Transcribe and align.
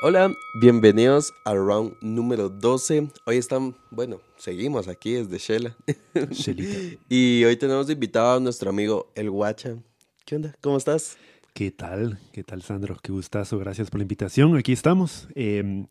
Hola, 0.00 0.32
bienvenidos 0.54 1.34
al 1.44 1.56
round 1.56 1.96
número 2.00 2.48
12. 2.48 3.08
Hoy 3.26 3.36
están, 3.36 3.74
bueno, 3.90 4.20
seguimos 4.36 4.86
aquí 4.86 5.14
desde 5.14 5.38
Shela. 5.38 5.76
Shelita. 6.30 7.02
y 7.08 7.42
hoy 7.42 7.56
tenemos 7.56 7.90
invitado 7.90 8.36
a 8.36 8.40
nuestro 8.40 8.70
amigo 8.70 9.10
El 9.16 9.28
Guacha. 9.28 9.76
¿Qué 10.24 10.36
onda? 10.36 10.54
¿Cómo 10.60 10.76
estás? 10.76 11.18
¿Qué 11.52 11.72
tal? 11.72 12.20
¿Qué 12.30 12.44
tal, 12.44 12.62
Sandro? 12.62 12.96
Qué 13.02 13.10
gustazo. 13.10 13.58
Gracias 13.58 13.90
por 13.90 13.98
la 13.98 14.04
invitación. 14.04 14.56
Aquí 14.56 14.70
estamos. 14.70 15.26
Eh, 15.34 15.84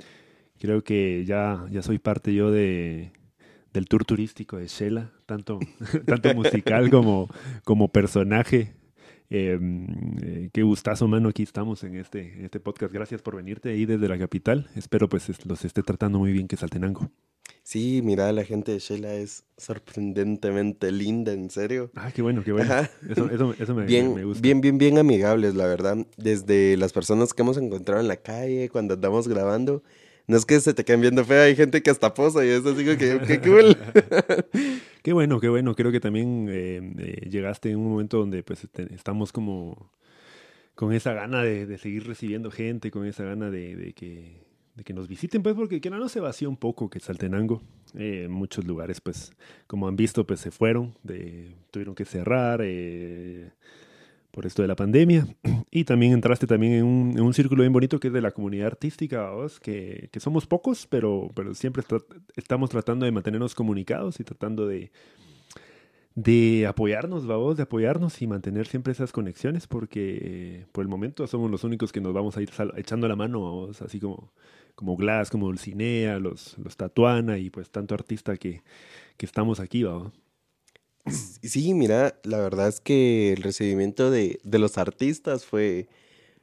creo 0.58 0.86
que 0.86 1.26
ya, 1.26 1.66
ya 1.70 1.82
soy 1.82 2.00
parte 2.00 2.34
yo 2.34 2.50
de, 2.50 3.12
del 3.74 3.90
tour 3.90 4.06
turístico 4.06 4.56
de 4.56 4.68
Shela, 4.68 5.12
tanto, 5.26 5.60
tanto 6.06 6.34
musical 6.34 6.90
como, 6.90 7.28
como 7.66 7.90
personaje. 7.90 8.74
Eh, 9.30 9.60
eh, 10.24 10.50
qué 10.54 10.64
gustazo, 10.64 11.08
mano. 11.08 11.30
Aquí 11.30 11.44
estamos 11.44 11.84
en 11.84 11.96
este, 11.96 12.34
en 12.40 12.46
este 12.46 12.60
podcast. 12.60 12.94
Gracias 12.94 13.22
por 13.22 13.36
venirte 13.36 13.70
ahí 13.70 13.86
desde 13.86 14.08
la 14.08 14.18
capital. 14.18 14.70
Espero 14.76 15.10
pues 15.10 15.30
es- 15.30 15.46
los 15.46 15.66
esté 15.66 15.84
tratando 15.84 16.20
muy 16.20 16.32
bien 16.32 16.48
que 16.48 16.56
Saltenango. 16.58 17.10
Sí, 17.64 18.02
mira, 18.04 18.32
la 18.32 18.46
gente 18.46 18.72
de 18.72 18.80
Shela 18.80 19.14
es 19.16 19.44
sorprendentemente 19.58 20.92
linda, 20.92 21.34
en 21.34 21.50
serio. 21.50 21.92
Ah, 21.96 22.12
qué 22.14 22.22
bueno, 22.22 22.42
qué 22.44 22.54
bueno. 22.54 22.74
Eso, 23.10 23.54
eso 23.60 23.76
me, 23.76 23.86
Bien, 23.86 24.14
me 24.16 24.24
gusta. 24.24 24.42
bien, 24.42 24.62
bien, 24.62 24.78
bien 24.78 24.98
amigables, 24.98 25.54
la 25.56 25.66
verdad. 25.68 25.98
Desde 26.16 26.78
las 26.78 26.94
personas 26.94 27.34
que 27.34 27.42
hemos 27.42 27.58
encontrado 27.58 28.00
en 28.00 28.08
la 28.08 28.18
calle, 28.18 28.70
cuando 28.70 28.94
andamos 28.94 29.28
grabando. 29.28 29.84
No 30.28 30.36
es 30.36 30.46
que 30.46 30.60
se 30.60 30.74
te 30.74 30.84
queden 30.84 31.02
viendo 31.02 31.24
fea, 31.24 31.44
hay 31.44 31.56
gente 31.56 31.82
que 31.82 31.90
hasta 31.90 32.14
posa 32.14 32.46
y 32.46 32.50
eso 32.50 32.70
así 32.70 32.84
que, 32.84 32.98
qué 32.98 33.40
cool. 33.42 33.78
Qué 35.02 35.14
bueno, 35.14 35.40
qué 35.40 35.48
bueno. 35.48 35.74
Creo 35.74 35.90
que 35.90 36.02
también 36.02 36.48
eh, 36.50 36.82
eh, 36.98 37.30
llegaste 37.30 37.70
en 37.72 37.78
un 37.78 37.90
momento 37.92 38.18
donde 38.18 38.44
pues 38.44 38.66
este, 38.66 38.94
estamos 38.94 39.32
como 39.32 39.90
con 40.76 40.92
esa 40.92 41.14
gana 41.14 41.42
de, 41.42 41.66
de 41.66 41.78
seguir 41.78 42.06
recibiendo 42.06 42.52
gente, 42.52 42.92
con 42.92 43.06
esa 43.06 43.24
gana 43.24 43.50
de, 43.50 43.78
de 43.78 43.94
que, 43.94 44.44
de 44.76 44.84
que 44.84 44.94
nos 44.94 45.08
visiten, 45.08 45.42
pues 45.42 45.56
porque 45.56 45.82
que 45.82 45.90
no 45.90 46.08
se 46.10 46.20
vacía 46.20 46.48
un 46.48 46.58
poco 46.58 46.90
que 46.90 47.00
Saltenango. 47.00 47.62
Eh, 47.96 48.28
muchos 48.30 48.66
lugares, 48.66 49.02
pues, 49.02 49.32
como 49.66 49.88
han 49.88 49.96
visto, 49.96 50.28
pues 50.28 50.40
se 50.40 50.52
fueron, 50.52 50.94
tuvieron 51.72 51.96
que 51.96 52.06
cerrar 52.06 52.62
eh, 52.64 53.52
por 54.38 54.46
esto 54.46 54.62
de 54.62 54.68
la 54.68 54.76
pandemia. 54.76 55.26
Y 55.72 55.84
también 55.84 56.14
entraste 56.14 56.46
también 56.46 56.74
en 56.74 56.86
un, 56.86 57.18
en 57.18 57.34
círculo 57.34 57.64
bien 57.64 57.74
bonito 57.74 58.00
que 58.00 58.10
es 58.10 58.14
de 58.14 58.22
la 58.22 58.32
comunidad 58.32 58.68
artística, 58.68 59.32
¿vos? 59.32 59.60
Que, 59.60 60.12
somos 60.20 60.46
pocos, 60.46 60.86
pero, 60.86 61.32
pero 61.34 61.56
siempre 61.56 61.84
estamos 62.36 62.70
tratando 62.70 63.06
de 63.06 63.12
mantenernos 63.12 63.56
comunicados 63.56 64.20
y 64.20 64.24
tratando 64.24 64.68
de, 64.68 64.92
de 66.14 66.68
apoyarnos, 66.68 67.26
vamos, 67.26 67.58
de 67.58 67.64
apoyarnos 67.64 68.22
y 68.22 68.28
mantener 68.28 68.68
siempre 68.68 68.94
esas 68.94 69.12
conexiones, 69.12 69.66
porque 69.66 70.20
eh, 70.22 70.66
por 70.72 70.84
el 70.84 70.88
momento 70.88 71.26
somos 71.26 71.50
los 71.50 71.64
únicos 71.64 71.92
que 71.92 72.00
nos 72.00 72.14
vamos 72.14 72.38
a 72.38 72.42
ir 72.44 72.52
echando 72.76 73.08
la 73.08 73.16
mano, 73.16 73.42
vamos, 73.42 73.82
así 73.82 74.00
como, 74.00 74.32
como 74.76 74.96
Glass, 74.98 75.32
como 75.32 75.48
Dulcinea, 75.48 76.20
los, 76.20 76.60
los 76.60 76.78
Tatuana 76.78 77.40
y 77.40 77.50
pues 77.50 77.72
tanto 77.72 77.96
artista 77.96 78.38
que, 78.38 78.62
que 79.18 79.26
estamos 79.26 79.60
aquí, 79.60 79.82
vamos. 79.82 80.14
Sí, 81.10 81.74
mira, 81.74 82.20
la 82.24 82.40
verdad 82.40 82.68
es 82.68 82.80
que 82.80 83.34
el 83.34 83.42
recibimiento 83.44 84.12
de, 84.12 84.40
de 84.44 84.60
los 84.60 84.78
artistas 84.78 85.46
fue, 85.46 85.88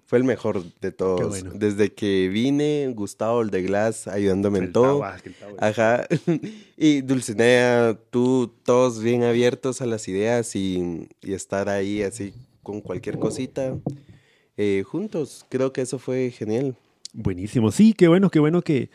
fue 0.06 0.18
el 0.18 0.24
mejor 0.24 0.62
de 0.80 0.92
todos. 0.92 1.28
bueno. 1.28 1.50
Desde 1.54 1.92
que 1.92 2.28
vine, 2.28 2.90
Gustavo, 2.94 3.42
el 3.42 3.50
de 3.50 3.62
Glass, 3.62 4.06
ayudándome 4.08 4.58
en 4.58 4.64
El 4.64 4.72
todo. 4.72 5.04
El 5.24 5.34
Tawa- 5.36 5.56
Ajá. 5.58 6.06
Y 6.76 7.02
Dulcinea, 7.02 7.98
tú, 8.10 8.52
todos 8.64 9.00
bien 9.02 9.22
abiertos 9.22 9.80
a 9.80 9.86
las 9.86 10.08
ideas 10.08 10.56
y, 10.56 11.08
y 11.22 11.32
estar 11.34 11.68
ahí 11.68 12.02
así 12.02 12.32
con 12.62 12.80
cualquier 12.80 13.18
cosita 13.18 13.76
eh, 14.56 14.82
juntos. 14.86 15.44
Creo 15.48 15.72
que 15.72 15.82
eso 15.82 15.98
fue 15.98 16.30
genial. 16.30 16.74
Buenísimo, 17.12 17.70
sí, 17.70 17.92
qué 17.92 18.08
bueno, 18.08 18.28
qué 18.30 18.40
bueno 18.40 18.60
que, 18.62 18.90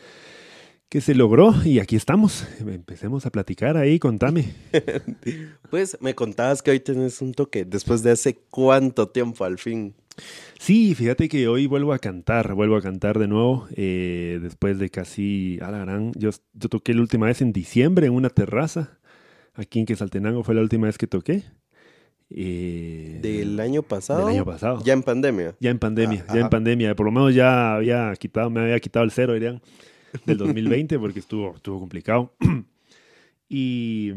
que 0.89 1.01
se 1.01 1.13
logró 1.15 1.53
y 1.63 1.79
aquí 1.79 1.95
estamos. 1.95 2.47
Empecemos 2.59 3.25
a 3.25 3.29
platicar 3.29 3.77
ahí, 3.77 3.99
contame. 3.99 4.53
Pues 5.69 5.97
me 6.01 6.15
contabas 6.15 6.63
que 6.63 6.71
hoy 6.71 6.79
tenés 6.79 7.21
un 7.21 7.33
toque 7.33 7.63
después 7.63 8.01
de 8.01 8.09
hace 8.11 8.39
cuánto 8.49 9.09
tiempo 9.09 9.45
al 9.45 9.59
fin. 9.59 9.93
Sí, 10.59 10.95
fíjate 10.95 11.29
que 11.29 11.47
hoy 11.47 11.67
vuelvo 11.67 11.93
a 11.93 11.99
cantar, 11.99 12.55
vuelvo 12.55 12.75
a 12.75 12.81
cantar 12.81 13.19
de 13.19 13.27
nuevo, 13.27 13.67
eh, 13.75 14.39
después 14.41 14.79
de 14.79 14.89
casi, 14.89 15.59
a 15.61 15.69
la 15.69 15.77
gran, 15.77 16.11
yo, 16.15 16.31
yo 16.53 16.69
toqué 16.69 16.93
la 16.95 17.01
última 17.01 17.27
vez 17.27 17.41
en 17.41 17.53
diciembre 17.53 18.07
en 18.07 18.13
una 18.13 18.29
terraza, 18.31 18.97
aquí 19.53 19.79
en 19.79 19.85
Quesaltenango 19.85 20.43
fue 20.43 20.55
la 20.55 20.61
última 20.61 20.87
vez 20.87 20.97
que 20.97 21.05
toqué. 21.07 21.43
eh, 22.31 23.19
Del 23.21 23.59
año 23.59 23.83
pasado. 23.83 24.25
Del 24.25 24.35
año 24.35 24.45
pasado. 24.45 24.81
Ya 24.83 24.93
en 24.93 25.03
pandemia. 25.03 25.55
Ya 25.59 25.69
en 25.69 25.77
pandemia, 25.79 26.25
Ah, 26.27 26.33
ya 26.33 26.41
en 26.41 26.49
pandemia. 26.49 26.95
Por 26.95 27.05
lo 27.05 27.11
menos 27.11 27.33
ya 27.35 27.75
había 27.75 28.11
quitado, 28.19 28.49
me 28.49 28.59
había 28.61 28.79
quitado 28.79 29.05
el 29.05 29.11
cero, 29.11 29.33
dirían, 29.33 29.61
del 30.25 30.37
2020, 30.37 30.97
porque 30.99 31.19
estuvo, 31.19 31.55
estuvo 31.55 31.79
complicado. 31.79 32.33
y, 33.49 34.11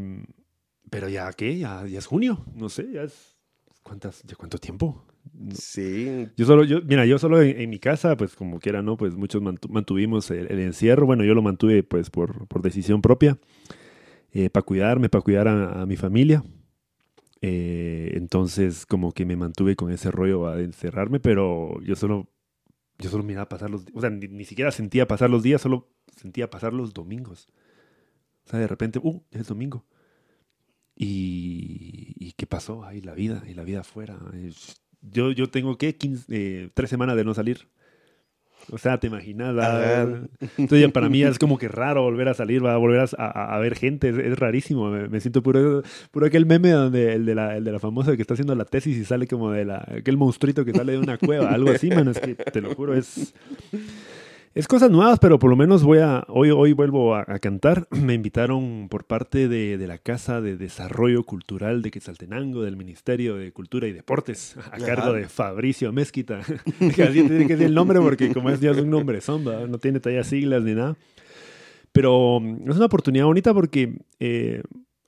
pero 0.90 1.08
ya, 1.08 1.32
¿qué? 1.32 1.58
Ya, 1.58 1.86
ya 1.86 1.98
es 1.98 2.06
junio, 2.06 2.44
no 2.54 2.68
sé, 2.68 2.90
ya 2.92 3.02
es, 3.02 3.36
¿cuántas, 3.82 4.22
ya 4.24 4.34
cuánto 4.36 4.58
tiempo? 4.58 5.04
No- 5.34 5.54
Sí. 5.54 6.28
Yo 6.36 6.46
solo, 6.46 6.64
yo, 6.64 6.80
mira, 6.82 7.06
yo 7.06 7.18
solo 7.18 7.40
en, 7.42 7.60
en 7.60 7.70
mi 7.70 7.78
casa, 7.78 8.16
pues 8.16 8.34
como 8.34 8.58
quiera, 8.58 8.82
¿no? 8.82 8.96
Pues 8.96 9.14
muchos 9.14 9.40
mantu- 9.42 9.68
mantuvimos 9.70 10.30
el, 10.30 10.50
el 10.50 10.58
encierro. 10.60 11.06
Bueno, 11.06 11.24
yo 11.24 11.34
lo 11.34 11.42
mantuve 11.42 11.82
pues 11.84 12.10
por, 12.10 12.46
por 12.48 12.60
decisión 12.62 13.00
propia, 13.00 13.38
para 14.52 14.62
cuidarme, 14.64 15.08
para 15.08 15.22
cuidar 15.22 15.46
a, 15.48 15.82
a 15.82 15.86
mi 15.86 15.96
familia. 15.96 16.42
Eh, 17.40 18.12
entonces, 18.14 18.86
como 18.86 19.12
que 19.12 19.24
me 19.26 19.36
mantuve 19.36 19.76
con 19.76 19.90
ese 19.92 20.10
rollo 20.10 20.46
a 20.48 20.60
encerrarme, 20.60 21.20
pero 21.20 21.80
yo 21.82 21.96
solo, 21.96 22.28
yo 23.02 23.10
solo 23.10 23.24
miraba 23.24 23.48
pasar 23.48 23.70
los, 23.70 23.84
o 23.92 24.00
sea, 24.00 24.10
ni, 24.10 24.28
ni 24.28 24.44
siquiera 24.44 24.70
sentía 24.70 25.06
pasar 25.06 25.28
los 25.28 25.42
días, 25.42 25.60
solo 25.60 25.88
sentía 26.16 26.48
pasar 26.48 26.72
los 26.72 26.94
domingos. 26.94 27.48
O 28.46 28.50
sea, 28.50 28.58
de 28.58 28.66
repente, 28.66 29.00
uh, 29.02 29.22
es 29.30 29.46
domingo. 29.46 29.84
Y, 30.96 32.14
¿y 32.16 32.32
qué 32.32 32.46
pasó? 32.46 32.84
Ay, 32.84 33.00
la 33.00 33.14
vida, 33.14 33.42
y 33.46 33.54
la 33.54 33.64
vida 33.64 33.80
afuera. 33.80 34.18
Yo, 35.00 35.32
yo 35.32 35.50
tengo, 35.50 35.76
¿qué? 35.78 35.96
15, 35.96 36.26
eh, 36.28 36.70
tres 36.74 36.90
semanas 36.90 37.16
de 37.16 37.24
no 37.24 37.34
salir. 37.34 37.68
O 38.70 38.78
sea, 38.78 38.98
te 38.98 39.08
imaginas. 39.08 39.54
Entonces, 40.56 40.80
ya 40.80 40.88
para 40.88 41.08
mí 41.08 41.22
es 41.22 41.38
como 41.38 41.58
que 41.58 41.68
raro 41.68 42.02
volver 42.02 42.28
a 42.28 42.34
salir, 42.34 42.64
va 42.64 42.74
a 42.74 42.76
volver 42.76 43.00
a, 43.00 43.06
a- 43.18 43.54
a 43.56 43.58
ver 43.58 43.74
gente. 43.74 44.08
Es, 44.10 44.16
es 44.18 44.38
rarísimo. 44.38 44.90
Me, 44.90 45.08
me 45.08 45.20
siento 45.20 45.42
puro, 45.42 45.82
puro 46.10 46.26
aquel 46.26 46.46
meme 46.46 46.70
donde 46.70 47.14
el 47.14 47.26
de, 47.26 47.34
la, 47.34 47.56
el 47.56 47.64
de 47.64 47.72
la 47.72 47.78
famosa 47.80 48.14
que 48.16 48.22
está 48.22 48.34
haciendo 48.34 48.54
la 48.54 48.64
tesis 48.64 48.96
y 48.96 49.04
sale 49.04 49.26
como 49.26 49.50
de 49.50 49.64
la, 49.64 49.84
aquel 49.98 50.16
monstruito 50.16 50.64
que 50.64 50.72
sale 50.72 50.92
de 50.92 50.98
una 50.98 51.18
cueva. 51.18 51.50
Algo 51.50 51.70
así, 51.70 51.88
man. 51.90 52.08
Es 52.08 52.20
que 52.20 52.34
te 52.34 52.60
lo 52.60 52.74
juro, 52.74 52.94
es. 52.94 53.34
Es 54.54 54.68
cosas 54.68 54.90
nuevas, 54.90 55.18
pero 55.18 55.38
por 55.38 55.48
lo 55.48 55.56
menos 55.56 55.82
voy 55.82 56.00
a, 56.00 56.24
hoy, 56.28 56.50
hoy 56.50 56.74
vuelvo 56.74 57.14
a, 57.14 57.24
a 57.26 57.38
cantar. 57.38 57.88
Me 57.90 58.12
invitaron 58.12 58.88
por 58.90 59.04
parte 59.04 59.48
de, 59.48 59.78
de 59.78 59.86
la 59.86 59.96
Casa 59.96 60.42
de 60.42 60.58
Desarrollo 60.58 61.24
Cultural 61.24 61.80
de 61.80 61.90
Quetzaltenango, 61.90 62.62
del 62.62 62.76
Ministerio 62.76 63.36
de 63.36 63.50
Cultura 63.52 63.88
y 63.88 63.92
Deportes, 63.92 64.56
a 64.70 64.76
Ajá. 64.76 64.84
cargo 64.84 65.14
de 65.14 65.26
Fabricio 65.26 65.90
Mezquita. 65.92 66.42
que 66.94 67.02
así 67.02 67.22
tiene 67.22 67.46
que 67.46 67.56
ser 67.56 67.66
el 67.66 67.74
nombre 67.74 67.98
porque 68.00 68.30
como 68.34 68.50
es 68.50 68.60
ya 68.60 68.72
es 68.72 68.78
un 68.78 68.90
nombre 68.90 69.22
zomba, 69.22 69.66
no 69.66 69.78
tiene 69.78 70.00
talla 70.00 70.22
siglas 70.22 70.62
ni 70.64 70.74
nada. 70.74 70.96
Pero 71.92 72.38
mm, 72.38 72.70
es 72.70 72.76
una 72.76 72.86
oportunidad 72.86 73.24
bonita 73.24 73.54
porque 73.54 74.00
eh, 74.20 74.62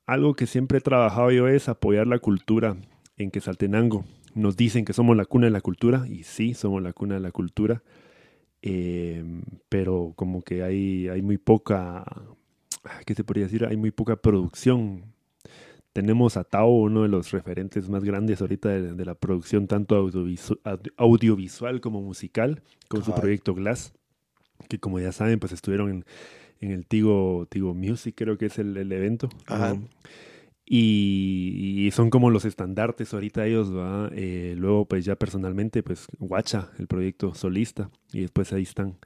algo 0.06 0.34
que 0.34 0.46
siempre 0.46 0.78
he 0.78 0.80
trabajado 0.80 1.30
yo 1.30 1.48
es 1.48 1.68
apoyar 1.68 2.06
la 2.06 2.18
cultura 2.18 2.76
en 3.18 3.30
Quetzaltenango. 3.30 4.06
Nos 4.34 4.56
dicen 4.56 4.86
que 4.86 4.94
somos 4.94 5.18
la 5.18 5.26
cuna 5.26 5.46
de 5.46 5.52
la 5.52 5.60
cultura 5.60 6.06
y 6.08 6.22
sí, 6.22 6.54
somos 6.54 6.82
la 6.82 6.94
cuna 6.94 7.16
de 7.16 7.20
la 7.20 7.30
cultura. 7.30 7.82
Eh, 8.66 9.22
pero 9.68 10.14
como 10.16 10.40
que 10.40 10.62
hay, 10.62 11.06
hay 11.08 11.20
muy 11.20 11.36
poca, 11.36 12.02
¿qué 13.04 13.14
se 13.14 13.22
podría 13.22 13.44
decir? 13.44 13.66
Hay 13.66 13.76
muy 13.76 13.90
poca 13.90 14.16
producción. 14.16 15.12
Tenemos 15.92 16.38
a 16.38 16.44
Tao, 16.44 16.70
uno 16.70 17.02
de 17.02 17.08
los 17.08 17.30
referentes 17.30 17.90
más 17.90 18.02
grandes 18.04 18.40
ahorita 18.40 18.70
de, 18.70 18.94
de 18.94 19.04
la 19.04 19.14
producción, 19.14 19.66
tanto 19.66 20.02
audiovisu- 20.02 20.58
audi- 20.64 20.92
audiovisual 20.96 21.82
como 21.82 22.00
musical, 22.00 22.62
con 22.88 23.04
su 23.04 23.14
proyecto 23.14 23.54
Glass, 23.54 23.92
que 24.68 24.78
como 24.78 24.98
ya 24.98 25.12
saben, 25.12 25.38
pues 25.38 25.52
estuvieron 25.52 25.90
en, 25.90 26.04
en 26.60 26.70
el 26.70 26.86
Tigo, 26.86 27.46
Tigo 27.50 27.74
Music, 27.74 28.14
creo 28.16 28.38
que 28.38 28.46
es 28.46 28.58
el, 28.58 28.74
el 28.78 28.90
evento. 28.92 29.28
Ajá. 29.46 29.74
Um, 29.74 29.88
y, 30.66 31.86
y 31.86 31.90
son 31.90 32.10
como 32.10 32.30
los 32.30 32.44
estandartes 32.44 33.12
ahorita 33.12 33.46
ellos, 33.46 33.74
¿va? 33.74 34.10
Eh, 34.14 34.54
luego, 34.56 34.86
pues 34.86 35.04
ya 35.04 35.16
personalmente, 35.16 35.82
pues 35.82 36.06
Guacha, 36.18 36.70
el 36.78 36.86
proyecto 36.86 37.34
solista. 37.34 37.90
Y 38.12 38.22
después 38.22 38.52
ahí 38.52 38.62
están 38.62 38.96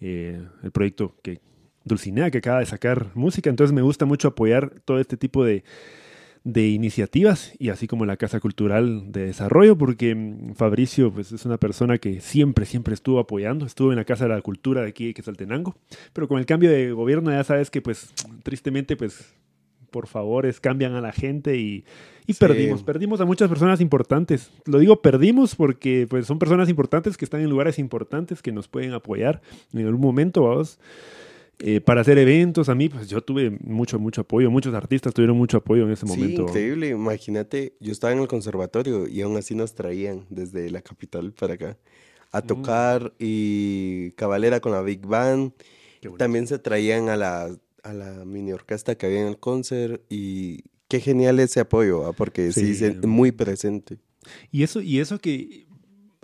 eh, 0.00 0.40
el 0.62 0.70
proyecto 0.70 1.16
que 1.22 1.40
Dulcinea, 1.84 2.30
que 2.30 2.38
acaba 2.38 2.60
de 2.60 2.66
sacar 2.66 3.10
música. 3.14 3.50
Entonces 3.50 3.74
me 3.74 3.82
gusta 3.82 4.04
mucho 4.04 4.28
apoyar 4.28 4.80
todo 4.84 5.00
este 5.00 5.16
tipo 5.16 5.44
de, 5.44 5.64
de 6.44 6.68
iniciativas 6.68 7.52
y 7.58 7.70
así 7.70 7.86
como 7.86 8.06
la 8.06 8.16
Casa 8.16 8.38
Cultural 8.38 9.10
de 9.10 9.26
Desarrollo, 9.26 9.76
porque 9.76 10.14
mm, 10.14 10.54
Fabricio 10.54 11.12
pues, 11.12 11.32
es 11.32 11.44
una 11.44 11.58
persona 11.58 11.98
que 11.98 12.20
siempre, 12.20 12.66
siempre 12.66 12.94
estuvo 12.94 13.18
apoyando, 13.18 13.66
estuvo 13.66 13.90
en 13.90 13.96
la 13.96 14.04
Casa 14.04 14.24
de 14.24 14.34
la 14.34 14.42
Cultura 14.42 14.82
de 14.82 14.88
aquí 14.88 15.08
de 15.08 15.14
Quetzaltenango, 15.14 15.76
pero 16.12 16.28
con 16.28 16.38
el 16.38 16.46
cambio 16.46 16.70
de 16.70 16.92
gobierno 16.92 17.30
ya 17.30 17.44
sabes 17.44 17.70
que 17.70 17.82
pues 17.82 18.12
tristemente 18.44 18.96
pues 18.96 19.34
por 19.90 20.06
favores, 20.06 20.60
cambian 20.60 20.94
a 20.94 21.00
la 21.00 21.12
gente 21.12 21.56
y, 21.56 21.84
y 22.26 22.34
perdimos, 22.34 22.82
perdimos 22.82 23.20
a 23.20 23.24
muchas 23.24 23.48
personas 23.48 23.80
importantes. 23.80 24.50
Lo 24.66 24.78
digo 24.78 25.02
perdimos 25.02 25.54
porque 25.54 26.06
pues, 26.08 26.26
son 26.26 26.38
personas 26.38 26.68
importantes 26.68 27.16
que 27.16 27.24
están 27.24 27.40
en 27.40 27.50
lugares 27.50 27.78
importantes 27.78 28.42
que 28.42 28.52
nos 28.52 28.68
pueden 28.68 28.92
apoyar 28.92 29.40
en 29.72 29.86
algún 29.86 30.00
momento, 30.00 30.42
vamos. 30.42 30.78
Eh, 31.62 31.82
para 31.82 32.00
hacer 32.00 32.16
eventos, 32.16 32.70
a 32.70 32.74
mí, 32.74 32.88
pues 32.88 33.08
yo 33.08 33.20
tuve 33.20 33.50
mucho, 33.50 33.98
mucho 33.98 34.22
apoyo, 34.22 34.50
muchos 34.50 34.72
artistas 34.72 35.12
tuvieron 35.12 35.36
mucho 35.36 35.58
apoyo 35.58 35.84
en 35.84 35.92
ese 35.92 36.06
sí, 36.06 36.12
momento. 36.12 36.42
increíble, 36.42 36.88
imagínate, 36.88 37.74
yo 37.80 37.92
estaba 37.92 38.14
en 38.14 38.20
el 38.20 38.28
conservatorio 38.28 39.06
y 39.06 39.20
aún 39.20 39.36
así 39.36 39.54
nos 39.54 39.74
traían 39.74 40.24
desde 40.30 40.70
la 40.70 40.80
capital 40.80 41.32
para 41.32 41.54
acá 41.54 41.76
a 42.32 42.40
mm. 42.40 42.46
tocar 42.46 43.12
y 43.18 44.12
Cabalera 44.12 44.60
con 44.60 44.72
la 44.72 44.80
Big 44.80 45.06
Band. 45.06 45.52
También 46.16 46.46
se 46.46 46.58
traían 46.58 47.10
a 47.10 47.16
la, 47.16 47.54
a 47.82 47.92
la 47.92 48.24
mini 48.24 48.52
orquesta 48.52 48.96
que 48.96 49.06
había 49.06 49.22
en 49.22 49.28
el 49.28 49.38
concert 49.38 50.02
y 50.08 50.64
qué 50.88 51.00
genial 51.00 51.38
ese 51.40 51.60
apoyo, 51.60 52.12
porque 52.14 52.52
sí, 52.52 52.72
es 52.84 53.06
muy 53.06 53.32
presente. 53.32 53.98
Y 54.50 54.62
eso, 54.62 54.80
y 54.80 54.98
eso 54.98 55.18
que 55.18 55.66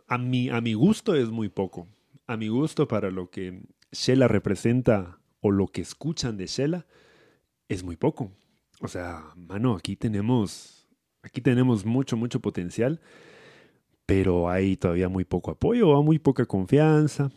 a 0.06 0.18
mi, 0.18 0.50
a 0.50 0.60
mi 0.60 0.74
gusto 0.74 1.14
es 1.14 1.28
muy 1.28 1.48
poco. 1.48 1.88
A 2.26 2.36
mi 2.36 2.48
gusto 2.48 2.88
para 2.88 3.10
lo 3.10 3.30
que 3.30 3.62
Shela 3.92 4.28
representa 4.28 5.20
o 5.40 5.50
lo 5.50 5.68
que 5.68 5.80
escuchan 5.80 6.36
de 6.36 6.46
Shela 6.46 6.86
es 7.68 7.84
muy 7.84 7.96
poco. 7.96 8.32
O 8.80 8.88
sea, 8.88 9.24
mano, 9.36 9.74
aquí 9.76 9.96
tenemos, 9.96 10.86
aquí 11.22 11.40
tenemos 11.40 11.84
mucho, 11.84 12.16
mucho 12.16 12.40
potencial, 12.40 13.00
pero 14.04 14.50
hay 14.50 14.76
todavía 14.76 15.08
muy 15.08 15.24
poco 15.24 15.50
apoyo, 15.50 16.02
muy 16.02 16.18
poca 16.18 16.44
confianza. 16.44 17.30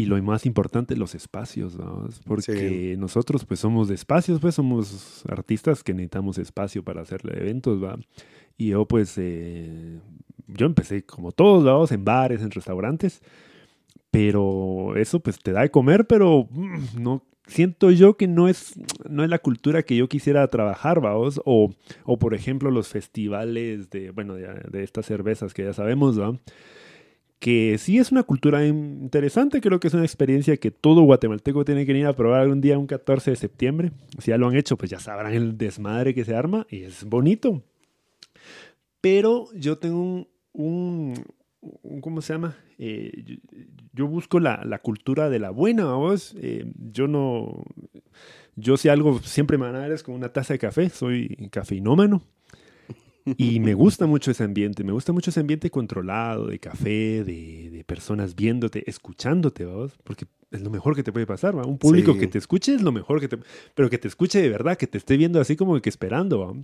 Y 0.00 0.06
lo 0.06 0.22
más 0.22 0.46
importante, 0.46 0.96
los 0.96 1.14
espacios, 1.14 1.76
¿no? 1.76 2.08
Porque 2.24 2.96
nosotros 2.98 3.44
pues 3.44 3.60
somos 3.60 3.86
de 3.86 3.94
espacios, 3.94 4.40
pues 4.40 4.54
somos 4.54 5.22
artistas 5.28 5.84
que 5.84 5.92
necesitamos 5.92 6.38
espacio 6.38 6.82
para 6.82 7.02
hacer 7.02 7.20
eventos, 7.24 7.84
¿va? 7.84 7.98
Y 8.56 8.68
yo 8.68 8.86
pues, 8.86 9.18
eh, 9.18 9.98
yo 10.46 10.64
empecé 10.64 11.04
como 11.04 11.32
todos 11.32 11.64
lados, 11.64 11.92
en 11.92 12.02
bares, 12.02 12.40
en 12.40 12.50
restaurantes, 12.50 13.20
pero 14.10 14.96
eso 14.96 15.20
pues 15.20 15.38
te 15.38 15.52
da 15.52 15.60
de 15.60 15.70
comer, 15.70 16.06
pero 16.06 16.48
mm, 16.50 17.02
no 17.02 17.22
siento 17.46 17.90
yo 17.90 18.16
que 18.16 18.26
no 18.26 18.48
es, 18.48 18.80
no 19.06 19.22
es 19.22 19.28
la 19.28 19.38
cultura 19.38 19.82
que 19.82 19.96
yo 19.96 20.08
quisiera 20.08 20.48
trabajar, 20.48 21.02
vamos, 21.02 21.42
o, 21.44 21.74
o 22.04 22.18
por 22.18 22.32
ejemplo 22.32 22.70
los 22.70 22.88
festivales 22.88 23.90
de, 23.90 24.12
bueno, 24.12 24.32
de, 24.36 24.48
de 24.70 24.82
estas 24.82 25.04
cervezas 25.04 25.52
que 25.52 25.64
ya 25.64 25.74
sabemos, 25.74 26.18
¿va? 26.18 26.38
Que 27.40 27.78
sí 27.78 27.98
es 27.98 28.12
una 28.12 28.22
cultura 28.22 28.66
interesante, 28.66 29.62
creo 29.62 29.80
que 29.80 29.88
es 29.88 29.94
una 29.94 30.04
experiencia 30.04 30.58
que 30.58 30.70
todo 30.70 31.00
guatemalteco 31.02 31.64
tiene 31.64 31.86
que 31.86 31.92
ir 31.92 32.06
a 32.06 32.12
probar 32.12 32.42
algún 32.42 32.60
día, 32.60 32.78
un 32.78 32.86
14 32.86 33.30
de 33.30 33.36
septiembre. 33.36 33.92
Si 34.18 34.30
ya 34.30 34.36
lo 34.36 34.46
han 34.46 34.56
hecho, 34.56 34.76
pues 34.76 34.90
ya 34.90 35.00
sabrán 35.00 35.32
el 35.32 35.56
desmadre 35.56 36.14
que 36.14 36.24
se 36.24 36.36
arma 36.36 36.66
y 36.70 36.82
es 36.82 37.02
bonito. 37.04 37.62
Pero 39.00 39.48
yo 39.54 39.78
tengo 39.78 40.28
un, 40.52 41.14
¿cómo 42.02 42.20
se 42.20 42.34
llama? 42.34 42.58
Eh, 42.78 43.38
yo, 43.94 44.06
busco 44.06 44.38
la, 44.38 44.78
cultura 44.82 45.30
de 45.30 45.38
la 45.38 45.48
buena, 45.48 45.94
vos. 45.94 46.34
Eh, 46.42 46.70
yo 46.92 47.08
no, 47.08 47.64
yo 48.54 48.76
si 48.76 48.90
algo 48.90 49.18
siempre 49.20 49.56
me 49.56 49.64
van 49.64 49.76
a 49.76 49.80
dar 49.80 49.92
es 49.92 50.02
con 50.02 50.14
una 50.14 50.30
taza 50.30 50.52
de 50.52 50.58
café, 50.58 50.90
soy 50.90 51.48
cafeinómano. 51.50 52.22
Y 53.36 53.60
me 53.60 53.74
gusta 53.74 54.06
mucho 54.06 54.30
ese 54.30 54.44
ambiente, 54.44 54.84
me 54.84 54.92
gusta 54.92 55.12
mucho 55.12 55.30
ese 55.30 55.40
ambiente 55.40 55.70
controlado, 55.70 56.46
de 56.46 56.58
café, 56.58 57.24
de, 57.24 57.84
personas 57.86 58.36
viéndote, 58.36 58.88
escuchándote, 58.88 59.64
¿vos? 59.64 59.98
Porque 60.04 60.26
es 60.50 60.60
lo 60.60 60.70
mejor 60.70 60.94
que 60.94 61.02
te 61.02 61.12
puede 61.12 61.26
pasar, 61.26 61.56
¿va? 61.56 61.64
Un 61.64 61.78
público 61.78 62.16
que 62.16 62.28
te 62.28 62.38
escuche 62.38 62.74
es 62.74 62.82
lo 62.82 62.92
mejor 62.92 63.20
que 63.20 63.28
te... 63.28 63.38
Pero 63.74 63.90
que 63.90 63.98
te 63.98 64.06
escuche 64.06 64.40
de 64.40 64.48
verdad, 64.48 64.76
que 64.76 64.86
te 64.86 64.98
esté 64.98 65.16
viendo 65.16 65.40
así 65.40 65.56
como 65.56 65.80
que 65.80 65.88
esperando, 65.88 66.38
¿va? 66.38 66.54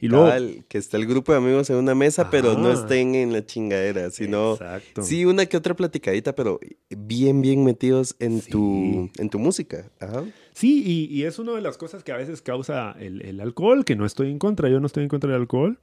Y 0.00 0.06
luego... 0.06 0.30
que 0.68 0.78
está 0.78 0.96
el 0.96 1.06
grupo 1.06 1.32
de 1.32 1.38
amigos 1.38 1.68
en 1.70 1.76
una 1.76 1.94
mesa, 1.94 2.30
pero 2.30 2.56
no 2.56 2.72
estén 2.72 3.14
en 3.16 3.32
la 3.32 3.44
chingadera, 3.44 4.10
sino... 4.10 4.52
Exacto. 4.52 5.02
Sí, 5.02 5.24
una 5.24 5.46
que 5.46 5.56
otra 5.56 5.74
platicadita, 5.74 6.34
pero 6.34 6.60
bien, 6.90 7.42
bien 7.42 7.64
metidos 7.64 8.14
en, 8.20 8.40
tu, 8.40 9.10
en 9.18 9.30
tu 9.30 9.38
música. 9.40 9.90
Ajá. 9.98 10.24
Sí, 10.52 10.82
y, 10.84 11.16
y, 11.16 11.24
es 11.24 11.38
una 11.38 11.52
de 11.52 11.60
las 11.60 11.78
cosas 11.78 12.04
que 12.04 12.12
a 12.12 12.16
veces 12.16 12.42
causa 12.42 12.92
el, 12.98 13.22
el 13.22 13.40
alcohol, 13.40 13.84
que 13.84 13.96
no 13.96 14.04
estoy 14.04 14.30
en 14.30 14.38
contra, 14.38 14.68
yo 14.68 14.80
no 14.80 14.86
estoy 14.86 15.04
en 15.04 15.08
contra 15.08 15.32
del 15.32 15.42
alcohol. 15.42 15.78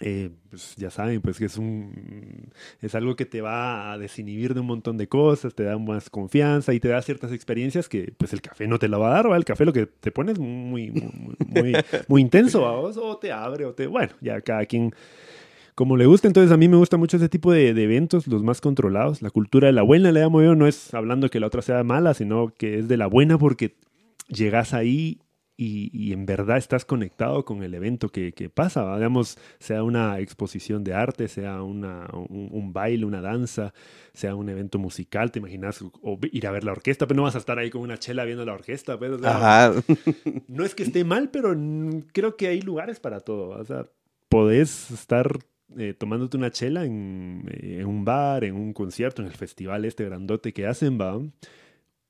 Eh, 0.00 0.30
pues 0.48 0.76
ya 0.76 0.90
saben, 0.90 1.20
pues 1.20 1.38
que 1.38 1.46
es 1.46 1.56
un 1.56 2.52
es 2.80 2.94
algo 2.94 3.16
que 3.16 3.26
te 3.26 3.40
va 3.40 3.92
a 3.92 3.98
desinhibir 3.98 4.54
de 4.54 4.60
un 4.60 4.66
montón 4.66 4.96
de 4.96 5.08
cosas, 5.08 5.54
te 5.56 5.64
da 5.64 5.76
más 5.76 6.08
confianza 6.08 6.72
y 6.72 6.78
te 6.78 6.88
da 6.88 7.02
ciertas 7.02 7.32
experiencias 7.32 7.88
que 7.88 8.12
pues 8.16 8.32
el 8.32 8.40
café 8.40 8.68
no 8.68 8.78
te 8.78 8.86
la 8.86 8.98
va 8.98 9.08
a 9.08 9.14
dar, 9.14 9.30
¿va? 9.30 9.36
El 9.36 9.44
café 9.44 9.64
lo 9.64 9.72
que 9.72 9.86
te 9.86 10.12
pone 10.12 10.32
es 10.32 10.38
muy, 10.38 10.90
muy, 10.90 11.74
muy, 12.06 12.20
intenso, 12.20 12.62
o 12.64 13.18
te 13.18 13.32
abre, 13.32 13.64
o 13.64 13.74
te, 13.74 13.88
bueno, 13.88 14.12
ya 14.20 14.40
cada 14.40 14.64
quien 14.66 14.94
como 15.74 15.96
le 15.96 16.06
gusta. 16.06 16.28
Entonces 16.28 16.52
a 16.52 16.56
mí 16.56 16.68
me 16.68 16.76
gusta 16.76 16.96
mucho 16.96 17.16
ese 17.16 17.28
tipo 17.28 17.52
de, 17.52 17.74
de, 17.74 17.84
eventos, 17.84 18.26
los 18.28 18.42
más 18.42 18.60
controlados. 18.60 19.22
La 19.22 19.30
cultura 19.30 19.66
de 19.66 19.72
la 19.72 19.82
buena, 19.82 20.12
le 20.12 20.20
llamo 20.20 20.42
yo, 20.42 20.54
no 20.54 20.66
es 20.66 20.94
hablando 20.94 21.28
que 21.28 21.40
la 21.40 21.48
otra 21.48 21.62
sea 21.62 21.82
mala, 21.84 22.14
sino 22.14 22.52
que 22.56 22.78
es 22.78 22.88
de 22.88 22.96
la 22.96 23.06
buena 23.06 23.38
porque 23.38 23.76
llegas 24.28 24.74
ahí 24.74 25.20
y, 25.60 26.12
en 26.12 26.24
verdad 26.24 26.56
estás 26.56 26.84
conectado 26.84 27.44
con 27.44 27.64
el 27.64 27.74
evento 27.74 28.10
que, 28.10 28.32
pasa, 28.54 28.94
digamos, 28.94 29.38
sea 29.58 29.82
una 29.82 30.20
exposición 30.20 30.84
de 30.84 30.94
arte, 30.94 31.26
sea 31.26 31.62
una, 31.62 32.06
un, 32.28 32.72
baile, 32.72 33.04
una 33.04 33.20
danza, 33.20 33.74
sea 34.14 34.36
un 34.36 34.48
evento 34.48 34.78
musical, 34.78 35.32
te 35.32 35.40
imaginas, 35.40 35.82
o 35.82 36.18
ir 36.30 36.46
a 36.46 36.52
ver 36.52 36.62
la 36.62 36.70
orquesta, 36.70 37.08
pero 37.08 37.16
no 37.16 37.24
vas 37.24 37.34
a 37.34 37.38
estar 37.38 37.58
ahí 37.58 37.70
con 37.70 37.82
una 37.82 37.98
chela 37.98 38.24
viendo 38.24 38.44
la 38.44 38.52
orquesta. 38.52 39.00
Pues, 39.00 39.20
no 40.48 40.64
es 40.64 40.76
que 40.76 40.84
esté 40.84 41.02
mal, 41.02 41.30
pero 41.30 41.56
creo 42.12 42.36
que 42.36 42.46
hay 42.46 42.60
lugares 42.60 43.00
para 43.00 43.18
todo. 43.18 43.58
O 43.58 43.64
sea, 43.64 43.84
podés 44.28 44.92
estar 44.92 45.40
eh, 45.76 45.92
tomándote 45.92 46.36
una 46.36 46.52
chela 46.52 46.84
en, 46.84 47.44
eh, 47.50 47.78
en, 47.80 47.86
un 47.86 48.04
bar, 48.04 48.44
en 48.44 48.54
un 48.54 48.72
concierto, 48.72 49.22
en 49.22 49.28
el 49.28 49.34
festival 49.34 49.84
este 49.84 50.04
grandote 50.04 50.52
que 50.52 50.68
hacen, 50.68 51.00
va. 51.00 51.20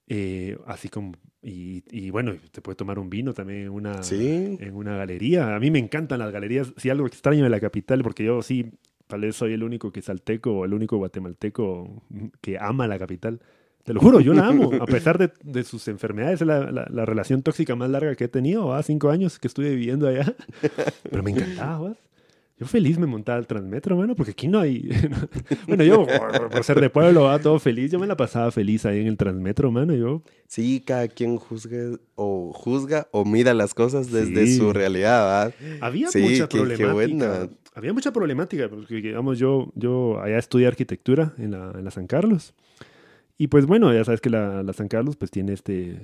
Eh, 0.09 0.57
así 0.67 0.89
como 0.89 1.13
y, 1.41 2.11
bueno, 2.11 2.35
te 2.51 2.61
puedes 2.61 2.77
tomar 2.77 2.99
un 2.99 3.09
vino 3.09 3.33
también 3.33 3.63
en 3.63 3.69
una, 3.71 4.01
en 4.11 4.75
una 4.75 4.97
galería. 4.97 5.55
A 5.55 5.61
mí 5.61 5.71
me 5.71 5.79
encantan 5.79 6.19
las 6.19 6.33
galerías. 6.33 6.73
Sí, 6.77 6.91
algo 6.91 7.07
extraño 7.07 7.45
de 7.45 7.51
la 7.51 7.61
capital, 7.61 8.03
porque 8.03 8.25
yo 8.25 8.43
sí, 8.43 8.73
tal 9.07 9.21
vez 9.21 9.37
soy 9.37 9.53
el 9.53 9.63
único 9.63 9.93
que 9.93 10.03
salteco 10.03 10.51
o 10.53 10.65
el 10.65 10.75
único 10.75 10.97
guatemalteco 10.97 12.03
que 12.41 12.59
ama 12.59 12.87
la 12.89 12.99
capital. 12.99 13.41
Te 13.85 13.95
lo 13.95 14.01
juro, 14.01 14.21
yo 14.21 14.35
la 14.35 14.49
amo. 14.49 14.73
A 14.81 14.87
pesar 14.87 15.17
de, 15.17 15.33
de 15.43 15.65
sus 15.65 15.89
enfermedades, 15.89 16.43
es 16.43 16.47
la, 16.47 16.71
la, 16.71 17.07
relación 17.07 17.43
tóxica 17.43 17.75
más 17.75 17.89
larga 17.89 18.15
que 18.17 18.25
he 18.25 18.29
tenido. 18.29 18.75
a 18.75 18.83
cinco 18.83 19.09
años 19.09 19.39
que 19.39 19.49
estuve 19.49 19.71
viviendo 19.71 20.09
allá. 20.09 20.35
Pero 21.11 21.23
me 21.23 21.31
encantaba. 21.31 21.95
Yo 22.59 22.67
feliz 22.67 22.99
me 22.99 23.07
montaba 23.07 23.39
al 23.39 23.47
Transmetro, 23.47 23.95
bueno, 23.95 24.17
porque 24.17 24.33
aquí 24.33 24.49
no 24.49 24.59
hay... 24.59 24.89
bueno, 25.69 25.85
yo 25.85 26.07
por, 26.51 26.65
ser 26.65 26.81
de 26.81 26.91
pueblo, 26.91 27.25
va 27.25 27.39
todo 27.39 27.61
feliz, 27.61 27.93
yo 27.93 28.01
me 28.01 28.07
la 28.09 28.17
pasaba 28.17 28.51
feliz 28.51 28.85
ahí 28.85 29.01
en 29.01 29.07
el 29.07 29.17
Transmetro, 29.17 29.71
mano, 29.71 29.95
yo... 29.95 30.23
Sí, 30.49 30.83
cada 30.85 31.07
quien 31.07 31.37
juzga 31.37 31.99
o 32.17 32.53
juzga 32.53 33.07
o 33.13 33.25
mira 33.25 33.55
las 33.55 33.75
cosas 33.75 34.11
desde 34.11 34.57
su 34.57 34.73
realidad, 34.73 35.53
¿verdad? 35.61 35.81
Había 35.81 36.09
mucha 36.13 36.49
problemática. 36.49 37.49
Había 37.75 37.93
mucha 37.93 38.13
problemática, 38.13 38.69
porque 38.69 38.97
digamos, 38.97 39.39
yo, 39.39 39.71
yo 39.77 40.21
allá 40.21 40.39
estudié 40.39 40.67
arquitectura 40.67 41.35
en 41.39 41.53
la, 41.53 41.73
en 41.79 41.85
la 41.85 41.93
San 41.93 42.09
Carlos. 42.09 42.55
Y 43.37 43.47
pues 43.47 43.67
bueno, 43.67 43.95
ya 43.95 44.03
sabes 44.05 44.21
que 44.21 44.31
la, 44.31 44.65
la 44.65 44.73
San 44.73 44.89
Carlos 44.89 45.17
pues 45.17 45.31
tiene 45.31 45.53
este 45.53 46.01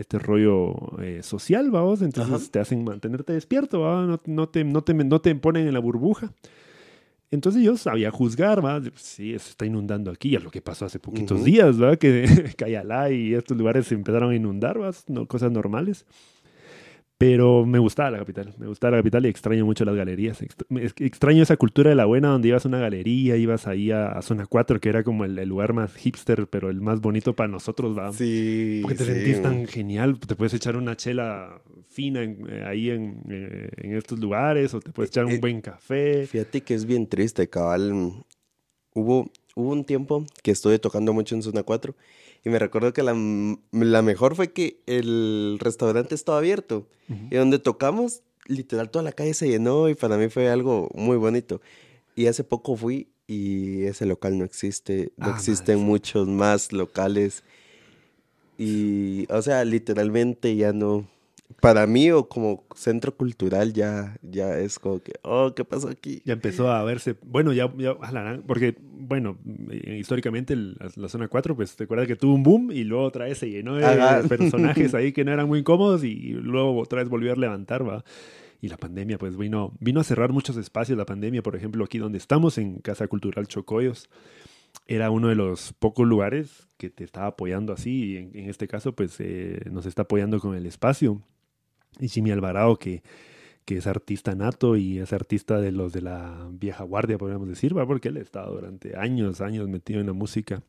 este 0.00 0.18
rollo 0.18 0.74
eh, 1.00 1.22
social, 1.22 1.70
vamos, 1.70 2.02
entonces 2.02 2.50
te 2.50 2.58
hacen 2.58 2.84
mantenerte 2.84 3.32
despierto, 3.32 3.78
No, 3.78 4.20
no, 4.24 4.48
te, 4.48 4.64
no, 4.64 4.82
te, 4.82 4.94
no 4.94 5.20
te 5.20 5.34
ponen 5.34 5.66
en 5.66 5.74
la 5.74 5.80
burbuja. 5.80 6.32
Entonces 7.30 7.62
yo 7.62 7.76
sabía 7.76 8.10
juzgar, 8.10 8.64
¿va? 8.64 8.82
Sí, 8.96 9.30
se 9.38 9.50
está 9.50 9.64
inundando 9.64 10.10
aquí, 10.10 10.30
ya 10.30 10.40
lo 10.40 10.50
que 10.50 10.60
pasó 10.60 10.86
hace 10.86 10.98
poquitos 10.98 11.44
días, 11.44 11.80
¿va? 11.80 11.96
Que 11.96 12.24
Cayalá 12.56 13.10
y 13.12 13.34
estos 13.34 13.56
lugares 13.56 13.86
se 13.86 13.94
empezaron 13.94 14.32
a 14.32 14.34
inundar, 14.34 14.80
¿va? 14.80 14.90
No, 15.06 15.26
cosas 15.26 15.52
normales. 15.52 16.06
Pero 17.20 17.66
me 17.66 17.78
gustaba 17.78 18.10
la 18.10 18.16
capital, 18.16 18.54
me 18.56 18.66
gustaba 18.66 18.92
la 18.92 18.96
capital 19.00 19.26
y 19.26 19.28
extraño 19.28 19.66
mucho 19.66 19.84
las 19.84 19.94
galerías. 19.94 20.38
Extraño 20.40 21.42
esa 21.42 21.58
cultura 21.58 21.90
de 21.90 21.94
la 21.94 22.06
buena 22.06 22.28
donde 22.28 22.48
ibas 22.48 22.64
a 22.64 22.68
una 22.68 22.78
galería, 22.78 23.36
ibas 23.36 23.66
ahí 23.66 23.90
a, 23.90 24.22
Zona 24.22 24.46
4, 24.46 24.80
que 24.80 24.88
era 24.88 25.04
como 25.04 25.26
el, 25.26 25.34
lugar 25.46 25.74
más 25.74 25.94
hipster, 25.96 26.46
pero 26.46 26.70
el 26.70 26.80
más 26.80 27.02
bonito 27.02 27.36
para 27.36 27.48
nosotros, 27.48 27.94
¿va? 27.94 28.10
Sí. 28.14 28.78
Porque 28.80 28.96
te 28.96 29.04
sentís 29.04 29.42
tan 29.42 29.66
genial, 29.66 30.18
te 30.18 30.34
puedes 30.34 30.54
echar 30.54 30.76
una 30.76 30.96
chela 30.96 31.60
fina 31.90 32.22
eh, 32.22 32.64
ahí 32.66 32.88
en, 32.88 33.22
eh, 33.28 33.68
en, 33.76 33.96
estos 33.98 34.18
lugares 34.18 34.72
o 34.72 34.80
te 34.80 34.90
puedes 34.90 35.10
echar 35.10 35.26
un 35.26 35.32
eh, 35.32 35.38
buen 35.38 35.60
café. 35.60 36.26
Fíjate 36.26 36.62
que 36.62 36.72
es 36.72 36.86
bien 36.86 37.06
triste, 37.06 37.50
cabal. 37.50 38.14
Hubo, 38.94 39.30
hubo 39.54 39.70
un 39.72 39.84
tiempo 39.84 40.24
que 40.42 40.52
estuve 40.52 40.78
tocando 40.78 41.12
mucho 41.12 41.34
en 41.34 41.42
Zona 41.42 41.64
4 41.64 41.94
y 42.44 42.50
me 42.50 42.58
recuerdo 42.58 42.92
que 42.92 43.02
la, 43.02 43.14
la 43.72 44.02
mejor 44.02 44.34
fue 44.34 44.52
que 44.52 44.80
el 44.86 45.58
restaurante 45.60 46.14
estaba 46.14 46.38
abierto. 46.38 46.88
Y 47.30 47.34
donde 47.34 47.58
tocamos, 47.58 48.22
literal, 48.46 48.88
toda 48.90 49.02
la 49.02 49.12
calle 49.12 49.34
se 49.34 49.48
llenó 49.48 49.88
y 49.88 49.94
para 49.94 50.16
mí 50.16 50.28
fue 50.28 50.48
algo 50.48 50.88
muy 50.94 51.16
bonito. 51.16 51.60
Y 52.14 52.26
hace 52.26 52.44
poco 52.44 52.76
fui 52.76 53.08
y 53.26 53.84
ese 53.84 54.06
local 54.06 54.38
no 54.38 54.44
existe. 54.44 55.12
No 55.16 55.26
ah, 55.26 55.34
existen 55.34 55.80
muchos 55.80 56.28
más 56.28 56.72
locales. 56.72 57.42
Y, 58.58 59.26
o 59.30 59.42
sea, 59.42 59.64
literalmente 59.64 60.54
ya 60.56 60.72
no. 60.72 61.08
Para 61.60 61.86
mí 61.86 62.10
o 62.10 62.28
como 62.28 62.64
centro 62.74 63.14
cultural 63.16 63.72
ya, 63.72 64.16
ya 64.22 64.58
es 64.58 64.78
como 64.78 65.00
que, 65.00 65.12
oh, 65.22 65.52
¿qué 65.54 65.64
pasó 65.64 65.88
aquí? 65.88 66.22
Ya 66.24 66.32
empezó 66.32 66.70
a 66.70 66.82
verse, 66.84 67.16
bueno, 67.22 67.52
ya, 67.52 67.72
ya 67.76 67.96
porque, 68.46 68.76
bueno, 68.80 69.38
eh, 69.70 69.98
históricamente 70.00 70.56
la, 70.56 71.08
zona 71.08 71.28
4, 71.28 71.54
pues 71.54 71.76
te 71.76 71.84
acuerdas 71.84 72.06
que 72.06 72.16
tuvo 72.16 72.34
un 72.34 72.42
boom 72.42 72.72
y 72.72 72.84
luego 72.84 73.04
otra 73.04 73.26
vez 73.26 73.38
se 73.38 73.50
llenó 73.50 73.74
de 73.76 73.84
personajes 74.28 74.94
ahí 74.94 75.12
que 75.12 75.24
no 75.24 75.32
eran 75.32 75.46
muy 75.48 75.62
cómodos 75.62 76.04
y 76.04 76.32
luego 76.32 76.78
otra 76.78 77.00
vez 77.00 77.08
volvió 77.08 77.32
a 77.32 77.36
levantar, 77.36 77.86
va. 77.86 78.04
Y 78.62 78.68
la 78.68 78.76
pandemia, 78.76 79.16
pues 79.16 79.36
vino, 79.36 79.72
vino 79.80 80.00
a 80.00 80.04
cerrar 80.04 80.32
muchos 80.32 80.56
espacios. 80.56 80.98
La 80.98 81.06
pandemia, 81.06 81.42
por 81.42 81.56
ejemplo, 81.56 81.82
aquí 81.84 81.98
donde 81.98 82.18
estamos, 82.18 82.58
en 82.58 82.78
Casa 82.80 83.08
Cultural 83.08 83.46
Chocoyos, 83.46 84.10
era 84.86 85.10
uno 85.10 85.28
de 85.28 85.34
los 85.34 85.72
pocos 85.72 86.06
lugares 86.06 86.68
que 86.76 86.90
te 86.90 87.04
estaba 87.04 87.28
apoyando 87.28 87.72
así. 87.72 88.12
Y 88.12 88.16
en, 88.16 88.50
este 88.50 88.68
caso, 88.68 88.94
pues 88.94 89.16
eh, 89.18 89.62
nos 89.70 89.86
está 89.86 90.02
apoyando 90.02 90.40
con 90.40 90.54
el 90.54 90.66
espacio. 90.66 91.22
Y 91.98 92.08
Jimmy 92.08 92.30
Alvarado, 92.30 92.76
que, 92.76 93.02
que 93.64 93.76
es 93.76 93.86
artista 93.86 94.34
nato 94.34 94.76
y 94.76 94.98
es 94.98 95.12
artista 95.12 95.60
de 95.60 95.72
los 95.72 95.92
de 95.92 96.02
la 96.02 96.48
vieja 96.52 96.84
guardia, 96.84 97.18
podríamos 97.18 97.48
decir, 97.48 97.76
¿va? 97.76 97.86
porque 97.86 98.08
él 98.08 98.16
ha 98.16 98.20
estado 98.20 98.54
durante 98.54 98.96
años, 98.96 99.40
años 99.40 99.68
metido 99.68 100.00
en 100.00 100.06
la 100.06 100.12
música. 100.12 100.62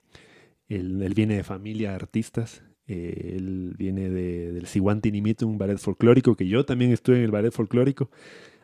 Él, 0.69 1.01
él 1.01 1.13
viene 1.13 1.35
de 1.35 1.43
familia 1.43 1.89
de 1.89 1.95
artistas. 1.95 2.63
Eh, 2.87 3.35
él 3.37 3.75
viene 3.77 4.09
de, 4.09 4.51
del 4.53 4.65
Siwantinimito, 4.65 5.47
un 5.47 5.57
ballet 5.57 5.77
folclórico, 5.77 6.35
que 6.35 6.47
yo 6.47 6.65
también 6.65 6.91
estuve 6.91 7.17
en 7.17 7.23
el 7.23 7.31
ballet 7.31 7.51
folclórico. 7.51 8.09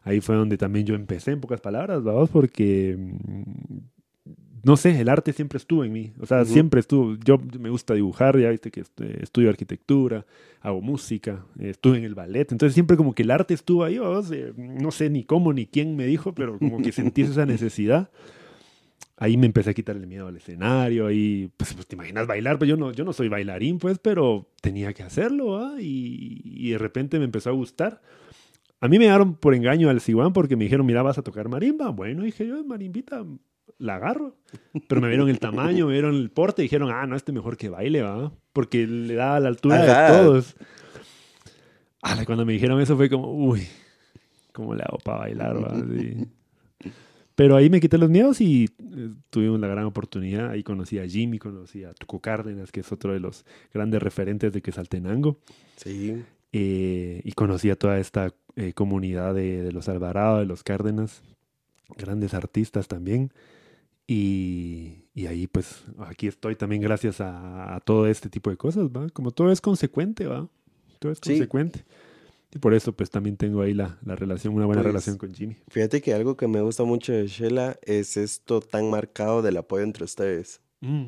Ahí 0.04 0.22
fue 0.22 0.36
donde 0.36 0.58
también 0.58 0.86
yo 0.86 0.96
empecé, 0.96 1.32
en 1.32 1.42
pocas 1.42 1.62
palabras, 1.62 2.04
vamos, 2.04 2.30
porque 2.30 2.96
mm, 2.98 3.78
no 4.64 4.78
sé, 4.78 5.00
el 5.00 5.10
arte 5.10 5.34
siempre 5.34 5.58
estuvo 5.58 5.84
en 5.84 5.92
mí. 5.94 6.14
O 6.20 6.26
sea, 6.26 6.46
siempre 6.46 6.80
estuvo. 6.80 7.16
Yo 7.24 7.38
me 7.60 7.70
gusta 7.70 7.94
dibujar, 7.94 8.38
ya 8.40 8.50
viste 8.50 8.72
que 8.72 8.84
estudio 9.22 9.50
arquitectura, 9.50 10.26
hago 10.62 10.82
música, 10.82 11.46
estuve 11.60 11.98
en 11.98 12.04
el 12.04 12.16
ballet. 12.16 12.52
Entonces 12.52 12.74
siempre 12.74 12.98
como 12.98 13.14
que 13.14 13.24
el 13.24 13.32
arte 13.32 13.54
estuvo 13.54 13.84
ahí. 13.84 14.00
no 14.58 14.92
sé 14.92 15.10
ni 15.10 15.24
cómo 15.24 15.54
ni 15.54 15.66
quién 15.66 15.96
me 15.96 16.06
dijo, 16.06 16.34
pero 16.34 16.58
como 16.58 16.82
que 16.82 16.92
sentí 16.92 17.24
esa 17.24 17.46
necesidad. 17.46 18.10
Ahí 19.20 19.36
me 19.36 19.48
empecé 19.48 19.72
a 19.72 19.74
quitar 19.74 19.96
el 19.96 20.06
miedo 20.06 20.28
al 20.28 20.38
escenario. 20.38 21.08
Ahí, 21.08 21.50
pues, 21.58 21.74
pues, 21.74 21.88
te 21.88 21.96
imaginas 21.96 22.28
bailar, 22.28 22.60
pues 22.60 22.70
yo 22.70 22.78
no, 22.78 22.92
yo 22.92 23.04
no 23.04 23.14
soy 23.14 23.30
bailarín, 23.30 23.80
pues, 23.80 23.98
pero 23.98 24.48
tenía 24.62 24.94
que 24.94 25.02
hacerlo. 25.02 25.80
Y, 25.80 26.42
y, 26.44 26.72
de 26.72 26.78
repente 26.78 27.18
me 27.18 27.26
empezó 27.26 27.50
a 27.50 27.54
gustar. 27.54 28.02
A 28.80 28.88
mí 28.88 29.00
me 29.00 29.06
dieron 29.06 29.34
por 29.36 29.56
engaño 29.56 29.90
al 29.90 30.02
Ciguán 30.02 30.34
porque 30.34 30.56
me 30.56 30.66
dijeron, 30.66 30.86
mira, 30.86 31.02
vas 31.02 31.18
a 31.18 31.24
tocar 31.24 31.50
marimba. 31.50 31.90
Bueno, 31.90 32.24
dije 32.24 32.46
yo, 32.46 32.64
marimbita, 32.64 33.26
la 33.78 33.96
agarro. 33.96 34.36
Pero 34.88 35.02
me 35.02 35.08
vieron 35.08 35.30
el 35.30 35.40
tamaño, 35.40 35.88
me 35.88 35.94
vieron 35.94 36.16
el 36.16 36.30
porte 36.30 36.62
y 36.62 36.66
dijeron, 36.66 36.90
ah, 36.92 37.06
no, 37.06 37.16
este 37.16 37.32
mejor 37.32 37.58
que 37.58 37.70
baile, 37.70 38.02
va. 38.02 38.32
Porque 38.54 38.88
le 38.88 39.16
daba 39.16 39.40
la 39.40 39.50
altura 39.50 39.82
de 39.82 40.18
todos. 40.18 40.56
cuando 42.26 42.46
me 42.46 42.54
dijeron 42.54 42.80
eso 42.82 42.96
fue 42.96 43.10
como, 43.10 43.32
uy, 43.34 43.68
¿cómo 44.52 44.74
le 44.76 44.84
hago 44.84 44.98
para 45.00 45.20
bailar? 45.20 45.64
Va? 45.64 45.76
Pero 47.38 47.56
ahí 47.56 47.70
me 47.70 47.80
quité 47.80 48.00
los 48.00 48.10
miedos 48.10 48.42
y 48.42 48.66
eh, 48.66 49.10
tuvimos 49.30 49.60
la 49.60 49.68
gran 49.68 49.86
oportunidad. 49.86 50.50
Ahí 50.50 50.64
conocí 50.64 50.98
a 50.98 51.08
Jimmy, 51.08 51.38
conocí 51.38 51.84
a 51.84 51.94
Tuco 51.94 52.20
Cárdenas, 52.20 52.72
que 52.72 52.80
es 52.80 52.92
otro 52.92 53.14
de 53.14 53.20
los 53.20 53.46
grandes 53.72 54.02
referentes 54.02 54.52
de 54.52 54.64
Quesaltenango. 54.64 55.38
Sí. 55.76 56.24
Eh, 56.52 57.22
y 57.24 57.32
conocí 57.34 57.70
a 57.70 57.76
toda 57.76 58.00
esta 58.00 58.34
eh, 58.56 58.74
comunidad 58.74 59.36
de, 59.36 59.62
de, 59.62 59.72
los 59.72 59.88
Alvarado, 59.88 60.40
de 60.40 60.48
los 60.48 60.64
Cárdenas, 60.64 61.22
grandes 61.96 62.34
artistas 62.34 62.88
también. 62.88 63.32
Y, 64.10 65.04
ahí 65.28 65.48
pues 65.48 65.84
aquí 66.00 66.28
estoy 66.28 66.56
también 66.56 66.82
gracias 66.82 67.20
a, 67.20 67.82
todo 67.86 68.08
este 68.08 68.30
tipo 68.30 68.50
de 68.50 68.56
cosas, 68.56 68.86
¿va? 68.86 69.10
Como 69.10 69.32
todo 69.32 69.52
es 69.52 69.60
consecuente, 69.60 70.26
¿va? 70.26 70.48
Todo 71.00 71.12
es 71.12 71.20
consecuente. 71.20 71.84
Y 72.56 72.60
por 72.60 72.74
eso 72.74 72.94
pues 72.94 73.10
también 73.10 73.36
tengo 73.36 73.62
ahí 73.62 73.74
la, 73.74 73.98
relación, 74.06 74.54
una 74.54 74.66
buena 74.66 74.82
pues, 74.82 74.94
relación 74.94 75.18
con 75.18 75.34
Jimmy. 75.34 75.58
Fíjate 75.68 76.02
que 76.02 76.14
algo 76.14 76.38
que 76.38 76.48
me 76.48 76.62
gusta 76.62 76.86
mucho 76.86 77.12
de 77.12 77.28
Shela 77.28 77.78
es 77.84 78.16
esto 78.16 78.62
tan 78.62 78.90
marcado 78.90 79.42
del 79.42 79.58
apoyo 79.58 79.84
entre 79.84 80.06
ustedes. 80.06 80.62
Mm. 80.80 81.08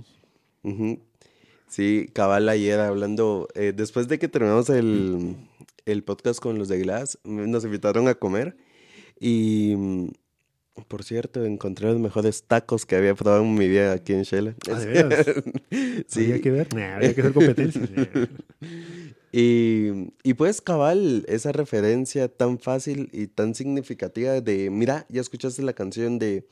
Sí, 1.69 2.09
cabal 2.11 2.49
ayer 2.49 2.79
hablando, 2.81 3.47
eh, 3.55 3.73
después 3.73 4.09
de 4.09 4.19
que 4.19 4.27
terminamos 4.27 4.69
el, 4.69 5.37
el 5.85 6.03
podcast 6.03 6.41
con 6.41 6.57
los 6.57 6.67
de 6.67 6.79
Glass, 6.79 7.17
nos 7.23 7.63
invitaron 7.63 8.09
a 8.09 8.15
comer 8.15 8.57
y 9.19 9.75
por 10.87 11.03
cierto, 11.03 11.45
encontré 11.45 11.87
los 11.87 11.99
mejores 11.99 12.43
tacos 12.43 12.85
que 12.85 12.95
había 12.95 13.15
probado 13.15 13.43
en 13.43 13.53
mi 13.55 13.67
vida 13.67 13.93
aquí 13.93 14.13
en 14.13 14.23
Shela. 14.23 14.55
Ah, 14.69 14.79
sí. 16.07 16.25
Había 16.25 16.41
que 16.41 16.51
ver, 16.51 16.67
había 16.77 17.13
que 17.13 17.21
hacer 17.21 17.33
competencia. 17.33 17.81
y, 19.31 20.11
y 20.23 20.33
pues, 20.35 20.61
cabal, 20.61 21.25
esa 21.27 21.51
referencia 21.51 22.27
tan 22.27 22.59
fácil 22.59 23.09
y 23.11 23.27
tan 23.27 23.55
significativa 23.55 24.41
de, 24.41 24.69
mira, 24.69 25.05
ya 25.09 25.21
escuchaste 25.21 25.61
la 25.61 25.73
canción 25.73 26.19
de 26.19 26.45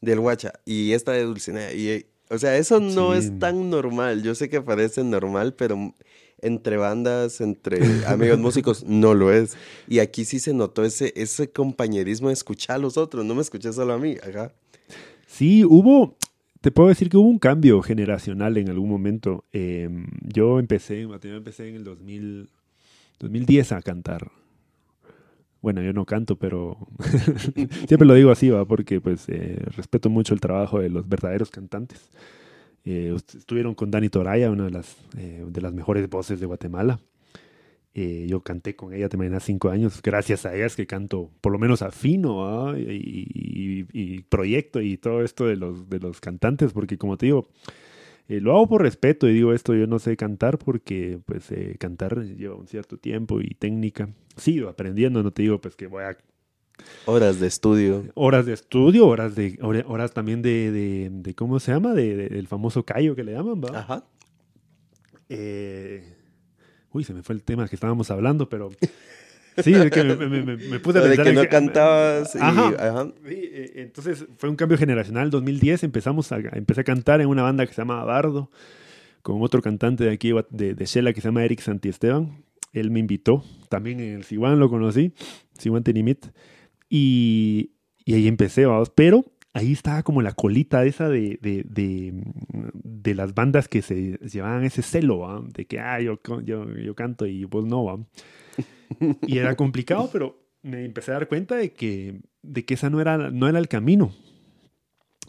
del 0.00 0.20
Guacha 0.20 0.52
y 0.64 0.92
esta 0.92 1.12
de 1.12 1.24
Dulcinea. 1.24 1.72
Y, 1.72 2.06
o 2.30 2.38
sea, 2.38 2.56
eso 2.56 2.80
no 2.80 3.14
es 3.14 3.38
tan 3.38 3.70
normal. 3.70 4.22
Yo 4.22 4.34
sé 4.34 4.48
que 4.48 4.60
parece 4.60 5.04
normal, 5.04 5.54
pero 5.54 5.94
entre 6.40 6.76
bandas, 6.76 7.40
entre 7.40 7.80
amigos 8.06 8.38
músicos, 8.38 8.84
no 8.84 9.14
lo 9.14 9.32
es. 9.32 9.56
Y 9.88 9.98
aquí 9.98 10.24
sí 10.24 10.38
se 10.38 10.54
notó 10.54 10.84
ese, 10.84 11.12
ese 11.16 11.50
compañerismo 11.50 12.28
de 12.28 12.34
escuchar 12.34 12.76
a 12.76 12.78
los 12.78 12.96
otros, 12.96 13.24
no 13.24 13.34
me 13.34 13.42
escuché 13.42 13.72
solo 13.72 13.94
a 13.94 13.98
mí, 13.98 14.16
acá. 14.22 14.52
Sí, 15.26 15.64
hubo, 15.64 16.16
te 16.60 16.70
puedo 16.70 16.88
decir 16.88 17.08
que 17.08 17.16
hubo 17.16 17.28
un 17.28 17.38
cambio 17.38 17.82
generacional 17.82 18.56
en 18.56 18.70
algún 18.70 18.88
momento. 18.88 19.44
Em, 19.52 20.06
yo 20.22 20.58
empecé, 20.58 21.02
empecé 21.02 21.68
en 21.68 21.76
el 21.76 21.84
2000, 21.84 22.48
2010 23.18 23.72
a 23.72 23.82
cantar. 23.82 24.30
Bueno, 25.62 25.82
yo 25.82 25.92
no 25.92 26.04
canto, 26.04 26.36
pero 26.36 26.78
siempre 27.88 28.06
lo 28.06 28.14
digo 28.14 28.30
así, 28.30 28.50
va, 28.50 28.64
porque 28.64 29.00
pues 29.00 29.28
eh, 29.28 29.58
respeto 29.76 30.10
mucho 30.10 30.32
el 30.32 30.40
trabajo 30.40 30.78
de 30.78 30.90
los 30.90 31.08
verdaderos 31.08 31.50
cantantes. 31.50 32.10
Eh, 32.86 33.12
estuvieron 33.36 33.74
con 33.74 33.90
Dani 33.90 34.08
Toraya, 34.08 34.48
una 34.48 34.66
de 34.66 34.70
las, 34.70 34.96
eh, 35.18 35.44
de 35.44 35.60
las 35.60 35.72
mejores 35.72 36.08
voces 36.08 36.38
de 36.38 36.46
Guatemala. 36.46 37.00
Eh, 37.94 38.26
yo 38.28 38.42
canté 38.42 38.76
con 38.76 38.94
ella 38.94 39.08
también 39.08 39.34
hace 39.34 39.46
cinco 39.46 39.70
años. 39.70 40.00
Gracias 40.02 40.46
a 40.46 40.54
ella 40.54 40.68
que 40.68 40.86
canto, 40.86 41.32
por 41.40 41.52
lo 41.52 41.58
menos 41.58 41.82
afino, 41.82 42.46
¿ah? 42.46 42.76
y, 42.78 44.22
proyecto 44.28 44.80
y 44.80 44.98
todo 44.98 45.22
esto 45.22 45.46
de 45.46 45.56
los, 45.56 45.88
de 45.88 45.98
los 45.98 46.20
cantantes, 46.20 46.72
porque 46.72 46.98
como 46.98 47.16
te 47.16 47.26
digo, 47.26 47.48
lo 48.28 48.54
hago 48.54 48.68
por 48.68 48.82
respeto 48.82 49.28
y 49.28 49.34
digo 49.34 49.52
esto, 49.52 49.74
yo 49.74 49.86
no 49.86 49.98
sé 49.98 50.16
cantar 50.16 50.58
porque 50.58 51.18
pues 51.24 51.48
cantar 51.78 52.22
lleva 52.24 52.54
un 52.54 52.66
cierto 52.68 52.98
tiempo 52.98 53.40
y 53.40 53.54
técnica. 53.54 54.10
Sigo 54.36 54.68
aprendiendo, 54.68 55.22
no 55.22 55.32
te 55.32 55.42
digo 55.42 55.60
pues 55.60 55.74
que 55.74 55.86
voy 55.86 56.04
a 56.04 56.18
Horas 57.06 57.38
de 57.40 57.46
estudio. 57.46 58.04
Horas 58.14 58.46
de 58.46 58.52
estudio, 58.52 59.06
horas 59.06 59.34
de 59.34 59.58
horas 59.86 60.12
también 60.12 60.42
de, 60.42 61.10
de, 61.10 61.34
¿cómo 61.34 61.60
se 61.60 61.72
llama? 61.72 61.94
De, 61.94 62.28
del 62.28 62.48
famoso 62.48 62.84
callo 62.84 63.14
que 63.14 63.24
le 63.24 63.32
llaman, 63.32 63.60
¿va? 63.62 63.78
Ajá. 63.78 64.04
Eh, 65.28 66.04
uy, 66.92 67.04
se 67.04 67.14
me 67.14 67.22
fue 67.22 67.34
el 67.34 67.42
tema 67.42 67.68
que 67.68 67.76
estábamos 67.76 68.10
hablando, 68.10 68.48
pero 68.48 68.70
sí, 69.58 69.72
es 69.72 69.90
que 69.90 70.04
me, 70.04 70.16
me, 70.28 70.56
me, 70.56 70.80
puse 70.80 70.98
a 70.98 71.02
pensar. 71.02 71.24
De 71.24 71.30
que 71.30 71.32
no 71.32 71.48
cantabas. 71.48 72.34
Y, 72.34 72.38
ajá. 72.38 73.12
Eh, 73.24 73.72
entonces 73.76 74.26
fue 74.36 74.48
un 74.48 74.56
cambio 74.56 74.76
generacional. 74.78 75.30
2010 75.30 75.84
empezamos 75.84 76.32
a, 76.32 76.38
empecé 76.38 76.80
a 76.80 76.84
cantar 76.84 77.20
en 77.20 77.28
una 77.28 77.42
banda 77.42 77.66
que 77.66 77.72
se 77.72 77.82
llama 77.82 78.04
Bardo, 78.04 78.50
con 79.22 79.42
otro 79.42 79.62
cantante 79.62 80.04
de 80.04 80.10
aquí, 80.10 80.32
de, 80.50 80.74
de 80.74 80.84
Shela, 80.84 81.12
que 81.12 81.20
se 81.20 81.28
llama 81.28 81.44
Eric 81.44 81.60
Santiesteban. 81.60 82.44
Él 82.72 82.90
me 82.90 83.00
invitó, 83.00 83.42
también 83.68 84.00
en 84.00 84.16
el 84.16 84.24
Siwan 84.24 84.58
lo 84.58 84.68
conocí, 84.68 85.12
Siwan 85.56 85.82
Tenimit. 85.82 86.26
Y, 86.88 87.72
ahí 88.06 88.28
empecé, 88.28 88.66
vamos. 88.66 88.90
Pero 88.90 89.24
ahí 89.52 89.72
estaba 89.72 90.02
como 90.02 90.22
la 90.22 90.32
colita 90.32 90.84
esa 90.84 91.08
de, 91.08 91.38
de, 91.40 93.14
las 93.14 93.34
bandas 93.34 93.68
que 93.68 93.82
se 93.82 94.18
llevaban 94.18 94.64
ese 94.64 94.82
celo, 94.82 95.44
de 95.48 95.64
que 95.64 95.78
ah, 95.78 96.00
yo, 96.00 96.20
yo, 96.42 96.94
canto 96.94 97.26
y 97.26 97.44
vos 97.44 97.64
no. 97.64 97.84
¿va? 97.84 97.98
Y 99.26 99.38
era 99.38 99.56
complicado, 99.56 100.08
pero 100.12 100.46
me 100.62 100.84
empecé 100.84 101.12
a 101.12 101.14
dar 101.14 101.28
cuenta 101.28 101.56
de 101.56 101.72
que, 101.72 102.20
de 102.42 102.64
que 102.64 102.74
esa 102.74 102.90
no 102.90 103.00
era, 103.00 103.30
no 103.30 103.48
era 103.48 103.58
el 103.58 103.68
camino. 103.68 104.12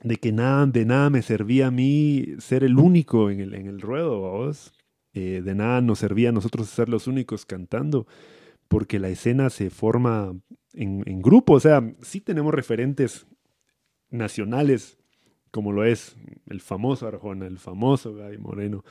De 0.04 0.18
que 0.18 0.32
nada, 0.32 0.66
de 0.68 0.86
nada 0.86 1.10
me 1.10 1.22
servía 1.22 1.68
a 1.68 1.72
mí 1.72 2.26
ser 2.40 2.64
el 2.64 2.78
único 2.78 3.30
en 3.32 3.40
el, 3.40 3.54
en 3.56 3.68
el 3.68 3.82
ruedo, 3.82 4.20
vos. 4.20 4.74
Eh, 5.14 5.42
de 5.44 5.56
nada 5.56 5.82
nos 5.82 6.00
servía 6.00 6.30
a 6.30 6.32
nosotros 6.32 6.70
ser 6.70 6.90
los 6.90 7.08
únicos 7.08 7.46
cantando, 7.46 8.06
porque 8.68 9.00
la 9.00 9.10
escena 9.10 9.50
se 9.50 9.72
forma 9.72 10.36
en, 10.78 11.22
grupo. 11.22 11.54
O 11.54 11.60
sea, 11.60 11.84
sí 12.02 12.22
tenemos 12.22 12.54
referentes 12.54 13.28
nacionales, 14.10 14.98
como 15.52 15.72
lo 15.72 15.84
es 15.84 16.16
el 16.48 16.62
famoso 16.62 17.08
Arjona, 17.08 17.48
el 17.48 17.58
famoso 17.58 18.14
Gaby 18.14 18.38
Moreno, 18.38 18.84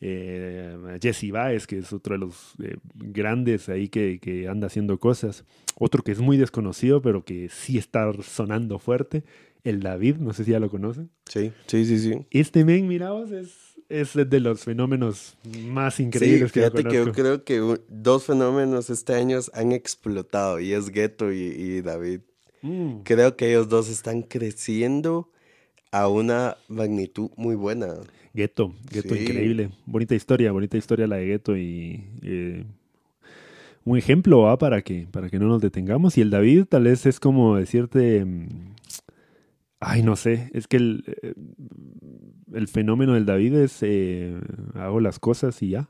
eh, 0.00 0.98
Jesse 1.02 1.30
Baez, 1.30 1.66
que 1.66 1.78
es 1.78 1.92
otro 1.92 2.14
de 2.14 2.18
los 2.18 2.54
eh, 2.62 2.76
grandes 2.94 3.68
ahí 3.68 3.88
que, 3.88 4.18
que, 4.20 4.48
anda 4.48 4.66
haciendo 4.66 4.98
cosas. 4.98 5.44
Otro 5.78 6.02
que 6.02 6.12
es 6.12 6.20
muy 6.20 6.36
desconocido, 6.36 7.02
pero 7.02 7.24
que 7.24 7.48
sí 7.48 7.78
está 7.78 8.12
sonando 8.22 8.78
fuerte, 8.78 9.24
el 9.64 9.80
David, 9.80 10.16
no 10.16 10.32
sé 10.32 10.44
si 10.44 10.52
ya 10.52 10.60
lo 10.60 10.70
conocen. 10.70 11.10
Sí, 11.26 11.52
sí, 11.66 11.84
sí, 11.84 11.98
sí. 11.98 12.14
Este 12.30 12.64
men, 12.64 12.88
miraos, 12.88 13.30
es, 13.30 13.76
es 13.88 14.14
de 14.14 14.40
los 14.40 14.64
fenómenos 14.64 15.36
más 15.66 16.00
increíbles 16.00 16.50
sí, 16.50 16.54
que 16.54 16.60
yo 16.60 16.70
fíjate 16.70 16.84
que 16.88 16.96
yo 16.96 17.12
creo 17.12 17.44
que 17.44 17.80
dos 17.88 18.24
fenómenos 18.24 18.90
este 18.90 19.14
año 19.14 19.38
han 19.52 19.72
explotado 19.72 20.60
y 20.60 20.72
es 20.72 20.90
Ghetto 20.90 21.32
y, 21.32 21.38
y 21.38 21.80
David. 21.82 22.20
Mm. 22.62 23.00
Creo 23.04 23.36
que 23.36 23.48
ellos 23.50 23.68
dos 23.68 23.88
están 23.88 24.22
creciendo 24.22 25.30
a 25.92 26.08
una 26.08 26.56
magnitud 26.68 27.30
muy 27.36 27.54
buena. 27.56 27.88
Gueto, 28.32 28.74
Gueto 28.92 29.14
Sí. 29.14 29.22
increíble. 29.22 29.70
Bonita 29.86 30.14
historia, 30.14 30.52
bonita 30.52 30.76
historia 30.76 31.06
la 31.08 31.16
de 31.16 31.26
Gueto 31.26 31.56
y 31.56 32.04
eh, 32.22 32.64
un 33.84 33.98
ejemplo 33.98 34.42
¿va? 34.42 34.56
para 34.56 34.82
que 34.82 35.08
para 35.10 35.28
que 35.30 35.38
no 35.38 35.46
nos 35.48 35.60
detengamos. 35.60 36.16
Y 36.16 36.20
el 36.20 36.30
David 36.30 36.66
tal 36.68 36.84
vez 36.84 37.06
es 37.06 37.18
como 37.18 37.56
decirte, 37.56 38.24
mm, 38.24 38.46
ay 39.80 40.02
no 40.02 40.14
sé, 40.16 40.50
es 40.54 40.66
que 40.66 40.76
el, 40.76 41.04
eh, 41.22 41.34
el 42.54 42.68
fenómeno 42.68 43.14
del 43.14 43.26
David 43.26 43.54
es 43.54 43.78
eh, 43.82 44.38
hago 44.74 45.00
las 45.00 45.18
cosas 45.18 45.60
y 45.62 45.70
ya. 45.70 45.88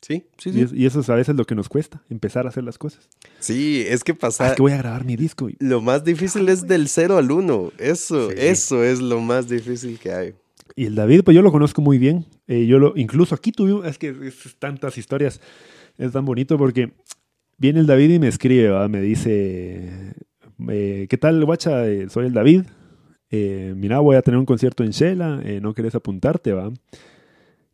Sí, 0.00 0.24
sí, 0.36 0.50
Y, 0.50 0.66
sí. 0.66 0.74
y 0.74 0.86
eso 0.86 0.98
es 1.00 1.08
a 1.10 1.14
veces 1.14 1.36
lo 1.36 1.44
que 1.44 1.54
nos 1.54 1.68
cuesta, 1.68 2.02
empezar 2.10 2.44
a 2.46 2.48
hacer 2.48 2.64
las 2.64 2.76
cosas. 2.76 3.08
Sí, 3.38 3.84
es 3.86 4.02
que 4.02 4.12
Ah, 4.12 4.18
pasar... 4.18 4.50
es 4.50 4.56
que 4.56 4.62
voy 4.62 4.72
a 4.72 4.76
grabar 4.78 5.04
mi 5.04 5.14
disco. 5.14 5.48
y- 5.48 5.56
Lo 5.60 5.80
más 5.80 6.02
difícil 6.04 6.48
es 6.48 6.66
del 6.66 6.88
0 6.88 7.18
al 7.18 7.30
1. 7.30 7.70
Eso, 7.78 8.30
Sí. 8.30 8.36
eso 8.38 8.82
es 8.82 9.00
lo 9.00 9.20
más 9.20 9.48
difícil 9.48 9.98
que 10.00 10.12
hay. 10.12 10.34
Y 10.74 10.86
el 10.86 10.96
David, 10.96 11.22
pues 11.22 11.34
yo 11.36 11.42
lo 11.42 11.52
conozco 11.52 11.82
muy 11.82 11.98
bien. 11.98 12.26
Eh, 12.48 12.66
yo 12.66 12.80
lo, 12.80 12.94
incluso 12.96 13.34
aquí 13.36 13.52
tuvimos, 13.52 13.86
es 13.86 13.96
que 13.96 14.08
es 14.26 14.56
tantas 14.58 14.98
historias, 14.98 15.40
es 15.98 16.10
tan 16.10 16.24
bonito 16.24 16.58
porque 16.58 16.92
viene 17.58 17.78
el 17.78 17.86
David 17.86 18.10
y 18.14 18.18
me 18.18 18.26
escribe, 18.26 18.70
¿va? 18.70 18.88
me 18.88 19.00
dice, 19.00 20.14
eh, 20.68 21.06
¿qué 21.08 21.16
tal, 21.18 21.44
guacha? 21.44 21.84
Soy 22.08 22.26
el 22.26 22.32
David. 22.32 22.62
Eh, 23.34 23.72
mira, 23.76 23.98
voy 24.00 24.14
a 24.16 24.22
tener 24.22 24.38
un 24.38 24.44
concierto 24.46 24.84
en 24.84 24.90
Shela, 24.90 25.40
eh, 25.42 25.58
¿no 25.60 25.72
querés 25.74 25.94
apuntarte, 25.94 26.52
va? 26.52 26.70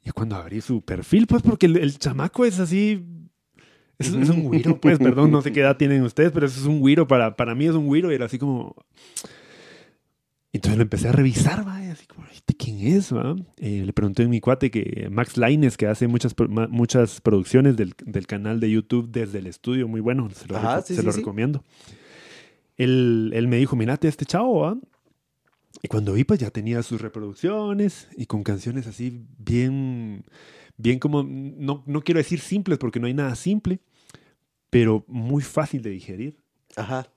Y 0.05 0.11
cuando 0.11 0.37
abrí 0.37 0.61
su 0.61 0.81
perfil, 0.83 1.27
pues 1.27 1.43
porque 1.43 1.67
el, 1.67 1.77
el 1.77 1.99
chamaco 1.99 2.45
es 2.45 2.61
así, 2.61 3.05
es, 3.99 4.09
es 4.15 4.29
un 4.31 4.45
güiro, 4.45 4.81
pues, 4.81 4.99
perdón, 4.99 5.31
no 5.33 5.43
sé 5.43 5.51
qué 5.53 5.61
edad 5.61 5.77
tienen 5.77 6.03
ustedes, 6.05 6.31
pero 6.33 6.47
eso 6.47 6.61
es 6.61 6.67
un 6.67 6.79
güiro, 6.81 7.07
para, 7.09 7.35
para 7.37 7.55
mí 7.57 7.67
es 7.67 7.75
un 7.75 7.87
güiro 7.87 8.11
y 8.11 8.15
era 8.15 8.27
así 8.27 8.39
como... 8.39 8.77
Entonces 10.53 10.79
lo 10.79 10.83
empecé 10.83 11.09
a 11.09 11.13
revisar, 11.13 11.67
va, 11.67 11.85
y 11.85 11.89
así 11.89 12.07
como, 12.07 12.25
¿este 12.33 12.55
quién 12.55 12.79
es, 12.97 13.13
va? 13.15 13.37
Eh, 13.59 13.83
le 13.85 13.93
pregunté 13.93 14.23
a 14.23 14.29
mi 14.29 14.41
cuate 14.41 14.71
que 14.71 15.09
Max 15.11 15.37
Laines, 15.37 15.77
que 15.77 15.87
hace 15.87 16.09
muchas, 16.09 16.35
muchas 16.71 17.21
producciones 17.21 17.77
del, 17.77 17.93
del 18.05 18.27
canal 18.27 18.59
de 18.59 18.71
YouTube 18.71 19.11
desde 19.11 19.41
el 19.41 19.47
estudio, 19.47 19.89
muy 19.89 20.01
bueno, 20.01 20.31
se 20.31 20.49
lo, 20.49 20.57
Ajá, 20.57 20.79
reco- 20.79 20.85
sí, 20.87 20.95
se 20.95 21.01
sí, 21.01 21.07
lo 21.07 21.13
sí. 21.13 21.19
recomiendo. 21.19 21.65
Él, 22.79 23.31
él 23.35 23.47
me 23.47 23.57
dijo, 23.59 23.77
mirate 23.77 24.07
a 24.07 24.11
este 24.11 24.25
chavo, 24.25 24.61
¿va? 24.61 24.79
Y 25.83 25.89
cuando 25.89 26.13
vi, 26.13 26.25
pues 26.25 26.41
ya 26.41 26.51
tenía 26.51 26.83
sus 26.83 27.01
reproducciones 27.01 28.09
y 28.17 28.27
con 28.27 28.43
canciones 28.43 28.87
así 28.87 29.25
bien, 29.39 30.25
bien 30.77 30.99
como, 30.99 31.23
no, 31.23 31.85
no 31.87 32.03
quiero 32.03 32.19
decir 32.19 32.41
simples 32.41 32.79
porque 32.79 32.99
no 33.01 33.07
hay 33.07 33.15
nada 33.15 33.35
simple, 33.37 33.81
pero 34.71 35.05
muy 35.07 35.43
fácil 35.43 35.83
de 35.83 35.91
digerir. 35.91 36.37
Ajá. 36.77 37.09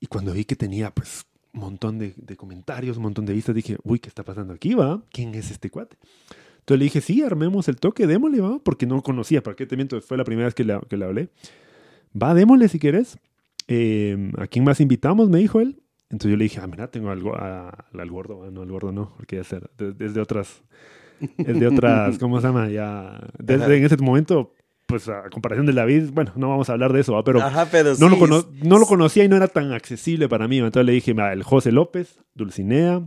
Y 0.00 0.06
cuando 0.06 0.32
vi 0.32 0.44
que 0.44 0.56
tenía 0.56 0.90
pues 0.92 1.24
un 1.54 1.60
montón 1.60 1.98
de, 1.98 2.14
de 2.16 2.36
comentarios, 2.36 2.98
un 2.98 3.04
montón 3.04 3.24
de 3.24 3.32
vistas, 3.32 3.54
dije, 3.54 3.78
uy, 3.84 3.98
¿qué 3.98 4.08
está 4.08 4.22
pasando 4.22 4.52
aquí, 4.52 4.74
va? 4.74 5.02
¿Quién 5.10 5.34
es 5.34 5.50
este 5.50 5.70
cuate? 5.70 5.96
Entonces 6.64 6.78
le 6.78 6.84
dije, 6.84 7.00
sí, 7.00 7.22
armemos 7.22 7.68
el 7.68 7.76
toque, 7.76 8.06
démosle, 8.06 8.40
va, 8.40 8.58
porque 8.58 8.86
no 8.86 9.02
conocía, 9.02 9.42
¿para 9.42 9.54
qué 9.54 9.66
te 9.66 9.76
miento? 9.76 10.00
Fue 10.00 10.16
la 10.16 10.24
primera 10.24 10.46
vez 10.46 10.54
que 10.54 10.64
le, 10.64 10.78
que 10.88 10.96
le 10.96 11.04
hablé. 11.04 11.28
Va, 12.20 12.32
démosle 12.32 12.68
si 12.68 12.78
quieres. 12.78 13.18
Eh, 13.68 14.32
¿A 14.38 14.46
quién 14.46 14.64
más 14.64 14.80
invitamos? 14.80 15.28
Me 15.28 15.38
dijo 15.38 15.60
él. 15.60 15.82
Entonces 16.14 16.30
yo 16.30 16.36
le 16.36 16.44
dije, 16.44 16.60
ah, 16.62 16.66
mira, 16.68 16.88
tengo 16.90 17.10
algo, 17.10 17.34
a- 17.34 17.70
al 17.92 18.10
gordo, 18.10 18.44
ah, 18.46 18.50
no, 18.52 18.62
al 18.62 18.70
gordo 18.70 18.92
no, 18.92 19.12
porque 19.16 19.36
ya 19.36 19.44
ser, 19.44 19.68
de- 19.76 19.92
desde 19.92 20.20
otras, 20.20 20.62
es 21.38 21.58
de 21.58 21.66
otras, 21.66 22.18
¿cómo 22.20 22.40
se 22.40 22.46
llama? 22.46 22.68
Ya, 22.68 23.18
desde 23.38 23.64
Ajá. 23.64 23.74
en 23.74 23.84
ese 23.84 23.96
momento, 23.96 24.54
pues 24.86 25.08
a 25.08 25.28
comparación 25.30 25.66
de 25.66 25.72
David, 25.72 26.10
bueno, 26.12 26.32
no 26.36 26.48
vamos 26.50 26.68
a 26.70 26.74
hablar 26.74 26.92
de 26.92 27.00
eso, 27.00 27.14
¿va? 27.14 27.24
pero 27.24 27.40
Ajá, 27.42 27.66
pero 27.70 27.94
no, 27.98 28.08
lo 28.08 28.14
sí, 28.14 28.20
cono- 28.20 28.46
no 28.62 28.78
lo 28.78 28.86
conocía 28.86 29.24
y 29.24 29.28
no 29.28 29.36
era 29.36 29.48
tan 29.48 29.72
accesible 29.72 30.28
para 30.28 30.46
mí. 30.46 30.58
Entonces 30.58 30.86
le 30.86 30.92
dije, 30.92 31.14
"Mira, 31.14 31.32
el 31.32 31.42
José 31.42 31.72
López, 31.72 32.20
Dulcinea, 32.34 33.02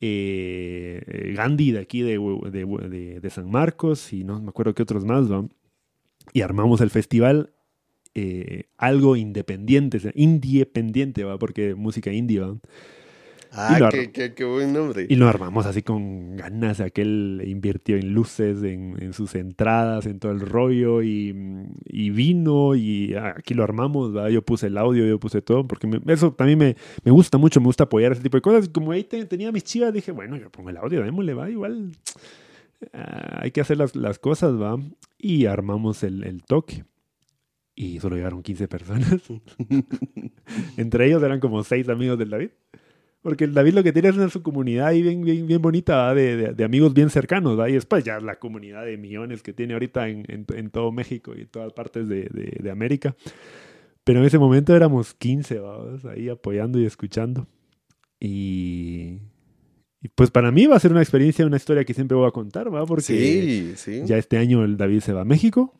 eh, 0.00 1.02
eh, 1.06 1.32
Gandhi 1.36 1.72
de 1.72 1.78
aquí 1.80 2.02
de, 2.02 2.18
de- 2.50 2.88
de- 2.88 3.20
de 3.20 3.30
San 3.30 3.50
Marcos 3.50 4.12
y 4.12 4.24
no 4.24 4.40
me 4.40 4.48
acuerdo 4.48 4.74
qué 4.74 4.82
otros 4.82 5.04
más, 5.04 5.30
¿va? 5.30 5.44
Y 6.32 6.40
armamos 6.42 6.80
el 6.80 6.90
festival 6.90 7.52
eh, 8.14 8.64
algo 8.76 9.16
independiente, 9.16 9.98
independiente, 10.14 11.24
¿va? 11.24 11.38
Porque 11.38 11.74
música 11.74 12.12
indie, 12.12 12.40
¿va? 12.40 12.56
Ah, 13.54 13.90
qué, 13.90 14.10
qué- 14.12 14.32
qué 14.32 14.44
buen 14.44 14.72
nombre. 14.72 15.04
Y 15.10 15.16
lo 15.16 15.28
armamos 15.28 15.66
así 15.66 15.82
con 15.82 16.36
ganas. 16.38 16.80
Aquel 16.80 17.42
invirtió 17.46 17.96
en 17.98 18.14
luces, 18.14 18.62
en, 18.62 18.96
en 18.98 19.12
sus 19.12 19.34
entradas, 19.34 20.06
en 20.06 20.18
todo 20.18 20.32
el 20.32 20.40
rollo 20.40 21.02
y, 21.02 21.36
y 21.84 22.08
vino 22.10 22.74
y 22.74 23.14
aquí 23.14 23.52
lo 23.52 23.62
armamos. 23.62 24.16
¿va? 24.16 24.30
Yo 24.30 24.40
puse 24.40 24.68
el 24.68 24.78
audio, 24.78 25.04
yo 25.06 25.20
puse 25.20 25.42
todo, 25.42 25.66
porque 25.66 25.86
me- 25.86 26.00
eso 26.14 26.32
también 26.32 26.58
me, 26.58 26.76
me 27.04 27.10
gusta 27.10 27.36
mucho, 27.36 27.60
me 27.60 27.66
gusta 27.66 27.84
apoyar 27.84 28.12
ese 28.12 28.22
tipo 28.22 28.38
de 28.38 28.40
cosas. 28.40 28.64
Y 28.64 28.68
como 28.68 28.90
ahí 28.92 29.04
te- 29.04 29.26
tenía 29.26 29.52
mis 29.52 29.64
chivas, 29.64 29.92
dije, 29.92 30.12
bueno, 30.12 30.36
yo 30.38 30.48
pongo 30.50 30.70
el 30.70 30.78
audio, 30.78 31.02
démosle, 31.02 31.34
va, 31.34 31.50
igual 31.50 31.92
ah, 32.94 33.40
hay 33.42 33.50
que 33.50 33.60
hacer 33.60 33.76
las, 33.76 33.94
las 33.96 34.18
cosas, 34.18 34.54
va. 34.54 34.78
Y 35.18 35.44
armamos 35.44 36.02
el, 36.04 36.24
el 36.24 36.42
toque. 36.42 36.84
Y 37.74 37.98
solo 38.00 38.16
llegaron 38.16 38.42
15 38.42 38.68
personas. 38.68 39.20
Entre 40.76 41.06
ellos 41.06 41.22
eran 41.22 41.40
como 41.40 41.62
seis 41.64 41.88
amigos 41.88 42.18
del 42.18 42.30
David. 42.30 42.50
Porque 43.22 43.44
el 43.44 43.54
David 43.54 43.74
lo 43.74 43.82
que 43.84 43.92
tiene 43.92 44.08
es 44.08 44.16
una 44.16 44.28
su 44.28 44.42
comunidad 44.42 44.88
ahí 44.88 45.00
bien, 45.00 45.22
bien, 45.22 45.46
bien 45.46 45.62
bonita, 45.62 46.12
de, 46.12 46.36
de- 46.36 46.52
de 46.54 46.64
amigos 46.64 46.92
bien 46.92 47.08
cercanos, 47.08 47.56
¿va? 47.58 47.70
y 47.70 47.74
después 47.74 48.02
ya 48.02 48.18
la 48.18 48.36
comunidad 48.40 48.84
de 48.84 48.96
millones 48.96 49.42
que 49.44 49.52
tiene 49.52 49.74
ahorita 49.74 50.08
en, 50.08 50.24
en- 50.28 50.44
en 50.54 50.70
todo 50.70 50.90
México 50.90 51.32
y 51.36 51.46
todas 51.46 51.72
partes 51.72 52.08
de, 52.08 52.22
de- 52.32 52.58
de 52.60 52.70
América. 52.70 53.14
Pero 54.02 54.18
en 54.18 54.24
ese 54.26 54.38
momento 54.40 54.74
éramos 54.74 55.14
15, 55.14 55.60
¿va? 55.60 55.76
ahí 56.12 56.28
apoyando 56.28 56.80
y 56.80 56.84
escuchando. 56.84 57.46
Y, 58.18 59.18
y 60.00 60.08
pues 60.16 60.32
para 60.32 60.50
mí 60.50 60.66
va 60.66 60.74
a 60.76 60.80
ser 60.80 60.90
una 60.90 61.02
experiencia, 61.02 61.46
una 61.46 61.56
historia 61.58 61.84
que 61.84 61.94
siempre 61.94 62.16
voy 62.16 62.26
a 62.26 62.32
contar, 62.32 62.74
¿va? 62.74 62.84
porque 62.86 63.02
Sí, 63.04 63.72
sí. 63.76 64.02
ya 64.04 64.18
este 64.18 64.36
año 64.36 64.64
el 64.64 64.76
David 64.76 64.98
se 65.00 65.12
va 65.12 65.20
a 65.20 65.24
México. 65.24 65.72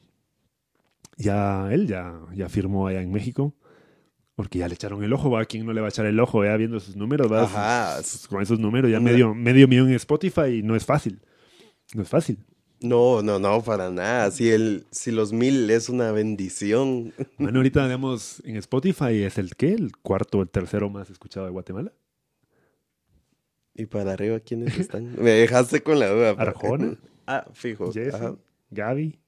Ya 1.16 1.68
él 1.72 1.86
ya, 1.86 2.18
ya 2.34 2.48
firmó 2.48 2.86
allá 2.86 3.02
en 3.02 3.10
México. 3.12 3.54
Porque 4.34 4.58
ya 4.58 4.66
le 4.66 4.74
echaron 4.74 5.04
el 5.04 5.12
ojo, 5.12 5.30
¿va? 5.30 5.44
¿Quién 5.44 5.66
no 5.66 5.72
le 5.74 5.80
va 5.82 5.88
a 5.88 5.90
echar 5.90 6.06
el 6.06 6.18
ojo, 6.18 6.42
ya 6.42 6.56
viendo 6.56 6.80
sus 6.80 6.96
números, 6.96 7.30
¿va? 7.30 7.42
Ajá. 7.42 8.02
Sus- 8.02 8.26
con 8.26 8.40
esos 8.42 8.58
números, 8.58 8.90
ya 8.90 8.98
medio, 8.98 9.34
medio 9.34 9.68
millón 9.68 9.88
en 9.90 9.94
Spotify 9.96 10.58
y 10.58 10.62
no 10.62 10.74
es 10.74 10.86
fácil. 10.86 11.20
No 11.94 12.02
es 12.02 12.08
fácil. 12.08 12.38
No, 12.80 13.22
no, 13.22 13.38
no, 13.38 13.62
para 13.62 13.90
nada. 13.90 14.30
Si, 14.30 14.50
el, 14.50 14.86
si 14.90 15.10
los 15.12 15.32
mil 15.34 15.70
es 15.70 15.88
una 15.90 16.10
bendición. 16.12 17.12
Bueno, 17.38 17.58
ahorita, 17.58 17.84
digamos, 17.84 18.42
en 18.46 18.56
Spotify 18.56 19.22
es 19.22 19.36
el 19.36 19.54
qué? 19.54 19.74
El 19.74 19.92
cuarto 19.98 20.38
o 20.38 20.42
el 20.42 20.48
tercero 20.48 20.88
más 20.88 21.10
escuchado 21.10 21.44
de 21.46 21.52
Guatemala. 21.52 21.92
¿Y 23.74 23.86
para 23.86 24.12
arriba 24.12 24.40
quiénes 24.40 24.78
están? 24.78 25.14
Me 25.16 25.30
dejaste 25.30 25.82
con 25.82 25.98
la 25.98 26.08
duda. 26.08 26.30
Arjona. 26.38 26.96
Ah, 27.26 27.46
fijo. 27.52 27.92
Jesse. 27.92 28.16
Gaby, 28.70 29.18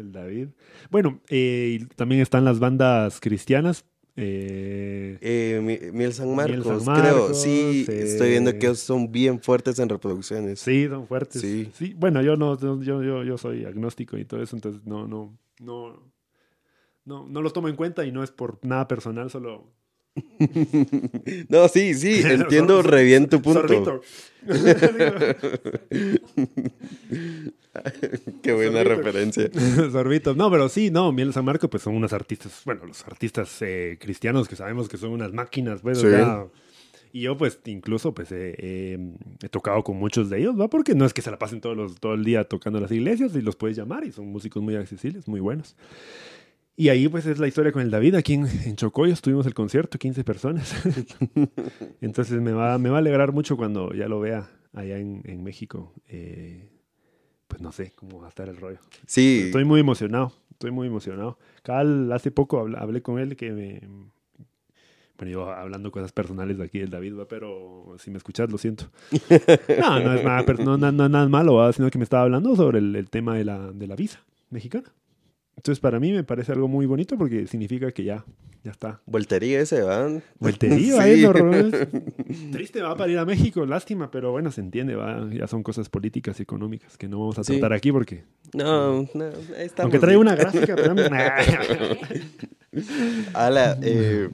el 0.00 0.12
David. 0.12 0.48
Bueno, 0.90 1.20
eh, 1.28 1.78
y 1.80 1.84
también 1.94 2.20
están 2.20 2.44
las 2.44 2.58
bandas 2.58 3.20
cristianas. 3.20 3.84
eh, 4.16 5.18
Eh, 5.20 5.60
Mi- 5.62 5.92
Miel 5.96 6.12
San 6.12 6.26
Miel 6.34 6.36
Marcos, 6.58 6.84
San 6.84 6.94
creo. 7.00 7.18
Marcos, 7.20 7.42
Sí, 7.42 7.86
eh, 7.88 8.02
estoy 8.02 8.30
viendo 8.30 8.50
que 8.52 8.66
ellos 8.66 8.80
son 8.80 9.10
bien 9.12 9.40
fuertes 9.40 9.78
en 9.78 9.88
reproducciones. 9.88 10.58
Sí, 10.60 10.86
son 10.88 11.06
fuertes. 11.06 11.40
Sí. 11.40 11.70
Sí. 11.74 11.94
Bueno, 11.96 12.20
yo 12.22 12.36
no, 12.36 12.58
yo, 12.58 13.02
yo, 13.02 13.22
yo 13.22 13.38
soy 13.38 13.64
agnóstico 13.64 14.18
y 14.18 14.24
todo 14.24 14.42
eso, 14.42 14.56
entonces 14.56 14.82
no, 14.84 15.06
no, 15.06 15.38
no, 15.60 16.12
no, 17.04 17.26
no 17.28 17.42
los 17.42 17.52
tomo 17.52 17.68
en 17.68 17.76
cuenta 17.76 18.04
y 18.04 18.12
no 18.12 18.22
es 18.22 18.30
por 18.30 18.58
nada 18.62 18.88
personal, 18.88 19.30
solo. 19.30 19.70
no, 21.48 21.68
sí, 21.68 21.94
sí, 21.94 22.22
entiendo 22.24 22.82
re 22.82 23.04
bien 23.04 23.28
tu 23.28 23.40
punto. 23.42 23.60
Sorbito. 23.68 24.00
Qué 28.42 28.52
buena 28.52 28.82
Sorbito. 28.82 29.02
referencia. 29.02 29.50
Sorbitos. 29.92 30.36
No, 30.36 30.50
pero 30.50 30.68
sí, 30.68 30.90
no, 30.90 31.12
Miel 31.12 31.32
San 31.32 31.44
Marco, 31.44 31.68
pues 31.70 31.82
son 31.82 31.94
unos 31.94 32.12
artistas, 32.12 32.62
bueno, 32.64 32.84
los 32.86 33.04
artistas 33.06 33.56
eh, 33.62 33.96
cristianos 34.00 34.48
que 34.48 34.56
sabemos 34.56 34.88
que 34.88 34.96
son 34.96 35.10
unas 35.10 35.32
máquinas, 35.32 35.80
pues, 35.82 35.98
o 35.98 36.02
Sí. 36.02 36.08
sea, 36.08 36.46
y 37.12 37.22
yo, 37.22 37.36
pues, 37.36 37.58
incluso, 37.66 38.14
pues, 38.14 38.30
eh, 38.32 38.54
eh, 38.58 38.98
he 39.42 39.48
tocado 39.48 39.82
con 39.82 39.96
muchos 39.96 40.30
de 40.30 40.38
ellos, 40.38 40.58
¿va? 40.58 40.68
Porque 40.68 40.94
no 40.94 41.04
es 41.04 41.12
que 41.12 41.22
se 41.22 41.30
la 41.30 41.38
pasen 41.38 41.60
todos 41.60 41.76
los, 41.76 41.96
todo 42.00 42.14
el 42.14 42.24
día 42.24 42.44
tocando 42.44 42.78
en 42.78 42.82
las 42.82 42.92
iglesias 42.92 43.34
y 43.34 43.42
los 43.42 43.56
puedes 43.56 43.76
llamar 43.76 44.04
y 44.04 44.12
son 44.12 44.26
músicos 44.26 44.62
muy 44.62 44.76
accesibles, 44.76 45.26
muy 45.28 45.40
buenos. 45.40 45.76
Y 46.76 46.88
ahí, 46.88 47.08
pues, 47.08 47.26
es 47.26 47.38
la 47.38 47.46
historia 47.46 47.72
con 47.72 47.82
el 47.82 47.90
David. 47.90 48.14
Aquí 48.14 48.34
en, 48.34 48.46
en 48.46 48.76
Chocoyos 48.76 49.20
tuvimos 49.20 49.44
el 49.46 49.52
concierto, 49.54 49.98
15 49.98 50.24
personas. 50.24 50.74
Entonces, 52.00 52.40
me 52.40 52.52
va, 52.52 52.78
me 52.78 52.88
va 52.88 52.96
a 52.96 53.00
alegrar 53.00 53.32
mucho 53.32 53.56
cuando 53.56 53.92
ya 53.92 54.08
lo 54.08 54.20
vea 54.20 54.48
allá 54.72 54.98
en, 54.98 55.20
en 55.24 55.42
México. 55.44 55.92
Eh, 56.08 56.70
pues, 57.48 57.60
no 57.60 57.72
sé 57.72 57.92
cómo 57.94 58.20
va 58.20 58.26
a 58.26 58.28
estar 58.30 58.48
el 58.48 58.56
rollo. 58.56 58.78
Sí, 59.06 59.42
Estoy 59.46 59.64
muy 59.64 59.80
emocionado, 59.80 60.32
estoy 60.52 60.70
muy 60.70 60.86
emocionado. 60.86 61.38
Cal, 61.62 62.10
hace 62.12 62.30
poco 62.30 62.64
habl- 62.64 62.78
hablé 62.80 63.02
con 63.02 63.18
él 63.18 63.36
que 63.36 63.50
me... 63.52 63.80
Bueno, 65.18 65.32
yo 65.32 65.50
hablando 65.52 65.90
cosas 65.92 66.12
personales 66.12 66.56
de 66.56 66.64
aquí 66.64 66.78
del 66.78 66.88
David, 66.88 67.14
¿va? 67.18 67.28
pero 67.28 67.94
si 67.98 68.10
me 68.10 68.16
escuchas, 68.16 68.50
lo 68.50 68.56
siento. 68.56 68.86
No, 69.78 70.00
no 70.00 70.14
es 70.14 70.24
nada, 70.24 70.44
no, 70.64 70.78
no, 70.78 70.90
no, 70.92 71.08
nada 71.10 71.28
malo, 71.28 71.56
¿va? 71.56 71.70
sino 71.74 71.90
que 71.90 71.98
me 71.98 72.04
estaba 72.04 72.22
hablando 72.22 72.56
sobre 72.56 72.78
el, 72.78 72.96
el 72.96 73.10
tema 73.10 73.36
de 73.36 73.44
la, 73.44 73.70
de 73.70 73.86
la 73.86 73.96
visa 73.96 74.20
mexicana. 74.48 74.90
Entonces, 75.60 75.78
para 75.78 76.00
mí 76.00 76.10
me 76.10 76.24
parece 76.24 76.52
algo 76.52 76.68
muy 76.68 76.86
bonito 76.86 77.18
porque 77.18 77.46
significa 77.46 77.92
que 77.92 78.02
ya, 78.02 78.24
ya 78.64 78.70
está. 78.70 79.02
Voltería 79.04 79.60
ese, 79.60 79.82
¿va? 79.82 80.08
Voltería, 80.38 81.02
Sí. 81.04 81.22
No, 81.26 81.70
Triste, 82.50 82.80
va 82.80 82.96
para 82.96 83.12
ir 83.12 83.18
a 83.18 83.26
México, 83.26 83.66
lástima, 83.66 84.10
pero 84.10 84.30
bueno, 84.32 84.50
se 84.52 84.62
entiende, 84.62 84.94
va. 84.94 85.28
Ya 85.30 85.46
son 85.46 85.62
cosas 85.62 85.90
políticas 85.90 86.40
y 86.40 86.44
económicas 86.44 86.96
que 86.96 87.08
no 87.08 87.20
vamos 87.20 87.38
a 87.38 87.44
Sí. 87.44 87.52
tratar 87.52 87.74
aquí 87.74 87.92
porque. 87.92 88.24
No, 88.54 89.02
no, 89.12 89.24
ahí 89.24 89.66
estamos. 89.66 89.92
Aunque 89.92 89.98
trae 89.98 90.16
una 90.16 90.34
gráfica, 90.34 90.74
pero. 90.74 90.94
Ala, 93.34 93.78
eh, 93.82 94.30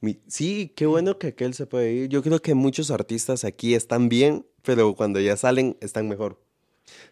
mi- 0.00 0.20
sí, 0.28 0.72
qué 0.76 0.86
bueno 0.86 1.18
que 1.18 1.26
aquel 1.28 1.54
se 1.54 1.66
puede 1.66 1.92
ir. 1.92 2.08
Yo 2.08 2.22
creo 2.22 2.38
que 2.40 2.54
muchos 2.54 2.92
artistas 2.92 3.44
aquí 3.44 3.74
están 3.74 4.08
bien, 4.08 4.46
pero 4.62 4.94
cuando 4.94 5.18
ya 5.20 5.36
salen 5.36 5.76
están 5.80 6.08
mejor. 6.08 6.38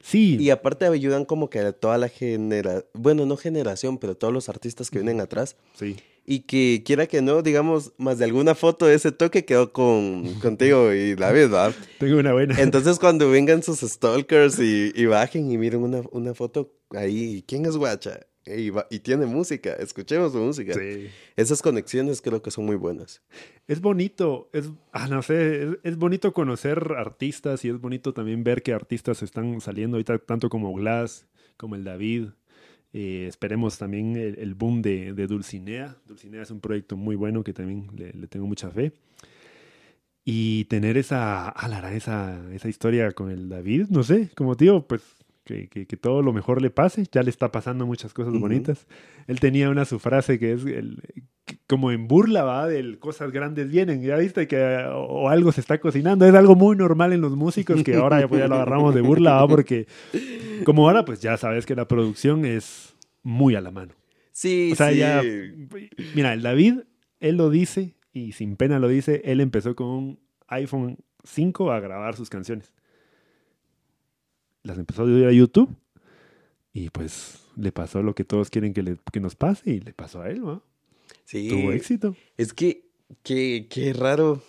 Sí, 0.03 0.37
Y 0.39 0.51
aparte 0.51 0.87
ayudan 0.87 1.25
como 1.25 1.51
que 1.51 1.61
a 1.61 1.73
toda 1.73 1.99
la 1.99 2.09
genera, 2.09 2.85
bueno, 2.95 3.27
no 3.27 3.37
generación, 3.37 3.99
pero 3.99 4.17
todos 4.17 4.33
los 4.33 4.49
artistas 4.49 4.91
que 4.91 4.99
vienen 4.99 5.21
atrás. 5.21 5.57
sí. 5.75 5.97
Y 6.31 6.41
que 6.41 6.83
quiera 6.85 7.07
que 7.07 7.23
no, 7.23 7.41
digamos, 7.41 7.93
más 7.97 8.19
de 8.19 8.27
alguna 8.27 8.55
foto 8.55 8.85
de 8.85 8.95
ese 8.95 9.13
toque 9.13 9.47
quedó 9.47 9.73
con, 9.73 10.35
contigo 10.43 10.93
y 10.93 11.15
David, 11.15 11.51
¿va? 11.51 11.73
Tengo 11.99 12.19
una 12.19 12.35
buena. 12.35 12.61
Entonces 12.61 12.99
cuando 13.01 13.31
vengan 13.31 13.63
sus 13.63 13.81
stalkers 13.81 14.59
y, 14.59 14.93
y 14.95 15.07
bajen 15.07 15.51
y 15.51 15.57
miren 15.57 15.83
una, 15.83 16.03
una 16.13 16.35
foto 16.35 16.71
ahí, 16.91 17.43
¿quién 17.47 17.65
es 17.65 17.79
Guacha? 17.79 18.21
Y, 18.57 18.71
va- 18.71 18.87
y 18.91 19.01
tiene 19.01 19.27
música, 19.27 19.73
escuchemos 19.75 20.33
su 20.33 20.39
música. 20.39 20.75
Sí. 20.75 21.09
Esas 21.37 21.61
conexiones 21.63 22.21
creo 22.23 22.41
que 22.43 22.51
son 22.51 22.65
muy 22.67 22.77
buenas. 22.77 23.23
Es 23.67 23.81
bonito, 23.81 24.49
es, 24.53 24.71
ah, 24.93 25.09
no 25.09 25.23
sé, 25.23 25.63
es, 25.65 25.69
es 25.83 25.97
bonito 25.97 26.33
conocer 26.33 26.95
artistas 26.97 27.65
y 27.65 27.69
es 27.69 27.81
bonito 27.81 28.13
también 28.15 28.45
ver 28.45 28.63
que 28.63 28.73
artistas 28.73 29.23
están 29.23 29.61
saliendo 29.61 29.97
ahorita, 29.97 30.19
tanto 30.19 30.49
como 30.49 30.73
Glass, 30.75 31.27
como 31.57 31.75
el 31.75 31.85
David. 31.85 32.29
Eh, 32.95 33.27
esperemos 33.29 33.77
también 33.77 34.17
el, 34.17 34.39
el 34.39 34.55
boom 34.55 34.81
de, 34.81 35.13
de 35.13 35.27
Dulcinea. 35.27 35.97
Dulcinea 36.07 36.43
es 36.43 36.51
un 36.51 36.61
proyecto 36.61 36.97
muy 36.97 37.17
bueno 37.17 37.45
que 37.45 37.53
también 37.53 37.89
le, 37.97 38.13
le 38.13 38.27
tengo 38.29 38.47
mucha 38.47 38.71
fe. 38.71 38.93
Y 40.25 40.65
tener 40.67 40.99
esa, 40.99 41.55
esa, 41.95 42.39
esa 42.55 42.69
historia 42.69 43.13
con 43.13 43.31
el 43.31 43.49
David, 43.49 43.87
no 43.89 44.03
sé, 44.03 44.29
como 44.37 44.57
tío, 44.59 44.87
pues 44.87 45.03
que, 45.49 45.69
que- 45.69 45.87
que 45.87 45.97
todo 45.97 46.21
lo 46.23 46.33
mejor 46.33 46.61
le 46.63 46.71
pase. 46.71 47.05
Ya 47.11 47.23
le 47.23 47.31
está 47.31 47.51
pasando 47.51 47.87
muchas 47.87 48.13
cosas 48.13 48.39
bonitas. 48.39 48.87
Él 49.27 49.41
tenía 49.41 49.71
una 49.71 49.85
su 49.87 49.99
frase 49.99 50.39
que 50.39 50.53
es 50.53 50.65
el, 50.67 51.03
como 51.67 51.91
en 51.91 52.07
burla, 52.07 52.45
va, 52.45 52.69
del 52.69 52.99
cosas 52.99 53.33
grandes 53.33 53.71
vienen. 53.71 54.03
Ya 54.03 54.17
viste 54.17 54.47
que 54.47 54.59
o, 54.93 55.01
o 55.05 55.29
algo 55.31 55.51
se 55.53 55.61
está 55.63 55.79
cocinando. 55.81 56.27
Es 56.27 56.35
algo 56.35 56.55
muy 56.55 56.77
normal 56.77 57.13
en 57.15 57.23
los 57.23 57.35
músicos 57.35 57.83
que 57.83 57.95
ahora 57.97 58.21
ya, 58.21 58.29
pues, 58.29 58.41
ya 58.41 58.47
lo 58.49 58.57
agarramos 58.57 58.95
de 58.95 59.01
burla, 59.01 59.33
va, 59.35 59.49
porque 59.49 59.87
como 60.65 60.87
ahora, 60.87 61.05
pues 61.05 61.21
ya 61.21 61.37
sabes 61.39 61.65
que 61.67 61.75
la 61.75 61.89
producción 61.89 62.45
es 62.45 62.95
muy 63.23 63.55
a 63.55 63.61
la 63.61 63.71
mano. 63.71 63.95
Sí, 64.33 64.71
O 64.73 64.77
sea, 64.77 64.91
sí. 64.93 64.99
ya. 64.99 65.23
Mira, 66.15 66.33
el 66.33 66.43
David, 66.43 66.81
él 67.21 67.37
lo 67.37 67.51
dice 67.51 67.95
y 68.13 68.33
sin 68.33 68.57
pena 68.57 68.79
lo 68.79 68.89
dice. 68.89 69.23
Él 69.25 69.41
empezó 69.41 69.75
con 69.75 69.87
un 69.89 70.19
iPhone 70.47 70.99
5 71.25 71.73
a 71.73 71.81
grabar 71.81 72.15
sus 72.17 72.31
canciones. 72.31 72.73
Las 74.69 74.79
empezó 74.79 75.03
a 75.03 75.07
subir 75.07 75.25
a 75.27 75.33
YouTube 75.33 75.75
y 76.75 76.91
pues 76.91 77.39
le 77.57 77.73
pasó 77.73 78.03
lo 78.03 78.15
que 78.15 78.23
todos 78.25 78.51
quieren 78.51 78.75
que, 78.75 78.83
le- 78.83 78.99
que 79.11 79.19
nos 79.19 79.35
pase 79.35 79.71
y 79.71 79.81
le 79.81 79.93
pasó 79.95 80.21
a 80.21 80.29
él, 80.31 80.43
¿no? 80.43 80.63
Sí. 81.25 81.49
Tuvo 81.49 81.73
éxito. 81.73 82.15
Es 82.37 82.53
que, 82.53 82.85
qué, 83.23 83.67
qué 83.71 83.93
raro, 83.95 84.43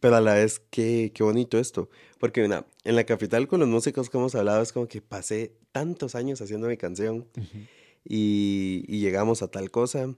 pero 0.00 0.16
a 0.16 0.20
la 0.22 0.34
vez 0.34 0.60
qué, 0.70 1.12
qué 1.14 1.22
bonito 1.22 1.58
esto. 1.58 1.90
Porque 2.18 2.40
mira, 2.40 2.66
en 2.84 2.96
la 2.96 3.04
capital 3.04 3.46
con 3.48 3.60
los 3.60 3.68
músicos 3.68 4.08
que 4.08 4.16
hemos 4.16 4.34
hablado 4.34 4.62
es 4.62 4.72
como 4.72 4.88
que 4.88 5.02
pasé 5.02 5.52
tantos 5.72 6.14
años 6.14 6.40
haciendo 6.40 6.68
mi 6.68 6.78
canción 6.78 7.26
y, 8.04 8.84
y 8.88 9.00
llegamos 9.00 9.42
a 9.42 9.48
tal 9.48 9.70
cosa. 9.70 10.14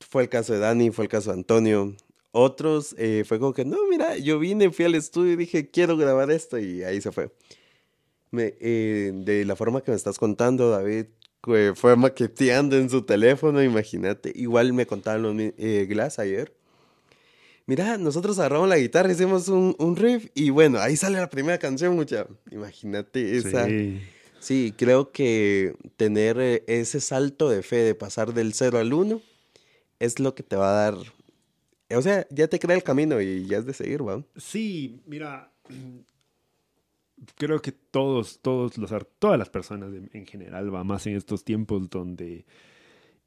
Fue 0.00 0.22
el 0.22 0.28
caso 0.28 0.52
de 0.52 0.60
Dani, 0.60 0.90
fue 0.90 1.06
el 1.06 1.10
caso 1.10 1.30
de 1.32 1.38
Antonio. 1.38 1.94
Otros 2.30 2.94
eh, 2.98 3.24
fue 3.26 3.38
como 3.40 3.52
que, 3.52 3.64
no, 3.64 3.78
mira, 3.90 4.16
yo 4.16 4.38
vine, 4.38 4.70
fui 4.70 4.84
al 4.84 4.94
estudio 4.94 5.32
y 5.32 5.36
dije, 5.36 5.70
quiero 5.70 5.96
grabar 5.96 6.30
esto 6.30 6.58
y 6.58 6.82
ahí 6.84 7.00
se 7.00 7.10
fue. 7.10 7.32
Me, 8.30 8.54
eh, 8.60 9.12
de 9.14 9.44
la 9.44 9.56
forma 9.56 9.80
que 9.80 9.90
me 9.90 9.96
estás 9.96 10.18
contando, 10.18 10.70
David, 10.70 11.06
que 11.42 11.72
fue 11.74 11.96
maqueteando 11.96 12.76
en 12.76 12.90
su 12.90 13.02
teléfono, 13.02 13.62
imagínate. 13.62 14.32
Igual 14.34 14.72
me 14.72 14.86
contaban 14.86 15.22
los 15.22 15.34
eh, 15.38 15.86
Glass 15.88 16.18
ayer. 16.18 16.52
Mira, 17.66 17.98
nosotros 17.98 18.38
agarramos 18.38 18.68
la 18.68 18.78
guitarra, 18.78 19.12
hicimos 19.12 19.48
un, 19.48 19.76
un 19.78 19.96
riff 19.96 20.28
y 20.34 20.50
bueno, 20.50 20.78
ahí 20.78 20.96
sale 20.96 21.18
la 21.18 21.28
primera 21.28 21.58
canción, 21.58 21.94
mucha. 21.94 22.26
Imagínate 22.50 23.36
esa. 23.36 23.66
Sí. 23.66 24.00
Sí, 24.40 24.72
creo 24.76 25.10
que 25.10 25.74
tener 25.96 26.38
eh, 26.38 26.64
ese 26.66 27.00
salto 27.00 27.50
de 27.50 27.62
fe 27.62 27.76
de 27.76 27.94
pasar 27.94 28.34
del 28.34 28.54
0 28.54 28.78
al 28.78 28.92
1 28.92 29.20
es 29.98 30.20
lo 30.20 30.34
que 30.34 30.42
te 30.42 30.56
va 30.56 30.70
a 30.70 30.90
dar. 30.90 30.98
O 31.90 32.02
sea, 32.02 32.26
ya 32.30 32.48
te 32.48 32.58
crea 32.58 32.76
el 32.76 32.82
camino 32.82 33.20
y 33.20 33.46
ya 33.46 33.58
es 33.58 33.66
de 33.66 33.74
seguir, 33.74 34.06
¿va? 34.06 34.22
Sí, 34.36 35.00
mira, 35.06 35.50
creo 37.36 37.60
que 37.60 37.72
todos, 37.72 38.40
todos 38.40 38.72
todas 39.18 39.38
las 39.38 39.50
personas 39.50 39.92
en, 39.94 40.10
en 40.12 40.26
general, 40.26 40.74
va 40.74 40.84
más 40.84 41.06
en 41.06 41.16
estos 41.16 41.44
tiempos 41.44 41.88
donde 41.90 42.44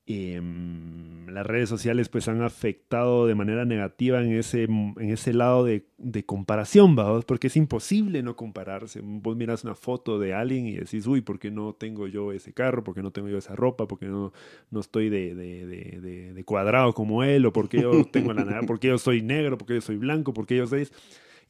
em, 0.07 1.27
las 1.27 1.45
redes 1.45 1.69
sociales 1.69 2.09
pues 2.09 2.27
han 2.27 2.41
afectado 2.41 3.27
de 3.27 3.35
manera 3.35 3.65
negativa 3.65 4.21
en 4.21 4.33
ese, 4.33 4.63
en 4.63 4.95
ese 5.09 5.33
lado 5.33 5.63
de, 5.63 5.85
de 5.97 6.25
comparación, 6.25 6.97
¿va? 6.97 7.21
porque 7.21 7.47
es 7.47 7.55
imposible 7.55 8.23
no 8.23 8.35
compararse. 8.35 9.01
Vos 9.03 9.37
miras 9.37 9.63
una 9.63 9.75
foto 9.75 10.19
de 10.19 10.33
alguien 10.33 10.65
y 10.67 10.73
decís, 10.75 11.05
uy, 11.07 11.21
¿por 11.21 11.39
qué 11.39 11.51
no 11.51 11.73
tengo 11.73 12.07
yo 12.07 12.31
ese 12.31 12.51
carro? 12.53 12.83
¿Por 12.83 12.95
qué 12.95 13.01
no 13.03 13.11
tengo 13.11 13.29
yo 13.29 13.37
esa 13.37 13.55
ropa? 13.55 13.87
¿Por 13.87 13.99
qué 13.99 14.07
no, 14.07 14.33
no 14.71 14.79
estoy 14.79 15.09
de, 15.09 15.35
de- 15.35 15.65
de- 15.65 16.43
cuadrado 16.43 16.93
como 16.93 17.23
él? 17.23 17.45
¿O 17.45 17.53
por 17.53 17.69
qué 17.69 17.81
yo 17.81 18.05
tengo 18.05 18.33
la? 18.33 18.65
¿Por 18.65 18.79
qué 18.79 18.87
yo 18.89 18.97
soy 18.97 19.21
negro? 19.21 19.57
¿Por 19.57 19.67
qué 19.67 19.75
yo 19.75 19.81
soy 19.81 19.97
blanco? 19.97 20.33
¿Por 20.33 20.45
qué 20.47 20.57
yo 20.57 20.67
soy...? 20.67 20.87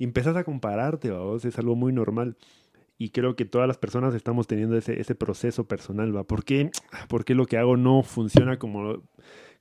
Y 0.02 0.04
empezás 0.04 0.36
a 0.36 0.44
compararte, 0.44 1.12
¿va? 1.12 1.38
es 1.38 1.60
algo 1.60 1.76
muy 1.76 1.94
normal. 1.94 2.36
Y 2.98 3.10
creo 3.10 3.36
que 3.36 3.46
todas 3.46 3.68
las 3.68 3.78
personas 3.78 4.16
estamos 4.16 4.48
teniendo 4.48 4.76
ese, 4.76 5.00
ese 5.00 5.14
proceso 5.14 5.68
personal, 5.68 6.18
¿va? 6.18 6.24
¿Por 6.24 6.44
qué, 6.44 6.72
por 7.08 7.24
qué 7.24 7.36
lo 7.36 7.46
que 7.46 7.58
hago 7.60 7.78
no 7.78 8.02
funciona 8.02 8.58
como, 8.58 9.04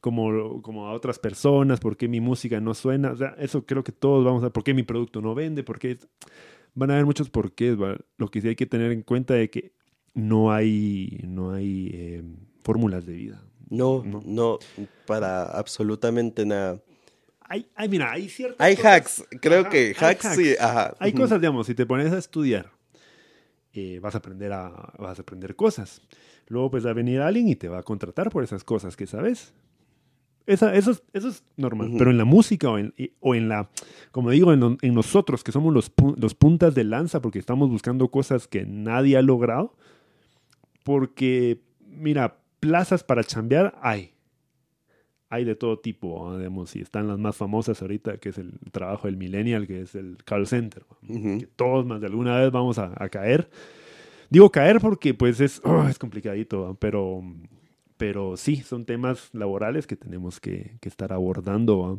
como, 0.00 0.62
como 0.62 0.87
a 0.87 0.94
otras 0.94 1.18
personas? 1.18 1.79
¿Por 1.79 1.98
qué 1.98 2.09
mi 2.09 2.20
música 2.20 2.59
no 2.59 2.72
suena? 2.72 3.11
O 3.12 3.16
sea, 3.16 3.35
eso 3.37 3.66
creo 3.66 3.85
que 3.85 3.92
todos 3.92 4.24
vamos 4.24 4.42
a... 4.42 4.48
¿Por 4.48 4.64
qué 4.64 4.72
mi 4.72 4.83
producto 4.83 5.20
no 5.20 5.35
vende? 5.35 5.62
¿Por 5.62 5.79
qué? 5.79 5.98
Van 6.72 6.90
a 6.90 6.94
haber 6.94 7.05
muchos 7.05 7.29
porqués, 7.29 7.79
¿va? 7.79 7.98
Lo 8.16 8.31
que 8.31 8.40
sí 8.40 8.48
hay 8.48 8.57
que 8.57 8.64
tener 8.64 8.92
en 8.92 9.03
cuenta 9.03 9.38
es 9.38 9.50
que 9.50 9.74
no 10.14 10.53
hay, 10.53 11.20
no 11.29 11.53
hay 11.53 11.90
eh, 11.92 12.22
fórmulas 12.62 13.05
de 13.05 13.12
vida. 13.12 13.44
No, 13.68 14.03
No. 14.07 14.22
no, 14.24 14.59
para 15.07 15.42
absolutamente 15.42 16.46
nada. 16.46 16.81
Hay, 17.52 17.66
hay, 17.74 17.88
mira, 17.88 18.12
hay 18.12 18.28
ciertas 18.28 18.60
Hay 18.64 18.76
cosas- 18.76 18.92
hacks, 18.92 19.24
creo 19.40 19.60
Ajá, 19.62 19.70
que 19.70 19.78
hay 19.88 19.94
hacks, 20.14 20.34
sí, 20.36 20.50
hacks. 20.52 20.60
ajá. 20.60 20.94
Hay 21.00 21.12
cosas, 21.12 21.40
digamos, 21.40 21.66
si 21.66 21.74
te 21.74 21.84
pones 21.84 22.12
a 22.12 22.18
estudiar, 22.18 22.70
eh, 23.72 23.98
vas 24.00 24.14
a 24.14 24.18
aprender 24.18 24.52
a, 24.52 24.70
vas 24.98 25.18
a 25.18 25.22
aprender 25.22 25.56
cosas. 25.56 26.00
Luego 26.46 26.70
pues 26.70 26.86
va 26.86 26.90
a 26.90 26.94
venir 26.94 27.20
alguien 27.20 27.48
y 27.48 27.56
te 27.56 27.68
va 27.68 27.78
a 27.80 27.82
contratar 27.82 28.30
por 28.30 28.44
esas 28.44 28.62
cosas 28.62 28.96
que 28.96 29.06
sabes. 29.08 29.52
Esa, 30.46 30.74
eso, 30.74 30.92
es, 30.92 31.02
eso 31.12 31.28
es 31.28 31.42
normal. 31.56 31.88
Ujú. 31.88 31.98
Pero 31.98 32.10
en 32.12 32.18
la 32.18 32.24
música 32.24 32.70
o 32.70 32.78
en, 32.78 32.94
o 33.20 33.34
en 33.34 33.48
la, 33.48 33.68
como 34.12 34.30
digo, 34.30 34.52
en, 34.52 34.78
en 34.80 34.94
nosotros 34.94 35.42
que 35.44 35.50
somos 35.52 35.74
los, 35.74 35.92
los 36.16 36.34
puntas 36.36 36.74
de 36.76 36.84
lanza 36.84 37.20
porque 37.20 37.38
estamos 37.40 37.68
buscando 37.68 38.08
cosas 38.12 38.46
que 38.48 38.64
nadie 38.64 39.16
ha 39.16 39.22
logrado. 39.22 39.74
Porque, 40.82 41.60
mira, 41.86 42.38
plazas 42.58 43.04
para 43.04 43.22
chambear 43.24 43.76
hay. 43.82 44.12
Hay 45.31 45.45
de 45.45 45.55
todo 45.55 45.79
tipo, 45.79 46.37
digamos, 46.37 46.77
y 46.77 46.81
están 46.81 47.09
las 47.09 47.19
más 47.19 47.37
famosas 47.37 47.81
ahorita, 47.81 48.19
que 48.19 48.31
es 48.31 48.38
el 48.38 48.59
trabajo 48.73 49.07
del 49.07 49.16
millennial, 49.16 49.66
que 49.66 49.81
es 49.83 49.95
el 49.95 50.19
call 50.25 50.47
center. 50.47 50.85
todos 51.57 51.87
más 51.87 52.01
de 52.01 52.09
alguna 52.09 52.38
vez 52.38 52.51
vamos 52.51 52.79
a, 52.79 52.93
a 52.97 53.09
caer. 53.09 53.49
Digo 54.29 54.51
caer 54.51 54.81
porque 54.81 55.14
pues 55.14 55.40
es, 55.40 55.61
oh, 55.64 55.87
es 55.88 55.99
complicadito, 55.99 56.77
pero, 56.81 57.23
pero 57.97 58.37
sí, 58.37 58.57
son 58.57 58.85
temas 58.85 59.31
laborales 59.33 59.87
que 59.87 59.97
tenemos 59.97 60.40
que, 60.40 60.77
que 60.81 60.88
estar 60.88 61.12
abordando. 61.12 61.99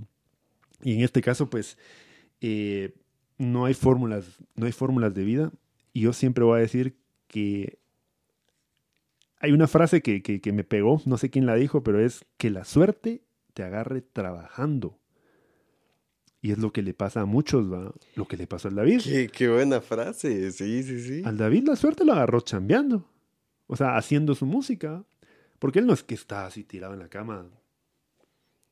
Y 0.83 0.95
en 0.95 1.01
este 1.01 1.21
caso 1.21 1.49
pues 1.49 1.77
eh, 2.41 2.93
no 3.37 3.65
hay 3.65 3.73
fórmulas, 3.73 4.25
no 4.55 4.65
hay 4.65 4.71
fórmulas 4.71 5.13
de 5.13 5.23
vida. 5.23 5.51
Y 5.93 6.01
yo 6.01 6.13
siempre 6.13 6.43
voy 6.43 6.57
a 6.59 6.61
decir 6.61 6.97
que 7.27 7.79
hay 9.41 9.51
una 9.51 9.67
frase 9.67 10.01
que, 10.01 10.21
que, 10.21 10.39
que 10.41 10.53
me 10.53 10.63
pegó, 10.63 11.01
no 11.05 11.17
sé 11.17 11.29
quién 11.29 11.45
la 11.45 11.55
dijo, 11.55 11.83
pero 11.83 11.99
es 11.99 12.25
que 12.37 12.49
la 12.49 12.63
suerte 12.63 13.23
te 13.53 13.63
agarre 13.63 14.01
trabajando. 14.01 14.97
Y 16.41 16.51
es 16.51 16.57
lo 16.57 16.71
que 16.73 16.81
le 16.81 16.93
pasa 16.93 17.21
a 17.21 17.25
muchos, 17.25 17.71
¿va? 17.71 17.93
Lo 18.15 18.27
que 18.27 18.37
le 18.37 18.47
pasó 18.47 18.67
al 18.67 18.75
David. 18.75 19.01
Qué, 19.03 19.27
qué 19.27 19.47
buena 19.47 19.79
frase, 19.81 20.51
sí, 20.51 20.81
sí, 20.81 20.99
sí. 20.99 21.21
Al 21.23 21.37
David 21.37 21.67
la 21.67 21.75
suerte 21.75 22.03
lo 22.03 22.13
agarró 22.13 22.41
chambeando. 22.41 23.05
O 23.67 23.75
sea, 23.75 23.95
haciendo 23.95 24.33
su 24.33 24.47
música. 24.47 25.03
Porque 25.59 25.79
él 25.79 25.85
no 25.85 25.93
es 25.93 26.01
que 26.01 26.15
está 26.15 26.47
así 26.47 26.63
tirado 26.63 26.93
en 26.93 26.99
la 26.99 27.09
cama 27.09 27.45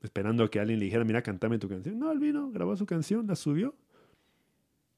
esperando 0.01 0.43
a 0.43 0.49
que 0.49 0.59
alguien 0.59 0.79
le 0.79 0.85
dijera, 0.85 1.03
mira, 1.03 1.21
cantame 1.21 1.59
tu 1.59 1.67
canción. 1.67 1.99
No, 1.99 2.11
él 2.11 2.19
vino, 2.19 2.51
grabó 2.51 2.75
su 2.75 2.85
canción, 2.85 3.27
la 3.27 3.35
subió. 3.35 3.75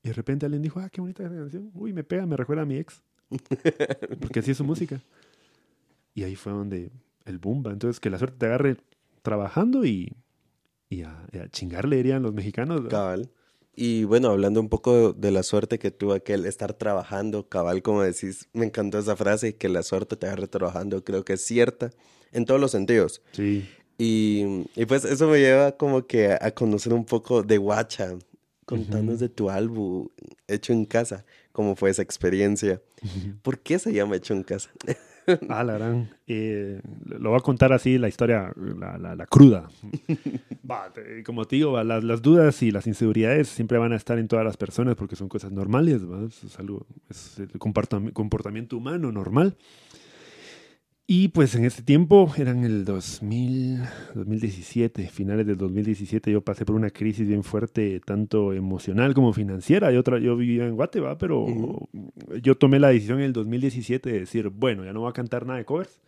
Y 0.03 0.10
de 0.10 0.13
repente 0.13 0.45
alguien 0.45 0.62
dijo, 0.62 0.79
ah, 0.79 0.89
qué 0.89 1.01
bonita 1.01 1.23
esa 1.23 1.36
canción. 1.36 1.71
Uy, 1.73 1.93
me 1.93 2.03
pega, 2.03 2.25
me 2.25 2.38
recuerda 2.38 2.63
a 2.63 2.65
mi 2.65 2.77
ex. 2.77 3.01
Porque 4.21 4.39
así 4.39 4.51
es 4.51 4.57
su 4.57 4.63
música. 4.63 5.01
Y 6.13 6.24
ahí 6.24 6.36
fue 6.36 6.52
donde 6.52 6.91
el 7.26 7.39
boom 7.39 7.63
va. 7.65 7.71
Entonces, 7.71 8.00
que 8.00 8.10
la 8.10 8.17
suerte 8.17 8.38
te 8.38 8.45
agarre 8.47 8.78
trabajando 9.21 9.86
y, 9.86 10.13
y, 10.89 11.04
a, 11.04 11.26
y 11.32 11.38
a 11.38 11.50
chingar, 11.50 11.88
le 11.88 11.97
dirían 11.97 12.24
los 12.24 12.34
mexicanos. 12.34 12.82
¿no? 12.82 12.89
Cabal. 12.89 13.32
Y 13.74 14.04
bueno, 14.04 14.30
hablando 14.30 14.60
un 14.60 14.69
poco 14.69 15.13
de 15.13 15.32
la 15.32 15.43
suerte 15.43 15.80
que 15.80 15.91
tuvo 15.91 16.13
aquel 16.13 16.45
estar 16.45 16.74
trabajando, 16.74 17.47
cabal, 17.47 17.82
como 17.82 18.02
decís, 18.02 18.50
me 18.54 18.65
encantó 18.65 19.00
esa 19.00 19.15
frase, 19.15 19.56
que 19.56 19.69
la 19.69 19.82
suerte 19.82 20.17
te 20.17 20.28
agarre 20.28 20.47
trabajando, 20.47 21.04
creo 21.04 21.24
que 21.24 21.34
es 21.34 21.41
cierta 21.41 21.91
en 22.34 22.45
todos 22.45 22.60
los 22.60 22.71
sentidos. 22.71 23.21
Sí. 23.32 23.67
Y, 23.97 24.65
y 24.76 24.86
pues 24.86 25.06
eso 25.06 25.30
me 25.30 25.39
lleva 25.39 25.74
como 25.74 26.06
que 26.06 26.34
a 26.34 26.52
conocer 26.52 26.93
un 26.93 27.06
poco 27.06 27.43
de 27.43 27.58
Guacha. 27.58 28.15
Contanos 28.65 29.19
de 29.19 29.28
tu 29.28 29.50
álbum 29.50 30.08
hecho 30.47 30.71
en 30.71 30.86
casa, 30.86 31.26
cómo 31.52 31.76
fue 31.76 31.89
esa 31.89 32.02
experiencia. 32.02 32.82
¿Por 33.41 33.60
qué 33.60 33.80
se 33.80 33.91
llama 33.91 34.15
hecho 34.15 34.34
en 34.34 34.43
casa? 34.43 34.69
Ah, 35.49 35.63
la 35.63 35.73
gran. 35.73 36.10
Eh, 36.27 36.81
lo 37.05 37.29
voy 37.31 37.39
a 37.39 37.41
contar 37.41 37.73
así, 37.73 37.97
la 37.97 38.07
historia, 38.07 38.51
la, 38.55 38.97
la, 38.97 39.15
la 39.15 39.25
cruda. 39.25 39.69
Como 41.25 41.45
te 41.45 41.55
digo, 41.57 41.81
las, 41.84 42.03
las 42.03 42.21
dudas 42.21 42.62
y 42.63 42.71
las 42.71 42.88
inseguridades 42.88 43.47
siempre 43.49 43.77
van 43.77 43.93
a 43.93 43.97
estar 43.97 44.17
en 44.17 44.27
todas 44.27 44.45
las 44.45 44.57
personas 44.57 44.95
porque 44.95 45.15
son 45.15 45.27
cosas 45.29 45.51
normales, 45.51 46.10
¿va? 46.10 46.25
Es, 46.25 46.57
algo, 46.60 46.86
es 47.10 47.39
el 47.39 47.51
comportam- 47.53 48.13
comportamiento 48.13 48.77
humano 48.77 49.12
normal. 49.12 49.55
Y 51.07 51.27
pues 51.29 51.55
en 51.55 51.65
ese 51.65 51.81
tiempo, 51.83 52.31
eran 52.37 52.63
el 52.63 52.85
2000, 52.85 53.81
2017, 54.15 55.07
finales 55.09 55.45
del 55.45 55.57
2017, 55.57 56.31
yo 56.31 56.41
pasé 56.41 56.63
por 56.63 56.75
una 56.75 56.89
crisis 56.89 57.27
bien 57.27 57.43
fuerte, 57.43 57.99
tanto 57.99 58.53
emocional 58.53 59.13
como 59.13 59.33
financiera. 59.33 59.91
Yo, 59.91 60.03
yo 60.19 60.37
vivía 60.37 60.65
en 60.65 60.75
Guate, 60.75 61.01
¿va? 61.01 61.17
pero 61.17 61.41
Ujú. 61.43 61.89
yo 62.41 62.55
tomé 62.55 62.79
la 62.79 62.89
decisión 62.89 63.19
en 63.19 63.25
el 63.25 63.33
2017 63.33 64.09
de 64.09 64.19
decir, 64.21 64.49
bueno, 64.49 64.85
ya 64.85 64.93
no 64.93 65.01
voy 65.01 65.09
a 65.09 65.13
cantar 65.13 65.45
nada 65.45 65.59
de 65.59 65.65
covers. 65.65 65.99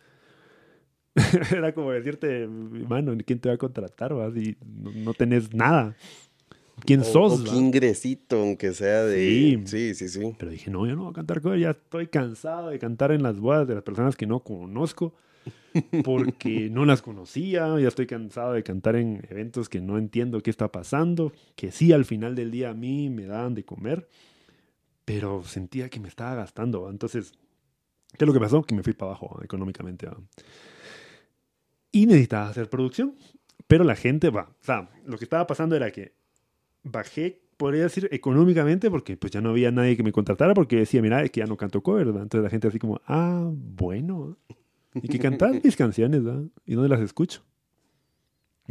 Era 1.52 1.72
como 1.74 1.92
decirte, 1.92 2.46
mano, 2.48 3.14
¿quién 3.26 3.38
te 3.38 3.48
va 3.48 3.56
a 3.56 3.58
contratar? 3.58 4.16
va? 4.16 4.32
Si 4.32 4.56
no, 4.64 4.90
no 4.90 5.14
tenés 5.14 5.54
nada. 5.54 5.94
¿Quién 6.84 7.00
O- 7.00 7.04
sos? 7.04 7.40
O 7.40 7.44
qué 7.44 7.56
ingresito, 7.56 8.40
aunque 8.40 8.72
sea 8.74 9.04
de... 9.04 9.16
Sí. 9.16 9.62
sí, 9.66 9.94
sí. 9.94 10.08
sí. 10.08 10.34
Pero 10.38 10.50
dije, 10.50 10.70
no, 10.70 10.86
yo 10.86 10.96
no 10.96 11.04
voy 11.04 11.10
a 11.10 11.14
cantar 11.14 11.40
covers, 11.40 11.62
ya 11.62 11.70
estoy 11.70 12.08
cansado 12.08 12.70
de 12.70 12.78
cantar 12.78 13.12
en 13.12 13.22
las 13.22 13.38
bodas 13.38 13.66
de 13.68 13.74
las 13.74 13.82
personas 13.84 14.16
que 14.16 14.26
no 14.26 14.40
conozco, 14.40 15.14
porque 16.04 16.68
no 16.70 16.84
las 16.84 17.00
conocía, 17.02 17.78
ya 17.78 17.88
estoy 17.88 18.06
cansado 18.06 18.52
de 18.54 18.62
cantar 18.62 18.96
en 18.96 19.22
eventos 19.30 19.68
que 19.68 19.80
no 19.80 19.98
entiendo 19.98 20.40
qué 20.42 20.50
está 20.50 20.70
pasando, 20.72 21.32
que 21.56 21.70
sí, 21.70 21.92
al 21.92 22.04
final 22.04 22.34
del 22.34 22.50
día 22.50 22.70
a 22.70 22.74
mí 22.74 23.08
me 23.08 23.26
daban 23.26 23.54
de 23.54 23.64
comer, 23.64 24.08
pero 25.04 25.42
sentía 25.44 25.88
que 25.88 26.00
me 26.00 26.08
estaba 26.08 26.34
gastando, 26.34 26.90
entonces, 26.90 27.32
¿qué 28.18 28.24
es 28.24 28.26
lo 28.26 28.32
que 28.32 28.40
pasó? 28.40 28.62
Que 28.62 28.74
me 28.74 28.82
fui 28.82 28.94
para 28.94 29.10
abajo 29.12 29.40
económicamente. 29.44 30.08
Y 31.92 32.06
necesitaba 32.06 32.48
hacer 32.48 32.68
producción, 32.68 33.14
pero 33.68 33.84
la 33.84 33.94
gente 33.94 34.30
va, 34.30 34.50
o 34.60 34.64
sea, 34.64 34.90
lo 35.06 35.16
que 35.18 35.24
estaba 35.24 35.46
pasando 35.46 35.76
era 35.76 35.90
que 35.92 36.12
bajé, 36.84 37.42
podría 37.56 37.82
decir, 37.82 38.08
económicamente, 38.12 38.90
porque 38.90 39.16
pues 39.16 39.32
ya 39.32 39.40
no 39.40 39.50
había 39.50 39.70
nadie 39.72 39.96
que 39.96 40.02
me 40.02 40.12
contratara, 40.12 40.54
porque 40.54 40.76
decía, 40.76 41.02
mira, 41.02 41.22
es 41.22 41.30
que 41.30 41.40
ya 41.40 41.46
no 41.46 41.56
canto 41.56 41.82
cover, 41.82 42.06
¿verdad? 42.06 42.22
Entonces 42.22 42.44
la 42.44 42.50
gente 42.50 42.68
así 42.68 42.78
como, 42.78 43.00
ah, 43.06 43.50
bueno, 43.52 44.36
¿y 44.94 45.08
que 45.08 45.18
cantar 45.18 45.50
mis 45.64 45.76
canciones, 45.76 46.22
¿verdad? 46.22 46.44
¿Y 46.64 46.74
dónde 46.74 46.88
las 46.88 47.00
escucho? 47.00 47.42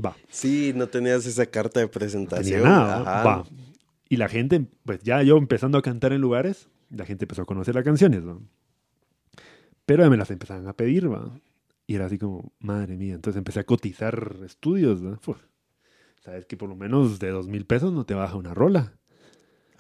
Va, 0.04 0.16
Sí, 0.30 0.74
no 0.76 0.88
tenías 0.88 1.26
esa 1.26 1.46
carta 1.46 1.80
de 1.80 1.86
no 1.86 1.92
presentación. 1.92 2.62
tenía 2.62 2.70
nada, 2.70 3.02
Ajá. 3.02 3.24
va. 3.24 3.44
Y 4.10 4.18
la 4.18 4.28
gente, 4.28 4.66
pues 4.86 5.02
ya 5.04 5.22
yo 5.24 5.38
empezando 5.38 5.78
a 5.78 5.82
cantar 5.82 6.14
en 6.14 6.22
lugares, 6.22 6.68
la 6.90 7.06
gente 7.06 7.26
empezó 7.26 7.44
a 7.44 7.46
conocer 7.46 7.76
las 7.76 7.84
canciones, 7.84 8.24
¿no? 8.24 8.42
Pero 9.86 10.04
ya 10.04 10.10
me 10.10 10.18
las 10.18 10.32
empezaban 10.32 10.68
a 10.68 10.74
pedir, 10.74 11.12
¿va? 11.12 11.40
Y 11.88 11.96
era 11.96 12.06
así 12.06 12.18
como, 12.18 12.54
madre 12.60 12.96
mía, 12.98 13.14
entonces 13.16 13.38
empecé 13.38 13.60
a 13.60 13.66
cotizar 13.66 14.38
estudios, 14.46 15.02
¿no? 15.02 15.20
Sabes 16.24 16.46
que 16.46 16.56
por 16.56 16.70
lo 16.70 16.76
menos 16.76 17.20
de 17.20 17.30
dos 17.32 17.48
mil 17.48 17.66
pesos 17.66 17.92
no 17.92 18.06
te 18.06 18.14
baja 18.14 18.36
una 18.38 18.54
rola. 18.54 18.94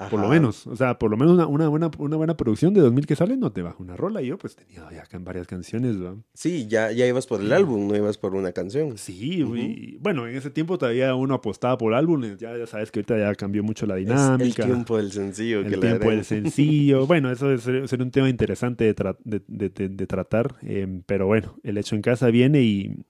Por 0.09 0.19
lo 0.19 0.27
menos, 0.27 0.67
o 0.67 0.75
sea, 0.75 0.99
por 0.99 1.09
lo 1.09 1.15
menos 1.15 1.35
una, 1.35 1.47
una 1.47 1.69
buena, 1.69 1.89
una 1.97 2.17
buena 2.17 2.35
producción 2.35 2.73
de 2.73 2.81
2000 2.81 3.05
que 3.05 3.15
sale 3.15 3.37
no 3.37 3.53
te 3.53 3.61
baja 3.61 3.77
una 3.79 3.95
rola. 3.95 4.21
Y 4.21 4.25
yo 4.27 4.37
pues 4.37 4.53
tenía 4.55 4.85
ya 4.91 5.05
varias 5.19 5.47
canciones, 5.47 6.01
¿va? 6.03 6.15
Sí, 6.33 6.67
ya, 6.67 6.91
ya 6.91 7.05
ibas 7.07 7.25
por 7.25 7.39
el 7.39 7.53
álbum, 7.53 7.87
no 7.87 7.95
ibas 7.95 8.17
por 8.17 8.35
una 8.35 8.51
canción. 8.51 8.97
Sí, 8.97 9.43
y 9.45 9.97
bueno, 10.01 10.27
en 10.27 10.35
ese 10.35 10.49
tiempo 10.49 10.77
todavía 10.77 11.15
uno 11.15 11.35
apostaba 11.35 11.77
por 11.77 11.93
álbumes, 11.93 12.37
ya, 12.37 12.57
ya 12.57 12.67
sabes 12.67 12.91
que 12.91 12.99
ahorita 12.99 13.17
ya 13.17 13.33
cambió 13.35 13.63
mucho 13.63 13.85
la 13.85 13.93
Es 13.97 13.99
dinámica. 14.05 14.63
el 14.63 14.69
tiempo 14.71 14.97
del 14.97 15.11
sencillo 15.13 15.59
el 15.61 15.69
que 15.69 15.77
tiempo 15.77 16.09
del 16.09 16.25
sencillo. 16.25 17.05
Bueno, 17.07 17.31
eso 17.31 17.49
es- 17.53 17.61
sería 17.61 18.03
un 18.03 18.11
tema 18.11 18.27
interesante 18.29 18.83
de, 18.83 18.95
tra- 18.95 19.17
de- 19.23 19.43
de- 19.47 19.69
de- 19.69 19.89
de 19.89 20.07
tratar, 20.07 20.55
eh, 20.63 21.01
pero 21.05 21.27
bueno, 21.27 21.55
el 21.63 21.77
hecho 21.77 21.95
en 21.95 22.01
casa 22.01 22.27
viene 22.27 22.61
y 22.61 23.05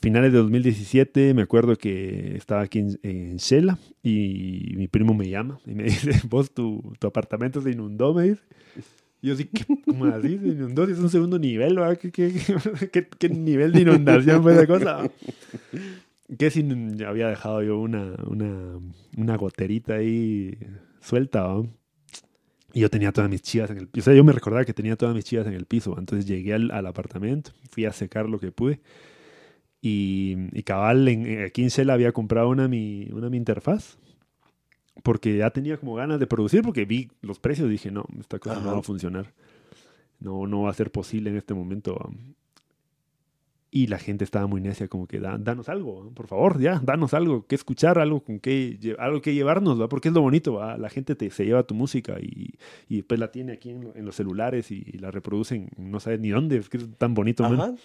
finales 0.00 0.32
de 0.32 0.38
2017 0.38 1.34
me 1.34 1.42
acuerdo 1.42 1.76
que 1.76 2.36
estaba 2.36 2.62
aquí 2.62 2.78
en, 2.80 2.98
en 3.02 3.36
Shela 3.36 3.78
y 4.02 4.72
mi 4.76 4.88
primo 4.88 5.14
me 5.14 5.28
llama 5.28 5.60
y 5.66 5.74
me 5.74 5.84
dice, 5.90 6.12
vos 6.28 6.52
tu, 6.52 6.92
tu 6.98 7.06
apartamento 7.06 7.60
se 7.60 7.70
inundó, 7.70 8.14
me 8.14 8.24
dice. 8.30 8.42
Yo 9.22 9.36
¿qué, 9.36 9.66
¿cómo 9.84 10.06
así? 10.06 10.38
Se 10.38 10.48
inundó, 10.48 10.84
es 10.84 10.98
un 10.98 11.10
segundo 11.10 11.38
nivel. 11.38 11.78
¿Qué, 12.00 12.10
qué, 12.10 12.32
qué- 13.18 13.28
nivel 13.28 13.72
de 13.72 13.82
inundación 13.82 14.42
fue 14.42 14.54
esa 14.54 14.66
cosa? 14.66 15.10
Que 16.38 16.50
si 16.50 16.66
había 17.06 17.28
dejado 17.28 17.62
yo 17.62 17.78
una, 17.78 18.14
una, 18.26 18.78
una 19.18 19.36
goterita 19.36 19.96
ahí 19.96 20.56
suelta. 21.02 21.54
Y 22.72 22.80
yo 22.80 22.88
tenía 22.88 23.12
todas 23.12 23.28
mis 23.28 23.42
chivas 23.42 23.68
en 23.70 23.76
el 23.76 23.88
piso. 23.88 24.04
O 24.04 24.06
sea, 24.06 24.14
yo 24.14 24.24
me 24.24 24.32
recordaba 24.32 24.64
que 24.64 24.72
tenía 24.72 24.96
todas 24.96 25.14
mis 25.14 25.24
chivas 25.26 25.46
en 25.46 25.52
el 25.54 25.66
piso. 25.66 25.96
Entonces 25.98 26.24
llegué 26.24 26.54
al, 26.54 26.70
al 26.70 26.86
apartamento, 26.86 27.50
fui 27.70 27.84
a 27.84 27.92
secar 27.92 28.26
lo 28.26 28.38
que 28.38 28.52
pude. 28.52 28.80
Y, 29.82 30.36
y 30.52 30.62
cabal, 30.62 31.08
en, 31.08 31.26
en- 31.26 31.44
aquí 31.44 31.62
en 31.62 31.68
Shell 31.68 31.90
había 31.90 32.12
comprado 32.12 32.48
una 32.50 32.68
mi, 32.68 33.08
una 33.12 33.30
mi 33.30 33.36
interfaz. 33.36 33.96
Porque 35.02 35.36
ya 35.38 35.50
tenía 35.50 35.78
como 35.78 35.94
ganas 35.94 36.20
de 36.20 36.26
producir, 36.26 36.60
porque 36.62 36.84
vi 36.84 37.08
los 37.22 37.38
precios 37.38 37.68
y 37.68 37.72
dije, 37.72 37.90
no, 37.90 38.04
esta 38.18 38.38
cosa 38.38 38.56
no 38.56 38.60
Ajá. 38.62 38.72
va 38.72 38.78
a 38.80 38.82
funcionar. 38.82 39.32
No, 40.18 40.46
no 40.46 40.62
va 40.62 40.70
a 40.70 40.74
ser 40.74 40.90
posible 40.90 41.30
en 41.30 41.36
este 41.36 41.54
momento. 41.54 41.98
Y 43.70 43.86
la 43.86 43.98
gente 43.98 44.24
estaba 44.24 44.46
muy 44.48 44.60
necia, 44.60 44.88
como 44.88 45.06
que 45.06 45.20
"Da- 45.20 45.38
danos 45.38 45.68
algo, 45.68 46.10
por 46.12 46.26
favor, 46.26 46.60
ya, 46.60 46.80
danos 46.84 47.14
algo 47.14 47.46
que 47.46 47.54
escuchar, 47.54 47.98
algo 48.00 48.20
con 48.20 48.40
que, 48.40 48.96
algo 48.98 49.22
que 49.22 49.32
llevarnos, 49.32 49.80
¿va? 49.80 49.88
porque 49.88 50.08
es 50.08 50.14
lo 50.14 50.20
bonito, 50.22 50.54
¿va? 50.54 50.76
la 50.76 50.90
gente 50.90 51.14
te, 51.14 51.30
se 51.30 51.44
lleva 51.46 51.62
tu 51.62 51.74
música 51.76 52.16
y, 52.20 52.54
y 52.88 52.96
después 52.96 53.20
la 53.20 53.30
tiene 53.30 53.52
aquí 53.52 53.70
en, 53.70 53.84
lo- 53.84 53.94
en 53.96 54.04
los 54.04 54.16
celulares 54.16 54.72
y, 54.72 54.82
la 54.98 55.12
reproducen, 55.12 55.68
no 55.78 56.00
sabes 56.00 56.18
ni 56.20 56.30
dónde, 56.30 56.56
es 56.58 56.68
que 56.68 56.78
es 56.78 56.88
tan 56.98 57.14
bonito. 57.14 57.48
man. 57.48 57.78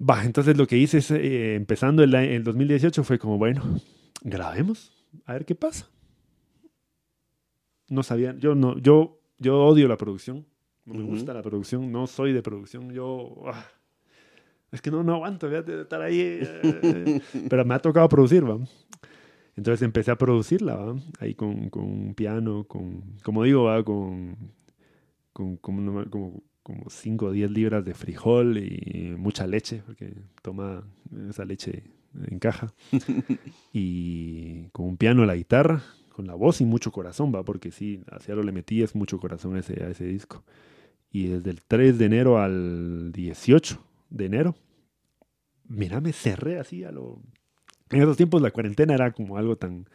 Va, 0.00 0.24
entonces 0.24 0.56
lo 0.56 0.66
que 0.66 0.76
hice 0.78 0.98
es, 0.98 1.10
eh, 1.10 1.54
empezando 1.56 2.02
el, 2.04 2.14
a- 2.14 2.24
el 2.24 2.44
2018 2.44 3.02
fue 3.04 3.18
como, 3.18 3.36
bueno, 3.38 3.62
grabemos, 4.22 4.92
a 5.26 5.32
ver 5.32 5.44
qué 5.44 5.54
pasa. 5.54 5.88
No 7.88 8.02
sabían, 8.02 8.38
yo 8.38 8.54
no, 8.54 8.78
yo, 8.78 9.20
yo 9.38 9.58
odio 9.64 9.88
la 9.88 9.96
producción, 9.96 10.44
no 10.84 10.94
me 10.94 11.02
gusta 11.04 11.32
la 11.34 11.42
producción, 11.42 11.90
no 11.90 12.06
soy 12.06 12.32
de 12.32 12.42
producción, 12.42 12.90
yo, 12.92 13.34
ah, 13.46 13.66
es 14.70 14.82
que 14.82 14.90
no, 14.90 15.02
no 15.02 15.14
aguanto, 15.14 15.48
fíjate, 15.48 15.74
de 15.74 15.82
estar 15.82 16.02
ahí, 16.02 16.20
eh, 16.42 17.20
pero 17.48 17.64
me 17.64 17.74
ha 17.74 17.78
tocado 17.78 18.08
producir, 18.08 18.48
va. 18.48 18.58
Entonces 19.56 19.82
empecé 19.82 20.10
a 20.12 20.16
producirla, 20.18 20.76
¿va? 20.76 20.96
ahí 21.18 21.34
con, 21.34 21.70
con 21.70 21.84
un 21.84 22.14
piano, 22.14 22.64
con, 22.64 23.02
como 23.24 23.42
digo, 23.42 23.64
¿va? 23.64 23.82
con, 23.82 24.36
con 25.32 25.56
como, 25.56 26.42
como 26.68 26.90
5 26.90 27.24
o 27.24 27.32
10 27.32 27.50
libras 27.50 27.82
de 27.82 27.94
frijol 27.94 28.58
y 28.58 29.14
mucha 29.16 29.46
leche, 29.46 29.82
porque 29.86 30.12
toma 30.42 30.86
esa 31.30 31.46
leche 31.46 31.84
en 32.26 32.38
caja. 32.38 32.74
y 33.72 34.68
con 34.72 34.84
un 34.84 34.98
piano, 34.98 35.24
la 35.24 35.34
guitarra, 35.34 35.82
con 36.14 36.26
la 36.26 36.34
voz 36.34 36.60
y 36.60 36.66
mucho 36.66 36.92
corazón, 36.92 37.34
va, 37.34 37.42
porque 37.42 37.70
sí, 37.70 38.02
hacia 38.10 38.34
lo 38.34 38.42
le 38.42 38.52
metí 38.52 38.82
es 38.82 38.94
mucho 38.94 39.18
corazón 39.18 39.56
a 39.56 39.60
ese, 39.60 39.82
a 39.82 39.88
ese 39.88 40.04
disco. 40.04 40.44
Y 41.10 41.28
desde 41.28 41.52
el 41.52 41.62
3 41.62 41.96
de 41.96 42.04
enero 42.04 42.38
al 42.38 43.12
18 43.12 43.82
de 44.10 44.26
enero, 44.26 44.54
mira, 45.68 46.02
me 46.02 46.12
cerré 46.12 46.58
así 46.58 46.84
a 46.84 46.92
lo... 46.92 47.22
En 47.88 48.02
esos 48.02 48.18
tiempos 48.18 48.42
la 48.42 48.50
cuarentena 48.50 48.92
era 48.92 49.12
como 49.12 49.38
algo 49.38 49.56
tan, 49.56 49.86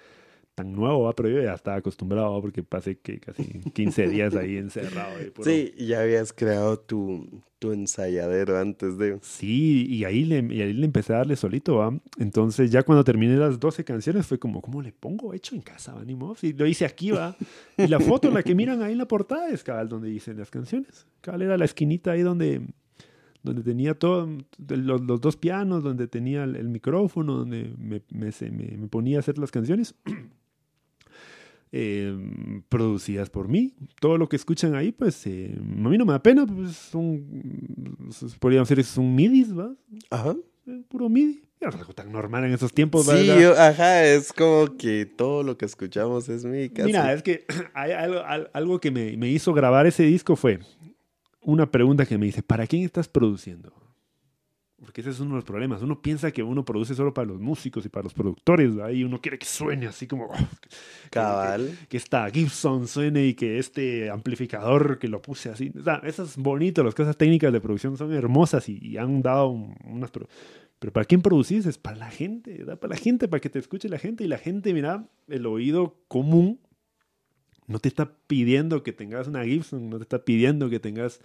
tan 0.55 0.71
nuevo, 0.73 1.03
¿va? 1.03 1.13
pero 1.15 1.29
yo 1.29 1.41
ya 1.41 1.53
estaba 1.53 1.77
acostumbrado 1.77 2.33
¿va? 2.33 2.41
porque 2.41 2.61
pasé 2.63 2.97
que 2.99 3.19
casi 3.19 3.43
15 3.73 4.07
días 4.09 4.35
ahí 4.35 4.57
encerrado. 4.57 5.11
puro- 5.33 5.49
Sí, 5.49 5.73
ya 5.77 6.01
habías 6.01 6.31
creado 6.31 6.77
tu, 6.79 7.41
tu 7.59 7.71
ensayadero 7.71 8.57
antes 8.59 8.97
de... 8.97 9.17
Sí, 9.21 9.85
y 9.89 10.03
ahí, 10.05 10.25
le, 10.25 10.39
y 10.53 10.61
ahí 10.61 10.73
le 10.73 10.85
empecé 10.85 11.13
a 11.13 11.17
darle 11.17 11.35
solito, 11.35 11.77
¿va? 11.77 11.97
Entonces 12.19 12.69
ya 12.71 12.83
cuando 12.83 13.03
terminé 13.03 13.35
las 13.35 13.59
12 13.59 13.83
canciones 13.83 14.27
fue 14.27 14.37
como, 14.37 14.61
¿cómo 14.61 14.81
le 14.81 14.91
pongo? 14.91 15.33
Hecho 15.33 15.55
en 15.55 15.61
casa, 15.61 15.93
¿va? 15.93 16.03
Ni 16.05 16.13
modo. 16.15 16.35
Y 16.41 16.53
lo 16.53 16.67
hice 16.67 16.85
aquí, 16.85 17.11
¿va? 17.11 17.35
Y 17.77 17.87
la 17.87 17.99
foto, 17.99 18.29
la 18.29 18.43
que 18.43 18.53
miran 18.53 18.81
ahí 18.83 18.91
en 18.91 18.99
la 18.99 19.07
portada 19.07 19.49
es 19.49 19.63
cabal 19.63 19.89
donde 19.89 20.11
hice 20.11 20.33
las 20.33 20.51
canciones. 20.51 21.07
Cabal 21.21 21.41
era 21.41 21.57
la 21.57 21.65
esquinita 21.65 22.11
ahí 22.11 22.21
donde, 22.21 22.61
donde 23.41 23.63
tenía 23.63 23.93
todo, 23.95 24.29
los, 24.69 25.01
los 25.01 25.19
dos 25.19 25.35
pianos, 25.37 25.83
donde 25.83 26.07
tenía 26.07 26.43
el, 26.43 26.55
el 26.57 26.69
micrófono, 26.69 27.37
donde 27.39 27.73
me, 27.77 28.01
me, 28.11 28.29
me- 28.51 28.77
me 28.77 28.87
ponía 28.87 29.17
a 29.17 29.19
hacer 29.21 29.37
las 29.39 29.49
canciones. 29.51 29.95
eh, 31.75 32.15
producidas 32.69 33.29
por 33.31 33.47
mí. 33.49 33.73
Todo 33.99 34.17
lo 34.19 34.29
que 34.29 34.35
escuchan 34.35 34.75
ahí, 34.75 34.91
pues 34.91 35.25
eh, 35.25 35.55
a 35.57 35.89
mí 35.89 35.97
no 35.97 36.05
me 36.05 36.13
da 36.13 36.21
pena, 36.21 36.45
pues 36.45 36.75
son, 36.77 37.25
podríamos 38.39 38.69
decir, 38.69 38.83
son 38.85 39.13
midis, 39.15 39.57
¿va? 39.57 39.73
Ajá. 40.11 40.35
Eh, 40.67 40.81
Puro 40.87 41.09
midi. 41.09 41.41
Es 41.59 41.73
algo 41.75 41.93
tan 41.93 42.11
normal 42.11 42.43
en 42.43 42.51
esos 42.53 42.73
tiempos, 42.73 43.05
Sí, 43.05 43.11
¿verdad? 43.11 43.39
yo- 43.41 43.57
ajá, 43.59 44.03
es 44.05 44.31
como 44.33 44.75
que 44.77 45.05
todo 45.05 45.43
lo 45.43 45.57
que 45.57 45.65
escuchamos 45.65 46.27
es 46.29 46.43
mi 46.45 46.69
casa. 46.69 46.85
Mira, 46.85 47.13
es 47.13 47.23
que 47.23 47.45
hay 47.73 47.91
algo, 47.91 48.19
al- 48.19 48.51
algo 48.53 48.79
que 48.79 48.91
me, 48.91 49.15
me 49.17 49.29
hizo 49.29 49.53
grabar 49.53 49.87
ese 49.87 50.03
disco 50.03 50.35
fue 50.35 50.59
una 51.41 51.71
pregunta 51.71 52.05
que 52.05 52.17
me 52.17 52.25
dice, 52.27 52.43
¿para 52.43 52.67
quién 52.67 52.83
estás 52.83 53.07
produciendo? 53.07 53.73
Porque 54.83 54.99
ese 55.01 55.11
es 55.11 55.19
uno 55.21 55.31
de 55.31 55.35
los 55.37 55.45
problemas. 55.45 55.81
Uno 55.81 56.01
piensa 56.01 56.31
que 56.31 56.43
uno 56.43 56.65
produce 56.65 56.93
solo 56.93 57.13
para 57.13 57.27
los 57.27 57.39
músicos 57.39 57.85
y 57.85 57.89
para 57.89 58.03
los 58.03 58.13
productores, 58.13 58.75
¿verdad? 58.75 58.91
y 58.91 59.03
uno 59.05 59.21
quiere 59.21 59.39
que 59.39 59.45
suene 59.45 59.87
así 59.87 60.07
como... 60.07 60.25
"Oh, 60.25 60.33
que- 60.61 61.09
Cabal. 61.09 61.77
que 61.87 61.97
esta 61.97 62.29
Gibson 62.29 62.87
suene 62.87 63.25
y 63.27 63.33
que 63.33 63.59
este 63.59 64.09
amplificador 64.09 64.99
que 64.99 65.07
lo 65.07 65.21
puse 65.21 65.49
así. 65.49 65.71
O 65.79 65.83
sea, 65.83 66.01
eso 66.03 66.23
es 66.23 66.35
bonito, 66.37 66.83
las 66.83 66.95
cosas 66.95 67.15
técnicas 67.17 67.53
de 67.53 67.61
producción 67.61 67.95
son 67.97 68.11
hermosas 68.13 68.67
y, 68.67 68.77
y 68.81 68.97
han 68.97 69.21
dado 69.21 69.47
un- 69.47 69.75
unas... 69.85 70.11
Pero, 70.11 70.27
pero 70.79 70.91
¿para 70.91 71.05
quién 71.05 71.21
producís? 71.21 71.65
Es 71.65 71.77
para 71.77 71.95
la 71.95 72.11
gente, 72.11 72.57
¿verdad? 72.57 72.77
Para 72.77 72.95
la 72.95 72.99
gente, 72.99 73.29
para 73.29 73.39
que 73.39 73.49
te 73.49 73.59
escuche 73.59 73.87
la 73.87 73.99
gente. 73.99 74.25
Y 74.25 74.27
la 74.27 74.37
gente, 74.37 74.73
mira, 74.73 75.07
el 75.29 75.45
oído 75.45 75.95
común 76.09 76.59
no 77.67 77.79
te 77.79 77.87
está 77.87 78.11
pidiendo 78.27 78.83
que 78.83 78.91
tengas 78.91 79.29
una 79.29 79.45
Gibson, 79.45 79.89
no 79.89 79.95
te 79.97 80.03
está 80.03 80.25
pidiendo 80.25 80.69
que 80.69 80.81
tengas 80.81 81.21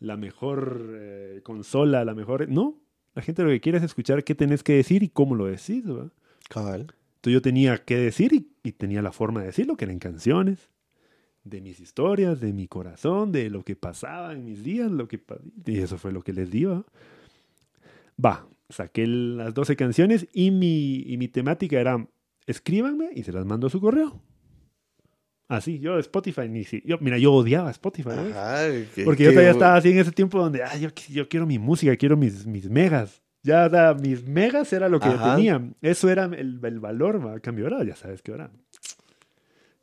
la 0.00 0.16
mejor 0.16 0.88
eh, 0.98 1.40
consola, 1.44 2.04
la 2.04 2.14
mejor... 2.14 2.48
No, 2.48 2.80
la 3.16 3.22
gente 3.22 3.42
lo 3.42 3.48
que 3.48 3.60
quiere 3.60 3.78
es 3.78 3.84
escuchar 3.84 4.22
qué 4.22 4.34
tenés 4.34 4.62
que 4.62 4.74
decir 4.74 5.02
y 5.02 5.08
cómo 5.08 5.34
lo 5.34 5.46
decís, 5.46 5.86
¿verdad? 5.86 6.12
Cabal. 6.50 6.80
Entonces 6.82 7.32
yo 7.32 7.42
tenía 7.42 7.78
que 7.78 7.96
decir 7.96 8.32
y, 8.34 8.52
y 8.62 8.72
tenía 8.72 9.00
la 9.00 9.10
forma 9.10 9.40
de 9.40 9.46
decirlo, 9.46 9.76
que 9.76 9.86
eran 9.86 9.98
canciones, 9.98 10.68
de 11.42 11.62
mis 11.62 11.80
historias, 11.80 12.40
de 12.40 12.52
mi 12.52 12.68
corazón, 12.68 13.32
de 13.32 13.48
lo 13.48 13.64
que 13.64 13.74
pasaba 13.74 14.34
en 14.34 14.44
mis 14.44 14.62
días, 14.62 14.90
lo 14.90 15.08
que 15.08 15.20
y 15.64 15.78
eso 15.78 15.96
fue 15.96 16.12
lo 16.12 16.22
que 16.22 16.34
les 16.34 16.50
di. 16.50 16.64
¿va? 16.64 16.84
Va, 18.22 18.46
saqué 18.68 19.06
las 19.06 19.54
12 19.54 19.76
canciones 19.76 20.28
y 20.32 20.50
mi, 20.50 20.98
y 21.06 21.16
mi 21.16 21.28
temática 21.28 21.80
era 21.80 22.06
escríbanme 22.46 23.10
y 23.14 23.22
se 23.22 23.32
las 23.32 23.46
mando 23.46 23.68
a 23.68 23.70
su 23.70 23.80
correo. 23.80 24.20
Así, 25.48 25.78
yo 25.78 25.98
Spotify, 26.00 26.48
ni 26.48 26.64
si, 26.64 26.82
yo, 26.84 26.98
mira, 27.00 27.18
yo 27.18 27.32
odiaba 27.32 27.70
Spotify. 27.70 28.10
Ajá. 28.10 28.66
que- 28.94 29.04
Porque 29.04 29.24
yo 29.24 29.30
todavía 29.30 29.50
estaba 29.52 29.76
así 29.76 29.90
en 29.92 29.98
ese 29.98 30.10
tiempo 30.12 30.38
donde, 30.40 30.62
ah, 30.64 30.76
yo, 30.76 30.88
yo 31.08 31.28
quiero 31.28 31.46
mi 31.46 31.58
música, 31.58 31.96
quiero 31.96 32.16
mis, 32.16 32.46
mis 32.46 32.68
megas. 32.68 33.22
Ya, 33.44 33.66
o 33.66 33.70
sea, 33.70 33.94
mis 33.94 34.26
megas 34.26 34.72
era 34.72 34.88
lo 34.88 34.98
que 34.98 35.08
yo 35.08 35.14
tenía. 35.36 35.62
Eso 35.80 36.08
era 36.10 36.24
el, 36.24 36.58
el 36.64 36.80
valor, 36.80 37.24
¿va? 37.24 37.34
A 37.34 37.40
cambio 37.40 37.66
ahora, 37.66 37.84
ya 37.84 37.94
sabes 37.94 38.22
que 38.22 38.32
ahora. 38.32 38.50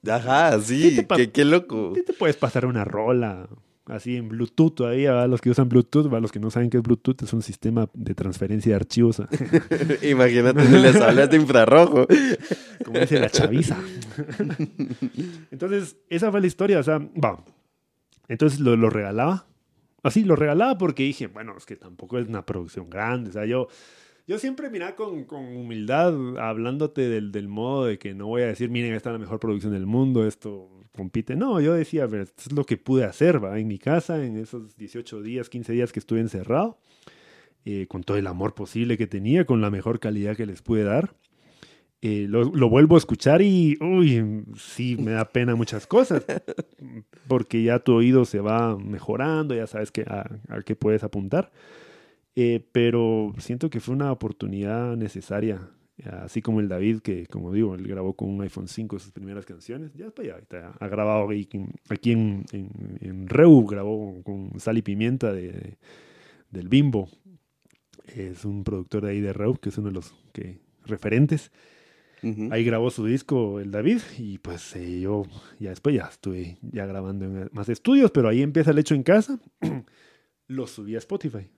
Ajá, 0.06 0.58
¿Qué 0.58 0.62
sí. 0.64 1.08
Qué, 1.16 1.32
qué 1.32 1.46
loco. 1.46 1.94
Te 2.06 2.12
puedes 2.14 2.36
pasar 2.36 2.66
una 2.66 2.84
rola 2.84 3.48
así 3.86 4.16
en 4.16 4.30
Bluetooth 4.30 4.76
todavía, 4.76 5.14
¿va? 5.14 5.28
Los 5.28 5.42
que 5.42 5.50
usan 5.50 5.70
Bluetooth, 5.70 6.12
¿va? 6.12 6.20
Los 6.20 6.32
que 6.32 6.40
no 6.40 6.50
saben 6.52 6.70
qué 6.70 6.78
es 6.78 6.84
Bluetooth, 6.84 7.22
es 7.24 7.34
un 7.34 7.42
sistema 7.42 7.90
de 7.94 8.16
transferencia 8.16 8.72
de 8.72 8.76
archivos, 8.76 9.22
¿va? 9.22 9.30
Imagínate 10.08 10.66
si 10.66 10.78
les 10.78 10.96
hablas 10.96 11.30
de 11.30 11.38
infrarrojo. 11.38 12.08
como 12.86 13.00
dice 13.00 13.20
la 13.20 13.30
chaviza. 13.30 13.78
Entonces, 15.52 15.98
esa 16.10 16.32
fue 16.32 16.42
la 16.42 16.48
historia, 16.48 16.80
o 16.80 16.84
sea, 16.84 17.00
va. 17.00 17.44
Entonces 18.28 18.60
lo, 18.60 18.76
lo 18.78 18.90
regalaba. 18.90 19.48
Así, 20.02 20.24
lo 20.24 20.36
regalaba 20.36 20.78
porque 20.78 21.04
dije, 21.04 21.28
bueno, 21.28 21.56
es 21.58 21.66
que 21.66 21.76
tampoco 21.76 22.20
es 22.20 22.28
una 22.28 22.46
producción 22.46 22.90
grande. 22.90 23.30
O 23.30 23.34
sea, 23.34 23.46
yo, 23.46 23.68
yo 24.28 24.38
siempre, 24.38 24.70
mira, 24.70 24.96
con, 24.96 25.24
con 25.26 25.46
humildad, 25.46 26.38
hablándote 26.38 27.08
del, 27.10 27.32
del 27.32 27.48
modo 27.48 27.86
de 27.86 27.98
que 27.98 28.14
no 28.14 28.28
voy 28.28 28.42
a 28.42 28.48
decir, 28.48 28.70
miren, 28.70 28.94
esta 28.94 29.10
es 29.10 29.14
la 29.14 29.20
mejor 29.20 29.40
producción 29.40 29.74
del 29.74 29.86
mundo, 29.86 30.28
esto 30.28 30.83
compite. 30.96 31.36
No, 31.36 31.60
yo 31.62 31.74
decía, 31.74 32.04
a 32.04 32.08
ver, 32.08 32.22
esto 32.22 32.44
es 32.48 32.52
lo 32.54 32.66
que 32.66 32.78
pude 32.78 33.04
hacer, 33.06 33.44
¿va? 33.44 33.60
En 33.60 33.68
mi 33.68 33.80
casa, 33.80 34.24
en 34.24 34.38
esos 34.38 34.76
18 34.78 35.22
días, 35.22 35.50
15 35.50 35.74
días 35.74 35.92
que 35.92 36.00
estuve 36.00 36.20
encerrado, 36.22 36.78
eh, 37.66 37.88
con 37.88 38.04
todo 38.04 38.18
el 38.18 38.28
amor 38.28 38.54
posible 38.56 38.98
que 38.98 39.08
tenía, 39.08 39.46
con 39.46 39.62
la 39.62 39.72
mejor 39.72 40.00
calidad 40.00 40.36
que 40.38 40.46
les 40.46 40.62
pude 40.62 40.84
dar. 40.84 41.16
Eh, 42.02 42.28
lo, 42.30 42.44
lo 42.46 42.70
vuelvo 42.70 42.96
a 42.96 42.98
escuchar 43.00 43.42
y, 43.42 43.78
uy, 43.82 44.44
sí, 44.58 44.98
me 44.98 45.12
da 45.12 45.26
pena 45.32 45.56
muchas 45.56 45.88
cosas, 45.88 46.26
porque 47.28 47.64
ya 47.64 47.80
tu 47.80 47.94
oído 47.94 48.26
se 48.26 48.40
va 48.42 48.78
mejorando, 48.78 49.56
ya 49.56 49.68
sabes 49.68 49.92
que, 49.92 50.02
a, 50.04 50.30
a 50.50 50.62
qué 50.64 50.76
puedes 50.76 51.04
apuntar, 51.04 51.52
Eh, 52.36 52.66
pero 52.72 53.34
siento 53.38 53.70
que 53.70 53.80
fue 53.80 53.94
una 53.96 54.12
oportunidad 54.12 54.98
necesaria, 54.98 55.70
así 56.06 56.42
como 56.42 56.60
el 56.60 56.68
David, 56.68 57.00
que 57.00 57.28
como 57.28 57.52
digo, 57.52 57.76
él 57.76 57.88
grabó 57.88 58.14
con 58.14 58.30
un 58.30 58.42
iPhone 58.42 58.68
5 58.68 59.00
sus 59.00 59.12
primeras 59.12 59.46
canciones, 59.46 59.94
ya 59.94 60.06
después 60.06 60.28
ya 60.28 60.76
ha 60.80 60.88
grabado 60.88 61.30
aquí 61.90 62.12
en, 62.12 62.46
en, 62.52 62.98
en 63.02 63.28
Reu, 63.28 63.66
grabó 63.66 64.22
con 64.24 64.60
Sal 64.60 64.78
y 64.78 64.82
Pimienta 64.82 65.32
de, 65.32 65.78
del 66.50 66.68
Bimbo, 66.68 67.10
es 68.08 68.46
un 68.46 68.64
productor 68.64 69.06
de 69.06 69.12
ahí 69.12 69.22
de 69.22 69.34
Reu, 69.34 69.56
que 69.58 69.70
es 69.70 69.78
uno 69.78 69.88
de 69.88 69.94
los 69.94 70.14
que, 70.34 70.60
referentes. 70.86 71.52
Ahí 72.52 72.64
grabó 72.64 72.90
su 72.90 73.06
disco 73.06 73.60
el 73.60 73.70
David 73.70 74.00
y 74.18 74.38
pues 74.38 74.78
eh, 74.78 75.02
yo 75.02 75.24
ya 75.60 75.72
después 75.72 75.94
ya 75.94 76.04
estuve 76.04 76.58
ya 76.62 76.86
grabando 76.86 77.26
en 77.26 77.50
más 77.52 77.68
estudios, 77.68 78.12
pero 78.12 78.30
ahí 78.30 78.42
empieza 78.42 78.72
el 78.72 78.80
hecho 78.80 78.96
en 78.96 79.04
casa. 79.04 79.42
lo 80.48 80.66
subí 80.66 80.96
a 80.96 81.00
Spotify 81.00 81.50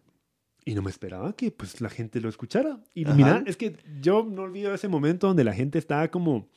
y 0.65 0.73
no 0.73 0.81
me 0.81 0.89
esperaba 0.89 1.33
que 1.33 1.51
pues 1.51 1.79
la 1.79 1.89
gente 1.89 2.19
lo 2.19 2.27
escuchara. 2.27 2.79
Y 2.95 3.05
Ajá. 3.05 3.13
mira, 3.13 3.43
es 3.45 3.55
que 3.55 3.77
yo 4.01 4.27
no 4.29 4.41
olvido 4.41 4.73
ese 4.73 4.87
momento 4.87 5.27
donde 5.27 5.43
la 5.43 5.53
gente 5.53 5.77
estaba 5.77 6.09
como 6.09 6.49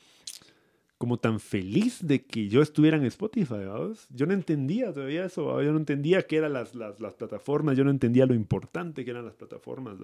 como 0.97 1.17
tan 1.17 1.39
feliz 1.39 2.05
de 2.05 2.25
que 2.25 2.49
yo 2.49 2.61
estuviera 2.61 2.97
en 2.97 3.05
Spotify. 3.05 3.61
Yo 4.09 4.25
no 4.25 4.33
entendía 4.33 4.91
todavía 4.91 5.23
eso, 5.23 5.61
yo 5.63 5.71
no 5.71 5.77
entendía 5.77 6.23
qué 6.23 6.35
eran 6.35 6.51
las, 6.51 6.75
las, 6.75 6.99
las 6.99 7.13
plataformas, 7.13 7.77
yo 7.77 7.85
no 7.85 7.89
entendía 7.89 8.25
lo 8.25 8.33
importante 8.33 9.05
que 9.05 9.11
eran 9.11 9.23
las 9.23 9.35
plataformas. 9.35 9.97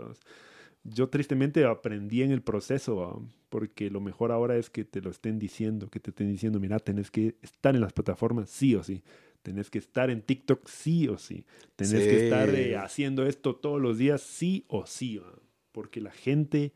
Yo 0.85 1.09
tristemente 1.09 1.65
aprendí 1.65 2.21
en 2.21 2.31
el 2.31 2.41
proceso, 2.41 3.27
porque 3.49 3.89
lo 3.89 3.99
mejor 3.99 4.31
ahora 4.31 4.55
es 4.55 4.69
que 4.69 4.85
te 4.85 5.01
lo 5.01 5.09
estén 5.09 5.37
diciendo, 5.37 5.89
que 5.89 5.99
te 5.99 6.11
estén 6.11 6.31
diciendo, 6.31 6.61
mira, 6.61 6.79
tenés 6.79 7.11
que 7.11 7.35
estar 7.41 7.75
en 7.75 7.81
las 7.81 7.91
plataformas 7.91 8.49
sí 8.49 8.73
o 8.75 8.81
sí, 8.81 9.03
tenés 9.45 9.69
que 9.69 9.77
estar 9.77 10.09
en 10.09 10.23
TikTok 10.23 10.67
sí 10.67 11.07
o 11.07 11.19
sí, 11.19 11.45
tenés 11.75 12.03
Sí. 12.03 12.09
que 12.09 12.23
estar 12.25 12.49
eh, 12.49 12.75
haciendo 12.77 13.25
esto 13.27 13.55
todos 13.55 13.79
los 13.79 13.99
días 13.99 14.21
sí 14.21 14.65
o 14.67 14.87
sí, 14.87 15.19
¿va? 15.19 15.31
porque 15.71 16.01
la 16.01 16.11
gente 16.11 16.73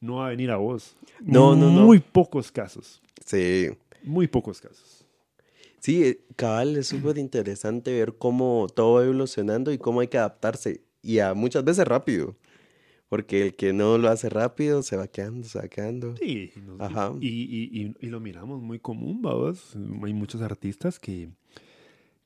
no 0.00 0.16
va 0.16 0.26
a 0.26 0.30
venir 0.30 0.50
a 0.50 0.56
vos. 0.56 0.96
No, 1.20 1.54
no, 1.54 1.70
no. 1.70 1.84
Muy 1.86 2.00
pocos 2.00 2.50
casos, 2.50 3.00
Sí. 3.24 3.68
muy 4.02 4.26
pocos 4.26 4.60
casos. 4.60 5.04
Sí, 5.80 6.02
eh, 6.04 6.20
cabal, 6.34 6.76
es 6.76 6.88
súper 6.88 7.18
interesante 7.18 7.92
ver 7.92 8.14
cómo 8.18 8.66
todo 8.74 8.94
va 8.94 9.04
evolucionando 9.04 9.70
y 9.72 9.78
cómo 9.78 10.00
hay 10.00 10.08
que 10.08 10.18
adaptarse. 10.18 10.82
Y 11.02 11.20
a 11.20 11.34
muchas 11.34 11.62
veces 11.62 11.86
rápido. 11.86 12.36
Porque 13.08 13.42
el 13.46 13.54
que 13.54 13.72
no 13.72 13.96
lo 13.96 14.10
hace 14.10 14.28
rápido 14.28 14.82
se 14.82 14.96
va 14.96 15.06
quedando, 15.08 15.46
se 15.48 15.58
va 15.58 15.68
quedando. 15.68 16.14
Sí, 16.18 16.50
Ajá. 16.78 17.14
y, 17.20 17.28
y- 17.28 17.70
y- 17.82 17.94
y 18.00 18.06
lo 18.10 18.20
miramos 18.20 18.60
muy 18.60 18.80
común, 18.80 19.22
vamos. 19.22 19.74
Hay 20.04 20.12
muchos 20.12 20.42
artistas 20.42 20.98
que, 20.98 21.30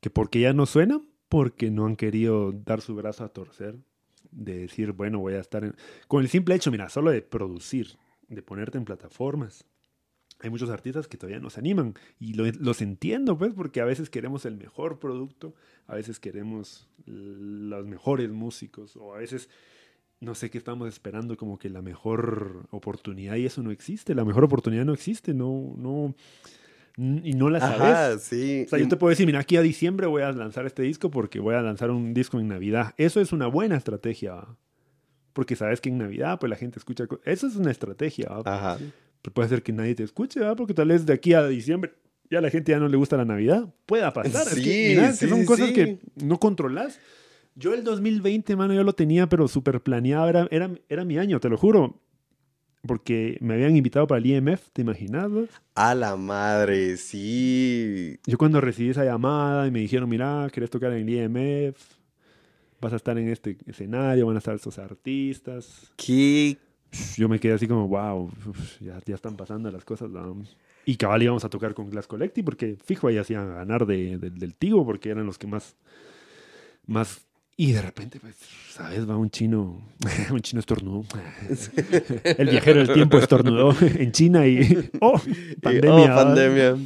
que 0.02 0.10
porque 0.10 0.40
ya 0.40 0.52
no 0.52 0.66
suenan, 0.66 1.08
porque 1.28 1.70
no 1.70 1.86
han 1.86 1.94
querido 1.96 2.50
dar 2.52 2.80
su 2.80 2.94
brazo 2.96 3.24
a 3.24 3.28
torcer, 3.28 3.76
de 4.32 4.58
decir, 4.58 4.92
bueno, 4.92 5.20
voy 5.20 5.34
a 5.34 5.40
estar 5.40 5.62
en... 5.64 5.74
Con 6.08 6.22
el 6.22 6.28
simple 6.28 6.54
hecho, 6.56 6.70
mira, 6.72 6.88
solo 6.88 7.12
de 7.12 7.22
producir, 7.22 7.96
de 8.28 8.42
ponerte 8.42 8.78
en 8.78 8.84
plataformas. 8.84 9.64
Hay 10.40 10.50
muchos 10.50 10.70
artistas 10.70 11.06
que 11.06 11.16
todavía 11.16 11.38
no 11.38 11.50
se 11.50 11.60
animan 11.60 11.94
y 12.18 12.34
lo- 12.34 12.50
los 12.58 12.82
entiendo, 12.82 13.38
pues, 13.38 13.54
porque 13.54 13.80
a 13.80 13.84
veces 13.84 14.10
queremos 14.10 14.44
el 14.44 14.56
mejor 14.56 14.98
producto, 14.98 15.54
a 15.86 15.94
veces 15.94 16.18
queremos 16.18 16.88
los 17.06 17.86
mejores 17.86 18.28
músicos, 18.30 18.96
o 18.96 19.14
a 19.14 19.18
veces 19.18 19.48
no 20.20 20.34
sé 20.34 20.50
qué 20.50 20.58
estamos 20.58 20.88
esperando, 20.88 21.36
como 21.36 21.58
que 21.58 21.68
la 21.70 21.80
mejor 21.82 22.66
oportunidad 22.70 23.36
y 23.36 23.46
eso 23.46 23.62
no 23.62 23.70
existe. 23.70 24.14
La 24.16 24.24
mejor 24.24 24.42
oportunidad 24.44 24.84
no 24.84 24.94
existe, 24.94 25.32
no, 25.32 25.74
no, 25.76 26.14
y 26.96 27.32
no 27.34 27.50
la 27.50 27.60
sabes. 27.60 27.80
Ajá, 27.80 28.18
sí. 28.18 28.64
O 28.66 28.68
sea, 28.68 28.78
yo 28.78 28.88
te 28.88 28.96
puedo 28.96 29.10
decir, 29.10 29.26
mira, 29.26 29.40
aquí 29.40 29.56
a 29.56 29.62
diciembre 29.62 30.06
voy 30.06 30.22
a 30.22 30.32
lanzar 30.32 30.66
este 30.66 30.82
disco 30.82 31.10
porque 31.10 31.40
voy 31.40 31.54
a 31.54 31.62
lanzar 31.62 31.90
un 31.90 32.12
disco 32.14 32.38
en 32.38 32.48
Navidad. 32.48 32.94
Eso 32.96 33.20
es 33.20 33.32
una 33.32 33.46
buena 33.46 33.76
estrategia, 33.76 34.34
¿va? 34.34 34.56
porque 35.32 35.56
sabes 35.56 35.80
que 35.80 35.88
en 35.88 35.98
Navidad 35.98 36.38
pues 36.38 36.50
la 36.50 36.56
gente 36.56 36.78
escucha. 36.78 37.04
Eso 37.24 37.46
es 37.46 37.56
una 37.56 37.70
estrategia, 37.70 38.28
¿va? 38.28 38.42
Ajá. 38.44 38.78
Pero 39.22 39.34
puede 39.34 39.48
ser 39.48 39.62
que 39.62 39.72
nadie 39.72 39.94
te 39.94 40.02
escuche, 40.02 40.40
¿va? 40.40 40.54
porque 40.54 40.74
tal 40.74 40.88
vez 40.88 41.06
de 41.06 41.12
aquí 41.12 41.32
a 41.32 41.46
diciembre 41.46 41.92
ya 42.30 42.38
a 42.38 42.42
la 42.42 42.50
gente 42.50 42.72
ya 42.72 42.78
no 42.78 42.88
le 42.88 42.96
gusta 42.96 43.16
la 43.16 43.24
Navidad. 43.24 43.72
Pueda 43.86 44.12
pasar. 44.12 44.48
es 44.48 44.54
que, 44.54 44.60
Sí, 44.60 44.84
mira, 44.90 45.10
es 45.10 45.20
que 45.20 45.28
son 45.28 45.40
sí, 45.40 45.46
cosas 45.46 45.70
que 45.72 45.98
no 46.16 46.40
controlas. 46.40 46.98
Yo 47.54 47.74
el 47.74 47.84
2020, 47.84 48.56
mano, 48.56 48.72
yo 48.72 48.82
lo 48.84 48.94
tenía, 48.94 49.28
pero 49.28 49.46
súper 49.48 49.82
planeado. 49.82 50.28
Era, 50.28 50.48
era, 50.50 50.70
era 50.88 51.04
mi 51.04 51.18
año, 51.18 51.40
te 51.40 51.50
lo 51.50 51.58
juro. 51.58 52.00
Porque 52.86 53.38
me 53.40 53.54
habían 53.54 53.76
invitado 53.76 54.06
para 54.08 54.18
el 54.18 54.26
IMF, 54.26 54.70
¿te 54.72 54.82
imaginas? 54.82 55.30
vos? 55.30 55.48
A 55.74 55.94
la 55.94 56.16
madre, 56.16 56.96
sí. 56.96 58.18
Yo 58.26 58.36
cuando 58.38 58.60
recibí 58.60 58.90
esa 58.90 59.04
llamada 59.04 59.66
y 59.68 59.70
me 59.70 59.78
dijeron, 59.80 60.08
mira, 60.08 60.48
¿querés 60.52 60.70
tocar 60.70 60.92
en 60.92 61.08
el 61.08 61.10
IMF? 61.10 61.76
vas 62.80 62.92
a 62.92 62.96
estar 62.96 63.16
en 63.16 63.28
este 63.28 63.56
escenario, 63.66 64.26
van 64.26 64.34
a 64.34 64.38
estar 64.40 64.56
estos 64.56 64.76
artistas. 64.80 65.92
¿Qué? 65.96 66.56
Yo 67.16 67.28
me 67.28 67.38
quedé 67.38 67.52
así 67.52 67.68
como, 67.68 67.86
wow, 67.86 68.28
ya, 68.80 68.98
ya 69.06 69.14
están 69.14 69.36
pasando 69.36 69.70
las 69.70 69.84
cosas. 69.84 70.10
¿no? 70.10 70.42
Y 70.84 70.96
cabal 70.96 71.22
íbamos 71.22 71.44
a 71.44 71.48
tocar 71.48 71.74
con 71.74 71.88
Glass 71.90 72.08
Collective 72.08 72.44
porque 72.44 72.76
fijo 72.84 73.06
ahí 73.06 73.18
hacían 73.18 73.54
ganar 73.54 73.86
de, 73.86 74.18
de- 74.18 74.30
del 74.30 74.56
Tigo 74.56 74.84
porque 74.84 75.10
eran 75.10 75.26
los 75.26 75.38
que 75.38 75.46
más, 75.46 75.76
más... 76.86 77.24
Y 77.56 77.72
de 77.72 77.82
repente, 77.82 78.18
pues, 78.18 78.34
¿sabes? 78.70 79.08
Va 79.08 79.16
un 79.16 79.30
chino, 79.30 79.80
un 80.32 80.40
chino 80.40 80.60
estornudó. 80.60 81.04
El 82.24 82.48
viajero 82.48 82.80
del 82.84 82.92
tiempo 82.94 83.18
estornudó 83.18 83.74
en 83.80 84.10
China 84.12 84.46
y... 84.46 84.90
¡Oh! 85.00 85.20
Pandemia. 85.60 86.12
oh, 86.12 86.16
pandemia. 86.16 86.76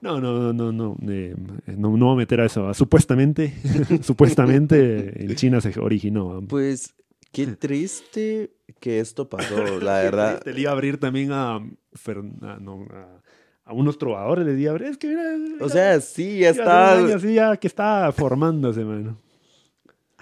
No, 0.00 0.18
no, 0.18 0.52
no, 0.54 0.72
no, 0.72 0.96
eh, 1.06 1.34
no, 1.76 1.96
no 1.96 2.06
voy 2.06 2.14
a 2.14 2.16
meter 2.16 2.40
a 2.40 2.46
eso. 2.46 2.62
¿va? 2.64 2.74
Supuestamente, 2.74 3.52
supuestamente 4.02 5.22
en 5.24 5.34
China 5.36 5.60
se 5.60 5.78
originó. 5.78 6.28
¿va? 6.40 6.40
Pues 6.48 6.94
qué 7.32 7.46
triste 7.48 8.50
que 8.80 9.00
esto 9.00 9.28
pasó, 9.28 9.78
la 9.80 10.00
verdad. 10.00 10.40
Te 10.42 10.54
le 10.54 10.62
iba 10.62 10.70
a 10.70 10.74
abrir 10.74 10.98
también 10.98 11.32
a, 11.32 11.56
a- 11.56 12.58
no, 12.58 12.86
a, 12.90 13.20
a 13.66 13.72
unos 13.74 13.98
trovadores, 13.98 14.46
les 14.46 14.58
iba 14.58 14.72
a. 14.72 14.76
Es 14.78 14.96
que 14.96 15.08
mira, 15.08 15.22
O 15.60 15.68
sea, 15.68 16.00
sí, 16.00 16.38
ya 16.38 16.50
está. 16.50 16.92
así 17.14 17.34
ya 17.34 17.56
que 17.58 17.66
está 17.66 18.10
formándose, 18.12 18.82
mano. 18.84 19.18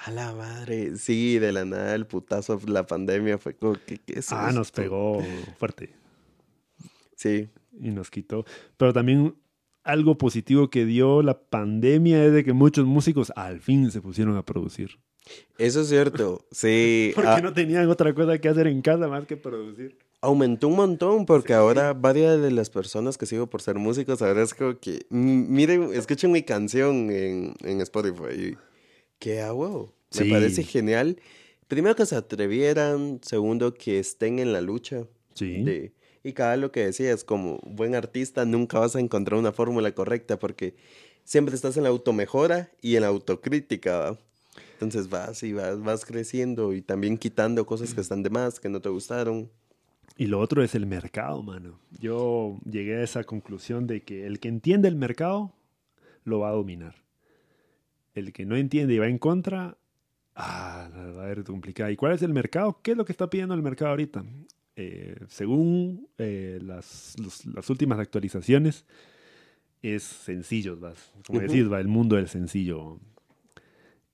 A 0.05 0.11
la 0.13 0.33
madre. 0.33 0.97
Sí, 0.97 1.39
de 1.39 1.51
la 1.53 1.65
nada 1.65 1.95
el 1.95 2.07
putazo, 2.07 2.61
la 2.67 2.87
pandemia 2.87 3.37
fue 3.39 3.55
como 3.55 3.75
que. 3.75 3.99
¿qué 3.99 4.21
es 4.21 4.33
Ah, 4.33 4.53
nos 4.53 4.71
pegó 4.71 5.21
fuerte 5.59 5.91
Sí. 7.17 7.49
y 7.81 7.91
nos 7.91 8.11
quitó. 8.11 8.45
Pero 8.77 8.93
también 8.93 9.35
algo 9.85 10.17
positivo 10.19 10.71
que 10.71 10.85
dio 10.85 11.23
la 11.23 11.41
pandemia 11.41 12.25
es 12.25 12.33
de 12.33 12.45
que 12.45 12.53
muchos 12.53 12.87
músicos 12.87 13.33
al 13.37 13.61
fin 13.61 13.91
se 13.91 14.01
pusieron 14.01 14.37
a 14.37 14.45
producir. 14.45 14.99
Eso 15.59 15.81
es 15.83 15.89
cierto. 15.89 16.45
Sí. 16.53 17.13
Porque 17.17 17.29
a- 17.31 17.41
no 17.41 17.53
tenían 17.53 17.89
otra 17.89 18.15
cosa 18.15 18.39
que 18.39 18.49
hacer 18.49 18.67
en 18.69 18.83
casa 18.83 19.09
más 19.09 19.27
que 19.27 19.37
producir. 19.37 19.99
Aumentó 20.21 20.67
un 20.67 20.75
montón 20.75 21.27
porque 21.27 21.55
ahora 21.55 21.93
varias 21.95 22.41
de 22.43 22.51
las 22.51 22.71
personas 22.71 23.17
que 23.17 23.25
sigo 23.25 23.47
por 23.47 23.63
ser 23.63 23.77
músicos, 23.77 24.21
ahora 24.21 24.43
es 24.43 24.53
como 24.53 24.77
que, 24.77 25.07
mm, 25.11 25.45
miren, 25.55 25.91
escuchen 25.95 26.33
mi 26.33 26.43
canción 26.43 27.09
en, 27.13 27.55
en 27.63 27.81
Spotify. 27.83 28.35
y, 28.35 28.57
¿Qué 29.19 29.41
hago? 29.41 29.93
Me 30.17 30.25
Sí. 30.25 30.31
parece 30.31 30.63
genial. 30.63 31.19
Primero 31.67 31.95
que 31.97 32.07
se 32.07 32.17
atrevieran, 32.17 33.21
segundo 33.23 33.75
que 33.75 33.99
estén 33.99 34.39
en 34.39 34.53
la 34.53 34.61
lucha. 34.61 35.07
Sí. 35.35 35.63
de- 35.63 35.93
y 36.25 36.33
cada 36.33 36.57
lo 36.57 36.73
que 36.73 36.85
decías, 36.87 37.23
como 37.23 37.61
buen 37.63 37.95
artista 37.95 38.45
nunca 38.45 38.81
vas 38.81 38.97
a 38.97 39.01
encontrar 39.01 39.39
una 39.39 39.53
fórmula 39.53 39.93
correcta 39.95 40.37
porque 40.37 40.75
siempre 41.23 41.55
estás 41.55 41.77
en 41.77 41.85
la 41.85 41.91
automejora 41.91 42.73
y 42.83 42.97
en 42.97 43.03
la 43.03 43.07
autocrítica. 43.09 43.99
¿va? 43.99 44.19
Entonces 44.73 45.09
vas 45.09 45.45
y 45.45 45.53
vas, 45.53 45.81
vas 45.81 46.05
creciendo 46.05 46.73
y 46.75 46.83
también 46.83 47.19
quitando 47.19 47.65
cosas 47.67 47.95
que 47.95 48.01
están 48.01 48.25
de 48.25 48.31
más, 48.31 48.59
que 48.59 48.69
no 48.69 48.81
te 48.81 48.89
gustaron. 48.89 49.49
Y 50.17 50.27
lo 50.27 50.41
otro 50.41 50.65
es 50.65 50.75
el 50.75 50.87
mercado, 50.87 51.41
mano. 51.45 51.79
Yo 52.01 52.59
llegué 52.69 52.97
a 52.97 53.05
esa 53.05 53.23
conclusión 53.23 53.87
de 53.87 54.03
que 54.03 54.27
el 54.27 54.41
que 54.41 54.49
entiende 54.49 54.89
el 54.89 54.97
mercado 54.97 55.55
lo 56.25 56.41
va 56.41 56.49
a 56.49 56.53
dominar. 56.53 56.97
El 58.19 58.33
que 58.33 58.45
no 58.47 58.57
entiende 58.57 58.95
y 58.95 58.99
va 58.99 59.07
en 59.09 59.19
contra, 59.19 59.77
ah, 60.35 60.91
la 60.95 61.07
va 61.13 61.25
a 61.25 61.27
ver 61.29 61.45
complicada. 61.45 61.91
¿Y 61.91 61.97
cuál 61.97 62.13
es 62.15 62.23
el 62.23 62.33
mercado? 62.33 62.81
¿Qué 62.83 62.93
es 62.93 62.97
lo 62.97 63.05
que 63.05 63.13
está 63.13 63.29
pidiendo 63.31 63.55
el 63.55 63.63
mercado 63.63 63.91
ahorita? 63.93 64.25
Eh, 64.77 65.17
según 65.29 66.09
eh, 66.19 66.59
las, 66.63 67.15
los- 67.19 67.47
las 67.47 67.69
últimas 67.71 67.99
actualizaciones, 67.99 68.85
es 69.83 70.03
sencillos, 70.03 70.81
vas. 70.81 71.13
Como 71.27 71.41
decís, 71.41 71.71
va 71.73 71.81
el 71.81 71.89
mundo 71.89 72.17
del 72.17 72.29
sencillo. 72.29 72.99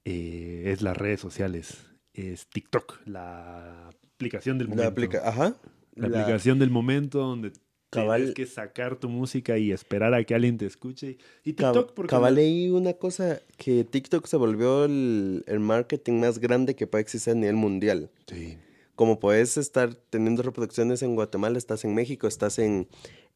Eh, 0.05 0.64
es 0.66 0.82
las 0.82 0.96
redes 0.96 1.20
sociales. 1.20 1.86
Es 2.12 2.46
TikTok, 2.48 3.00
la 3.07 3.88
aplicación 3.88 4.59
del 4.59 4.68
momento. 4.68 4.82
La 4.84 4.88
aplica 4.90 5.28
ajá. 5.28 5.57
La, 5.94 6.09
La- 6.09 6.20
aplicación 6.22 6.59
del 6.59 6.70
momento 6.70 7.18
donde 7.20 7.52
Cabal- 7.95 8.16
tienes 8.20 8.34
que 8.34 8.47
sacar 8.47 8.97
tu 8.97 9.09
música 9.09 9.57
y 9.59 9.72
esperar 9.72 10.12
a 10.14 10.22
que 10.24 10.34
alguien 10.34 10.59
te 10.59 10.66
escuche. 10.66 11.18
Y 11.45 11.53
TikTok, 11.55 11.92
porque 11.95 12.11
cabal 12.11 12.34
leí 12.36 12.68
una 12.70 12.92
cosa, 12.95 13.40
que 13.57 13.84
TikTok 13.84 14.26
se 14.26 14.36
volvió 14.36 14.84
el, 14.84 15.45
el 15.47 15.61
marketing 15.61 16.20
más 16.20 16.38
grande 16.38 16.74
que 16.74 16.86
puede 16.86 17.03
existir 17.03 17.32
a 17.32 17.36
nivel 17.36 17.57
mundial. 17.57 18.11
Sí. 18.26 18.57
Como 18.97 19.18
puedes 19.18 19.57
estar 19.57 19.92
teniendo 20.11 20.42
reproducciones 20.42 21.03
en 21.03 21.16
Guatemala, 21.16 21.59
estás 21.59 21.84
en 21.84 21.95
México, 21.97 22.28
estás 22.28 22.61
en, 22.61 22.86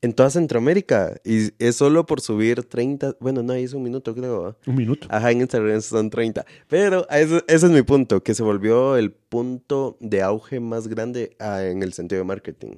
en 0.02 0.12
toda 0.12 0.30
Centroamérica. 0.30 1.20
Y 1.24 1.48
es 1.58 1.74
solo 1.74 2.06
por 2.06 2.20
subir 2.20 2.62
30, 2.62 3.16
bueno, 3.18 3.42
no, 3.42 3.52
ahí 3.54 3.64
es 3.64 3.72
un 3.72 3.82
minuto 3.82 4.14
creo. 4.14 4.42
¿va? 4.42 4.56
Un 4.66 4.76
minuto. 4.76 5.08
Ajá, 5.10 5.32
en 5.32 5.40
Instagram 5.40 5.82
son 5.82 6.10
30. 6.10 6.46
Pero 6.68 7.08
ese, 7.10 7.42
ese 7.48 7.66
es 7.66 7.72
mi 7.72 7.82
punto, 7.82 8.22
que 8.22 8.34
se 8.36 8.44
volvió 8.44 8.96
el 8.96 9.10
punto 9.10 9.96
de 9.98 10.22
auge 10.22 10.60
más 10.60 10.86
grande 10.86 11.34
ah, 11.40 11.64
en 11.64 11.82
el 11.82 11.92
sentido 11.92 12.20
de 12.20 12.24
marketing. 12.24 12.76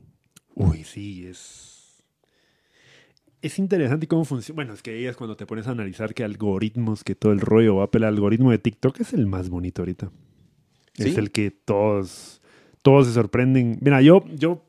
Uy, 0.55 0.85
sí, 0.85 1.27
es. 1.27 1.70
Es 3.43 3.59
interesante 3.59 4.07
cómo 4.07 4.25
funciona. 4.25 4.57
Bueno, 4.57 4.75
es 4.75 4.83
que 4.83 4.91
ahí 4.91 5.07
es 5.07 5.17
cuando 5.17 5.37
te 5.37 5.47
pones 5.47 5.67
a 5.67 5.71
analizar 5.71 6.13
qué 6.13 6.25
algoritmos, 6.25 7.05
que 7.05 7.15
todo 7.15 7.33
el 7.33 7.41
rollo 7.41 7.77
va 7.77 7.89
El 7.93 8.05
algoritmo 8.05 8.51
de 8.51 8.59
TikTok 8.59 9.01
es 9.01 9.15
el 9.15 9.27
más 9.27 9.49
bonito 9.49 9.83
ahorita. 9.83 10.11
Es 10.97 11.17
el 11.17 11.31
que 11.31 11.51
todos, 11.51 12.43
todos 12.83 13.07
se 13.07 13.15
sorprenden. 13.15 13.79
Mira, 13.81 14.03
yo, 14.03 14.25
yo, 14.35 14.63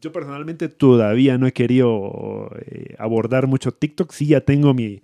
yo 0.00 0.10
personalmente 0.10 0.68
todavía 0.68 1.38
no 1.38 1.46
he 1.46 1.52
querido 1.52 2.50
eh, 2.58 2.96
abordar 2.98 3.46
mucho 3.46 3.70
TikTok. 3.70 4.12
Sí, 4.12 4.26
ya 4.26 4.40
tengo 4.40 4.74
mi. 4.74 5.02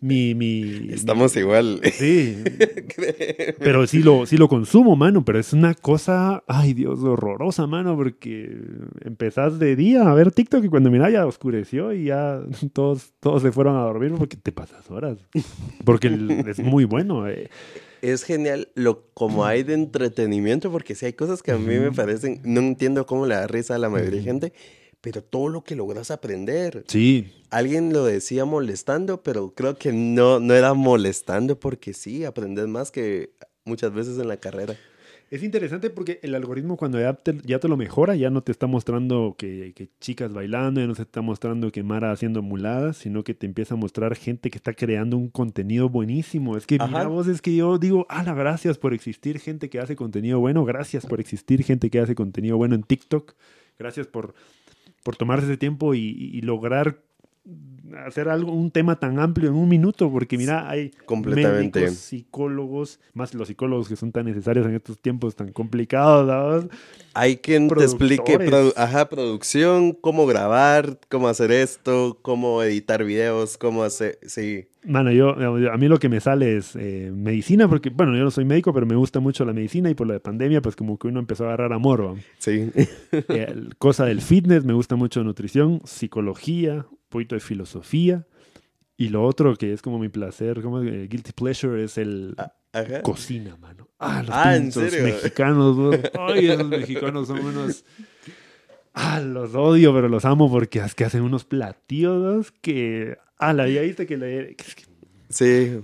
Mi, 0.00 0.34
mi, 0.34 0.88
Estamos 0.92 1.36
igual. 1.36 1.80
Sí, 1.92 2.42
pero 3.58 3.86
sí 3.86 4.02
lo, 4.02 4.26
sí 4.26 4.36
lo 4.36 4.48
consumo, 4.48 4.96
mano, 4.96 5.24
pero 5.24 5.38
es 5.38 5.52
una 5.52 5.74
cosa, 5.74 6.42
ay 6.46 6.74
Dios, 6.74 7.00
horrorosa, 7.02 7.66
mano, 7.66 7.96
porque 7.96 8.56
empezás 9.04 9.58
de 9.58 9.76
día 9.76 10.02
a 10.10 10.14
ver 10.14 10.32
TikTok 10.32 10.64
y 10.64 10.68
cuando 10.68 10.90
mira 10.90 11.10
ya 11.10 11.26
oscureció 11.26 11.92
y 11.92 12.04
ya 12.06 12.40
todos, 12.72 13.12
todos 13.20 13.42
se 13.42 13.52
fueron 13.52 13.76
a 13.76 13.80
dormir 13.80 14.12
porque 14.16 14.36
te 14.36 14.52
pasas 14.52 14.90
horas. 14.90 15.18
Porque 15.84 16.08
es 16.46 16.58
muy 16.60 16.84
bueno. 16.84 17.28
eh. 17.28 17.48
Es 18.02 18.24
genial 18.24 18.68
lo 18.74 19.10
como 19.12 19.44
hay 19.44 19.62
de 19.62 19.74
entretenimiento, 19.74 20.70
porque 20.70 20.94
sí 20.94 21.04
hay 21.06 21.12
cosas 21.12 21.42
que 21.42 21.52
a 21.52 21.58
mí 21.58 21.78
me 21.78 21.92
parecen, 21.92 22.40
no 22.44 22.60
entiendo 22.60 23.04
cómo 23.04 23.26
le 23.26 23.34
da 23.34 23.46
risa 23.46 23.74
a 23.74 23.78
la 23.78 23.90
mayoría 23.90 24.20
de 24.20 24.24
gente, 24.24 24.52
pero 25.00 25.22
todo 25.22 25.48
lo 25.48 25.64
que 25.64 25.76
logras 25.76 26.10
aprender. 26.10 26.84
Sí, 26.88 27.32
Alguien 27.50 27.92
lo 27.92 28.04
decía 28.04 28.44
molestando, 28.44 29.22
pero 29.22 29.54
creo 29.54 29.76
que 29.76 29.92
no, 29.92 30.38
no 30.38 30.54
era 30.54 30.72
molestando 30.72 31.58
porque 31.58 31.94
sí, 31.94 32.24
aprendes 32.24 32.68
más 32.68 32.92
que 32.92 33.30
muchas 33.64 33.92
veces 33.92 34.18
en 34.18 34.28
la 34.28 34.36
carrera. 34.36 34.76
Es 35.30 35.44
interesante 35.44 35.90
porque 35.90 36.18
el 36.22 36.34
algoritmo 36.34 36.76
cuando 36.76 36.98
ya 36.98 37.14
te, 37.14 37.36
ya 37.44 37.60
te 37.60 37.68
lo 37.68 37.76
mejora, 37.76 38.16
ya 38.16 38.30
no 38.30 38.42
te 38.42 38.50
está 38.50 38.66
mostrando 38.66 39.36
que, 39.38 39.72
que 39.76 39.88
chicas 40.00 40.32
bailando, 40.32 40.80
ya 40.80 40.88
no 40.88 40.94
se 40.96 41.02
está 41.02 41.22
mostrando 41.22 41.70
que 41.70 41.84
Mara 41.84 42.10
haciendo 42.10 42.42
muladas, 42.42 42.96
sino 42.96 43.22
que 43.22 43.34
te 43.34 43.46
empieza 43.46 43.74
a 43.74 43.76
mostrar 43.76 44.16
gente 44.16 44.50
que 44.50 44.58
está 44.58 44.74
creando 44.74 45.16
un 45.16 45.28
contenido 45.28 45.88
buenísimo. 45.88 46.56
Es 46.56 46.66
que 46.66 46.76
Ajá. 46.80 46.88
mira 46.88 47.06
vos, 47.06 47.28
es 47.28 47.40
que 47.42 47.54
yo 47.54 47.78
digo, 47.78 48.06
ala, 48.08 48.34
gracias 48.34 48.76
por 48.76 48.92
existir 48.92 49.38
gente 49.38 49.70
que 49.70 49.78
hace 49.78 49.94
contenido 49.94 50.40
bueno, 50.40 50.64
gracias 50.64 51.06
por 51.06 51.20
existir 51.20 51.62
gente 51.62 51.90
que 51.90 52.00
hace 52.00 52.16
contenido 52.16 52.56
bueno 52.56 52.74
en 52.74 52.82
TikTok, 52.82 53.34
gracias 53.78 54.08
por, 54.08 54.34
por 55.02 55.16
tomarse 55.16 55.46
ese 55.46 55.56
tiempo 55.56 55.94
y, 55.94 56.00
y 56.00 56.40
lograr 56.42 57.02
hacer 58.06 58.28
algo, 58.28 58.52
un 58.52 58.70
tema 58.70 59.00
tan 59.00 59.18
amplio 59.18 59.48
en 59.48 59.56
un 59.56 59.68
minuto, 59.68 60.10
porque 60.10 60.38
mira, 60.38 60.70
hay 60.70 60.92
Completamente. 61.06 61.80
médicos, 61.80 61.98
psicólogos, 61.98 63.00
más 63.14 63.34
los 63.34 63.48
psicólogos 63.48 63.88
que 63.88 63.96
son 63.96 64.12
tan 64.12 64.26
necesarios 64.26 64.66
en 64.66 64.76
estos 64.76 64.98
tiempos 65.00 65.34
tan 65.34 65.50
complicados, 65.52 66.28
¿sabes? 66.28 66.66
Hay 67.14 67.38
quien 67.38 67.68
te 67.68 67.82
explique 67.82 68.38
produ- 68.38 68.74
ajá, 68.76 69.08
producción, 69.08 69.92
cómo 69.92 70.26
grabar, 70.26 71.00
cómo 71.08 71.26
hacer 71.28 71.50
esto, 71.50 72.18
cómo 72.22 72.62
editar 72.62 73.02
videos, 73.04 73.58
cómo 73.58 73.82
hacer... 73.82 74.18
Sí, 74.24 74.66
Mano, 74.86 75.12
yo, 75.12 75.36
a 75.70 75.76
mí 75.76 75.88
lo 75.88 75.98
que 75.98 76.08
me 76.08 76.20
sale 76.20 76.56
es 76.56 76.74
eh, 76.74 77.12
medicina, 77.14 77.68
porque, 77.68 77.90
bueno, 77.90 78.16
yo 78.16 78.24
no 78.24 78.30
soy 78.30 78.46
médico, 78.46 78.72
pero 78.72 78.86
me 78.86 78.94
gusta 78.96 79.20
mucho 79.20 79.44
la 79.44 79.52
medicina 79.52 79.90
y 79.90 79.94
por 79.94 80.06
la 80.06 80.18
pandemia, 80.20 80.62
pues 80.62 80.74
como 80.74 80.98
que 80.98 81.08
uno 81.08 81.20
empezó 81.20 81.44
a 81.44 81.48
agarrar 81.48 81.72
amor. 81.74 82.06
¿va? 82.06 82.14
sí. 82.38 82.70
Eh, 83.12 83.54
cosa 83.78 84.06
del 84.06 84.22
fitness, 84.22 84.64
me 84.64 84.72
gusta 84.72 84.96
mucho 84.96 85.22
nutrición, 85.22 85.82
psicología, 85.84 86.86
un 86.90 86.98
poquito 87.10 87.34
de 87.34 87.40
filosofía. 87.40 88.26
Y 88.96 89.08
lo 89.08 89.24
otro 89.24 89.54
que 89.56 89.72
es 89.72 89.82
como 89.82 89.98
mi 89.98 90.08
placer, 90.08 90.62
como 90.62 90.80
eh, 90.82 91.08
guilty 91.08 91.32
pleasure, 91.32 91.82
es 91.82 91.96
el 91.98 92.34
Ah, 92.38 92.52
Ajá. 92.72 93.02
cocina, 93.02 93.56
mano. 93.56 93.88
Ah, 93.98 94.22
los 94.22 94.30
Ah, 94.34 94.56
¿en 94.56 94.72
serio? 94.72 95.02
mexicanos, 95.04 95.76
bro. 95.76 95.90
Ay, 96.18 96.48
esos 96.48 96.68
mexicanos 96.68 97.26
son 97.28 97.40
unos... 97.44 97.84
Ah, 98.94 99.20
los 99.20 99.54
odio, 99.54 99.92
pero 99.94 100.08
los 100.08 100.24
amo 100.24 100.50
porque 100.50 100.78
es 100.80 100.94
que 100.94 101.04
hacen 101.04 101.22
unos 101.22 101.44
platillos 101.44 102.50
que... 102.62 103.18
Ah, 103.40 103.52
la 103.52 103.64
viste 103.64 104.06
que 104.06 104.16
le... 104.16 104.56
Sí. 105.32 105.78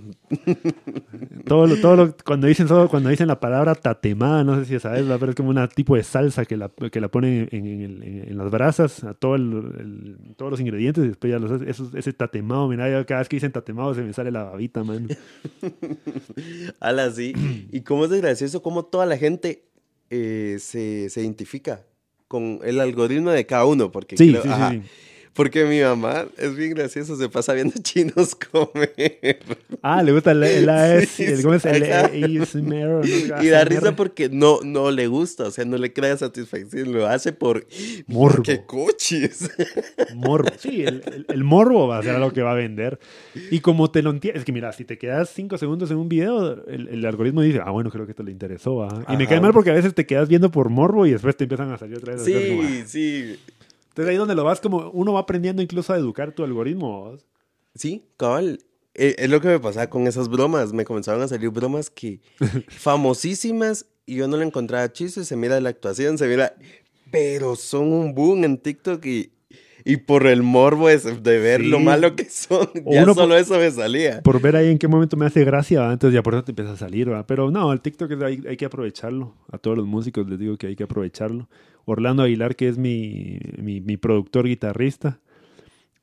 Todo 1.46 1.68
lo, 1.68 1.76
todo 1.76 1.94
lo- 1.96 2.16
cuando 2.24 2.48
dicen 2.48 2.66
todo, 2.66 2.88
cuando 2.88 3.11
dicen 3.11 3.28
la 3.28 3.38
palabra 3.38 3.76
tatemada, 3.76 4.42
no 4.42 4.59
sé 4.59 4.64
si 4.64 4.80
sabes, 4.80 5.04
pero 5.20 5.30
es 5.30 5.36
como 5.36 5.50
un 5.50 5.68
tipo 5.68 5.94
de 5.94 6.02
salsa 6.02 6.44
que 6.44 6.57
la, 6.57 6.68
que 6.90 7.00
la 7.00 7.07
ponen 7.09 7.48
en, 7.52 7.64
en 7.66 7.80
el- 7.82 8.02
en- 8.02 8.28
en 8.30 8.38
las 8.38 8.50
brasas, 8.50 9.04
a 9.04 9.14
todo 9.14 9.36
el- 9.36 9.52
el- 9.78 10.34
todos 10.36 10.50
los 10.50 10.61
ingredientes, 10.61 11.04
y 11.04 11.09
después 11.09 11.30
ya 11.32 11.38
los 11.38 11.62
esos- 11.62 11.94
ese 11.94 12.12
tatemado, 12.12 12.66
mira, 12.66 13.04
cada 13.07 13.20
vez 13.20 13.28
que 13.28 13.36
dicen 13.36 13.52
tatemado 13.52 13.94
se 13.94 14.02
me 14.02 14.12
sale 14.12 14.32
la 14.32 14.42
babita, 14.42 14.82
man. 14.82 15.07
Ala, 16.80 17.11
sí. 17.12 17.32
Y 17.72 17.82
cómo 17.82 18.04
es 18.04 18.11
de 18.11 18.18
gracioso 18.20 18.62
cómo 18.62 18.84
toda 18.86 19.07
la 19.07 19.16
gente 19.16 19.64
eh, 20.11 20.57
se, 20.59 21.09
se 21.11 21.20
identifica 21.20 21.84
con 22.28 22.59
el 22.64 22.80
algoritmo 22.80 23.30
de 23.30 23.46
cada 23.46 23.64
uno. 23.64 23.92
Porque, 23.92 24.16
Sí, 24.16 24.30
creo- 24.30 24.42
sí, 24.42 24.48
sí, 24.48 24.54
ajá. 24.54 24.70
sí. 24.72 24.82
Porque 25.37 25.64
mi 25.66 25.80
mamá 25.80 26.26
es 26.39 26.57
bien 26.57 26.70
gracioso, 26.74 27.16
se 27.16 27.28
pasa 27.28 27.53
viendo 27.53 27.74
chinos 27.82 28.34
comer. 28.34 29.39
Ah, 29.82 30.03
le 30.03 30.12
gusta 30.12 30.32
el, 30.32 30.68
AS. 30.68 31.20
Y 33.43 33.49
da 33.49 33.64
risa 33.64 33.95
porque 33.95 34.28
no, 34.28 34.61
no 34.64 34.91
le 34.91 35.07
gusta, 35.07 35.45
o 35.45 35.51
sea, 35.51 35.64
no 35.64 35.76
le 35.76 35.93
crea 35.93 36.16
satisfacción, 36.16 36.93
lo 36.93 37.07
hace 37.07 37.32
por... 37.32 37.66
Morbo. 38.07 38.43
¡Qué 38.43 38.64
coches! 38.66 39.51
Morbo. 40.14 40.49
Sí, 40.59 40.82
el, 40.82 41.03
el- 41.07 41.26
el 41.28 41.45
morbo 41.45 41.87
va 41.89 41.99
a 41.99 42.03
ser 42.03 42.14
algo 42.14 42.32
que 42.32 42.43
va 42.43 42.53
a 42.53 42.55
vender. 42.55 42.99
Y 43.51 43.61
como 43.61 43.91
te 43.91 44.03
lo 44.03 44.11
entiendes, 44.11 44.41
es 44.41 44.45
que 44.45 44.53
mira, 44.53 44.72
si 44.72 44.84
te 44.84 44.97
quedas 44.99 45.30
cinco 45.34 45.59
segundos 45.59 45.91
en 45.91 45.99
un 45.99 46.09
video, 46.09 46.64
el, 46.66 46.89
el 46.89 47.05
algoritmo 47.05 47.43
dice, 47.43 47.61
ah, 47.64 47.70
bueno, 47.70 47.91
creo 47.91 48.07
que 48.07 48.12
esto 48.12 48.22
le 48.22 48.30
interesó. 48.32 48.76
¿va?". 48.76 49.05
Y 49.12 49.16
me 49.16 49.26
cae 49.26 49.41
mal 49.41 49.53
porque 49.53 49.70
a 49.70 49.74
veces 49.74 49.95
te 49.95 50.07
quedas 50.07 50.28
viendo 50.28 50.51
por 50.51 50.70
morbo 50.70 51.07
y 51.07 51.12
después 51.12 51.37
te 51.37 51.45
empiezan 51.45 51.70
a 51.72 51.78
salir 51.78 51.99
otra 51.99 52.14
vez. 52.14 52.24
Sí, 52.24 52.61
ah. 52.62 52.84
sí. 52.87 53.37
Entonces 53.97 54.11
ahí 54.11 54.16
donde 54.18 54.34
lo 54.34 54.44
vas 54.44 54.61
como, 54.61 54.90
uno 54.90 55.14
va 55.14 55.20
aprendiendo 55.20 55.62
incluso 55.62 55.94
a 55.94 55.97
educar 55.97 56.32
tu 56.32 56.44
algoritmo. 56.44 57.16
Sí, 57.74 58.05
cabal. 58.18 58.59
Eh, 58.94 59.14
Es 59.18 59.30
lo 59.30 59.40
que 59.40 59.49
me 59.49 59.59
pasaba 59.59 59.86
con 59.88 60.07
esas 60.07 60.28
bromas. 60.28 60.74
Me 60.74 60.84
comenzaron 60.84 61.22
a 61.22 61.28
salir 61.28 61.49
bromas 61.49 61.88
que 61.88 62.20
famosísimas 62.68 63.86
y 64.07 64.16
yo 64.16 64.28
no 64.28 64.36
le 64.36 64.44
encontraba 64.44 64.92
chiste. 64.92 65.24
Se 65.24 65.36
mira 65.36 65.61
la 65.61 65.70
actuación, 65.70 66.18
se 66.18 66.26
mira. 66.28 66.55
Pero 67.11 67.57
son 67.57 67.92
un 67.92 68.14
boom 68.14 68.44
en 68.44 68.59
TikTok 68.59 69.05
y, 69.07 69.30
y 69.84 69.97
por 69.99 70.26
el 70.26 70.42
morbo 70.42 70.88
es 70.88 71.05
de 71.22 71.38
ver 71.38 71.61
Sí. 71.62 71.68
lo 71.68 71.78
malo 71.80 72.14
que 72.16 72.24
son. 72.28 72.68
O 72.84 72.92
Ya 72.92 73.05
uno 73.05 73.14
solo 73.14 73.28
por- 73.28 73.38
eso 73.38 73.57
me 73.59 73.70
salía. 73.70 74.22
Por 74.22 74.40
ver 74.40 74.57
ahí 74.57 74.70
en 74.70 74.78
qué 74.78 74.88
momento 74.88 75.16
me 75.16 75.26
hace 75.26 75.44
gracia, 75.44 75.80
¿va? 75.82 75.92
entonces 75.92 76.14
ya 76.14 76.22
por 76.22 76.34
eso 76.34 76.44
te 76.44 76.51
empieza 76.53 76.72
a 76.72 76.76
salir. 76.76 77.11
¿va? 77.12 77.26
Pero 77.26 77.51
no, 77.51 77.72
el 77.72 77.80
TikTok 77.80 78.11
hay, 78.22 78.42
hay 78.49 78.57
que 78.57 78.64
aprovecharlo. 78.64 79.34
A 79.53 79.59
todos 79.59 79.76
los 79.76 79.86
músicos 79.86 80.28
les 80.28 80.38
digo 80.38 80.57
que 80.57 80.66
hay 80.66 80.76
que 80.76 80.84
aprovecharlo. 80.84 81.49
Orlando 81.87 82.22
Aguilar, 82.24 82.55
que 82.57 82.68
es 82.68 82.76
mi, 82.78 83.39
mi, 83.62 83.80
mi 83.80 83.97
productor 83.97 84.47
guitarrista, 84.47 85.20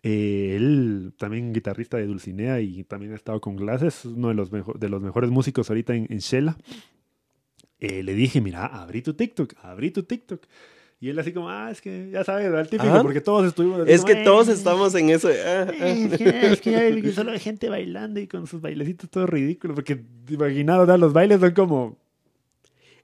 eh, 0.01 0.55
él 0.57 1.13
también 1.17 1.53
guitarrista 1.53 1.97
de 1.97 2.07
Dulcinea 2.07 2.59
y 2.61 2.83
también 2.83 3.11
ha 3.13 3.15
estado 3.15 3.39
con 3.39 3.55
Glasses, 3.55 3.99
es 3.99 4.05
uno 4.05 4.29
de 4.29 4.33
los, 4.33 4.51
mejo- 4.51 4.73
de 4.77 4.89
los 4.89 5.01
mejores 5.01 5.29
músicos 5.29 5.69
ahorita 5.69 5.93
en, 5.95 6.07
en 6.09 6.17
Shela. 6.19 6.57
Eh, 7.79 8.01
le 8.03 8.13
dije, 8.13 8.39
mira, 8.41 8.65
abrí 8.65 9.01
tu 9.01 9.13
TikTok, 9.13 9.53
abrí 9.61 9.91
tu 9.91 10.03
TikTok. 10.03 10.45
Y 11.01 11.09
él 11.09 11.19
así 11.19 11.33
como, 11.33 11.49
ah, 11.49 11.69
es 11.69 11.81
que 11.81 12.09
ya 12.13 12.23
sabes, 12.23 12.45
el 12.45 12.67
típico, 12.69 12.89
Ajá. 12.89 13.01
porque 13.01 13.19
todos 13.19 13.45
estuvimos... 13.45 13.85
Es 13.89 14.01
como, 14.01 14.13
que 14.13 14.23
todos 14.23 14.47
"Eh, 14.47 14.53
estamos 14.53 14.95
en 14.95 15.09
eso. 15.09 15.27
ah, 15.27 15.67
ah". 15.67 15.85
es 15.87 16.17
que, 16.17 16.47
es 16.53 16.61
que 16.61 16.75
hay 16.77 17.11
solo 17.11 17.37
gente 17.37 17.67
bailando 17.67 18.21
y 18.21 18.27
con 18.27 18.47
sus 18.47 18.61
bailecitos 18.61 19.09
todo 19.09 19.27
ridículos. 19.27 19.75
Porque 19.75 20.01
imaginaros, 20.29 20.87
¿verdad? 20.87 20.99
los 20.99 21.11
bailes 21.11 21.41
son 21.41 21.51
como. 21.51 21.97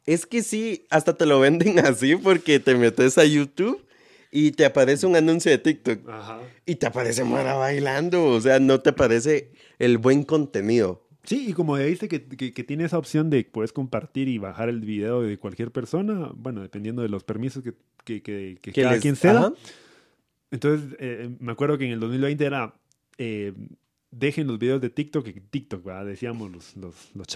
Es 0.09 0.25
que 0.25 0.41
sí, 0.41 0.85
hasta 0.89 1.15
te 1.15 1.25
lo 1.25 1.39
venden 1.39 1.77
así 1.85 2.15
porque 2.15 2.59
te 2.59 2.73
metes 2.75 3.17
a 3.17 3.25
YouTube 3.25 3.85
y 4.31 4.51
te 4.51 4.65
aparece 4.65 5.05
un 5.05 5.15
anuncio 5.15 5.51
de 5.51 5.57
TikTok. 5.59 6.07
Ajá. 6.09 6.39
Y 6.65 6.75
te 6.75 6.87
aparece 6.87 7.23
Mara 7.23 7.53
bailando. 7.55 8.25
O 8.25 8.41
sea, 8.41 8.59
no 8.59 8.79
te 8.81 8.89
aparece 8.91 9.51
el 9.77 9.97
buen 9.97 10.23
contenido. 10.23 11.05
Sí, 11.23 11.49
y 11.49 11.53
como 11.53 11.77
ya 11.77 11.85
viste 11.85 12.07
que, 12.07 12.23
que, 12.25 12.53
que 12.53 12.63
tiene 12.63 12.85
esa 12.85 12.97
opción 12.97 13.29
de 13.29 13.43
puedes 13.43 13.71
compartir 13.73 14.27
y 14.29 14.37
bajar 14.39 14.69
el 14.69 14.79
video 14.81 15.21
de 15.21 15.37
cualquier 15.37 15.71
persona, 15.71 16.31
bueno, 16.35 16.61
dependiendo 16.61 17.01
de 17.03 17.09
los 17.09 17.23
permisos 17.23 17.61
que, 17.63 17.73
que, 18.03 18.57
que, 18.61 18.71
cada 18.73 18.93
les- 18.93 19.01
quien 19.01 19.15
se 19.15 19.27
da. 19.27 19.39
ajá. 19.47 19.53
Entonces, 20.51 20.95
eh, 20.99 21.29
me 21.39 21.51
acuerdo 21.51 21.77
que 21.77 21.85
en 21.85 21.91
el 21.91 21.99
2020 21.99 22.43
era. 22.45 22.73
eh, 23.19 23.53
dejen 24.11 24.47
los 24.47 24.57
videos 24.57 24.81
de 24.81 24.89
TikTok 24.89 25.27
en 25.27 25.41
TikTok, 25.49 25.83
¿verdad? 25.83 26.05
Decíamos 26.05 26.51
los, 26.51 26.75
los, 26.77 26.95
los 27.13 27.27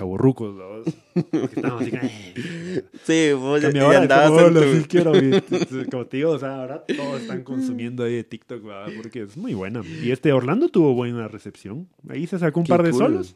así, 1.80 1.92
"Eh". 1.94 2.84
Sí, 3.04 3.34
vos 3.34 3.62
ya- 3.62 3.68
Cambia 3.68 3.82
y 3.82 3.86
ahora, 3.86 4.00
andabas 4.02 4.28
como, 4.30 4.40
en 4.42 4.46
"Hola, 4.48 4.62
tu- 4.62 4.78
sí 4.80 4.84
quiero", 4.88 5.16
y 5.18 5.42
t- 5.42 5.66
t- 5.66 5.86
como 5.90 6.06
te 6.08 6.18
digo, 6.18 6.32
o 6.32 6.40
sea, 6.40 6.62
ahora 6.62 6.84
todos 6.86 7.22
están 7.22 7.44
consumiendo 7.44 8.04
ahí 8.04 8.16
de 8.16 8.24
TikTok, 8.24 8.64
¿verdad? 8.64 8.92
porque 8.96 9.22
es 9.22 9.38
muy 9.38 9.54
buena. 9.54 9.82
Y 10.04 10.12
este 10.12 10.34
Orlando 10.34 10.70
tuvo 10.70 10.94
buena 10.94 11.28
recepción. 11.28 11.88
Ahí 12.10 12.26
se 12.28 12.40
sacó 12.40 12.60
un 12.60 12.66
Qué 12.66 12.70
par 12.72 12.84
de 12.84 12.92
cool. 12.92 13.00
solos. 13.00 13.36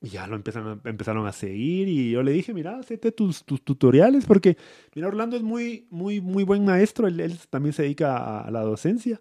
Y 0.00 0.08
ya 0.08 0.26
lo 0.26 0.36
empezaron 0.36 0.80
a, 0.84 0.88
empezaron 0.90 1.26
a 1.26 1.32
seguir 1.32 1.88
y 1.88 2.10
yo 2.10 2.22
le 2.22 2.32
dije, 2.32 2.52
mira, 2.52 2.78
hacete 2.78 3.10
tus, 3.10 3.42
tus 3.44 3.62
tutoriales 3.62 4.26
porque, 4.26 4.58
mira, 4.94 5.08
Orlando 5.08 5.34
es 5.36 5.42
muy, 5.42 5.86
muy, 5.90 6.20
muy 6.20 6.44
buen 6.44 6.62
maestro, 6.64 7.06
él, 7.08 7.20
él 7.20 7.38
también 7.48 7.72
se 7.72 7.84
dedica 7.84 8.16
a, 8.18 8.40
a 8.42 8.50
la 8.50 8.60
docencia 8.60 9.18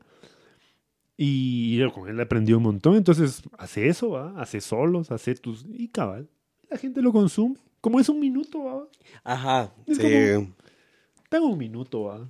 y 1.18 1.78
yo 1.78 1.92
con 1.92 2.10
él 2.10 2.20
aprendí 2.20 2.54
un 2.54 2.64
montón, 2.64 2.96
entonces 2.96 3.42
hace 3.58 3.88
eso, 3.88 4.10
¿va? 4.12 4.34
hace 4.42 4.62
solos, 4.62 5.12
hace 5.12 5.36
tus... 5.36 5.66
y 5.70 5.88
cabal, 5.90 6.28
la 6.70 6.78
gente 6.78 7.02
lo 7.02 7.12
consume, 7.12 7.56
como 7.82 8.00
es 8.00 8.10
un 8.10 8.20
minuto, 8.20 8.64
¿va? 8.64 8.88
Ajá, 9.24 9.72
Es 9.86 9.98
sí. 9.98 10.04
como- 10.04 10.54
tengo 11.30 11.48
un 11.48 11.58
minuto, 11.58 12.04
¿va? 12.04 12.28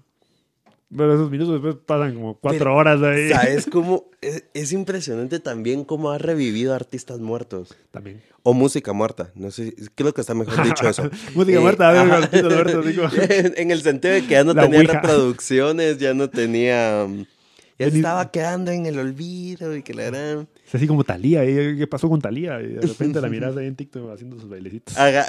Pero 0.96 1.16
esos 1.16 1.32
minutos 1.32 1.54
después 1.56 1.76
pasan 1.88 2.14
como 2.14 2.36
cuatro 2.38 2.60
Pero, 2.60 2.76
horas 2.76 3.02
ahí. 3.02 3.30
¿Sabes 3.30 3.66
cómo? 3.72 4.06
Es, 4.22 4.44
es 4.54 4.72
impresionante 4.74 5.40
también 5.40 5.86
cómo 5.86 6.12
ha 6.12 6.20
revivido 6.20 6.76
artistas 6.76 7.20
muertos. 7.20 7.76
También. 7.90 8.22
O 8.44 8.54
música 8.54 8.94
muerta. 8.94 9.32
No 9.34 9.50
sé, 9.50 9.74
creo 9.96 10.14
que 10.14 10.22
está 10.22 10.36
mejor 10.36 10.64
dicho 10.64 10.88
eso. 10.88 11.10
Música 11.36 11.58
Eh, 11.58 11.62
muerta, 11.62 11.90
a 11.90 11.94
ver, 11.94 12.12
artistas 12.14 12.54
muertos, 12.54 12.86
digo. 12.86 13.06
en 13.18 13.72
el 13.72 13.82
sentido 13.82 14.14
de 14.14 14.22
que 14.22 14.30
ya 14.34 14.44
no 14.44 14.54
La 14.54 14.62
tenía 14.64 14.80
ouija. 14.80 14.94
reproducciones, 15.02 15.98
ya 15.98 16.14
no 16.14 16.30
tenía... 16.30 17.06
um, 17.08 17.26
Ya 17.80 17.88
estaba 17.88 18.30
quedando 18.32 18.72
en 18.72 18.86
el 18.86 19.00
olvido 19.00 19.76
y 19.76 19.82
que 19.82 19.94
la 19.94 20.04
gran... 20.04 20.48
Es 20.68 20.76
así 20.76 20.88
como 20.88 21.04
Talía, 21.04 21.44
¿eh? 21.44 21.76
¿qué 21.78 21.88
pasó 21.88 22.08
con 22.08 22.22
Talía? 22.22 22.62
Y 22.62 22.68
de 22.74 22.82
repente 22.82 23.20
la 23.20 23.28
miras 23.30 23.58
ahí 23.58 23.68
en 23.68 23.76
TikTok 23.76 24.12
haciendo 24.12 24.40
sus 24.40 24.50
bailecitos. 24.50 24.98
Haga. 24.98 25.26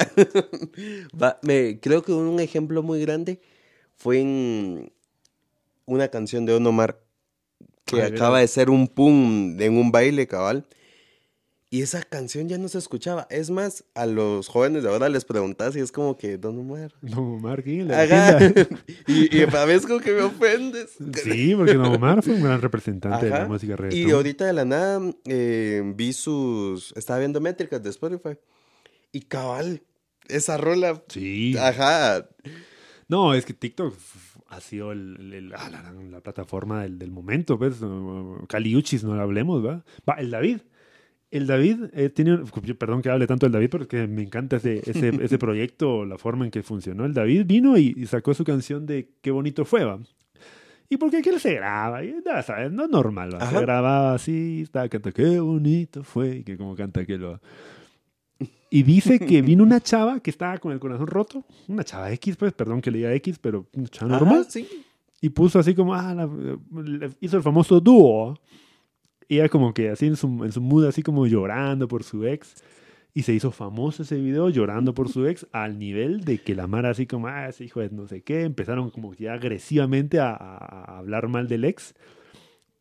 Va, 1.20 1.38
me, 1.42 1.80
creo 1.80 2.02
que 2.02 2.12
un 2.12 2.38
ejemplo 2.40 2.82
muy 2.82 3.00
grande 3.00 3.40
fue 3.96 4.20
en 4.20 4.92
una 5.86 6.08
canción 6.08 6.44
de 6.46 6.52
Don 6.52 6.66
Omar 6.66 7.00
que 7.84 8.02
Ay, 8.02 8.12
acaba 8.12 8.30
mira. 8.30 8.40
de 8.40 8.48
ser 8.48 8.70
un 8.70 8.88
pum 8.88 9.60
en 9.60 9.76
un 9.76 9.92
baile 9.92 10.26
cabal. 10.26 10.66
Y 11.74 11.82
esa 11.82 12.02
canción 12.04 12.48
ya 12.48 12.56
no 12.56 12.68
se 12.68 12.78
escuchaba. 12.78 13.26
Es 13.30 13.50
más, 13.50 13.82
a 13.96 14.06
los 14.06 14.46
jóvenes 14.46 14.84
de 14.84 14.90
ahora 14.90 15.08
les 15.08 15.24
preguntas 15.24 15.74
y 15.74 15.80
es 15.80 15.90
como 15.90 16.16
que 16.16 16.38
Don 16.38 16.56
Omar. 16.56 16.92
Don 17.02 17.18
Omar, 17.34 17.64
¿quién? 17.64 17.88
La 17.88 18.04
y, 19.08 19.36
y 19.36 19.42
a 19.42 19.64
veces 19.64 19.84
como 19.86 19.98
que 19.98 20.12
me 20.12 20.20
ofendes. 20.22 20.90
Sí, 21.24 21.52
porque 21.56 21.74
Don 21.74 21.86
Omar 21.86 22.22
fue 22.22 22.34
un 22.34 22.44
gran 22.44 22.60
representante 22.62 23.24
de 23.26 23.30
la 23.32 23.46
música 23.48 23.72
Y 23.72 23.76
reggaetón. 23.76 24.12
ahorita 24.12 24.44
de 24.46 24.52
la 24.52 24.64
nada 24.64 25.00
eh, 25.24 25.82
vi 25.96 26.12
sus. 26.12 26.92
Estaba 26.96 27.18
viendo 27.18 27.40
métricas 27.40 27.82
de 27.82 27.90
Spotify. 27.90 28.38
Y 29.10 29.22
cabal, 29.22 29.82
esa 30.28 30.56
rola. 30.56 31.02
Sí. 31.08 31.56
Ajá. 31.58 32.28
No, 33.08 33.34
es 33.34 33.44
que 33.44 33.52
TikTok 33.52 33.94
ha 34.46 34.60
sido 34.60 34.92
el- 34.92 35.52
ah, 35.56 35.68
la, 35.70 35.92
la 35.92 36.20
plataforma 36.20 36.82
del, 36.82 37.00
del 37.00 37.10
momento, 37.10 37.58
pues. 37.58 37.82
uh, 37.82 38.44
Caliuchis, 38.48 39.02
no 39.02 39.14
hablemos, 39.20 39.66
¿va? 39.66 39.84
Va, 40.08 40.14
el 40.20 40.30
David. 40.30 40.58
El 41.36 41.46
David 41.46 41.76
eh, 41.92 42.10
tiene, 42.10 42.34
un- 42.34 42.44
perdón 42.78 43.02
que 43.02 43.10
hable 43.10 43.26
tanto 43.26 43.46
del 43.46 43.52
David, 43.52 43.68
porque 43.70 44.06
me 44.06 44.22
encanta 44.22 44.56
ese, 44.56 44.82
ese, 44.88 45.08
ese 45.24 45.36
proyecto, 45.38 46.04
la 46.04 46.16
forma 46.16 46.44
en 46.44 46.50
que 46.50 46.62
funcionó. 46.62 47.04
El 47.04 47.12
David 47.14 47.44
vino 47.46 47.76
y, 47.76 47.92
y 47.96 48.06
sacó 48.06 48.34
su 48.34 48.44
canción 48.44 48.86
de 48.86 49.08
Qué 49.20 49.30
bonito 49.30 49.64
fue, 49.64 49.84
¿va? 49.84 49.98
Y 50.88 50.96
porque 50.96 51.16
aquí 51.16 51.30
él 51.30 51.40
se 51.40 51.54
graba, 51.54 52.04
y 52.04 52.14
ya 52.24 52.42
sabes, 52.42 52.70
no 52.70 52.84
es 52.84 52.90
normal, 52.90 53.34
¿va? 53.34 53.40
Se 53.40 53.46
Ajá. 53.46 53.60
grababa 53.62 54.14
así, 54.14 54.60
estaba 54.62 54.88
cantando 54.88 55.14
Qué 55.14 55.40
bonito 55.40 56.04
fue, 56.04 56.36
y 56.36 56.44
que 56.44 56.56
como 56.56 56.76
canta 56.76 57.00
aquel, 57.00 57.24
¿va? 57.24 57.40
Y 58.70 58.82
dice 58.82 59.18
que 59.18 59.40
vino 59.42 59.62
una 59.62 59.80
chava 59.80 60.20
que 60.20 60.30
estaba 60.30 60.58
con 60.58 60.72
el 60.72 60.78
corazón 60.80 61.06
roto, 61.06 61.44
una 61.68 61.84
chava 61.84 62.12
X, 62.12 62.36
pues, 62.36 62.52
perdón 62.52 62.80
que 62.80 62.90
le 62.90 62.98
diga 62.98 63.12
X, 63.14 63.38
pero 63.40 63.66
una 63.74 63.88
chava 63.88 64.14
Ajá, 64.16 64.24
normal. 64.24 64.46
sí. 64.48 64.68
Y 65.20 65.30
puso 65.30 65.58
así 65.58 65.74
como, 65.74 65.94
ah, 65.94 66.12
la- 66.14 67.10
hizo 67.20 67.36
el 67.36 67.42
famoso 67.42 67.80
dúo. 67.80 68.38
Ella 69.28 69.48
como 69.48 69.74
que 69.74 69.90
así 69.90 70.06
en 70.06 70.16
su, 70.16 70.26
en 70.44 70.52
su 70.52 70.60
mood, 70.60 70.86
así 70.86 71.02
como 71.02 71.26
llorando 71.26 71.88
por 71.88 72.02
su 72.04 72.26
ex. 72.26 72.54
Y 73.16 73.22
se 73.22 73.32
hizo 73.32 73.52
famoso 73.52 74.02
ese 74.02 74.16
video 74.16 74.48
llorando 74.48 74.92
por 74.92 75.08
su 75.08 75.26
ex 75.26 75.46
al 75.52 75.78
nivel 75.78 76.24
de 76.24 76.38
que 76.38 76.56
la 76.56 76.66
Mara 76.66 76.90
así 76.90 77.06
como, 77.06 77.28
ah, 77.28 77.48
ese 77.48 77.64
hijo 77.64 77.78
de 77.80 77.90
no 77.90 78.08
sé 78.08 78.22
qué, 78.22 78.42
empezaron 78.42 78.90
como 78.90 79.14
ya 79.14 79.34
agresivamente 79.34 80.18
a, 80.18 80.30
a- 80.30 80.56
a 80.94 80.98
hablar 80.98 81.28
mal 81.28 81.46
del 81.46 81.64
ex. 81.64 81.94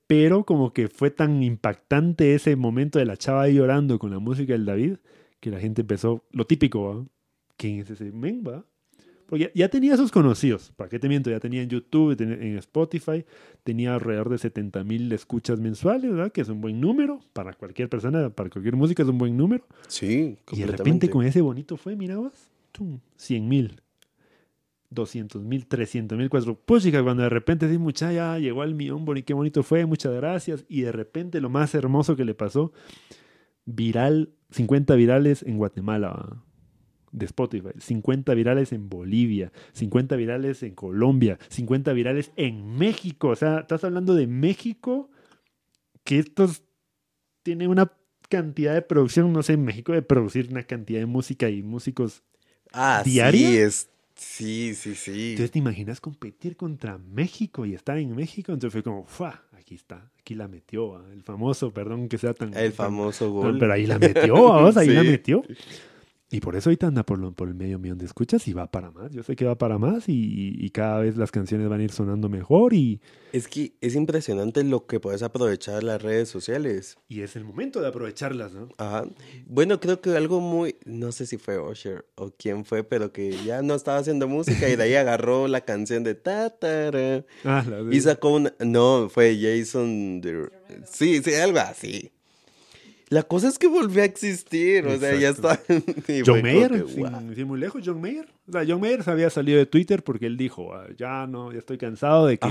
Pero 0.07 0.43
como 0.43 0.73
que 0.73 0.87
fue 0.89 1.11
tan 1.11 1.43
impactante 1.43 2.35
ese 2.35 2.55
momento 2.55 2.99
de 2.99 3.05
la 3.05 3.17
chava 3.17 3.43
ahí 3.43 3.55
llorando 3.55 3.99
con 3.99 4.11
la 4.11 4.19
música 4.19 4.53
del 4.53 4.65
David, 4.65 4.97
que 5.39 5.49
la 5.51 5.59
gente 5.59 5.81
empezó, 5.81 6.23
lo 6.31 6.45
típico, 6.45 6.83
¿va? 6.83 7.05
¿Quién 7.57 7.79
es 7.79 7.89
ese 7.91 8.11
men, 8.11 8.43
va? 8.47 8.65
Porque 9.33 9.51
ya 9.55 9.67
tenía 9.67 9.97
sus 9.97 10.11
conocidos, 10.11 10.71
¿para 10.75 10.91
qué 10.91 10.99
te 10.99 11.09
miento? 11.09 11.31
Ya 11.31 11.39
tenía 11.39 11.63
en 11.63 11.67
YouTube, 11.67 12.15
en 12.21 12.55
Spotify, 12.59 13.25
tenía 13.63 13.95
alrededor 13.95 14.29
de 14.29 14.37
70 14.37 14.83
mil 14.83 15.11
escuchas 15.11 15.59
mensuales, 15.59 16.11
¿verdad? 16.11 16.31
Que 16.31 16.41
es 16.41 16.49
un 16.49 16.61
buen 16.61 16.79
número 16.79 17.19
para 17.33 17.53
cualquier 17.53 17.89
persona, 17.89 18.29
para 18.29 18.51
cualquier 18.51 18.75
música 18.75 19.01
es 19.01 19.09
un 19.09 19.17
buen 19.17 19.35
número. 19.35 19.65
Sí, 19.87 20.37
Y 20.51 20.59
de 20.59 20.67
repente 20.67 21.09
con 21.09 21.25
ese 21.25 21.41
bonito 21.41 21.77
fue, 21.77 21.95
mirabas, 21.95 22.51
100 23.15 23.49
mil. 23.49 23.81
200 24.91 25.41
mil, 25.41 25.65
300 25.65 26.15
mil, 26.15 26.29
cuatro. 26.29 26.53
Pues 26.63 26.87
cuando 26.91 27.23
de 27.23 27.29
repente 27.29 27.67
sí, 27.67 27.79
mucha, 27.79 28.13
ya 28.13 28.37
llegó 28.37 28.61
al 28.61 28.75
millón, 28.75 29.03
qué 29.23 29.33
bonito 29.33 29.63
fue, 29.63 29.87
muchas 29.87 30.13
gracias. 30.13 30.63
Y 30.69 30.81
de 30.81 30.91
repente 30.91 31.41
lo 31.41 31.49
más 31.49 31.73
hermoso 31.73 32.15
que 32.15 32.23
le 32.23 32.35
pasó, 32.35 32.71
viral, 33.65 34.29
50 34.51 34.93
virales 34.93 35.41
en 35.41 35.57
Guatemala 35.57 36.43
de 37.13 37.25
Spotify, 37.25 37.69
50 37.79 38.33
virales 38.33 38.73
en 38.73 38.89
Bolivia, 38.89 39.53
50 39.71 40.15
virales 40.17 40.63
en 40.63 40.75
Colombia, 40.75 41.39
50 41.47 41.93
virales 41.93 42.31
en 42.35 42.77
México. 42.77 43.29
O 43.29 43.35
sea, 43.35 43.59
estás 43.59 43.83
hablando 43.85 44.15
de 44.15 44.27
México, 44.27 45.09
que 46.03 46.19
estos 46.19 46.63
tienen 47.43 47.69
una 47.69 47.93
cantidad 48.29 48.73
de 48.73 48.81
producción, 48.81 49.31
no 49.31 49.43
sé, 49.43 49.53
en 49.53 49.63
México 49.63 49.93
de 49.93 50.01
producir 50.01 50.49
una 50.49 50.63
cantidad 50.63 50.99
de 50.99 51.05
música 51.05 51.49
y 51.49 51.63
músicos 51.63 52.23
ah, 52.73 53.01
diaria. 53.05 53.47
Sí, 53.47 53.57
es 53.57 53.89
Sí, 54.15 54.75
sí, 54.75 54.95
sí. 54.95 55.31
Entonces 55.31 55.51
te 55.51 55.59
imaginas 55.59 55.99
competir 55.99 56.55
contra 56.55 56.97
México 56.97 57.65
y 57.65 57.73
estar 57.73 57.97
en 57.97 58.15
México. 58.15 58.51
Entonces 58.51 58.71
fue 58.73 58.83
como, 58.83 59.05
¡fua! 59.05 59.43
Aquí 59.53 59.75
está, 59.75 60.11
aquí 60.19 60.35
la 60.35 60.47
metió. 60.47 61.07
El 61.09 61.23
famoso, 61.23 61.71
perdón 61.71 62.09
que 62.09 62.17
sea 62.17 62.33
tan. 62.33 62.55
El 62.55 62.73
famoso 62.73 63.31
gol. 63.31 63.57
Pero 63.57 63.73
ahí 63.73 63.85
la 63.85 63.97
metió, 63.97 64.33
vamos, 64.33 64.77
ahí 64.77 64.89
la 64.89 65.03
metió. 65.03 65.43
Y 66.33 66.39
por 66.39 66.55
eso 66.55 66.71
ahorita 66.71 66.87
anda 66.87 67.03
por, 67.03 67.35
por 67.35 67.47
el 67.47 67.53
medio 67.53 67.77
millón 67.77 67.99
de 67.99 68.05
escuchas 68.05 68.47
y 68.47 68.53
va 68.53 68.65
para 68.65 68.89
más. 68.89 69.11
Yo 69.11 69.21
sé 69.21 69.35
que 69.35 69.45
va 69.45 69.55
para 69.55 69.77
más 69.77 70.05
y, 70.07 70.67
cada 70.71 70.99
vez 70.99 71.15
las 71.15 71.29
canciones 71.29 71.69
van 71.69 71.79
a 71.79 71.83
ir 71.83 71.91
sonando 71.91 72.27
mejor 72.27 72.73
y... 72.73 72.99
Es 73.33 73.47
que 73.47 73.73
es 73.81 73.93
impresionante 73.93 74.63
lo 74.63 74.87
que 74.87 74.99
puedes 74.99 75.21
aprovechar 75.21 75.83
las 75.83 76.01
redes 76.01 76.29
sociales. 76.29 76.97
Y 77.07 77.21
es 77.21 77.35
el 77.35 77.45
momento 77.45 77.81
de 77.81 77.89
aprovecharlas, 77.89 78.51
¿no? 78.51 78.69
Ajá. 78.79 79.05
Bueno, 79.45 79.79
creo 79.79 80.01
que 80.01 80.17
algo 80.17 80.41
muy... 80.41 80.75
No 80.85 81.11
sé 81.11 81.27
si 81.27 81.37
fue 81.37 81.59
Usher 81.59 82.07
o 82.15 82.31
quién 82.31 82.65
fue, 82.65 82.83
pero 82.83 83.11
que 83.11 83.37
ya 83.45 83.61
no 83.61 83.75
estaba 83.75 83.99
haciendo 83.99 84.27
música 84.27 84.67
y 84.67 84.75
de 84.75 84.81
ahí 84.81 84.95
agarró 84.95 85.47
la 85.47 85.61
canción 85.61 86.03
de 86.03 86.15
Tatara. 86.15 87.25
Ah, 87.43 87.63
la 87.69 87.83
de... 87.83 87.95
Y 87.95 88.01
sacó 88.01 88.33
una... 88.33 88.55
No, 88.59 89.07
fue 89.07 89.37
Jason... 89.39 90.19
De... 90.19 90.49
Sí, 90.91 91.21
sí, 91.21 91.35
algo 91.35 91.59
así. 91.59 92.11
La 93.13 93.21
cosa 93.21 93.47
es 93.47 93.59
que 93.59 93.67
volvió 93.67 94.01
a 94.01 94.05
existir, 94.05 94.87
o 94.87 94.97
sea, 94.97 95.15
ya 95.15 95.29
está. 95.29 95.59
John 96.25 96.41
Mayer, 96.41 96.83
sin, 97.35 97.45
muy 97.45 97.59
lejos, 97.59 97.83
John 97.85 98.01
Mayer. 98.01 98.25
O 98.47 98.51
sea, 98.51 98.65
John 98.67 98.81
Mayer 98.81 99.03
se 99.03 99.11
había 99.11 99.29
salido 99.29 99.59
de 99.59 99.67
Twitter 99.67 100.03
porque 100.03 100.25
él 100.25 100.35
dijo, 100.35 100.73
ah, 100.73 100.87
ya 100.97 101.27
no, 101.27 101.51
ya 101.51 101.59
estoy 101.59 101.77
cansado 101.77 102.25
de 102.25 102.39
que, 102.39 102.49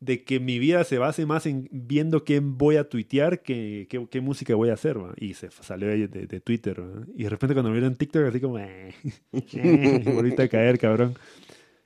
de 0.00 0.24
que 0.24 0.40
mi 0.40 0.58
vida 0.58 0.82
se 0.82 0.98
base 0.98 1.26
más 1.26 1.46
en 1.46 1.68
viendo 1.70 2.24
qué 2.24 2.40
voy 2.40 2.74
a 2.74 2.88
tuitear 2.88 3.40
que 3.40 3.86
qué 4.10 4.20
música 4.20 4.56
voy 4.56 4.70
a 4.70 4.72
hacer. 4.72 4.96
Y 5.16 5.34
se 5.34 5.48
salió 5.52 5.86
de, 5.86 6.08
de, 6.08 6.40
Twitter. 6.40 6.82
Y 7.16 7.22
de 7.22 7.30
repente 7.30 7.54
cuando 7.54 7.70
me 7.70 7.76
vieron 7.76 7.92
en 7.92 7.98
TikTok, 7.98 8.24
así 8.24 8.40
como, 8.40 8.58
eh, 8.58 8.96
eh, 9.32 10.34
a 10.36 10.48
caer, 10.48 10.78
cabrón. 10.80 11.14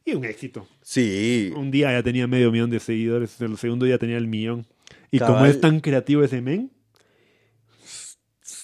Y 0.06 0.14
un 0.14 0.24
éxito. 0.24 0.66
Sí. 0.80 1.52
Un 1.54 1.70
día 1.70 1.92
ya 1.92 2.02
tenía 2.02 2.26
medio 2.26 2.50
millón 2.50 2.70
de 2.70 2.80
seguidores, 2.80 3.38
el 3.42 3.58
segundo 3.58 3.84
día 3.84 3.98
tenía 3.98 4.16
el 4.16 4.28
millón. 4.28 4.64
Y 5.10 5.18
como 5.18 5.44
es 5.44 5.60
tan 5.60 5.80
creativo 5.80 6.24
ese 6.24 6.40
men, 6.40 6.70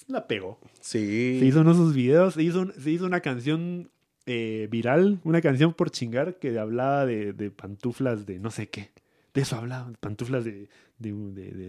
la 0.08 0.26
pegó. 0.26 0.58
Sí. 0.80 1.38
Se 1.38 1.46
hizo 1.46 1.60
uno 1.60 1.70
de 1.70 1.76
sus 1.76 1.94
videos, 1.94 2.34
se 2.34 2.42
hizo, 2.42 2.72
se 2.72 2.90
hizo 2.90 3.06
una 3.06 3.20
canción 3.20 3.90
eh, 4.26 4.68
viral, 4.70 5.20
una 5.24 5.40
canción 5.40 5.72
por 5.72 5.90
chingar 5.90 6.38
que 6.38 6.58
hablaba 6.58 7.06
de, 7.06 7.32
de, 7.32 7.50
pantuflas 7.50 8.26
de 8.26 8.38
no 8.38 8.50
sé 8.50 8.68
qué. 8.68 8.90
De 9.34 9.42
eso 9.42 9.56
hablaba, 9.56 9.92
pantuflas 10.00 10.44
de, 10.44 10.68
de, 10.98 11.12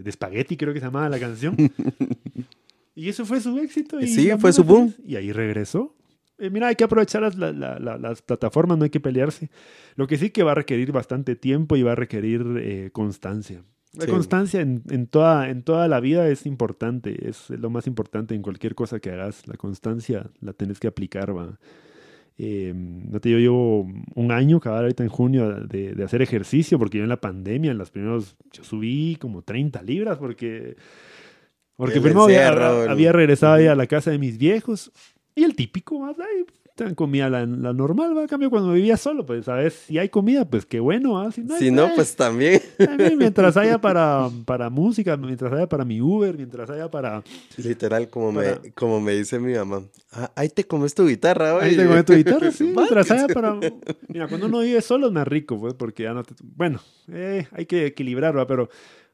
de 0.04 0.10
espagueti, 0.10 0.58
creo 0.58 0.74
que 0.74 0.80
se 0.80 0.86
llamaba 0.86 1.10
la 1.10 1.20
canción. 1.20 1.56
y 2.96 3.10
eso 3.10 3.26
fue 3.26 3.42
su 3.42 3.58
éxito. 3.60 4.00
Y 4.00 4.08
sí, 4.08 4.30
fue 4.40 4.54
su 4.54 4.64
boom. 4.64 4.94
Y 5.06 5.16
ahí 5.16 5.32
regresó. 5.32 5.96
Eh, 6.40 6.50
mira, 6.50 6.68
hay 6.68 6.76
que 6.76 6.86
aprovechar 6.86 7.22
las, 7.22 7.36
las, 7.36 8.22
plataformas, 8.22 8.78
no 8.78 8.86
hay 8.86 8.90
que 8.90 9.02
pelearse. 9.02 9.50
Lo 9.96 10.08
que 10.08 10.18
sí 10.18 10.30
que 10.30 10.44
va 10.44 10.54
a 10.54 10.56
requerir 10.56 10.92
bastante 10.92 11.36
tiempo 11.36 11.76
y 11.76 11.84
va 11.84 11.92
a 11.92 11.96
requerir 11.96 12.44
eh, 12.58 12.90
constancia. 12.94 13.64
La 13.94 14.06
constancia 14.06 14.62
en, 14.62 14.84
en, 14.90 15.08
toda, 15.08 15.50
en 15.50 15.64
toda 15.64 15.88
la 15.88 16.00
vida 16.00 16.28
es 16.30 16.46
importante, 16.46 17.28
es 17.28 17.50
lo 17.50 17.70
más 17.70 17.88
importante 17.88 18.36
en 18.36 18.42
cualquier 18.42 18.76
cosa 18.76 19.00
que 19.00 19.10
hagas. 19.12 19.48
La 19.48 19.56
constancia 19.56 20.30
la 20.42 20.54
tenés 20.54 20.80
que 20.80 20.88
aplicar, 20.88 21.36
va. 21.36 21.58
Eh, 22.42 22.72
no 22.74 23.20
te 23.20 23.30
yo 23.30 23.38
llevo 23.38 23.82
un 24.16 24.32
año, 24.32 24.58
acabar 24.58 24.84
ahorita 24.84 25.04
en 25.04 25.10
junio, 25.10 25.56
de, 25.66 25.94
de, 25.94 26.04
hacer 26.06 26.22
ejercicio, 26.22 26.80
porque 26.80 26.98
yo 26.98 27.04
en 27.04 27.10
la 27.10 27.20
pandemia, 27.20 27.72
en 27.72 27.78
los 27.78 27.92
primeros, 27.92 28.38
yo 28.54 28.64
subí 28.64 29.18
como 29.20 29.42
30 29.42 29.82
libras, 29.82 30.18
porque, 30.18 30.78
porque 31.76 32.00
primero 32.00 32.24
había, 32.24 33.12
regresado 33.12 33.56
a 33.70 33.76
la 33.76 33.88
casa 33.88 34.12
de 34.12 34.20
mis 34.20 34.38
viejos, 34.38 34.90
y 35.36 35.44
el 35.44 35.54
típico, 35.54 36.00
más 36.00 36.16
comida 36.96 37.30
la, 37.30 37.46
la, 37.46 37.74
normal, 37.74 38.18
va. 38.18 38.24
A 38.24 38.28
cambio, 38.28 38.50
cuando 38.50 38.74
vivía 38.74 38.98
solo, 38.98 39.26
pues, 39.26 39.46
¿sabes? 39.46 39.74
Si 39.88 39.98
hay 39.98 40.10
comida, 40.10 40.46
pues 40.46 40.66
qué 40.66 40.80
bueno, 40.80 41.20
¿ah? 41.20 41.32
Si 41.32 41.42
no, 41.72 41.84
pues, 41.86 41.96
pues 41.96 42.16
también. 42.16 42.62
mientras 43.18 43.58
haya 43.58 43.78
para, 43.82 44.30
para 44.46 44.70
música, 44.70 45.18
mientras 45.18 45.52
haya 45.54 45.68
para 45.68 45.86
mi 45.86 46.02
Uber, 46.02 46.36
mientras 46.36 46.70
haya 46.70 46.90
para... 46.90 47.24
Literal, 47.58 48.10
como, 48.10 48.32
me, 48.32 48.72
como 48.76 49.00
me 49.00 49.14
dice 49.14 49.40
mi 49.40 49.54
mamá. 49.54 49.84
Ah, 50.12 50.32
ahí 50.36 50.50
te 50.50 50.66
comes 50.66 50.94
tu 50.96 51.08
guitarra, 51.08 51.54
güey. 51.54 51.70
Ahí 51.70 51.78
te 51.78 51.86
comes 51.86 52.06
tu 52.06 52.14
guitarra, 52.14 52.52
sí. 52.54 52.74
mientras 52.76 53.12
haya 53.12 53.28
para... 53.28 53.60
Mira, 54.08 54.28
cuando 54.28 54.48
uno 54.48 54.60
vive 54.60 54.82
solo 54.82 55.08
es 55.08 55.14
más 55.14 55.28
rico, 55.28 55.60
pues, 55.60 55.74
porque 55.74 56.04
ya 56.04 56.14
no 56.14 56.24
te... 56.24 56.34
Bueno, 56.44 56.80
eh, 57.12 57.48
hay 57.52 57.66
que 57.66 57.86
equilibrar, 57.86 58.38
¿va? 58.38 58.48
Pero 58.48 58.70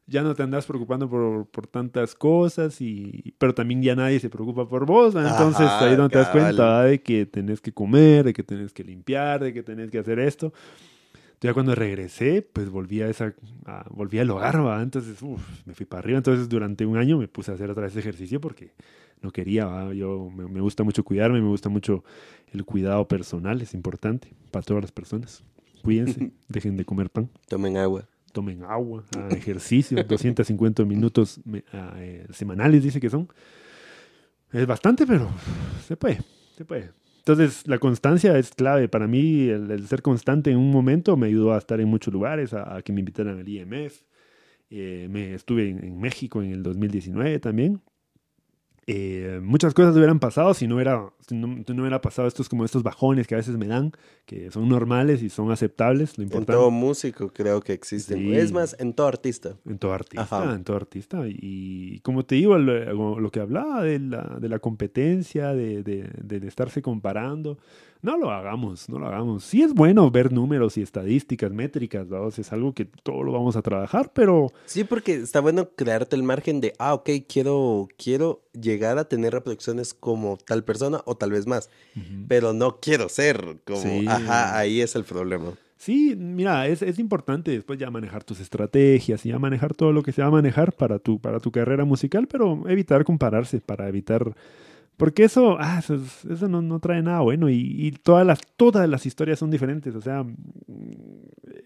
ya 0.08 0.22
no 0.22 0.36
te 0.36 0.44
andas 0.44 0.66
preocupando 0.66 1.10
por, 1.10 1.48
por, 1.48 1.68
tantas 1.68 2.14
cosas, 2.14 2.80
y, 2.80 3.34
pero 3.38 3.56
también 3.56 3.82
ya 3.82 3.96
nadie 3.96 4.20
se 4.20 4.30
preocupa 4.30 4.68
por 4.68 4.86
vos. 4.86 5.16
Entonces 5.16 5.68
ahí 5.68 5.96
donde 5.96 6.14
te 6.14 6.20
das 6.20 6.30
cuenta 6.30 6.84
de 6.84 7.02
que 7.02 7.26
tenés 7.26 7.60
que 7.62 7.74
comer, 7.74 8.26
de 8.26 8.34
que 8.34 8.44
tenés 8.44 8.72
que 8.72 8.84
limpiar, 8.84 9.44
de 9.44 9.54
que 9.54 9.64
tenés 9.64 9.90
que 9.90 10.00
hacer 10.00 10.20
esto. 10.20 10.54
Ya 11.42 11.54
cuando 11.54 11.76
regresé, 11.76 12.42
pues 12.42 12.70
volví 12.70 13.02
a 13.02 13.10
esa, 13.10 13.34
volví 13.90 14.20
al 14.20 14.30
hogar, 14.30 14.66
¿va? 14.66 14.82
entonces 14.82 15.18
me 15.66 15.74
fui 15.74 15.86
para 15.86 16.00
arriba. 16.00 16.18
Entonces 16.18 16.50
durante 16.50 16.86
un 16.86 16.98
año 16.98 17.18
me 17.18 17.28
puse 17.28 17.52
a 17.52 17.56
hacer 17.56 17.70
otra 17.70 17.84
vez 17.84 17.96
ejercicio 17.96 18.40
porque 18.40 18.74
no 19.22 19.32
quería, 19.32 19.92
yo 19.94 20.30
me, 20.30 20.48
me 20.48 20.62
gusta 20.62 20.84
mucho 20.84 21.04
cuidarme, 21.04 21.42
me 21.42 21.48
gusta 21.48 21.70
mucho 21.70 22.04
el 22.54 22.64
cuidado 22.64 23.08
personal, 23.08 23.62
es 23.62 23.74
importante 23.74 24.30
para 24.52 24.64
todas 24.64 24.84
las 24.84 24.92
personas. 24.92 25.44
Cuídense, 25.84 26.32
dejen 26.48 26.78
de 26.78 26.86
comer 26.86 27.10
pan. 27.10 27.30
Tomen 27.48 27.78
agua 27.78 28.08
tomen 28.36 28.64
agua, 28.64 29.04
ejercicio, 29.32 30.04
250 30.08 30.84
minutos 30.84 31.40
eh, 31.98 32.28
semanales 32.32 32.84
dice 32.84 33.00
que 33.00 33.10
son. 33.10 33.28
Es 34.52 34.68
bastante, 34.68 35.08
pero 35.08 35.30
se 35.88 35.96
puede, 35.96 36.20
se 36.56 36.66
puede. 36.66 36.92
Entonces, 37.20 37.66
la 37.66 37.80
constancia 37.80 38.38
es 38.38 38.52
clave. 38.52 38.88
Para 38.88 39.08
mí, 39.08 39.48
el, 39.48 39.88
ser 39.88 40.02
constante 40.02 40.52
en 40.52 40.58
un 40.58 40.70
momento 40.70 41.18
me 41.18 41.28
ayudó 41.28 41.54
a 41.54 41.58
estar 41.58 41.80
en 41.80 41.88
muchos 41.88 42.14
lugares, 42.14 42.54
a, 42.54 42.82
que 42.84 42.94
me 42.94 43.00
invitaran 43.00 43.40
al 43.40 43.48
IMF. 43.48 44.04
Eh, 44.70 45.08
me 45.10 45.34
estuve 45.34 45.70
en, 45.70 45.84
en, 45.84 46.00
México 46.00 46.42
en 46.44 46.52
el 46.52 46.62
2019 46.62 47.40
también. 47.40 47.82
Eh, 48.88 49.40
muchas 49.42 49.74
cosas 49.74 49.96
hubieran 49.96 50.20
pasado 50.20 50.54
si 50.54 50.68
no, 50.68 50.76
hubiera, 50.76 51.12
no, 51.32 51.82
hubiera 51.82 52.02
pasado 52.02 52.28
estos 52.28 52.48
como 52.48 52.66
estos 52.66 52.84
bajones 52.84 53.26
que 53.26 53.34
a 53.34 53.38
veces 53.38 53.58
me 53.58 53.66
dan, 53.66 53.94
que 54.28 54.52
son 54.52 54.70
normales 54.70 55.24
y 55.24 55.30
son 55.30 55.52
aceptables. 55.52 56.18
Lo 56.20 56.24
importante. 56.24 56.52
En 56.52 56.60
todo 56.60 56.72
músico 56.72 57.30
creo 57.30 57.62
que 57.62 57.74
existen. 57.74 58.34
Es 58.34 58.52
más, 58.52 58.76
en 58.80 58.94
todo 58.94 59.08
artista. 59.08 59.56
En 59.66 59.80
todo 59.80 59.94
artista, 59.94 60.54
en 60.54 60.64
todo 60.64 60.78
artista. 60.78 61.24
Y 61.28 62.00
como 62.02 62.26
te 62.26 62.36
digo, 62.36 62.58
lo, 62.60 63.32
que 63.32 63.40
hablaba 63.40 63.82
de 63.82 64.00
la, 64.00 64.38
de 64.40 64.50
la 64.50 64.60
competencia, 64.60 65.54
de, 65.54 65.82
de, 65.82 66.08
de 66.22 66.48
estarse 66.48 66.84
comparando 66.84 67.58
no 68.06 68.18
lo 68.18 68.32
hagamos, 68.32 68.88
no 68.88 69.00
lo 69.00 69.08
hagamos. 69.08 69.44
Sí 69.44 69.64
es 69.64 69.74
bueno 69.74 70.10
ver 70.12 70.32
números 70.32 70.78
y 70.78 70.84
estadísticas, 70.84 71.52
métricas, 71.52 72.08
¿vamos? 72.08 72.38
es 72.38 72.54
algo 72.54 72.74
que 72.74 72.86
todo 72.86 73.24
lo 73.24 73.32
vamos 73.32 73.56
a 73.56 73.62
trabajar, 73.62 74.12
pero... 74.14 74.54
Sí, 74.66 74.84
porque 74.84 75.16
está 75.16 75.42
bueno 75.42 75.70
crearte 75.76 76.16
el 76.16 76.24
margen 76.24 76.62
de, 76.62 76.74
ah, 76.78 76.94
ok, 76.94 77.10
quiero, 77.28 77.90
quiero 77.98 78.44
llegar 78.54 79.00
a 79.00 79.06
tener 79.10 79.34
reproducciones 79.34 79.94
como 79.94 80.38
tal 80.38 80.64
persona 80.64 81.02
o 81.06 81.16
tal 81.16 81.32
vez 81.32 81.48
más, 81.48 81.70
pero 82.28 82.54
no 82.54 82.80
quiero 82.80 83.10
ser 83.10 83.58
como, 83.66 84.10
ajá, 84.10 84.58
ahí 84.58 84.82
es 84.82 84.96
el 84.96 85.04
problema. 85.04 85.54
Sí, 85.78 86.16
mira, 86.16 86.68
es, 86.68 86.82
es, 86.82 87.00
importante 87.00 87.52
después 87.52 87.78
ya 87.78 87.92
manejar 87.92 88.24
tus 88.24 88.40
estrategias 88.40 89.26
y 89.26 89.30
ya 89.30 89.40
manejar 89.40 89.74
todo 89.74 89.92
lo 89.92 90.04
que 90.04 90.14
se 90.14 90.22
va 90.22 90.30
a 90.30 90.32
manejar 90.32 90.74
para 90.74 91.00
tu, 91.00 91.20
para 91.20 91.40
tu 91.40 91.52
carrera 91.52 91.86
musical, 91.86 92.28
pero 92.28 92.64
evitar 92.70 93.04
compararse, 93.04 93.60
para 93.62 93.88
evitar 93.90 94.36
porque 94.98 95.26
eso, 95.26 95.58
ah, 95.60 95.80
eso, 95.80 96.48
no, 96.48 96.62
no, 96.62 96.80
trae 96.80 97.02
nada 97.02 97.20
bueno 97.22 97.50
y, 97.50 97.56
y, 97.56 97.92
todas, 97.92 98.26
las, 98.26 98.40
todas 98.56 98.88
las 98.88 99.06
historias 99.06 99.40
son 99.40 99.52
diferentes. 99.52 99.94
O 99.96 100.02
sea, 100.02 100.24
mm, 100.24 100.34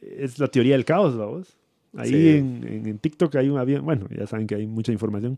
es 0.01 0.39
la 0.39 0.47
teoría 0.47 0.73
del 0.73 0.85
caos, 0.85 1.17
vamos. 1.17 1.57
Ahí 1.95 2.37
en, 2.37 2.85
en, 2.85 2.99
TikTok 2.99 3.35
hay 3.35 3.49
un 3.49 3.57
avión, 3.57 3.83
bueno, 3.83 4.07
ya 4.15 4.27
saben 4.27 4.45
que 4.45 4.55
hay 4.55 4.67
mucha 4.67 4.91
información, 4.91 5.37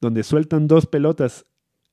donde 0.00 0.22
sueltan 0.22 0.68
dos 0.68 0.86
pelotas 0.86 1.44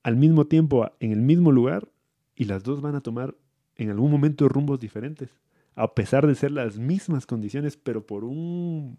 al 0.04 0.16
mismo 0.16 0.46
tiempo 0.46 0.90
en 1.00 1.12
el 1.12 1.22
mismo 1.22 1.52
lugar 1.52 1.90
y 2.36 2.46
las 2.46 2.64
dos 2.64 2.82
van 2.82 2.96
a 2.96 3.02
tomar 3.02 3.36
en 3.76 3.90
algún 3.90 4.10
momento 4.10 4.48
rumbos 4.48 4.80
diferentes, 4.80 5.30
a 5.76 5.94
pesar 5.94 6.28
de 6.28 6.36
ser 6.36 6.52
las 6.52 6.78
mismas 6.78 7.26
condiciones, 7.26 7.78
pero 7.78 8.06
por 8.06 8.24
un 8.24 8.98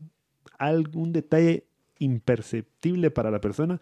algún 0.59 1.13
detalle 1.13 1.67
imperceptible 1.99 3.11
para 3.11 3.31
la 3.31 3.41
persona, 3.41 3.81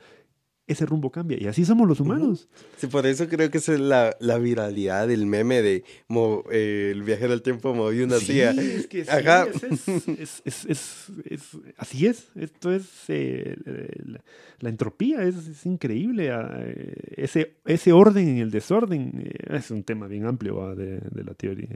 ese 0.72 0.86
rumbo 0.86 1.10
cambia. 1.10 1.36
Y 1.40 1.46
así 1.46 1.64
somos 1.64 1.88
los 1.88 2.00
humanos. 2.00 2.48
Sí, 2.76 2.86
por 2.86 3.06
eso 3.06 3.28
creo 3.28 3.50
que 3.50 3.58
es 3.58 3.68
la, 3.68 4.16
la 4.20 4.38
viralidad 4.38 5.08
del 5.08 5.26
meme 5.26 5.62
de 5.62 5.84
eh, 6.50 6.90
el 6.92 7.02
viajero 7.02 7.30
del 7.30 7.42
tiempo 7.42 7.74
movió 7.74 8.04
una 8.04 8.18
sí, 8.18 8.40
Es 8.40 8.86
que 8.86 9.04
sí, 9.04 9.10
Ajá. 9.10 9.46
Es, 10.18 10.42
es, 10.44 10.66
es, 10.66 11.48
así 11.76 12.06
es. 12.06 12.28
Esto 12.36 12.72
es 12.72 12.84
eh, 13.08 13.56
la, 14.60 14.68
entropía, 14.68 15.22
es, 15.24 15.66
increíble. 15.66 16.30
Ah, 16.30 16.58
eh, 16.60 16.94
ese, 17.16 17.56
ese 17.66 17.92
orden 17.92 18.28
en 18.28 18.38
el 18.38 18.50
desorden 18.50 19.32
es 19.48 19.70
un 19.70 19.82
tema 19.82 20.06
bien 20.06 20.26
amplio 20.26 20.74
de, 20.76 21.00
de 21.00 21.24
la 21.24 21.34
teoría 21.34 21.68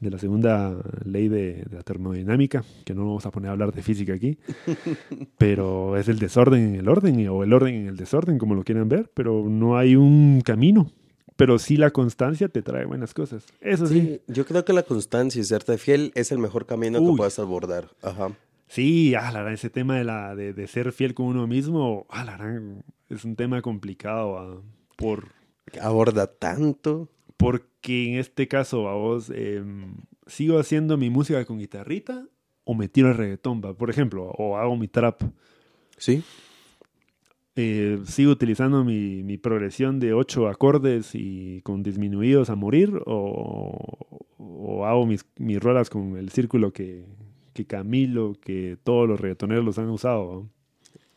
de 0.00 0.10
la 0.10 0.18
segunda 0.18 0.76
ley 1.04 1.28
de, 1.28 1.64
la 1.70 1.82
termodinámica, 1.82 2.64
que 2.84 2.94
no 2.94 3.06
vamos 3.06 3.26
a 3.26 3.30
poner 3.30 3.48
a 3.48 3.52
hablar 3.52 3.72
de 3.72 3.82
física 3.82 4.12
aquí, 4.12 4.38
pero 5.38 5.96
es 5.96 6.08
el 6.08 6.18
desorden 6.18 6.68
en 6.68 6.74
el 6.76 6.88
orden 6.88 7.28
o 7.28 7.42
el 7.42 7.52
orden 7.52 7.74
en 7.74 7.86
el 7.86 7.96
desorden, 7.96 8.38
como 8.38 8.54
lo 8.54 8.64
quieran 8.64 8.88
ver, 8.88 9.10
pero 9.14 9.48
no 9.48 9.76
hay 9.76 9.96
un 9.96 10.42
camino. 10.44 10.90
Pero 11.36 11.58
sí 11.58 11.76
la 11.76 11.90
constancia 11.90 12.48
te 12.48 12.62
trae 12.62 12.84
buenas 12.84 13.12
cosas. 13.12 13.44
Eso 13.60 13.88
sí. 13.88 14.20
yo 14.28 14.46
creo 14.46 14.64
que 14.64 14.72
la 14.72 14.84
constancia 14.84 15.40
y 15.40 15.44
serte 15.44 15.78
fiel 15.78 16.12
es 16.14 16.30
el 16.30 16.38
mejor 16.38 16.64
camino 16.64 17.00
que 17.00 17.16
puedes 17.16 17.38
abordar. 17.40 17.88
Ajá. 18.02 18.30
Sí, 18.68 19.14
ah, 19.14 19.30
la, 19.32 19.52
ese 19.52 19.70
tema 19.70 19.96
de, 19.96 20.04
la, 20.04 20.34
de, 20.34 20.66
ser 20.66 20.92
fiel 20.92 21.14
con 21.14 21.26
uno 21.26 21.46
mismo, 21.46 22.06
ah, 22.08 22.24
la, 22.24 22.60
es 23.08 23.24
un 23.24 23.36
tema 23.36 23.62
complicado. 23.62 24.38
Ah, 24.38 24.62
por... 24.96 25.28
Aborda 25.80 26.26
tanto. 26.26 27.08
Porque 27.44 28.08
en 28.08 28.18
este 28.18 28.48
caso, 28.48 28.88
a 28.88 28.94
vos, 28.94 29.30
em, 29.34 29.96
sigo 30.26 30.58
haciendo 30.58 30.96
mi 30.96 31.10
música 31.10 31.44
con 31.44 31.58
guitarrita 31.58 32.26
o 32.64 32.74
me 32.74 32.88
tiro 32.88 33.08
el 33.08 33.16
reggaetón, 33.16 33.60
por 33.60 33.90
ejemplo, 33.90 34.30
o 34.38 34.56
hago 34.56 34.76
mi 34.76 34.88
trap. 34.88 35.22
Sí. 35.98 36.22
Eh, 37.54 38.00
sigo 38.06 38.32
utilizando 38.32 38.82
mi, 38.82 39.36
progresión 39.36 40.00
de 40.00 40.14
ocho 40.14 40.48
acordes 40.48 41.10
y 41.14 41.60
con 41.62 41.82
disminuidos 41.82 42.48
a 42.48 42.54
morir 42.54 43.02
o, 43.04 44.84
hago 44.86 45.04
mis, 45.04 45.26
mis 45.36 45.60
rolas 45.60 45.90
con 45.90 46.16
el 46.16 46.30
círculo 46.30 46.72
que, 46.72 47.04
que 47.52 47.66
Camilo, 47.66 48.32
que 48.40 48.78
todos 48.82 49.06
los 49.06 49.20
reggaetoneros 49.20 49.66
los 49.66 49.78
han 49.78 49.90
usado. 49.90 50.48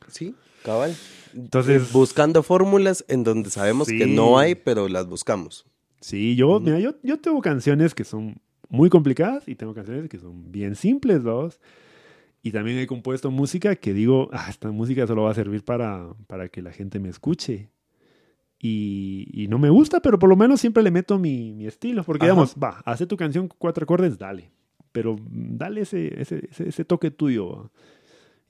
Sí, 0.09 0.35
cabal. 0.63 0.93
Entonces, 1.33 1.91
buscando 1.93 2.43
fórmulas 2.43 3.05
en 3.07 3.23
donde 3.23 3.49
sabemos 3.49 3.87
que 3.87 4.07
no 4.07 4.37
hay, 4.37 4.55
pero 4.55 4.89
las 4.89 5.07
buscamos. 5.07 5.65
Sí, 5.99 6.35
yo, 6.35 6.59
mira, 6.59 6.79
yo, 6.79 6.95
yo 7.03 7.19
tengo 7.19 7.41
canciones 7.41 7.95
que 7.95 8.03
son 8.03 8.39
muy 8.69 8.89
complicadas 8.89 9.47
y 9.47 9.55
tengo 9.55 9.73
canciones 9.73 10.09
que 10.09 10.19
son 10.19 10.51
bien 10.51 10.75
simples, 10.75 11.23
dos. 11.23 11.59
Y 12.43 12.51
también 12.51 12.77
he 12.77 12.87
compuesto 12.87 13.31
música 13.31 13.75
que 13.75 13.93
digo, 13.93 14.29
ah, 14.31 14.47
esta 14.49 14.71
música 14.71 15.07
solo 15.07 15.23
va 15.23 15.31
a 15.31 15.35
servir 15.35 15.63
para, 15.63 16.13
para 16.27 16.49
que 16.49 16.61
la 16.61 16.71
gente 16.71 16.99
me 16.99 17.09
escuche. 17.09 17.69
Y, 18.59 19.27
y, 19.33 19.47
no 19.47 19.59
me 19.59 19.69
gusta, 19.69 19.99
pero 19.99 20.17
por 20.17 20.29
lo 20.29 20.35
menos 20.35 20.59
siempre 20.59 20.81
le 20.81 20.89
meto 20.89 21.19
mi, 21.19 21.53
mi 21.53 21.67
estilo. 21.67 22.03
Porque, 22.03 22.25
digamos, 22.25 22.55
va, 22.55 22.81
hace 22.85 23.05
tu 23.05 23.17
canción 23.17 23.49
cuatro 23.57 23.83
acordes, 23.83 24.17
dale. 24.17 24.51
Pero 24.91 25.17
dale 25.29 25.81
ese, 25.81 26.21
ese, 26.21 26.47
ese, 26.49 26.69
ese 26.69 26.85
toque 26.85 27.11
tuyo. 27.11 27.69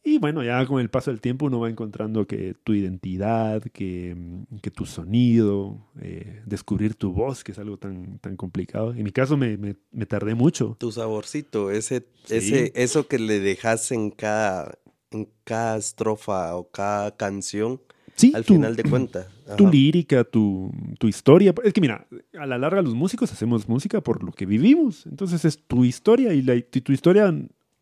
Y 0.03 0.19
bueno, 0.19 0.41
ya 0.43 0.65
con 0.65 0.79
el 0.79 0.89
paso 0.89 1.11
del 1.11 1.19
tiempo 1.19 1.47
uno 1.47 1.59
va 1.59 1.69
encontrando 1.69 2.25
que 2.25 2.55
tu 2.63 2.73
identidad, 2.73 3.61
que, 3.61 4.15
mm, 4.15 4.57
que 4.61 4.71
tu 4.71 4.85
sonido, 4.85 5.85
eh, 6.01 6.41
descubrir 6.45 6.95
tu 6.95 7.11
voz, 7.11 7.43
que 7.43 7.51
es 7.51 7.59
algo 7.59 7.77
tan, 7.77 8.17
tan 8.19 8.37
complicado. 8.37 8.93
En 8.93 9.03
mi 9.03 9.11
caso 9.11 9.35
me, 9.35 9.57
me, 9.57 10.05
tardé 10.05 10.33
mucho. 10.33 10.77
Tu 10.79 10.91
saborcito, 10.91 11.71
ese, 11.71 12.07
ese, 12.29 12.71
eso 12.75 13.07
que 13.07 13.19
le 13.19 13.39
dejas 13.39 13.91
en 13.91 14.11
cada, 14.11 14.77
en 15.11 15.27
cada 15.43 15.77
estrofa 15.77 16.55
o 16.55 16.69
cada 16.69 17.15
canción. 17.17 17.81
Sí, 18.15 18.31
al 18.33 18.43
final 18.43 18.75
de 18.75 18.83
cuentas. 18.83 19.27
Tu 19.57 19.65
lírica, 19.65 20.25
tu, 20.25 20.69
tu, 20.99 21.07
historia. 21.07 21.53
Es 21.63 21.71
que 21.71 21.79
mira, 21.79 22.05
a 22.37 22.45
la 22.45 22.57
larga 22.57 22.81
los 22.81 22.93
músicos 22.93 23.31
hacemos 23.31 23.69
música 23.69 24.01
por 24.01 24.21
lo 24.21 24.33
que 24.33 24.45
vivimos. 24.45 25.05
Entonces 25.05 25.45
es 25.45 25.57
tu 25.57 25.85
historia 25.85 26.33
y, 26.33 26.41
la, 26.41 26.55
y 26.55 26.63
tu 26.63 26.91
historia 26.91 27.33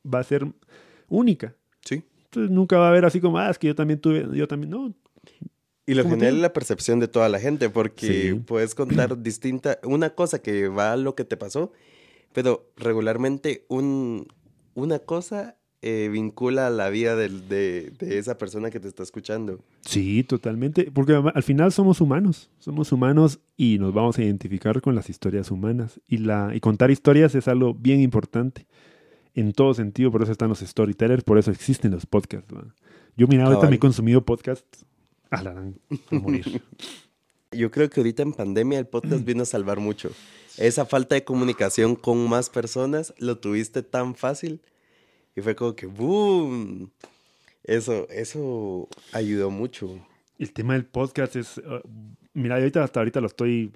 va 0.06 0.20
a 0.20 0.24
ser 0.24 0.46
única. 1.10 1.56
Sí 1.86 2.04
nunca 2.36 2.78
va 2.78 2.88
a 2.88 2.90
haber 2.90 3.06
así 3.06 3.20
como, 3.20 3.38
ah, 3.38 3.50
es 3.50 3.58
que 3.58 3.68
yo 3.68 3.76
también 3.76 4.00
tuve, 4.00 4.28
yo 4.34 4.48
también, 4.48 4.72
no. 4.72 4.94
Y 5.88 5.94
lo 5.94 6.04
general 6.04 6.36
es 6.36 6.42
la 6.42 6.54
percepción 6.54 7.00
de 7.00 7.08
toda 7.08 7.30
la 7.30 7.40
gente, 7.40 7.70
porque 7.70 8.40
puedes 8.46 8.74
contar 8.74 9.18
distinta, 9.22 9.80
una 9.84 10.12
cosa 10.12 10.42
que 10.42 10.68
va 10.68 10.94
a 10.94 10.98
lo 10.98 11.16
que 11.16 11.26
te 11.26 11.38
pasó, 11.38 11.72
pero 12.34 12.72
regularmente 12.76 13.66
un, 13.68 14.28
una 14.74 15.00
cosa 15.00 15.58
eh, 15.84 16.10
vincula 16.12 16.72
la 16.72 16.90
vida 16.90 17.16
de, 17.16 17.30
de, 17.30 18.18
esa 18.18 18.40
persona 18.40 18.72
que 18.72 18.80
te 18.80 18.88
está 18.88 19.04
escuchando. 19.04 19.60
Sí, 19.82 20.24
totalmente, 20.24 20.90
porque 20.92 21.14
al 21.14 21.44
final 21.44 21.72
somos 21.72 22.02
humanos, 22.02 22.50
somos 22.58 22.92
humanos 22.92 23.40
y 23.56 23.78
nos 23.78 23.94
vamos 23.94 24.18
a 24.18 24.24
identificar 24.24 24.82
con 24.82 24.96
las 24.96 25.12
historias 25.12 25.52
humanas. 25.52 26.02
Y, 26.08 26.18
la, 26.18 26.52
y 26.56 26.60
contar 26.62 26.90
historias 26.90 27.36
es 27.36 27.48
algo 27.48 27.76
bien 27.76 28.02
importante 28.02 28.66
en 29.36 29.54
todo 29.54 29.74
sentido, 29.74 30.12
por 30.12 30.24
eso 30.24 30.32
están 30.32 30.50
los 30.50 30.60
storytellers, 30.60 31.24
por 31.24 31.38
eso 31.38 31.52
existen 31.52 31.92
los 31.92 32.06
podcasts. 32.06 32.54
Yo, 33.18 33.28
mira, 33.28 33.46
ahorita 33.46 33.70
me 33.70 33.76
he 33.76 33.80
consumido 33.80 34.24
podcasts 34.24 34.86
a 35.30 35.44
la 35.44 35.52
a 35.52 36.16
morir. 36.16 36.62
Yo 37.52 37.72
creo 37.72 37.90
que 37.90 38.00
ahorita 38.00 38.24
en 38.24 38.34
pandemia 38.34 38.80
el 38.80 38.88
podcast 38.88 39.24
vino 39.24 39.44
a 39.44 39.46
salvar 39.46 39.80
mucho. 39.80 40.12
Esa 40.58 40.86
falta 40.86 41.16
de 41.16 41.24
comunicación 41.24 41.96
con 41.96 42.28
más 42.28 42.50
personas 42.50 43.14
lo 43.18 43.38
tuviste 43.38 43.84
tan 43.84 44.16
fácil 44.16 44.62
y 45.36 45.42
fue 45.42 45.56
como 45.56 45.76
que 45.76 45.86
¡boom! 45.86 46.92
Eso, 47.64 48.08
eso 48.10 48.88
ayudó 49.12 49.52
mucho. 49.52 50.00
El 50.38 50.52
tema 50.52 50.74
del 50.74 50.86
podcast 50.86 51.36
es, 51.36 51.58
uh, 51.58 51.82
mira, 52.36 52.56
ahorita 52.56 52.84
hasta 52.84 53.00
ahorita 53.00 53.22
lo 53.22 53.28
estoy, 53.28 53.72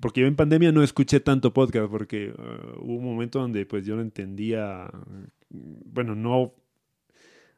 porque 0.00 0.20
yo 0.20 0.26
en 0.26 0.36
pandemia 0.36 0.72
no 0.72 0.82
escuché 0.82 1.20
tanto 1.20 1.54
podcast, 1.54 1.90
porque 1.90 2.34
uh, 2.36 2.80
hubo 2.80 2.96
un 2.96 3.04
momento 3.04 3.38
donde 3.38 3.64
pues 3.64 3.86
yo 3.86 3.96
no 3.96 4.02
entendía, 4.02 4.90
bueno, 5.48 6.14
no, 6.14 6.52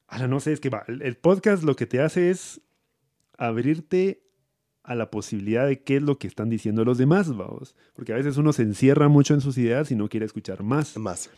ahora 0.07 0.29
no 0.29 0.39
sé, 0.39 0.53
es 0.53 0.61
que 0.61 0.71
va, 0.71 0.85
el, 0.87 1.17
podcast 1.17 1.65
lo 1.65 1.75
que 1.75 1.87
te 1.87 2.01
hace 2.01 2.31
es 2.31 2.61
abrirte 3.37 4.23
a 4.85 4.95
la 4.95 5.11
posibilidad 5.11 5.67
de 5.67 5.83
qué 5.83 5.97
es 5.97 6.03
lo 6.03 6.19
que 6.19 6.27
están 6.27 6.51
diciendo 6.51 6.85
los 6.85 6.99
demás, 6.99 7.35
vamos, 7.35 7.75
porque 7.95 8.13
a 8.13 8.17
veces 8.17 8.37
uno 8.37 8.53
se 8.53 8.63
encierra 8.63 9.09
mucho 9.09 9.33
en 9.35 9.41
sus 9.41 9.57
ideas 9.57 9.91
y 9.91 9.97
no 9.97 10.09
quiere 10.09 10.27
escuchar 10.27 10.63
más. 10.63 10.97
Más. 10.99 11.31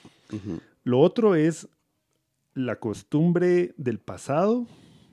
Lo 0.83 1.01
otro 1.01 1.37
es 1.37 1.69
la 2.55 2.77
costumbre 2.77 3.75
del 3.77 4.01
pasado 4.01 4.67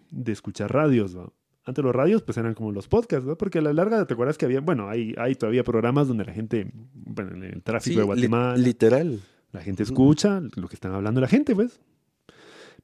de 0.09 0.31
escuchar 0.31 0.73
radios, 0.73 1.15
¿va? 1.15 1.31
Antes 1.63 1.83
los 1.83 1.93
radios 1.93 2.23
pues 2.23 2.37
eran 2.37 2.53
como 2.55 2.71
los 2.71 2.87
podcasts, 2.87 3.25
¿no? 3.25 3.37
Porque 3.37 3.59
a 3.59 3.61
la 3.61 3.73
larga 3.73 4.05
te 4.05 4.13
acuerdas 4.13 4.37
que 4.37 4.45
había, 4.45 4.61
bueno, 4.61 4.89
hay, 4.89 5.13
hay 5.17 5.35
todavía 5.35 5.63
programas 5.63 6.07
donde 6.07 6.25
la 6.25 6.33
gente, 6.33 6.71
bueno, 6.93 7.35
en 7.35 7.43
el 7.43 7.61
tráfico 7.61 7.99
de 7.99 8.05
Guatemala. 8.05 8.57
literal. 8.57 9.19
La 9.51 9.61
gente 9.61 9.83
escucha 9.83 10.41
lo 10.55 10.67
que 10.67 10.75
están 10.75 10.93
hablando 10.93 11.21
la 11.21 11.27
gente, 11.27 11.53
pues. 11.53 11.79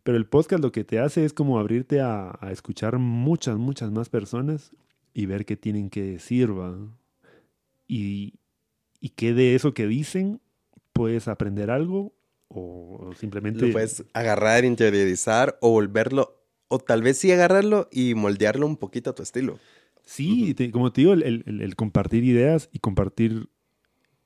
Pero 0.04 0.18
el 0.18 0.26
podcast 0.26 0.62
lo 0.64 0.72
que 0.72 0.84
te 0.84 1.00
hace 1.00 1.26
es 1.26 1.34
como 1.34 1.60
abrirte 1.60 2.02
a, 2.02 2.38
escuchar 2.52 2.98
muchas, 3.00 3.58
muchas 3.58 3.92
más 3.92 4.10
personas 4.10 4.72
y 5.14 5.26
ver 5.26 5.46
qué 5.46 5.58
tienen 5.58 5.90
que 5.90 6.04
decir, 6.04 6.58
¿va? 6.58 6.78
Y, 7.88 8.36
y 9.00 9.10
qué 9.10 9.34
de 9.34 9.56
eso 9.56 9.74
que 9.74 9.88
dicen 9.88 10.40
puedes 10.94 11.28
aprender 11.28 11.72
algo 11.72 12.14
o 12.48 13.12
simplemente... 13.18 13.68
Lo 13.68 13.74
puedes 13.74 14.04
agarrar, 14.14 14.66
interiorizar 14.66 15.58
o 15.62 15.72
volverlo 15.72 16.37
o 16.68 16.80
tal 16.80 17.02
vez 17.02 17.18
sí 17.18 17.32
agarrarlo 17.32 17.88
y 17.92 18.14
moldearlo 18.16 18.66
un 18.66 18.78
poquito 18.78 19.12
a 19.12 19.16
tu 19.16 19.24
estilo. 19.24 19.60
Sí, 20.06 20.56
como 20.72 20.92
te 20.92 21.02
digo, 21.02 21.14
el, 21.14 21.76
compartir 21.76 22.24
ideas 22.24 22.70
y 22.72 22.80
compartir, 22.80 23.50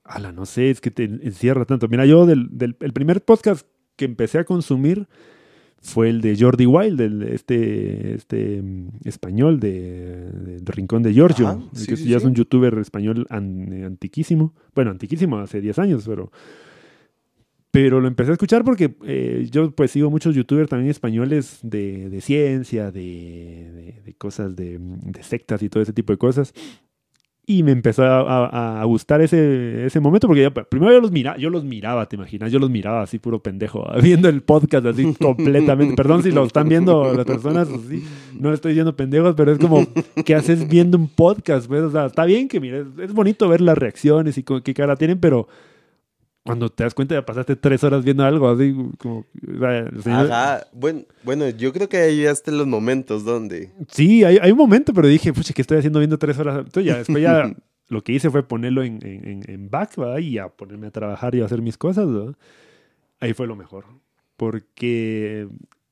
ala, 0.03 0.31
no 0.31 0.45
sé, 0.45 0.69
es 0.69 0.79
que 0.79 0.91
te 0.91 1.05
encierra 1.05 1.65
tanto. 1.65 1.87
Mira, 1.87 2.05
yo 2.05 2.25
del, 2.25 2.49
el 2.59 2.93
primer 2.93 3.23
podcast 3.23 3.65
que 3.95 4.05
empecé 4.05 4.37
a 4.37 4.43
consumir 4.45 5.07
fue 5.81 6.09
el 6.09 6.21
de 6.21 6.37
Jordi 6.39 6.67
Wild, 6.67 7.01
este, 7.23 8.13
este 8.13 8.61
mm, 8.61 8.89
español 9.03 9.59
de, 9.59 10.59
Rincón 10.63 11.01
de 11.01 11.13
Giorgio, 11.13 11.67
que 11.87 11.95
ya 11.95 12.17
es 12.17 12.23
un 12.23 12.35
youtuber 12.35 12.77
español 12.77 13.25
antiquísimo. 13.29 14.53
Bueno, 14.75 14.91
antiquísimo, 14.91 15.39
hace 15.39 15.59
10 15.59 15.79
años, 15.79 16.03
pero 16.05 16.31
pero 17.72 18.01
lo 18.01 18.07
empecé 18.09 18.32
a 18.32 18.34
escuchar 18.34 18.65
porque 18.65 18.95
eh, 19.05 19.47
yo 19.49 19.72
pues 19.72 19.91
sigo 19.91 20.09
muchos 20.09 20.36
youtubers 20.36 20.69
también 20.69 20.91
españoles 20.91 21.59
de, 21.63 22.09
de 22.09 22.19
ciencia, 22.19 22.91
de, 22.91 24.01
de, 24.03 24.13
cosas 24.15 24.57
de, 24.57 24.78
sectas 25.22 25.63
y 25.63 25.69
todo 25.69 25.82
ese 25.82 25.93
tipo 25.93 26.11
de 26.11 26.17
cosas. 26.17 26.53
Y 27.45 27.63
me 27.63 27.72
empezó 27.72 28.03
a, 28.03 28.82
a, 28.82 28.84
gustar 28.86 29.22
ese, 29.22 29.86
ese 29.86 29.99
momento 29.99 30.28
porque 30.28 30.51
primero 30.69 30.93
yo 30.93 31.01
los, 31.01 31.11
miraba, 31.11 31.38
yo 31.38 31.49
los 31.49 31.63
miraba, 31.63 32.07
¿te 32.07 32.15
imaginas? 32.15 32.51
Yo 32.51 32.59
los 32.59 32.69
miraba 32.69 33.01
así 33.01 33.19
puro 33.19 33.41
pendejo, 33.41 33.88
viendo 34.03 34.30
el 34.30 34.41
podcast 34.41 34.86
así 34.86 35.13
completamente. 35.19 35.95
Perdón 35.95 36.24
si 36.24 36.32
lo 36.32 36.43
están 36.45 36.67
viendo 36.67 37.13
las 37.13 37.26
personas, 37.26 37.69
así, 37.69 38.03
no 38.38 38.49
le 38.49 38.55
estoy 38.55 38.74
diciendo 38.74 38.95
pendejos, 38.95 39.34
pero 39.36 39.51
es 39.51 39.59
como, 39.59 39.88
¿qué 40.26 40.36
haces 40.36 40.67
viendo 40.67 40.97
un 40.97 41.07
podcast? 41.07 41.67
Pues, 41.67 41.84
o 41.84 41.91
sea, 41.91 42.07
está 42.07 42.26
bien 42.26 42.49
que 42.49 42.59
mires, 42.59 42.86
es 43.01 43.13
bonito 43.13 43.47
ver 43.47 43.61
las 43.61 43.78
reacciones 43.78 44.38
y 44.38 44.43
qué 44.43 44.74
cara 44.74 44.97
tienen, 44.97 45.19
pero 45.19 45.47
cuando 46.43 46.69
te 46.69 46.83
das 46.83 46.93
cuenta 46.93 47.15
ya 47.15 47.25
pasaste 47.25 47.55
tres 47.55 47.83
horas 47.83 48.03
viendo 48.03 48.23
algo 48.23 48.49
así 48.49 48.75
como 48.97 49.25
Ajá, 50.05 50.65
bueno, 50.73 51.03
bueno, 51.23 51.49
yo 51.49 51.71
creo 51.71 51.87
que 51.87 51.97
ahí 51.97 52.23
ya 52.23 52.31
están 52.31 52.57
los 52.57 52.67
momentos 52.67 53.23
donde 53.23 53.71
sí, 53.89 54.23
hay, 54.23 54.37
hay 54.41 54.51
un 54.51 54.57
momento 54.57 54.93
pero 54.93 55.07
dije 55.07 55.33
pucha, 55.33 55.53
¿qué 55.53 55.61
estoy 55.61 55.77
haciendo 55.77 55.99
viendo 55.99 56.17
tres 56.17 56.37
horas? 56.39 56.57
Entonces 56.59 56.85
ya 56.85 56.97
después 56.97 57.21
ya 57.21 57.51
lo 57.89 58.03
que 58.03 58.13
hice 58.13 58.29
fue 58.29 58.43
ponerlo 58.43 58.83
en, 58.83 58.99
en, 59.05 59.43
en 59.47 59.69
back 59.69 59.97
¿verdad? 59.97 60.19
y 60.19 60.37
a 60.37 60.47
ponerme 60.47 60.87
a 60.87 60.91
trabajar 60.91 61.35
y 61.35 61.41
a 61.41 61.45
hacer 61.45 61.61
mis 61.61 61.77
cosas 61.77 62.11
¿verdad? 62.11 62.35
ahí 63.19 63.33
fue 63.33 63.45
lo 63.47 63.55
mejor 63.55 63.85
porque 64.37 65.47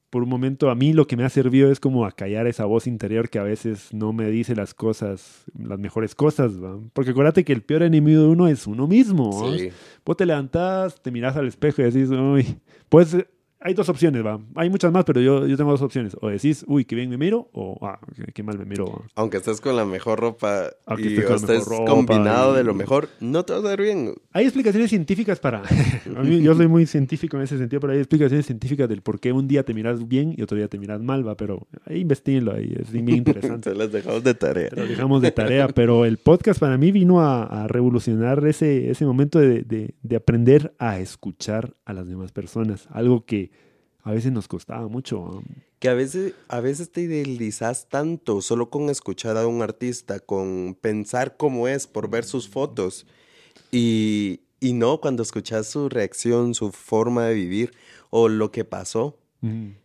por 0.10 0.24
un 0.24 0.30
momento 0.30 0.70
a 0.70 0.76
mí 0.76 0.94
lo 0.94 1.08
que 1.08 1.16
me 1.16 1.24
ha 1.24 1.30
servido 1.30 1.72
es 1.72 1.80
como 1.80 2.06
acallar 2.06 2.48
esa 2.48 2.66
voz 2.66 2.88
interior 2.88 3.30
que 3.30 3.40
a 3.40 3.44
veces 3.44 3.94
no 3.94 4.12
me 4.14 4.30
dice 4.30 4.56
las 4.56 4.74
cosas, 4.74 5.44
las 5.58 5.80
mejores 5.80 6.16
cosas, 6.16 6.52
porque 6.94 7.12
acuérdate 7.12 7.44
que 7.44 7.54
el 7.54 7.62
peor 7.62 7.84
enemigo 7.84 8.22
de 8.22 8.28
uno 8.28 8.48
es 8.48 8.66
uno 8.68 8.88
mismo. 8.88 9.54
Sí. 9.56 9.70
Vos 10.06 10.18
te 10.18 10.26
levantás, 10.26 11.02
te 11.02 11.12
miras 11.12 11.36
al 11.36 11.48
espejo 11.48 11.82
y 11.82 11.86
decís, 11.86 12.10
uy, 12.10 12.60
pues 12.90 13.16
hay 13.62 13.74
dos 13.74 13.90
opciones, 13.90 14.26
va. 14.26 14.40
Hay 14.56 14.70
muchas 14.70 14.92
más, 14.92 15.04
pero 15.04 15.20
yo, 15.20 15.46
yo 15.46 15.58
tengo 15.58 15.72
dos 15.72 15.82
opciones. 15.82 16.16
O 16.22 16.30
decís, 16.30 16.64
uy, 16.68 16.86
qué 16.86 16.96
bien 16.96 17.10
me 17.10 17.18
miro, 17.18 17.50
o 17.52 17.78
ah, 17.86 18.00
qué, 18.34 18.42
mal 18.42 18.58
me 18.58 18.64
miro. 18.64 19.04
Aunque 19.16 19.38
estés 19.38 19.60
con 19.60 19.76
la 19.76 19.84
mejor 19.84 20.20
ropa 20.20 20.70
y 20.98 21.18
estés, 21.18 21.66
combinado 21.66 22.54
de 22.54 22.64
lo 22.64 22.74
mejor, 22.74 23.10
no 23.20 23.44
te 23.44 23.54
va 23.54 23.60
a 23.60 23.62
ver 23.62 23.82
bien. 23.82 24.14
Hay 24.32 24.46
explicaciones 24.46 24.90
científicas 24.90 25.40
para. 25.40 25.64
yo 26.24 26.56
soy 26.56 26.68
muy 26.68 26.86
científico 26.86 27.36
en 27.36 27.44
ese 27.44 27.58
sentido, 27.58 27.82
pero 27.82 27.94
hay 27.94 28.00
explicaciones 28.00 28.46
científicas 28.46 28.88
del 28.88 29.02
por 29.02 29.20
qué 29.20 29.34
un 29.34 29.48
día 29.48 29.64
te 29.64 29.74
miras 29.74 30.08
bien 30.08 30.34
y 30.38 30.42
otro 30.42 30.58
día 30.58 30.70
te 30.70 30.78
miras 30.78 31.02
mal, 31.02 31.28
va. 31.28 31.36
Pero 31.36 31.68
ahí 31.86 32.00
investiguenlo, 32.00 32.54
ahí 32.54 32.74
es 32.80 32.92
bien 32.92 33.10
interesante. 33.18 33.72
Te 33.72 33.76
las 33.76 33.92
dejamos 33.92 34.24
de 34.24 34.34
tarea. 34.36 34.70
Te 34.70 34.88
dejamos 34.88 35.22
de 35.22 35.32
tarea, 35.32 35.68
pero 35.68 36.06
el 36.06 36.18
podcast 36.18 36.62
para 36.62 36.78
mí 36.78 36.92
vino 36.92 37.22
a, 37.22 37.68
revolucionar 37.68 38.46
ese, 38.48 38.90
ese 38.90 39.06
momento 39.06 39.38
de, 39.38 39.64
de, 39.64 39.96
de 40.02 40.16
aprender 40.16 40.74
a 40.80 41.00
escuchar 41.00 41.74
a 41.84 41.94
las 41.94 42.08
demás 42.08 42.32
personas. 42.32 42.88
Algo 42.92 43.26
que 43.26 43.50
a 44.04 44.12
veces 44.12 44.32
nos 44.32 44.48
costaba 44.48 44.88
mucho. 44.88 45.44
Que 45.80 45.90
a 45.90 45.94
veces, 45.94 46.34
a 46.48 46.60
veces 46.60 46.92
te 46.92 47.02
idealizas 47.02 47.88
tanto 47.90 48.42
solo 48.42 48.70
con 48.70 48.90
escuchar 48.90 49.38
a 49.38 49.48
un 49.48 49.62
artista, 49.62 50.20
con 50.20 50.78
pensar 50.80 51.38
cómo 51.38 51.68
es 51.68 51.88
por 51.88 52.10
ver 52.10 52.24
sus 52.24 52.48
fotos. 52.48 53.06
Y, 53.72 54.42
y 54.60 54.74
no 54.74 55.00
cuando 55.00 55.24
escuchas 55.24 55.68
su 55.68 55.90
reacción, 55.90 56.54
su 56.54 56.72
forma 56.72 57.26
de 57.26 57.36
vivir 57.36 57.72
o 58.10 58.30
lo 58.30 58.52
que 58.52 58.66
pasó. 58.66 59.18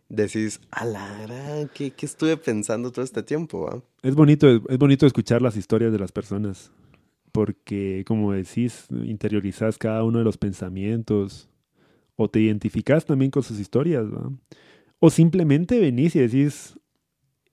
Decís, 0.09 0.59
a 0.69 0.83
la 0.83 1.17
gran, 1.19 1.69
¿qué, 1.73 1.91
¿qué, 1.91 2.05
estuve 2.05 2.35
pensando 2.35 2.91
todo 2.91 3.05
este 3.05 3.23
tiempo? 3.23 3.83
Es 4.03 4.13
bonito, 4.13 4.49
es 4.49 4.77
bonito 4.77 5.05
escuchar 5.05 5.41
las 5.41 5.55
historias 5.55 5.93
de 5.93 5.99
las 5.99 6.11
personas, 6.11 6.71
porque 7.31 8.03
como 8.05 8.33
decís, 8.33 8.87
interiorizas 8.89 9.77
cada 9.77 10.03
uno 10.03 10.17
de 10.17 10.25
los 10.25 10.37
pensamientos, 10.37 11.47
o 12.15 12.29
te 12.29 12.39
identificas 12.39 13.05
también 13.05 13.31
con 13.31 13.43
sus 13.43 13.59
historias, 13.59 14.05
¿no? 14.05 14.39
O 14.99 15.09
simplemente 15.09 15.79
venís 15.79 16.15
y 16.15 16.19
decís, 16.19 16.79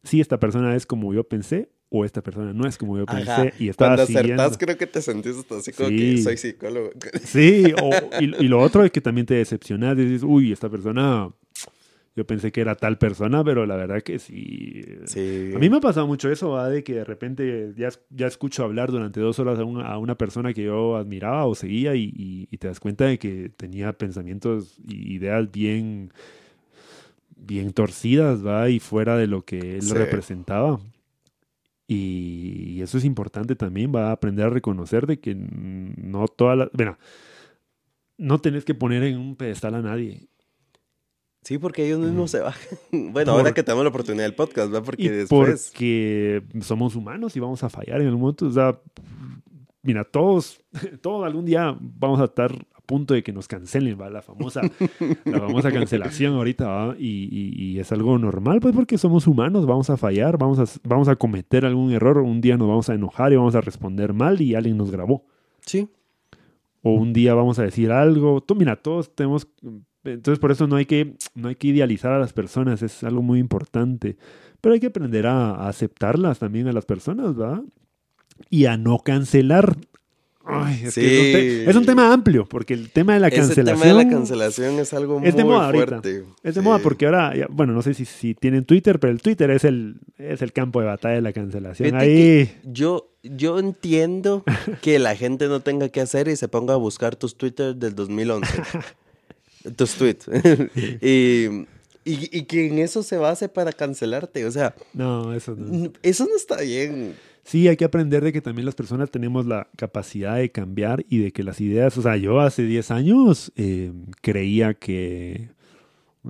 sí, 0.02 0.20
esta 0.20 0.38
persona 0.38 0.74
es 0.76 0.86
como 0.86 1.12
yo 1.12 1.24
pensé, 1.24 1.70
o 1.94 2.06
esta 2.06 2.22
persona 2.22 2.54
no 2.54 2.66
es 2.66 2.78
como 2.78 2.96
yo 2.96 3.04
pensé 3.04 3.52
y 3.58 3.68
estaba 3.68 3.96
Cuando 3.96 4.18
acertás, 4.18 4.56
creo 4.56 4.78
que 4.78 4.86
te 4.86 5.02
sentís 5.02 5.36
así 5.50 5.72
como 5.72 5.90
que 5.90 6.22
soy 6.22 6.38
psicólogo. 6.38 6.90
Sí, 7.22 7.74
y, 8.18 8.26
lo 8.48 8.60
otro 8.60 8.82
es 8.82 8.90
que 8.90 9.02
también 9.02 9.26
te 9.26 9.34
decepcionas, 9.34 9.96
dices, 9.96 10.22
uy, 10.22 10.52
esta 10.52 10.70
persona, 10.70 11.30
yo 12.14 12.26
pensé 12.26 12.52
que 12.52 12.60
era 12.60 12.74
tal 12.74 12.98
persona, 12.98 13.42
pero 13.42 13.64
la 13.64 13.76
verdad 13.76 14.02
que 14.02 14.18
sí. 14.18 14.82
A 15.54 15.58
mí 15.58 15.70
me 15.70 15.78
ha 15.78 15.80
pasado 15.80 16.06
mucho 16.06 16.30
eso, 16.30 16.50
¿va? 16.50 16.68
de 16.68 16.84
que 16.84 16.94
de 16.94 17.04
repente 17.04 17.72
ya, 17.76 17.88
ya 18.10 18.26
escucho 18.26 18.64
hablar 18.64 18.90
durante 18.90 19.20
dos 19.20 19.38
horas 19.38 19.58
a 19.58 19.64
una, 19.64 19.86
a 19.86 19.98
una 19.98 20.16
persona 20.16 20.52
que 20.52 20.64
yo 20.64 20.96
admiraba 20.96 21.46
o 21.46 21.54
seguía 21.54 21.94
y, 21.94 22.12
y, 22.50 22.56
te 22.58 22.68
das 22.68 22.80
cuenta 22.80 23.06
de 23.06 23.18
que 23.18 23.50
tenía 23.56 23.92
pensamientos 23.94 24.78
y 24.86 25.14
ideas 25.14 25.50
bien 25.50 26.12
bien 27.36 27.72
torcidas, 27.72 28.46
¿va? 28.46 28.68
Y 28.70 28.78
fuera 28.78 29.16
de 29.16 29.26
lo 29.26 29.44
que 29.44 29.78
él 29.78 29.90
representaba. 29.90 30.80
Y, 31.86 32.80
eso 32.82 32.98
es 32.98 33.04
importante 33.04 33.56
también, 33.56 33.92
va 33.94 34.08
a 34.08 34.12
aprender 34.12 34.46
a 34.46 34.50
reconocer 34.50 35.06
de 35.06 35.20
que 35.20 35.34
no 35.34 36.28
toda 36.28 36.56
la... 36.56 36.70
Bueno, 36.72 36.98
no 38.16 38.40
tenés 38.40 38.64
que 38.64 38.74
poner 38.74 39.02
en 39.02 39.18
un 39.18 39.36
pedestal 39.36 39.74
a 39.74 39.82
nadie. 39.82 40.28
Sí, 41.42 41.58
porque 41.58 41.84
ellos 41.86 42.00
mismos 42.00 42.30
se 42.30 42.40
bajan. 42.40 42.78
Bueno, 43.12 43.32
ahora 43.32 43.52
que 43.52 43.62
tenemos 43.62 43.84
la 43.84 43.90
oportunidad 43.90 44.24
del 44.24 44.34
podcast, 44.34 44.72
¿va? 44.72 44.82
Porque 44.82 45.10
después... 45.10 45.70
Porque 45.70 46.42
somos 46.60 46.94
humanos 46.94 47.36
y 47.36 47.40
vamos 47.40 47.62
a 47.64 47.68
fallar 47.68 48.00
en 48.00 48.06
algún 48.06 48.20
momento. 48.20 48.46
O 48.46 48.50
sea, 48.50 48.78
mira, 49.82 50.04
todos, 50.04 50.60
todos 51.00 51.24
algún 51.24 51.44
día 51.44 51.76
vamos 51.80 52.20
a 52.20 52.24
estar 52.24 52.52
punto 52.86 53.14
de 53.14 53.22
que 53.22 53.32
nos 53.32 53.48
cancelen, 53.48 53.98
¿va? 53.98 54.10
La 54.10 54.22
famosa, 54.22 54.60
la 55.24 55.40
famosa 55.40 55.72
cancelación 55.72 56.34
ahorita, 56.34 56.66
¿va? 56.66 56.96
Y, 56.98 57.78
es 57.78 57.90
algo 57.90 58.18
normal, 58.18 58.60
pues 58.60 58.74
porque 58.74 58.98
somos 58.98 59.26
humanos, 59.26 59.66
vamos 59.66 59.88
a 59.88 59.96
fallar, 59.96 60.36
vamos 60.36 60.58
a, 60.58 60.80
vamos 60.86 61.08
a 61.08 61.16
cometer 61.16 61.64
algún 61.64 61.92
error, 61.92 62.18
un 62.18 62.40
día 62.40 62.56
nos 62.56 62.68
vamos 62.68 62.90
a 62.90 62.94
enojar 62.94 63.32
y 63.32 63.36
vamos 63.36 63.54
a 63.54 63.60
responder 63.60 64.12
mal 64.12 64.40
y 64.42 64.54
alguien 64.54 64.76
nos 64.76 64.90
grabó. 64.90 65.24
Sí. 65.64 65.88
O 66.82 66.92
un 66.92 67.12
día 67.12 67.34
vamos 67.34 67.58
a 67.58 67.62
decir 67.62 67.90
algo. 67.92 68.42
Tú, 68.42 68.54
mira, 68.54 68.76
todos 68.76 69.14
tenemos... 69.14 69.48
Entonces 70.04 70.38
por 70.38 70.50
eso 70.50 70.66
no 70.66 70.76
hay 70.76 70.86
que, 70.86 71.16
no 71.34 71.48
hay 71.48 71.54
que 71.54 71.68
idealizar 71.68 72.12
a 72.12 72.18
las 72.18 72.32
personas, 72.32 72.82
es 72.82 73.04
algo 73.04 73.22
muy 73.22 73.38
importante. 73.38 74.16
Pero 74.60 74.74
hay 74.74 74.80
que 74.80 74.88
aprender 74.88 75.26
a, 75.26 75.50
a 75.50 75.68
aceptarlas 75.68 76.38
también 76.38 76.68
a 76.68 76.72
las 76.72 76.86
personas, 76.86 77.38
¿va? 77.38 77.62
Y 78.50 78.66
a 78.66 78.76
no 78.76 78.98
cancelar 78.98 79.76
es, 80.96 81.76
un 81.76 81.86
tema 81.86 82.12
amplio, 82.12 82.46
porque 82.46 82.74
el 82.74 82.90
tema 82.90 83.14
de 83.14 83.20
la 83.20 83.30
cancelación. 83.30 83.68
El 83.68 83.74
tema 83.74 83.86
de 83.86 84.04
la 84.04 84.10
cancelación 84.10 84.78
es 84.78 84.92
algo 84.92 85.20
muy 85.20 85.30
fuerte. 85.30 86.24
Es 86.42 86.54
de 86.54 86.60
moda 86.60 86.78
porque 86.80 87.06
ahora, 87.06 87.32
bueno, 87.50 87.72
no 87.72 87.82
sé 87.82 87.94
si, 87.94 88.04
si, 88.04 88.34
tienen 88.34 88.64
Twitter, 88.64 88.98
pero 88.98 89.12
el 89.12 89.22
Twitter 89.22 89.50
es 89.50 89.64
el, 89.64 90.00
es 90.18 90.42
el 90.42 90.52
campo 90.52 90.80
de 90.80 90.86
batalla 90.86 91.14
de 91.14 91.22
la 91.22 91.32
cancelación. 91.32 91.94
Ahí. 91.94 92.52
Yo, 92.64 93.10
yo 93.22 93.58
entiendo 93.58 94.44
que 94.82 94.98
la 94.98 95.14
gente 95.14 95.48
no 95.48 95.60
tenga 95.60 95.88
que 95.90 96.00
hacer 96.00 96.28
y 96.28 96.36
se 96.36 96.48
ponga 96.48 96.74
a 96.74 96.78
buscar 96.78 97.16
tus 97.16 97.36
Twitter 97.36 97.76
del 97.76 97.94
2011. 97.94 98.48
tus 99.76 99.94
tweets. 99.94 100.28
y, 101.00 101.66
y, 102.04 102.38
y 102.38 102.42
que 102.44 102.66
en 102.66 102.78
eso 102.78 103.02
se 103.02 103.16
base 103.16 103.48
para 103.48 103.72
cancelarte. 103.72 104.44
O 104.46 104.50
sea. 104.50 104.74
No, 104.92 105.32
eso 105.34 105.54
no. 105.56 105.92
Eso 106.02 106.26
no 106.26 106.36
está 106.36 106.60
bien. 106.60 107.14
Sí, 107.44 107.66
hay 107.66 107.76
que 107.76 107.84
aprender 107.84 108.22
de 108.22 108.32
que 108.32 108.40
también 108.40 108.66
las 108.66 108.74
personas 108.74 109.10
tenemos 109.10 109.46
la 109.46 109.68
capacidad 109.76 110.36
de 110.36 110.50
cambiar 110.52 111.04
y 111.08 111.18
de 111.18 111.32
que 111.32 111.42
las 111.42 111.60
ideas, 111.60 111.96
o 111.98 112.02
sea, 112.02 112.16
yo 112.16 112.40
hace 112.40 112.62
10 112.62 112.90
años 112.92 113.52
eh, 113.56 113.92
creía 114.20 114.74
que, 114.74 115.50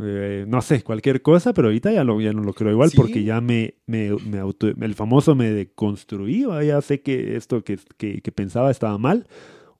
eh, 0.00 0.46
no 0.48 0.62
sé, 0.62 0.82
cualquier 0.82 1.20
cosa, 1.20 1.52
pero 1.52 1.68
ahorita 1.68 1.92
ya, 1.92 2.02
lo, 2.02 2.18
ya 2.22 2.32
no 2.32 2.42
lo 2.42 2.54
creo 2.54 2.72
igual 2.72 2.92
porque 2.96 3.24
ya 3.24 3.42
me, 3.42 3.74
me, 3.86 4.10
me 4.26 4.38
auto, 4.38 4.68
el 4.68 4.94
famoso 4.94 5.34
me 5.34 5.50
deconstruí, 5.50 6.46
ya 6.66 6.80
sé 6.80 7.02
que 7.02 7.36
esto 7.36 7.62
que, 7.62 7.78
que, 7.98 8.22
que, 8.22 8.32
pensaba 8.32 8.70
estaba 8.70 8.96
mal 8.96 9.26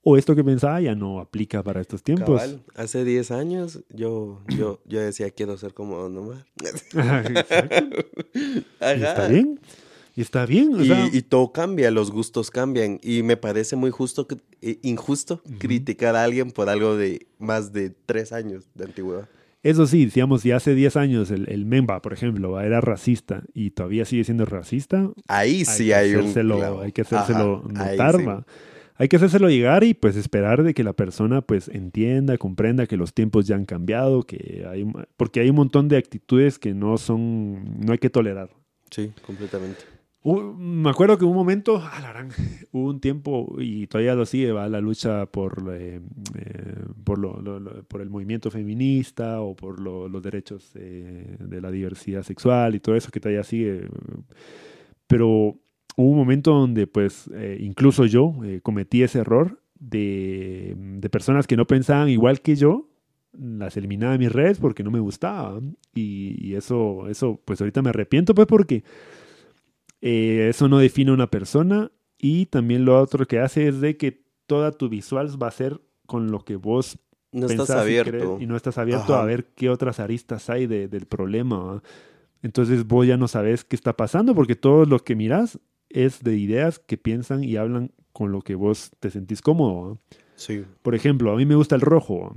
o 0.03 0.17
esto 0.17 0.35
que 0.35 0.43
pensaba 0.43 0.81
ya 0.81 0.95
no 0.95 1.21
aplica 1.21 1.63
para 1.63 1.81
estos 1.81 2.03
tiempos. 2.03 2.41
Cabal, 2.41 2.63
hace 2.75 3.05
10 3.05 3.31
años 3.31 3.81
yo, 3.91 4.41
yo, 4.49 4.81
yo 4.85 5.01
decía 5.01 5.31
quiero 5.31 5.57
ser 5.57 5.75
como 5.75 6.09
nomás. 6.09 6.45
¿Está 8.81 9.29
bien? 9.29 9.61
Y 10.15 10.21
está 10.21 10.45
bien. 10.45 10.73
y, 11.13 11.23
todo 11.23 11.53
cambia, 11.53 11.91
los 11.91 12.11
gustos 12.11 12.51
cambian. 12.51 13.01
Y 13.03 13.23
me 13.23 13.39
parece 13.39 13.77
muy 13.77 13.91
justo, 13.91 14.27
eh, 14.61 14.79
injusto 14.83 15.41
criticar 15.59 16.17
a 16.17 16.25
alguien 16.25 16.51
por 16.51 16.69
algo 16.69 16.97
de 16.97 17.27
más 17.39 17.73
de 17.73 17.91
tres 17.91 18.33
años 18.33 18.65
de 18.75 18.85
antigüedad. 18.85 19.29
Eso 19.63 19.87
sí, 19.87 20.07
digamos, 20.07 20.43
si 20.43 20.51
hace 20.51 20.75
10 20.75 20.97
años 20.97 21.31
el, 21.31 21.49
el, 21.49 21.65
Memba, 21.65 22.03
por 22.03 22.13
ejemplo, 22.13 22.61
era 22.61 22.81
racista 22.81 23.45
y 23.55 23.71
todavía 23.71 24.05
sigue 24.05 24.25
siendo 24.25 24.45
racista. 24.45 25.09
Ahí 25.29 25.65
sí 25.65 25.93
hay, 25.93 26.17
un. 26.17 26.35
Hay 26.83 26.91
que 26.91 27.03
hacérselo 27.03 27.63
notar, 27.69 28.45
Hay 29.03 29.09
que 29.09 29.17
hacérselo 29.17 29.51
llegar 29.51 29.83
y 29.83 29.95
pues 29.95 30.15
esperar 30.17 30.63
de 30.63 30.75
que 30.75 30.85
la 30.85 30.93
persona 30.93 31.41
pues 31.43 31.67
entienda, 31.69 32.39
comprenda 32.39 32.87
que 32.87 32.97
los 32.97 33.13
tiempos 33.13 33.49
ya 33.49 33.57
han 33.57 33.65
cambiado, 33.65 34.23
que 34.23 34.65
hay, 34.69 34.87
porque 35.17 35.41
hay 35.41 35.51
un 35.51 35.57
montón 35.57 35.89
de 35.89 35.97
actitudes 35.97 36.59
que 36.59 36.73
no 36.73 36.97
son, 36.99 37.81
no 37.81 37.93
hay 37.93 37.99
que 37.99 38.11
tolerar. 38.11 38.51
Sí, 38.91 39.11
completamente 39.27 39.81
me 40.25 40.89
acuerdo 40.89 41.19
que 41.19 41.25
un 41.25 41.35
momento, 41.35 41.81
ah, 41.83 42.27
hubo 42.73 42.91
un 42.91 43.01
tiempo, 43.01 43.57
y 43.59 43.87
todavía 43.89 44.15
lo 44.15 44.25
sigue, 44.25 44.53
va 44.53 44.69
la 44.69 44.81
lucha 44.81 45.27
por, 45.27 45.75
eh, 45.75 46.01
eh, 46.37 46.85
por, 47.05 47.19
lo, 47.19 47.85
por 47.89 48.01
el 48.01 48.11
movimiento 48.11 48.51
feminista 48.51 49.41
o 49.41 49.57
por 49.57 49.81
los 49.81 50.23
derechos 50.23 50.71
eh, 50.77 51.37
de 51.41 51.61
la 51.61 51.71
diversidad 51.71 52.23
sexual 52.23 52.75
y 52.75 52.81
todo 52.81 52.95
eso 52.95 53.11
que 53.11 53.21
todavía 53.21 53.43
sigue. 53.43 53.89
Pero 55.09 55.59
hubo 55.97 56.11
un 56.11 56.17
momento 56.17 56.53
donde 56.53 56.87
pues 56.87 57.29
eh, 57.35 57.59
incluso 57.61 58.07
yo 58.07 58.35
eh, 58.45 58.61
cometí 58.63 59.03
ese 59.03 59.19
error 59.21 59.61
de, 59.79 60.75
de 60.77 61.11
personas 61.11 61.47
que 61.47 61.57
no 61.57 61.67
pensaban 61.67 62.09
igual 62.09 62.41
que 62.41 62.55
yo, 62.57 62.89
las 63.33 63.77
eliminaba 63.77 64.13
de 64.13 64.19
mis 64.19 64.31
redes 64.33 64.59
porque 64.59 64.83
no 64.85 64.91
me 64.91 65.01
gustaban. 65.01 65.77
Y, 65.95 66.37
y 66.39 66.55
eso, 66.55 67.09
eso, 67.09 67.41
pues 67.45 67.61
ahorita 67.61 67.83
me 67.83 67.89
arrepiento, 67.91 68.35
pues 68.35 68.47
porque 68.47 68.85
eh, 70.01 70.49
eso 70.51 70.69
no 70.69 70.79
define 70.79 71.13
una 71.13 71.29
persona. 71.31 71.91
Y 72.19 72.47
también 72.47 72.85
lo 72.85 73.01
otro 73.01 73.27
que 73.27 73.41
hace 73.41 73.69
es 73.69 73.81
de 73.81 73.97
que 73.97 74.23
toda 74.47 74.73
tu 74.73 74.89
visual 74.89 75.29
va 75.43 75.49
a 75.49 75.53
ser 75.53 75.81
con 76.07 76.31
lo 76.31 76.45
que 76.45 76.57
vos 76.57 76.99
No 77.33 77.47
estás 77.47 77.71
y 77.71 77.73
abierto. 77.73 78.39
y 78.41 78.47
no 78.47 78.55
estás 78.57 78.79
abierto 78.79 79.15
Ajá. 79.15 79.23
a 79.23 79.27
ver 79.27 79.47
qué 79.55 79.71
otras 79.71 79.99
aristas 79.99 80.49
hay 80.51 80.67
de- 80.67 80.87
del 80.89 81.07
problema. 81.07 81.59
¿va? 81.65 81.83
Entonces 82.43 82.87
vos 82.87 83.07
ya 83.07 83.17
no 83.17 83.29
sabes 83.29 83.65
qué 83.65 83.75
está 83.77 83.97
pasando 83.97 84.35
porque 84.35 84.55
todo 84.57 84.85
lo 84.85 84.99
que 85.01 85.17
mirás 85.17 85.59
es 85.95 86.23
de 86.23 86.37
ideas 86.37 86.79
que 86.79 86.97
piensan 86.97 87.45
y 87.45 87.57
hablan 87.57 87.93
con 88.13 88.33
lo 88.33 88.43
que 88.43 88.55
vos 88.55 88.91
te 89.01 89.11
sentís 89.11 89.41
cómodo. 89.43 89.99
Sí. 90.37 90.65
Por 90.83 90.95
ejemplo, 90.95 91.33
a 91.33 91.37
mí 91.37 91.47
me 91.47 91.55
gusta 91.55 91.75
el 91.75 91.81
rojo 91.81 92.35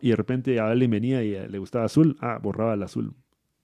y 0.00 0.10
de 0.10 0.16
repente 0.16 0.60
a 0.60 0.68
alguien 0.68 0.90
venía 0.90 1.22
y 1.24 1.48
le 1.48 1.58
gustaba 1.58 1.84
azul, 1.86 2.16
ah, 2.20 2.38
borraba 2.42 2.74
el 2.74 2.82
azul. 2.82 3.14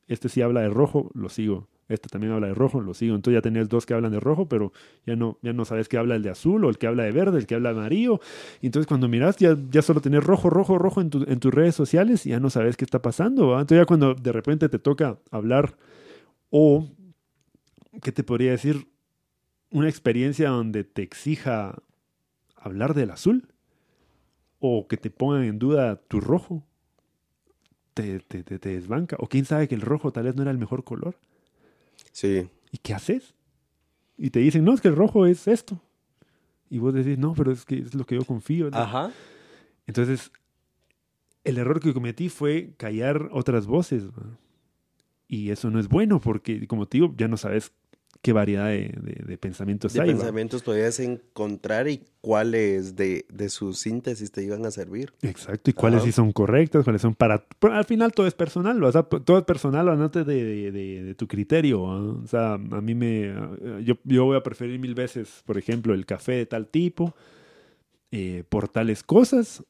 Este 0.09 0.29
sí 0.29 0.43
habla 0.43 0.61
de 0.63 0.69
rojo, 0.71 1.11
lo 1.15 1.29
sigo. 1.29 1.69
Este 1.87 2.09
también 2.09 2.33
habla 2.33 2.47
de 2.47 2.55
rojo, 2.55 2.81
lo 2.81 2.95
sigo. 2.95 3.15
Entonces 3.15 3.37
ya 3.39 3.43
tenías 3.43 3.69
dos 3.69 3.85
que 3.85 3.93
hablan 3.95 4.11
de 4.13 4.19
rojo, 4.21 4.49
pero 4.49 4.73
ya 5.07 5.17
no, 5.17 5.39
ya 5.43 5.53
no 5.53 5.65
sabes 5.67 5.87
qué 5.89 5.99
habla 5.99 6.17
el 6.17 6.23
de 6.23 6.31
azul 6.31 6.65
o 6.65 6.71
el 6.71 6.79
que 6.79 6.87
habla 6.87 7.05
de 7.05 7.13
verde, 7.13 7.39
el 7.39 7.47
que 7.47 7.55
habla 7.55 7.73
de 7.75 7.79
amarillo. 7.79 8.21
Entonces 8.63 8.87
cuando 8.87 9.07
miras 9.07 9.37
ya, 9.37 9.57
ya 9.71 9.83
solo 9.83 10.01
tenés 10.01 10.25
rojo, 10.25 10.49
rojo, 10.51 10.79
rojo 10.79 11.01
en, 11.03 11.11
tu- 11.11 11.25
en 11.29 11.41
tus 11.41 11.53
redes 11.53 11.75
sociales 11.75 12.25
y 12.27 12.31
ya 12.31 12.41
no 12.41 12.49
sabes 12.51 12.77
qué 12.79 12.85
está 12.87 13.03
pasando. 13.03 13.49
¿va? 13.49 13.61
Entonces 13.61 13.83
ya 13.83 13.87
cuando 13.87 14.15
de 14.15 14.33
repente 14.33 14.69
te 14.71 14.79
toca 14.79 15.19
hablar 15.31 15.77
o, 16.51 16.89
¿qué 18.03 18.13
te 18.13 18.25
podría 18.25 18.53
decir? 18.53 18.87
Una 19.75 19.89
experiencia 19.89 20.51
donde 20.51 20.85
te 20.85 21.03
exija 21.03 21.83
hablar 22.55 22.95
del 22.95 23.11
azul 23.11 23.49
o 24.61 24.87
que 24.87 24.97
te 24.97 25.11
pongan 25.11 25.43
en 25.43 25.59
duda 25.59 25.97
tu 25.97 26.21
rojo, 26.21 26.65
te, 27.93 28.21
te, 28.21 28.45
te, 28.45 28.61
te 28.61 28.69
desbanca. 28.69 29.17
O 29.19 29.27
quién 29.29 29.45
sabe 29.47 29.67
que 29.67 29.75
el 29.75 29.81
rojo 29.81 30.13
tal 30.13 30.27
vez 30.27 30.37
no 30.37 30.43
era 30.43 30.53
el 30.53 30.59
mejor 30.59 30.85
color. 30.85 31.19
Sí. 32.13 32.49
¿Y 32.71 32.79
qué 32.79 32.95
haces? 32.95 33.35
Y 34.17 34.31
te 34.31 34.39
dicen, 34.39 34.65
no, 34.65 34.75
es 34.75 34.81
que 34.81 34.87
el 34.87 34.95
rojo 34.95 35.27
es 35.27 35.49
esto. 35.49 35.83
Y 36.71 36.79
vos 36.79 36.95
decís, 36.95 37.19
no, 37.19 37.35
pero 37.35 37.51
es 37.51 37.65
que 37.65 37.81
es 37.81 37.97
lo 37.97 38.07
que 38.07 38.15
yo 38.15 38.25
confío. 38.25 38.71
¿no?". 38.71 38.79
Ajá. 38.79 39.11
Entonces, 39.89 40.31
el 41.43 41.59
error 41.59 41.81
que 41.81 41.93
cometí 41.93 42.29
fue 42.29 42.75
callar 42.77 43.29
otras 43.33 43.67
voces. 43.67 44.05
Y 45.27 45.51
eso 45.51 45.69
no 45.69 45.81
es 45.81 45.89
bueno 45.89 46.21
porque, 46.21 46.65
como 46.69 46.87
te 46.87 46.99
digo, 46.99 47.13
ya 47.17 47.27
no 47.27 47.37
sabes 47.37 47.73
qué 48.23 48.33
variedad 48.33 48.69
de, 48.69 48.95
de- 49.01 49.25
de 49.27 49.39
pensamientos 49.39 49.93
De 49.93 50.01
hay. 50.01 50.09
¿va? 50.09 50.15
pensamientos 50.17 50.63
podías 50.63 50.99
encontrar 51.01 51.89
y 51.89 52.03
cuáles 52.21 52.97
de, 52.97 53.27
de 53.33 53.49
su 53.51 53.73
síntesis 53.75 54.31
te 54.33 54.43
iban 54.43 54.65
a 54.67 54.71
servir. 54.71 55.13
Exacto, 55.23 55.71
y 55.71 55.75
cuáles 55.75 55.99
Ajá. 55.99 56.07
sí 56.07 56.13
son 56.13 56.33
correctas, 56.33 56.85
cuáles 56.85 57.03
son 57.03 57.15
para... 57.15 57.45
pero 57.59 57.75
al 57.75 57.85
final 57.85 58.13
todo 58.13 58.27
es 58.27 58.35
personal, 58.35 58.83
¿va? 58.83 58.89
o 58.89 58.93
sea, 58.93 59.03
todo 59.03 59.39
es 59.39 59.45
personal, 59.45 59.89
antes 59.89 60.25
de, 60.27 60.73
de, 60.73 61.15
tu 61.15 61.27
criterio. 61.29 61.83
¿va? 61.83 61.97
O 62.01 62.27
sea, 62.27 62.55
a 62.55 62.59
mí 62.81 62.95
me... 62.95 63.35
Yo, 63.85 63.95
yo 64.05 64.25
voy 64.25 64.37
a 64.37 64.43
preferir 64.43 64.79
mil 64.79 64.95
veces, 64.95 65.43
por 65.45 65.59
ejemplo, 65.59 65.93
el 65.95 66.07
café 66.07 66.33
de 66.33 66.47
tal 66.47 66.69
tipo, 66.69 67.15
eh, 68.11 68.45
por 68.49 68.69
tales 68.69 69.03
cosas, 69.03 69.63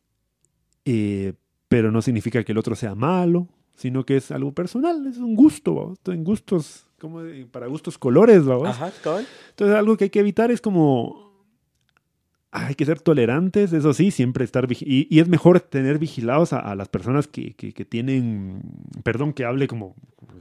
eh, 0.85 1.33
pero 1.69 1.91
no 1.91 2.03
significa 2.03 2.45
que 2.45 2.53
el 2.53 2.59
otro 2.59 2.77
sea 2.77 2.95
malo, 2.95 3.49
sino 3.75 4.05
que 4.07 4.17
es 4.17 4.31
algo 4.31 4.53
personal, 4.53 5.07
es 5.07 5.17
un 5.19 5.35
gusto, 5.35 5.75
¿va? 5.75 6.13
en 6.13 6.23
gustos, 6.23 6.87
como 7.05 7.21
para 7.51 7.67
gustos 7.67 7.99
colores, 7.99 8.49
¿va? 8.49 8.69
Ajá, 8.71 8.91
cabal. 9.03 9.27
Entonces, 9.51 9.77
algo 9.77 9.97
que 9.97 10.05
hay 10.05 10.11
que 10.11 10.21
evitar 10.21 10.51
es 10.51 10.61
como. 10.61 11.33
ah, 12.51 12.67
Hay 12.67 12.75
que 12.75 12.85
ser 12.87 13.01
tolerantes, 13.01 13.73
eso 13.73 13.93
sí, 13.93 14.11
siempre 14.11 14.45
estar. 14.45 14.67
Y, 14.71 15.07
y 15.11 15.21
es 15.21 15.29
mejor 15.29 15.61
tener 15.61 15.99
vigilados 15.99 16.53
a, 16.53 16.59
a 16.61 16.75
las 16.75 16.89
personas 16.89 17.27
que, 17.29 17.55
que- 17.55 17.73
que 17.73 17.85
tienen. 17.85 18.63
Perdón 19.03 19.33
que 19.33 19.45
hable 19.45 19.67
como 19.69 19.95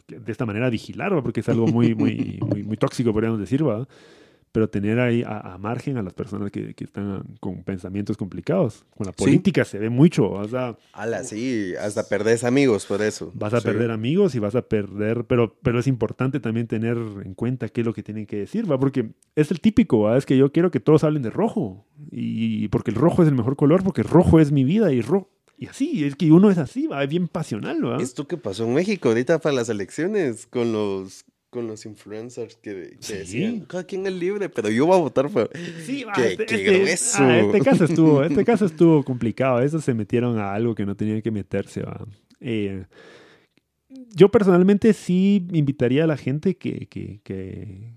de 0.08 0.32
esta 0.32 0.46
manera, 0.46 0.70
vigilar, 0.70 1.16
¿va? 1.16 1.22
porque 1.22 1.40
es 1.42 1.50
algo 1.50 1.68
muy, 1.68 1.96
muy, 1.96 2.40
muy, 2.42 2.64
muy 2.64 2.78
tóxico, 2.78 3.14
podríamos 3.14 3.40
decir, 3.40 3.68
¿va? 3.68 3.88
Pero 4.54 4.70
tener 4.70 5.00
ahí 5.02 5.24
a, 5.24 5.54
a 5.56 5.58
margen 5.58 5.98
a 5.98 6.04
las 6.04 6.14
personas 6.14 6.50
que, 6.52 6.74
que 6.76 6.84
están 6.86 7.24
con 7.42 7.64
pensamientos 7.64 8.16
complicados. 8.16 8.86
Con 8.96 9.08
la 9.08 9.12
Sí. 9.12 9.24
política 9.26 9.66
se 9.66 9.80
ve 9.80 9.90
mucho, 9.90 10.30
o 10.30 10.48
sea, 10.48 10.78
Ala, 10.94 11.24
sí, 11.26 11.74
hasta 11.76 12.08
perdés 12.08 12.44
amigos 12.46 12.86
por 12.86 13.02
eso. 13.02 13.32
Vas 13.34 13.54
a 13.54 13.60
Sí. 13.60 13.66
perder 13.66 13.90
amigos 13.92 14.36
y 14.36 14.40
vas 14.40 14.56
a 14.56 14.62
perder, 14.62 15.26
pero, 15.26 15.56
pero 15.62 15.80
es 15.80 15.88
importante 15.88 16.40
también 16.40 16.68
tener 16.68 16.96
en 17.26 17.34
cuenta 17.34 17.68
qué 17.68 17.82
es 17.82 17.86
lo 17.88 17.94
que 17.94 18.04
tienen 18.04 18.26
que 18.28 18.38
decir, 18.38 18.72
¿va? 18.72 18.80
Porque 18.80 19.10
es 19.36 19.52
el 19.52 19.60
típico, 19.60 20.02
¿va? 20.02 20.18
Es 20.18 20.26
que 20.26 20.38
yo 20.38 20.52
quiero 20.52 20.70
que 20.72 20.80
todos 20.80 21.04
hablen 21.04 21.24
de 21.24 21.32
rojo. 21.32 21.86
Y 22.12 22.68
porque 22.70 22.92
el 22.92 22.96
rojo 22.98 23.24
es 23.24 23.28
el 23.30 23.36
mejor 23.36 23.56
color, 23.56 23.84
porque 23.84 24.04
rojo 24.04 24.40
es 24.40 24.52
mi 24.52 24.64
vida 24.64 24.94
y 24.94 25.02
rojo. 25.02 25.30
Y 25.58 25.68
así, 25.68 26.04
es 26.04 26.16
que 26.16 26.32
uno 26.32 26.52
es 26.52 26.58
así, 26.58 26.88
¿va? 26.88 27.04
Es 27.04 27.10
bien 27.10 27.28
pasional, 27.28 27.84
¿va? 27.84 27.98
Esto 27.98 28.28
que 28.28 28.38
pasó 28.38 28.66
en 28.66 28.74
México 28.76 29.10
ahorita 29.10 29.40
para 29.40 29.56
las 29.56 29.70
elecciones 29.70 30.46
con 30.46 30.74
los 30.74 31.26
con 31.54 31.68
los 31.68 31.86
influencers 31.86 32.56
que, 32.58 32.98
que 32.98 32.98
Sí. 33.00 33.14
decían, 33.14 33.60
cada 33.62 33.84
quien 33.84 34.06
es 34.08 34.14
libre, 34.14 34.50
pero 34.50 34.70
yo 34.70 34.88
voy 34.88 34.98
a 34.98 35.02
votar 35.02 35.30
por... 35.30 35.50
Sí, 35.86 36.04
va, 36.04 36.14
Qué- 36.14 36.32
este, 36.32 36.46
qué 36.48 36.56
este- 36.56 36.78
grueso. 36.80 37.18
ah, 37.24 37.38
este 37.40 37.60
caso 37.62 37.84
estuvo, 37.86 38.24
este 38.24 38.44
caso 38.44 38.66
estuvo 38.66 39.04
complicado. 39.04 39.62
Esos 39.62 39.84
se 39.84 39.94
metieron 39.94 40.40
a 40.40 40.54
algo 40.54 40.74
que 40.76 40.86
no 40.86 40.96
tenían 40.96 41.22
que 41.22 41.32
meterse, 41.32 41.82
¿va? 41.84 42.06
Eh, 42.42 42.86
yo 44.16 44.30
personalmente 44.30 44.92
sí 44.94 45.48
invitaría 45.54 46.04
a 46.04 46.08
la 46.08 46.18
gente 46.18 46.58
que, 46.58 46.88
que, 46.88 47.20
que, 47.24 47.94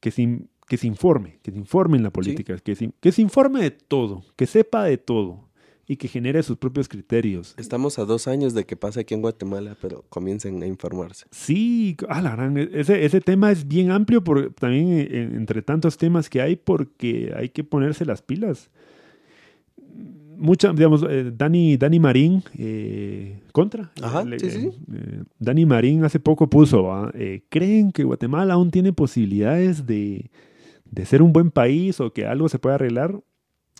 que 0.00 0.10
se, 0.10 0.22
in- 0.22 0.50
que 0.66 0.76
se 0.76 0.86
informe, 0.86 1.38
que 1.42 1.52
se 1.52 1.58
informe 1.58 1.96
en 1.96 2.02
la 2.02 2.10
política, 2.10 2.56
que, 2.58 2.74
se, 2.74 2.90
que 3.00 3.12
se 3.12 3.22
informe 3.22 3.62
de 3.62 3.70
todo, 3.70 4.24
que 4.36 4.46
sepa 4.46 4.84
de 4.84 4.98
todo 4.98 5.47
y 5.90 5.96
que 5.96 6.06
genere 6.06 6.42
sus 6.42 6.58
propios 6.58 6.86
criterios. 6.86 7.54
Estamos 7.56 7.98
a 7.98 8.04
dos 8.04 8.28
años 8.28 8.52
de 8.52 8.66
que 8.66 8.76
pase 8.76 9.00
aquí 9.00 9.14
en 9.14 9.22
Guatemala, 9.22 9.74
pero 9.80 10.04
comiencen 10.10 10.62
a 10.62 10.66
informarse. 10.66 11.24
Sí, 11.30 11.96
ah, 12.10 12.20
la 12.20 12.32
gran, 12.36 12.58
ese, 12.58 13.06
ese 13.06 13.22
tema 13.22 13.50
es 13.50 13.66
bien 13.66 13.90
amplio 13.90 14.22
por, 14.22 14.52
también 14.52 14.88
eh, 14.90 15.30
entre 15.34 15.62
tantos 15.62 15.96
temas 15.96 16.28
que 16.28 16.42
hay 16.42 16.56
porque 16.56 17.32
hay 17.34 17.48
que 17.48 17.64
ponerse 17.64 18.04
las 18.04 18.20
pilas. 18.20 18.70
Mucha, 20.36 20.72
digamos, 20.72 21.04
eh, 21.08 21.32
Dani, 21.36 21.76
Dani 21.76 21.98
Marín, 21.98 22.44
eh, 22.56 23.40
contra. 23.50 23.90
Ajá, 24.00 24.22
Le- 24.24 24.38
sí, 24.38 24.50
sí. 24.50 24.70
eh, 24.92 25.22
Dani 25.40 25.66
Marín 25.66 26.04
hace 26.04 26.20
poco 26.20 26.48
puso, 26.48 26.84
¿va? 26.84 27.10
Eh, 27.14 27.42
¿creen 27.48 27.90
que 27.90 28.04
Guatemala 28.04 28.54
aún 28.54 28.70
tiene 28.70 28.92
posibilidades 28.92 29.84
de, 29.86 30.30
de 30.84 31.06
ser 31.06 31.22
un 31.22 31.32
buen 31.32 31.50
país 31.50 31.98
o 31.98 32.12
que 32.12 32.24
algo 32.26 32.48
se 32.48 32.60
pueda 32.60 32.76
arreglar? 32.76 33.18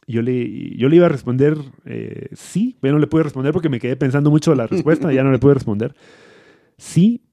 Yo 0.08 0.22
le, 0.22 0.74
yo 0.74 0.88
le 0.88 0.96
iba 0.96 1.06
a 1.06 1.10
responder 1.10 1.58
eh, 1.84 2.30
sí, 2.32 2.76
pero 2.80 2.94
no 2.94 2.98
le 2.98 3.06
pude 3.06 3.22
responder 3.22 3.52
porque 3.52 3.68
me 3.68 3.78
quedé 3.78 3.94
pensando 3.94 4.30
mucho 4.30 4.54
la 4.54 4.66
respuesta, 4.66 5.12
ya 5.12 5.22
no 5.22 5.30
le 5.30 5.38
pude 5.38 5.54
responder. 5.54 5.94
Sí, 6.78 7.28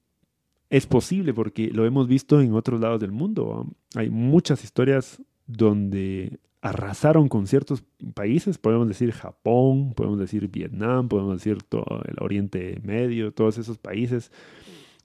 es 0.70 0.86
posible 0.86 1.34
porque 1.34 1.70
lo 1.70 1.86
hemos 1.86 2.08
visto 2.08 2.42
en 2.42 2.54
otros 2.54 2.82
lados 2.82 3.00
del 3.00 3.14
mundo. 3.14 3.66
Hay 3.96 4.10
muchas 4.10 4.64
historias 4.64 5.22
donde 5.48 6.40
arrasaron 6.62 7.30
con 7.30 7.48
ciertos 7.48 7.84
países, 8.14 8.58
podemos 8.58 8.88
decir 8.88 9.12
Japón, 9.12 9.94
podemos 9.94 10.20
decir 10.20 10.50
Vietnam, 10.50 11.08
podemos 11.08 11.38
decir 11.38 11.64
todo 11.64 12.02
el 12.06 12.16
Oriente 12.20 12.82
Medio, 12.84 13.32
todos 13.32 13.58
esos 13.58 13.78
países. 13.78 14.32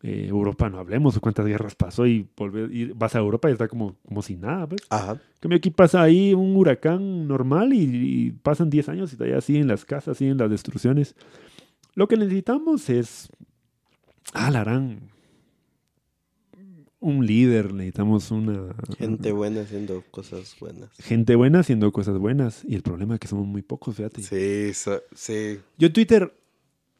Eh, 0.02 0.26
Europa, 0.28 0.70
no 0.70 0.78
hablemos 0.78 1.12
de 1.14 1.20
cuántas 1.20 1.44
guerras 1.44 1.74
pasó 1.74 2.06
y, 2.06 2.26
volver, 2.34 2.74
y 2.74 2.86
vas 2.92 3.14
a 3.14 3.18
Europa 3.18 3.50
y 3.50 3.52
está 3.52 3.68
como, 3.68 3.96
como 4.08 4.22
si 4.22 4.34
nada. 4.36 4.66
Pues. 4.66 4.80
Ajá. 4.88 5.20
Cambio, 5.40 5.58
aquí 5.58 5.70
pasa 5.70 6.00
ahí 6.02 6.32
un 6.32 6.56
huracán 6.56 7.28
normal 7.28 7.74
y, 7.74 7.82
y 8.28 8.30
pasan 8.30 8.70
10 8.70 8.88
años 8.88 9.12
y 9.12 9.16
todavía 9.16 9.40
siguen 9.42 9.68
las 9.68 9.84
casas, 9.84 10.16
siguen 10.16 10.38
las 10.38 10.48
destrucciones. 10.50 11.14
Lo 11.94 12.08
que 12.08 12.16
necesitamos 12.16 12.88
es. 12.88 13.28
Ah, 14.32 14.50
la 14.50 14.62
harán. 14.62 15.10
Un 17.02 17.26
líder, 17.26 17.72
necesitamos 17.72 18.30
una. 18.30 18.74
Gente 18.98 19.32
buena 19.32 19.62
haciendo 19.62 20.02
cosas 20.10 20.54
buenas. 20.60 20.90
gente 20.98 21.34
buena 21.34 21.60
haciendo 21.60 21.90
cosas 21.92 22.18
buenas. 22.18 22.62
Y 22.66 22.74
el 22.74 22.82
problema 22.82 23.14
es 23.14 23.20
que 23.20 23.28
somos 23.28 23.46
muy 23.46 23.62
pocos, 23.62 23.96
fíjate. 23.96 24.22
Sí, 24.22 24.74
so- 24.74 25.00
sí. 25.14 25.58
Yo 25.78 25.86
en 25.86 25.92
Twitter 25.94 26.32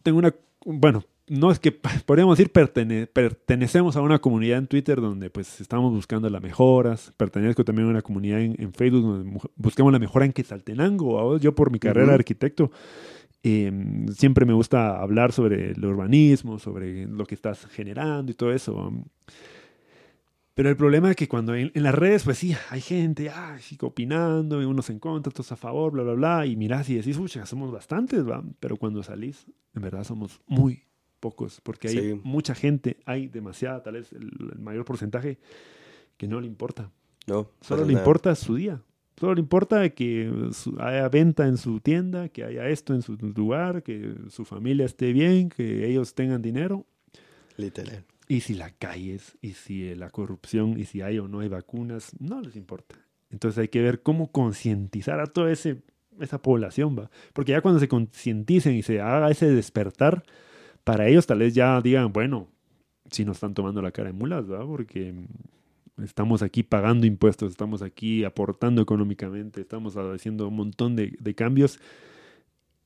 tengo 0.02 0.18
una. 0.18 0.34
Bueno, 0.64 1.04
no 1.30 1.50
es 1.52 1.60
que 1.60 1.70
podríamos 2.06 2.36
decir 2.36 2.52
pertene- 2.52 3.06
pertenecemos 3.06 3.96
a 3.96 4.00
una 4.02 4.18
comunidad 4.18 4.58
en 4.58 4.66
Twitter 4.66 5.00
donde 5.00 5.30
pues 5.30 5.60
estamos 5.60 5.92
buscando 5.92 6.28
las 6.28 6.42
mejoras. 6.42 7.12
Pertenezco 7.16 7.64
también 7.64 7.86
a 7.86 7.90
una 7.92 8.02
comunidad 8.02 8.40
en, 8.40 8.56
en 8.60 8.72
Facebook 8.72 9.02
donde 9.02 9.40
buscamos 9.56 9.92
la 9.92 9.98
mejora 9.98 10.24
en 10.26 10.32
Quetzaltenango. 10.32 11.14
¿va? 11.32 11.38
Yo 11.38 11.54
por 11.54 11.70
mi 11.70 11.78
carrera 11.78 12.08
de 12.08 12.14
arquitecto 12.14 12.70
eh, 13.42 13.72
siempre 14.12 14.44
me 14.44 14.52
gusta 14.52 15.00
hablar 15.00 15.32
sobre 15.32 15.70
el 15.70 15.84
urbanismo, 15.84 16.58
sobre 16.58 17.06
lo 17.06 17.24
que 17.24 17.36
estás 17.36 17.66
generando 17.66 18.32
y 18.32 18.34
todo 18.34 18.52
eso. 18.52 18.92
Pero 20.54 20.68
el 20.68 20.76
problema 20.76 21.10
es 21.10 21.16
que 21.16 21.28
cuando 21.28 21.54
en, 21.54 21.70
en 21.74 21.82
las 21.84 21.94
redes, 21.94 22.24
pues 22.24 22.36
sí, 22.38 22.54
hay 22.70 22.80
gente, 22.80 23.30
ah, 23.30 23.56
opinando, 23.80 24.60
y 24.60 24.64
unos 24.66 24.90
en 24.90 24.98
contra, 24.98 25.30
otros 25.30 25.50
a 25.52 25.56
favor, 25.56 25.92
bla, 25.92 26.02
bla, 26.02 26.12
bla, 26.14 26.46
y 26.46 26.56
mirás 26.56 26.90
y 26.90 26.96
decís, 26.96 27.16
pucha, 27.16 27.46
somos 27.46 27.70
bastantes, 27.72 28.28
¿va? 28.28 28.42
Pero 28.58 28.76
cuando 28.76 29.02
salís, 29.02 29.46
en 29.74 29.82
verdad 29.82 30.04
somos 30.04 30.40
muy 30.46 30.82
pocos, 31.20 31.60
porque 31.62 31.88
hay 31.88 31.96
Sí. 32.14 32.20
mucha 32.24 32.54
gente, 32.54 32.96
hay 33.04 33.28
demasiada, 33.28 33.82
tal 33.82 33.94
vez 33.94 34.12
el, 34.12 34.30
el 34.52 34.58
mayor 34.58 34.84
porcentaje, 34.84 35.38
que 36.16 36.26
no 36.26 36.40
le 36.40 36.46
importa. 36.46 36.90
No. 37.26 37.50
Solo 37.60 37.84
le 37.84 37.92
nada. 37.92 38.00
importa 38.02 38.34
su 38.34 38.56
día. 38.56 38.82
Solo 39.18 39.34
le 39.34 39.40
importa 39.42 39.88
que 39.90 40.32
haya 40.78 41.08
venta 41.10 41.46
en 41.46 41.58
su 41.58 41.80
tienda, 41.80 42.30
que 42.30 42.42
haya 42.42 42.66
esto 42.68 42.94
en 42.94 43.02
su 43.02 43.16
lugar, 43.16 43.82
que 43.82 44.14
su 44.30 44.46
familia 44.46 44.86
esté 44.86 45.12
bien, 45.12 45.50
que 45.50 45.86
ellos 45.86 46.14
tengan 46.14 46.40
dinero. 46.40 46.86
Literal. 47.58 48.04
Y 48.28 48.40
si 48.40 48.54
la 48.54 48.70
calles, 48.70 49.36
y 49.42 49.52
si 49.52 49.94
la 49.94 50.08
corrupción, 50.08 50.78
y 50.78 50.84
si 50.86 51.02
hay 51.02 51.18
o 51.18 51.28
no 51.28 51.40
hay 51.40 51.48
vacunas, 51.48 52.12
no 52.18 52.40
les 52.40 52.56
importa. 52.56 52.94
Entonces 53.30 53.58
hay 53.58 53.68
que 53.68 53.82
ver 53.82 54.02
cómo 54.02 54.32
concientizar 54.32 55.20
a 55.20 55.26
toda 55.26 55.52
esa 55.52 56.38
población, 56.40 56.96
¿va? 56.98 57.10
Porque 57.34 57.52
ya 57.52 57.60
cuando 57.60 57.78
se 57.80 57.88
concienticen 57.88 58.74
y 58.74 58.82
se 58.82 59.00
haga 59.02 59.30
ese 59.30 59.50
despertar, 59.50 60.22
para 60.90 61.06
ellos 61.06 61.24
tal 61.24 61.38
vez 61.38 61.54
ya 61.54 61.80
digan, 61.80 62.12
bueno, 62.12 62.48
si 63.12 63.24
nos 63.24 63.36
están 63.36 63.54
tomando 63.54 63.80
la 63.80 63.92
cara 63.92 64.08
de 64.08 64.12
mulas, 64.12 64.50
¿va? 64.50 64.66
Porque 64.66 65.14
estamos 66.02 66.42
aquí 66.42 66.64
pagando 66.64 67.06
impuestos, 67.06 67.52
estamos 67.52 67.80
aquí 67.80 68.24
aportando 68.24 68.82
económicamente, 68.82 69.60
estamos 69.60 69.96
haciendo 69.96 70.48
un 70.48 70.56
montón 70.56 70.96
de, 70.96 71.16
de 71.20 71.34
cambios 71.36 71.78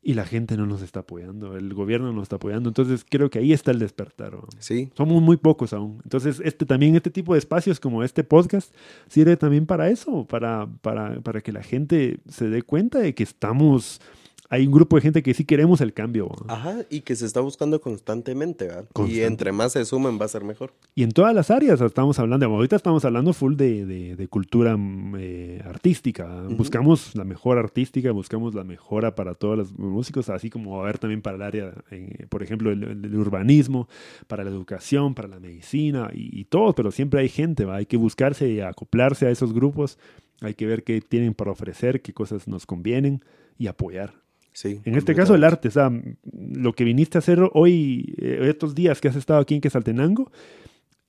y 0.03 0.13
la 0.13 0.27
gente 0.27 0.59
no 0.59 0.67
nos 0.67 0.83
está 0.83 1.01
apoyando, 1.01 1.57
el 1.57 1.73
gobierno 1.73 2.09
no 2.09 2.13
nos 2.13 2.25
está 2.25 2.37
apoyando. 2.37 2.69
Entonces 2.69 3.07
creo 3.09 3.31
que 3.31 3.39
ahí 3.39 3.55
está 3.55 3.71
el 3.71 3.79
despertar. 3.79 4.37
Sí, 4.59 4.91
Somos 4.95 5.23
muy 5.23 5.39
pocos 5.39 5.73
aún. 5.73 6.03
Entonces, 6.05 6.43
este 6.45 6.67
también, 6.67 6.97
este 6.97 7.09
tipo 7.09 7.33
de 7.33 7.39
espacios 7.39 7.81
como 7.81 8.05
este 8.05 8.23
podcast 8.23 8.75
sirve 9.09 9.39
también 9.39 9.65
para 9.65 9.89
eso, 9.89 10.27
para, 10.27 10.69
para, 10.83 11.23
para 11.23 11.41
que 11.41 11.53
la 11.53 11.63
gente 11.63 12.19
se 12.29 12.51
dé 12.51 12.61
cuenta 12.61 12.99
de 12.99 13.15
que 13.15 13.23
estamos. 13.23 14.03
Hay 14.51 14.67
un 14.67 14.73
grupo 14.73 14.97
de 14.97 15.03
gente 15.03 15.23
que 15.23 15.33
sí 15.35 15.45
queremos 15.45 15.81
el 15.81 15.93
cambio. 15.95 16.31
Ajá, 16.49 16.77
y 16.91 17.01
que 17.01 17.17
se 17.17 17.25
está 17.27 17.41
buscando 17.41 17.81
constantemente, 17.81 18.67
¿verdad? 18.67 18.85
Y 19.09 19.21
entre 19.21 19.53
más 19.53 19.73
se 19.73 19.85
sumen 19.85 20.19
va 20.21 20.27
a 20.27 20.29
ser 20.29 20.45
mejor. 20.45 20.73
Y 20.95 21.03
en 21.03 21.13
todas 21.13 21.35
las 21.35 21.51
áreas 21.51 21.81
estamos 21.81 22.19
hablando. 22.19 22.47
Ahorita 22.47 22.77
estamos 22.77 23.05
hablando 23.05 23.33
full 23.33 23.55
de, 23.57 23.87
de- 23.87 24.17
de 24.17 24.29
cultura 24.29 24.77
mm, 24.77 25.15
eh, 25.19 25.63
artística. 25.65 26.43
Buscamos 26.51 27.15
la 27.17 27.25
mejor 27.25 27.59
artística, 27.59 28.13
buscamos 28.13 28.55
la 28.55 28.65
mejora 28.65 29.15
para 29.15 29.35
todos 29.35 29.57
los 29.57 29.79
músicos, 29.79 30.29
así 30.29 30.51
como 30.51 30.73
va 30.73 30.79
a 30.79 30.83
haber 30.85 30.99
también 30.99 31.23
para 31.23 31.37
el 31.37 31.43
área, 31.43 31.73
eh, 31.91 32.27
por 32.29 32.43
ejemplo, 32.43 32.71
el, 32.71 32.83
el 32.85 33.17
urbanismo, 33.17 33.89
para 34.27 34.45
la 34.45 34.51
educación, 34.51 35.15
para 35.15 35.29
la 35.29 35.41
medicina 35.41 36.11
y, 36.13 36.39
y 36.41 36.45
todo, 36.45 36.75
pero 36.75 36.91
siempre 36.91 37.21
hay 37.21 37.29
gente, 37.29 37.65
¿va? 37.65 37.77
hay 37.77 37.87
que 37.87 37.97
buscarse 37.97 38.49
y 38.49 38.61
acoplarse 38.61 39.27
a 39.27 39.31
esos 39.31 39.53
grupos, 39.53 39.99
hay 40.41 40.55
que 40.55 40.67
ver 40.67 40.85
qué 40.85 41.01
tienen 41.01 41.33
para 41.35 41.51
ofrecer, 41.51 42.03
qué 42.03 42.13
cosas 42.13 42.47
nos 42.47 42.67
convienen 42.67 43.23
y 43.59 43.67
apoyar. 43.69 44.15
Sí. 44.55 44.81
En 44.85 44.95
este 44.95 45.15
caso, 45.15 45.35
el 45.35 45.45
arte, 45.45 45.69
o 45.69 45.71
sea, 45.71 45.91
lo 46.33 46.73
que 46.73 46.85
viniste 46.85 47.19
a 47.19 47.21
hacer 47.21 47.41
hoy, 47.53 48.15
eh, 48.19 48.39
estos 48.49 48.75
días 48.75 49.01
que 49.01 49.09
has 49.09 49.17
estado 49.17 49.41
aquí 49.41 49.55
en 49.57 49.61
Quesaltenango, 49.61 50.31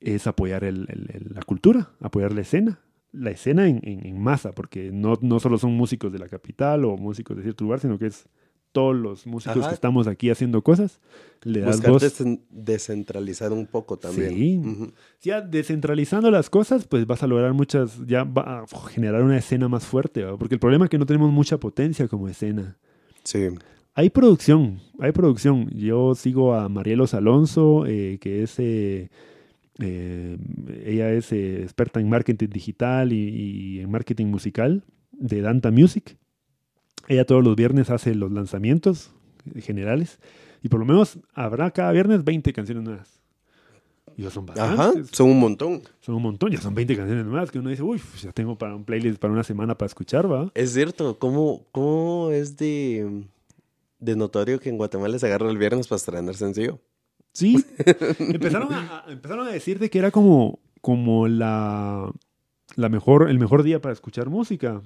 es 0.02 0.28
apoyar 0.28 0.64
el- 0.66 0.88
el- 0.90 1.10
el- 1.14 1.32
la 1.34 1.42
cultura, 1.44 1.92
apoyar 2.02 2.34
la 2.34 2.42
escena, 2.42 2.80
la 3.14 3.32
escena 3.32 3.68
en, 3.70 3.80
en- 3.84 4.06
en 4.06 4.20
masa, 4.20 4.52
porque 4.52 4.92
no, 4.92 5.18
no 5.22 5.40
solo 5.40 5.58
son 5.58 5.74
músicos 5.74 6.12
de 6.12 6.20
la 6.20 6.28
capital 6.28 6.84
o 6.86 6.98
músicos 6.98 7.38
de 7.38 7.44
cierto 7.44 7.64
lugar, 7.64 7.80
sino 7.80 7.98
que 7.98 8.08
es 8.08 8.28
todos 8.72 8.94
los 8.96 9.26
músicos 9.26 9.60
Ajá. 9.60 9.70
que 9.70 9.74
estamos 9.76 10.06
aquí 10.08 10.30
haciendo 10.30 10.62
cosas, 10.62 11.00
le 11.44 11.62
das 11.62 11.78
Buscar 11.78 11.92
voz. 11.92 12.14
descentralizar 12.50 13.54
un 13.54 13.68
poco 13.68 13.98
también. 13.98 14.32
Sí. 14.34 14.58
Ujú. 14.58 14.92
Ya 15.22 15.40
descentralizando 15.42 16.30
las 16.32 16.50
cosas, 16.50 16.86
pues 16.86 17.06
vas 17.08 17.24
a 17.24 17.28
lograr 17.28 17.54
muchas, 17.54 18.00
ya 18.06 18.24
va 18.26 18.64
a 18.64 18.90
generar 18.90 19.24
una 19.24 19.38
escena 19.38 19.70
más 19.70 19.86
fuerte, 19.86 20.24
¿va? 20.24 20.38
porque 20.38 20.56
el 20.56 20.60
problema 20.60 20.86
es 20.86 20.90
que 20.92 20.98
no 20.98 21.06
tenemos 21.06 21.32
mucha 21.32 21.58
potencia 21.58 22.08
como 22.08 22.28
escena. 22.28 22.78
Sí. 23.26 23.50
Hay 23.96 24.10
producción, 24.10 24.82
hay 25.00 25.12
producción. 25.12 25.70
Yo 25.70 26.16
sigo 26.16 26.54
a 26.54 26.70
Marielos 26.70 27.14
Alonso, 27.14 27.86
eh, 27.86 28.18
que 28.20 28.44
es, 28.44 28.60
eh, 28.60 29.10
eh, 29.80 30.38
ella 30.86 31.12
es 31.12 31.32
eh, 31.32 31.64
experta 31.64 32.00
en 32.00 32.10
marketing 32.10 32.50
digital 32.50 33.12
y, 33.14 33.80
en 33.80 33.90
marketing 33.90 34.28
musical 34.28 34.84
de 35.12 35.42
Danta 35.42 35.72
Music. 35.72 36.18
Ella 37.08 37.26
todos 37.26 37.44
los 37.44 37.56
viernes 37.56 37.90
hace 37.90 38.16
los 38.16 38.32
lanzamientos 38.32 39.14
generales 39.58 40.20
y 40.62 40.70
por 40.70 40.80
lo 40.80 40.86
menos 40.86 41.20
habrá 41.34 41.72
cada 41.72 41.92
viernes 41.92 42.24
20 42.24 42.52
canciones 42.54 42.84
nuevas. 42.84 43.22
Y 44.18 44.24
ya 44.24 44.30
son 44.30 44.46
Ajá, 44.50 44.76
bastantes, 44.76 45.10
son 45.16 45.30
un 45.30 45.40
montón. 45.40 45.82
son 46.00 46.16
un 46.16 46.22
montón, 46.24 46.52
ya 46.52 46.62
son 46.62 46.74
20 46.74 46.96
canciones 46.96 47.26
nuevas 47.26 47.52
que 47.52 47.60
uno 47.60 47.70
dice, 47.70 47.84
uy, 47.84 48.00
pues 48.00 48.22
ya 48.22 48.32
tengo 48.32 48.58
para 48.58 48.76
un 48.76 48.86
playlist 48.86 49.20
para 49.20 49.34
una 49.34 49.44
semana 49.44 49.78
para 49.78 49.88
escuchar, 49.88 50.32
¿va? 50.32 50.50
Es 50.56 50.74
cierto, 50.74 51.20
¿cómo, 51.20 51.66
cómo 51.74 52.32
es 52.32 52.56
de, 52.56 53.24
de 54.00 54.16
notorio 54.16 54.60
que 54.60 54.70
en 54.70 54.78
Guatemala 54.78 55.20
se 55.20 55.26
agarra 55.28 55.50
el 55.50 55.58
viernes 55.58 55.88
para 55.88 55.98
estrenar 55.98 56.36
sencillo? 56.36 56.80
Sí, 57.34 57.58
empezaron 58.20 58.72
a, 58.74 59.00
a- 59.06 59.12
empezaron 59.12 59.48
a 59.48 59.52
decir 59.52 59.80
de 59.80 59.90
que 59.90 60.00
era 60.00 60.12
como, 60.12 60.60
como 60.80 61.28
la, 61.28 62.10
la 62.78 62.88
mejor, 62.90 63.30
el 63.30 63.38
mejor 63.40 63.64
día 63.64 63.82
para 63.82 63.92
escuchar 63.94 64.30
música. 64.30 64.82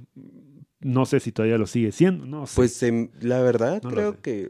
No 0.81 1.05
sé 1.05 1.19
si 1.19 1.31
todavía 1.31 1.57
lo 1.59 1.67
sigue 1.67 1.91
siendo, 1.91 2.25
no 2.25 2.47
sé. 2.47 2.55
Pues 2.55 2.81
em, 2.83 3.09
la 3.21 3.41
verdad 3.41 3.81
No 3.83 3.89
creo 3.89 4.21
que... 4.21 4.49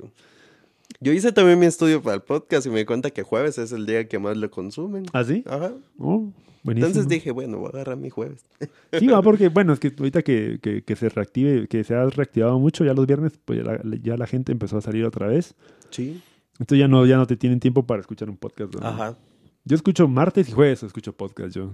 Yo 1.01 1.13
hice 1.13 1.31
también 1.31 1.57
mi 1.59 1.65
estudio 1.65 2.01
para 2.01 2.15
el 2.15 2.21
podcast 2.21 2.67
y 2.67 2.69
me 2.69 2.79
di 2.79 2.85
cuenta 2.85 3.09
que 3.11 3.23
jueves 3.23 3.57
es 3.57 3.71
el 3.71 3.85
día 3.85 4.07
que 4.09 4.19
más 4.19 4.35
lo 4.35 4.51
consumen. 4.51 5.05
¿Ah, 5.13 5.23
sí? 5.23 5.43
Ajá. 5.47 5.71
Oh, 5.97 6.29
buenísimo. 6.63 6.87
Entonces 6.87 7.07
dije, 7.07 7.31
bueno, 7.31 7.57
voy 7.59 7.67
a 7.67 7.69
agarrar 7.69 7.97
mi 7.97 8.09
jueves. 8.09 8.43
Sí, 8.99 9.07
va, 9.07 9.21
porque, 9.21 9.47
bueno, 9.47 9.71
es 9.71 9.79
que 9.79 9.93
ahorita 9.97 10.23
que, 10.23 10.59
que, 10.61 10.83
que 10.83 10.95
se 10.97 11.07
reactive, 11.07 11.67
que 11.67 11.83
se 11.85 11.95
ha 11.95 12.05
reactivado 12.05 12.59
mucho, 12.59 12.83
ya 12.83 12.93
los 12.93 13.07
viernes, 13.07 13.33
pues 13.45 13.59
ya 13.59 13.65
la, 13.65 13.81
ya 14.01 14.17
la 14.17 14.27
gente 14.27 14.51
empezó 14.51 14.77
a 14.77 14.81
salir 14.81 15.05
otra 15.05 15.27
vez. 15.27 15.55
Sí. 15.89 16.21
Entonces 16.59 16.79
ya 16.79 16.89
no, 16.89 17.05
ya 17.05 17.15
no 17.15 17.25
te 17.25 17.37
tienen 17.37 17.61
tiempo 17.61 17.85
para 17.85 18.01
escuchar 18.01 18.29
un 18.29 18.35
podcast. 18.35 18.75
¿no? 18.75 18.85
Ajá. 18.85 19.15
Yo 19.63 19.75
escucho 19.75 20.07
martes 20.09 20.49
y 20.49 20.51
jueves, 20.51 20.83
escucho 20.83 21.13
podcast 21.13 21.55
yo. 21.55 21.71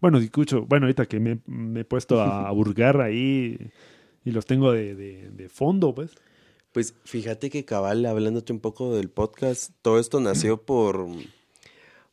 Bueno, 0.00 0.18
escucho, 0.18 0.66
bueno, 0.66 0.86
ahorita 0.86 1.06
que 1.06 1.20
me, 1.20 1.38
me 1.46 1.80
he 1.80 1.84
puesto 1.84 2.20
a, 2.20 2.48
a 2.48 2.50
burgar 2.50 3.00
ahí 3.00 3.70
y 4.24 4.30
los 4.32 4.46
tengo 4.46 4.72
de, 4.72 4.96
de, 4.96 5.30
de 5.30 5.48
fondo, 5.48 5.94
pues. 5.94 6.12
Pues 6.78 6.94
fíjate 7.02 7.50
que 7.50 7.64
cabal, 7.64 8.06
hablándote 8.06 8.52
un 8.52 8.60
poco 8.60 8.94
del 8.94 9.10
podcast, 9.10 9.72
todo 9.82 9.98
esto 9.98 10.20
nació 10.20 10.62
por... 10.64 11.08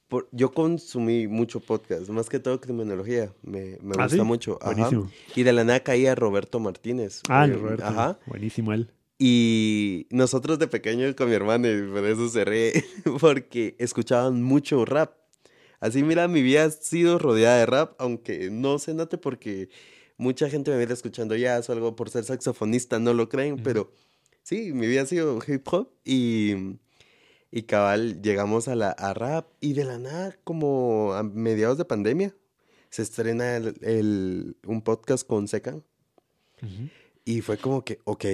por 0.08 0.28
yo 0.32 0.56
consumí 0.56 1.28
mucho 1.28 1.60
podcast, 1.60 2.10
más 2.10 2.30
que 2.30 2.40
todo 2.40 2.60
criminología, 2.60 3.32
me, 3.44 3.78
me 3.84 3.94
¿Ah, 3.96 4.06
gusta 4.06 4.10
sí? 4.10 4.22
mucho. 4.22 4.58
Ajá. 4.64 4.74
Buenísimo. 4.74 5.12
Y 5.36 5.44
de 5.44 5.54
la 5.54 5.64
nada 5.66 5.82
caía 5.82 6.16
Roberto 6.16 6.60
Martínez. 6.60 7.22
Ah, 7.30 7.46
eh, 7.46 7.54
Roberto. 7.54 7.86
Ajá. 7.86 8.18
Buenísimo 8.26 8.74
él. 8.74 8.90
Y 9.20 10.08
nosotros 10.10 10.58
de 10.58 10.68
pequeños 10.68 11.14
con 11.14 11.30
mi 11.30 11.36
hermano, 11.36 11.68
y 11.68 11.84
por 11.84 12.04
eso 12.04 12.44
ríe, 12.44 12.84
porque 13.22 13.76
escuchaban 13.78 14.42
mucho 14.42 14.84
rap. 14.84 15.12
Así, 15.80 16.02
mira, 16.02 16.28
mi 16.28 16.42
vida 16.42 16.64
ha 16.64 16.72
sido 16.72 17.20
rodeada 17.20 17.60
de 17.60 17.68
rap, 17.68 17.94
aunque 18.00 18.50
no 18.50 18.80
se 18.80 18.96
note 18.96 19.20
porque 19.20 19.70
mucha 20.18 20.50
gente 20.50 20.72
me 20.72 20.78
viene 20.78 20.94
escuchando 20.94 21.36
jazz 21.36 21.70
o 21.70 21.74
algo 21.74 21.96
por 21.96 22.10
ser 22.10 22.24
saxofonista, 22.24 22.98
no 22.98 23.14
lo 23.14 23.30
creen, 23.30 23.58
pero 23.58 23.92
sí, 24.46 24.72
mi 24.74 24.86
vida 24.88 25.02
ha 25.02 25.06
sido 25.06 25.40
hip 25.48 25.68
hop 25.72 25.90
y, 26.06 26.54
y 27.52 27.64
cabal, 27.64 28.22
llegamos 28.22 28.68
a 28.68 28.76
la 28.76 28.92
a 28.92 29.14
rap 29.14 29.48
y 29.60 29.74
de 29.74 29.84
la 29.86 29.98
nada, 29.98 30.36
como 30.44 31.14
a 31.14 31.24
mediados 31.24 31.78
de 31.78 31.86
pandemia, 31.86 32.36
se 32.90 33.02
estrena 33.02 33.58
el, 33.58 33.76
el- 33.82 34.58
un 34.66 34.82
podcast 34.82 35.28
con 35.28 35.48
Secan. 35.48 35.84
Y 37.26 37.42
fue 37.42 37.58
como 37.58 37.84
que, 37.84 38.00
ok, 38.06 38.26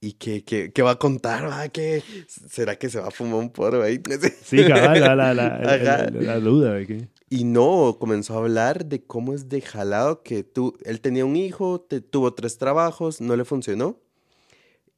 ¿y 0.00 0.12
qué, 0.14 0.44
qué, 0.44 0.72
qué 0.72 0.82
va 0.82 0.92
a 0.92 0.98
contar? 0.98 1.48
va? 1.48 1.68
¿Qué, 1.68 2.02
¿Será 2.28 2.76
que 2.78 2.88
se 2.88 3.00
va 3.00 3.08
a 3.08 3.10
fumar 3.10 3.40
un 3.40 3.50
porro 3.50 3.82
ahí? 3.82 4.00
Sí, 4.44 4.64
cabal, 4.66 5.00
la, 5.00 5.14
la, 5.16 5.34
la, 5.34 5.46
Ajá. 5.56 6.10
la- 6.10 6.10
la 6.10 6.40
duda 6.40 6.74
de. 6.74 7.08
Y 7.30 7.44
no, 7.44 7.96
comenzó 8.00 8.34
a 8.34 8.38
hablar 8.38 8.86
de 8.86 9.02
cómo 9.04 9.34
es 9.34 9.48
de 9.50 9.60
jalado 9.60 10.22
que 10.22 10.44
tú, 10.44 10.78
él 10.84 11.00
tenía 11.02 11.24
un 11.26 11.36
hijo, 11.36 11.80
te- 11.80 12.00
tuvo 12.00 12.32
tres 12.32 12.56
trabajos, 12.58 13.20
no 13.20 13.36
le 13.36 13.44
funcionó. 13.44 14.00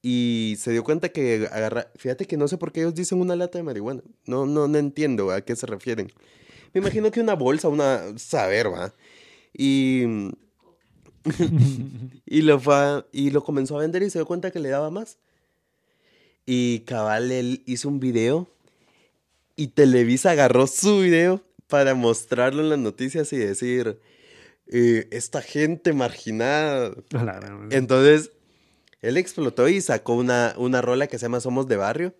Y 0.02 0.56
se 0.58 0.70
dio 0.72 0.82
cuenta 0.82 1.10
que 1.10 1.46
agarra, 1.52 1.88
fíjate 1.96 2.26
que 2.26 2.36
no 2.38 2.48
sé 2.48 2.56
por 2.56 2.72
qué 2.72 2.80
ellos 2.80 2.94
dicen 2.94 3.20
una 3.20 3.36
lata 3.36 3.58
de 3.58 3.64
marihuana. 3.64 4.02
No, 4.26 4.46
no, 4.46 4.66
no 4.66 4.78
entiendo 4.78 5.30
a 5.30 5.42
qué 5.42 5.54
se 5.56 5.66
refieren. 5.66 6.10
Me 6.72 6.80
imagino 6.80 7.10
que 7.10 7.20
una 7.20 7.34
bolsa, 7.34 7.68
una, 7.68 8.16
saber, 8.18 8.72
va. 8.72 8.94
Y, 9.52 10.04
y 12.26 12.42
lo 12.42 12.58
fue 12.60 12.74
a- 12.74 13.06
y 13.12 13.30
lo 13.30 13.42
comenzó 13.44 13.76
a 13.76 13.80
vender 13.82 14.02
y 14.02 14.10
se 14.10 14.18
dio 14.18 14.26
cuenta 14.26 14.50
que 14.50 14.58
le 14.60 14.70
daba 14.70 14.90
más. 14.90 15.18
Y 16.46 16.80
cabal, 16.80 17.30
él 17.30 17.62
hizo 17.66 17.88
un 17.88 18.00
video 18.00 18.48
y 19.56 19.68
Televisa 19.68 20.30
agarró 20.30 20.66
su 20.66 21.00
video 21.00 21.42
para 21.68 21.94
mostrarlo 21.94 22.62
en 22.62 22.70
las 22.70 22.78
noticias 22.78 23.32
y 23.32 23.36
decir, 23.36 24.00
eh, 24.68 25.06
esta 25.10 25.42
gente 25.42 25.92
marginada. 25.92 26.92
Entonces, 27.70 28.32
él 29.02 29.16
explotó 29.16 29.68
y 29.68 29.80
sacó 29.80 30.14
una, 30.14 30.54
una 30.56 30.82
rola 30.82 31.06
que 31.06 31.18
se 31.18 31.26
llama 31.26 31.40
Somos 31.40 31.68
de 31.68 31.76
Barrio. 31.76 32.14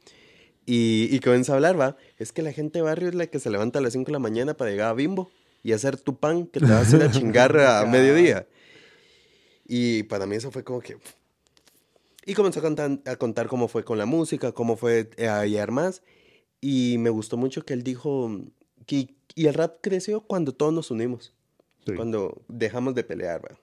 Y, 0.67 1.09
y 1.11 1.21
comenzó 1.21 1.53
a 1.53 1.57
hablar, 1.57 1.81
va. 1.81 1.97
Es 2.19 2.33
que 2.33 2.43
la 2.43 2.53
gente 2.53 2.79
de 2.79 2.83
barrio 2.83 3.09
es 3.09 3.15
la 3.15 3.27
que 3.27 3.41
se 3.41 3.51
levanta 3.51 3.79
a 3.79 3.83
las 3.83 3.93
5 3.93 4.07
de 4.07 4.13
la 4.13 4.19
mañana 4.19 4.55
para 4.55 4.71
llegar 4.71 4.91
a 4.91 4.95
Bimbo 4.95 5.31
y 5.63 5.73
hacer 5.73 5.97
tu 5.97 6.17
pan 6.17 6.47
que 6.47 6.61
te 6.61 6.67
vas 6.67 6.93
a 6.93 6.97
ir 6.97 7.03
a 7.03 7.11
chingar 7.11 7.59
a 7.59 7.85
mediodía. 7.87 8.47
Y 9.67 10.05
para 10.05 10.27
mí 10.27 10.37
eso 10.37 10.51
fue 10.51 10.65
como 10.65 10.81
que... 10.81 10.97
Y 12.27 12.35
comenzó 12.35 12.61
a 12.61 12.63
contar, 12.63 13.01
a 13.07 13.17
contar 13.17 13.49
cómo 13.49 13.67
fue 13.67 13.85
con 13.85 13.99
la 13.99 14.07
música, 14.07 14.53
cómo 14.53 14.77
fue 14.77 15.11
eh, 15.17 15.27
a 15.27 15.41
hallar 15.41 15.71
más. 15.71 16.03
Y 16.61 16.97
me 16.99 17.11
gustó 17.11 17.37
mucho 17.37 17.65
que 17.65 17.73
él 17.73 17.83
dijo 17.83 18.31
que 18.87 19.15
y 19.35 19.47
el 19.47 19.55
rap 19.55 19.79
creció 19.81 20.21
cuando 20.21 20.53
todos 20.53 20.73
nos 20.73 20.91
unimos. 20.91 21.33
Sí. 21.87 21.95
Cuando 21.95 22.43
dejamos 22.49 22.95
de 22.95 23.05
pelear, 23.05 23.43
¿va? 23.45 23.59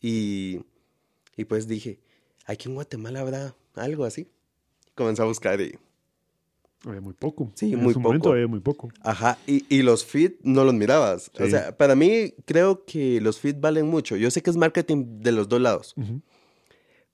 Y, 0.00 0.60
y 1.36 1.44
pues 1.44 1.66
dije, 1.66 1.98
aquí 2.46 2.68
en 2.68 2.74
Guatemala 2.74 3.20
habrá 3.20 3.54
algo 3.74 4.04
así. 4.04 4.28
Comencé 4.94 5.22
a 5.22 5.26
buscar 5.26 5.60
y, 5.60 5.76
Había 6.84 7.00
muy 7.00 7.14
poco. 7.14 7.50
Sí, 7.54 7.72
en 7.72 7.80
muy 7.82 7.92
su 7.94 8.00
momento 8.00 8.24
poco. 8.24 8.34
había 8.34 8.46
muy 8.46 8.60
poco. 8.60 8.88
ajá, 9.02 9.38
y, 9.46 9.64
y 9.74 9.82
los 9.82 10.04
feed 10.04 10.32
no 10.42 10.64
los 10.64 10.72
mirabas. 10.74 11.30
O 11.38 11.44
Sí. 11.44 11.50
sea, 11.50 11.76
para 11.76 11.94
mí 11.96 12.32
creo 12.44 12.84
que 12.84 13.20
los 13.20 13.38
feed 13.40 13.56
valen 13.58 13.86
mucho. 13.86 14.16
Yo 14.16 14.30
sé 14.30 14.42
que 14.42 14.50
es 14.50 14.56
marketing 14.56 15.20
de 15.20 15.32
los 15.32 15.48
dos 15.48 15.60
lados, 15.60 15.94
Ujú, 15.96 16.20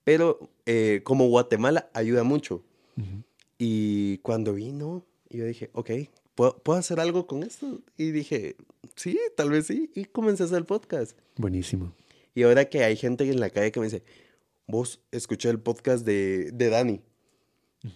pero 0.03 0.49
eh, 0.65 1.01
como 1.03 1.27
Guatemala 1.27 1.89
ayuda 1.93 2.23
mucho. 2.23 2.63
ujú. 2.97 3.23
Y 3.57 4.17
cuando 4.19 4.53
vino, 4.53 5.05
yo 5.29 5.45
dije, 5.45 5.69
ok, 5.73 5.89
¿puedo, 6.35 6.57
¿puedo 6.57 6.77
hacer 6.79 6.99
algo 6.99 7.25
con 7.27 7.43
esto? 7.43 7.79
Y 7.97 8.11
dije, 8.11 8.55
sí, 8.95 9.17
tal 9.37 9.49
vez 9.51 9.67
sí. 9.67 9.89
Y 9.95 10.05
comencé 10.05 10.43
a 10.43 10.45
hacer 10.47 10.57
el 10.59 10.65
podcast. 10.65 11.17
Buenísimo. 11.37 11.93
Y 12.35 12.43
ahora 12.43 12.65
que 12.65 12.83
hay 12.83 12.95
gente 12.97 13.23
en 13.29 13.39
la 13.39 13.49
calle 13.49 13.71
que 13.71 13.79
me 13.79 13.85
dice, 13.85 14.03
vos 14.67 15.01
escuché 15.11 15.49
el 15.49 15.59
podcast 15.59 16.05
de, 16.05 16.51
de 16.53 16.69
Dani 16.69 17.01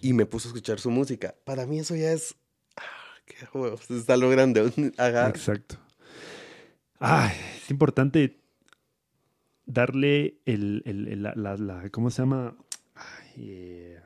y 0.02 0.12
me 0.12 0.26
puso 0.26 0.48
a 0.48 0.50
escuchar 0.50 0.80
su 0.80 0.90
música. 0.90 1.34
Para 1.44 1.66
mí 1.66 1.78
eso 1.78 1.94
ya 1.96 2.12
es, 2.12 2.34
ah, 2.76 2.82
qué 3.26 3.36
huevos, 3.58 3.80
se 3.86 3.96
está 3.96 4.16
logrando. 4.16 4.60
Exacto. 5.30 5.76
Es 7.00 7.70
importante 7.70 8.40
darle 9.66 10.40
el, 10.46 10.82
el- 10.84 11.08
el- 11.08 11.22
la, 11.22 11.34
la- 11.36 11.56
la- 11.56 11.90
¿cómo 11.90 12.10
se 12.10 12.22
llama? 12.22 12.56
Ay, 12.94 13.34
eh, 13.50 14.00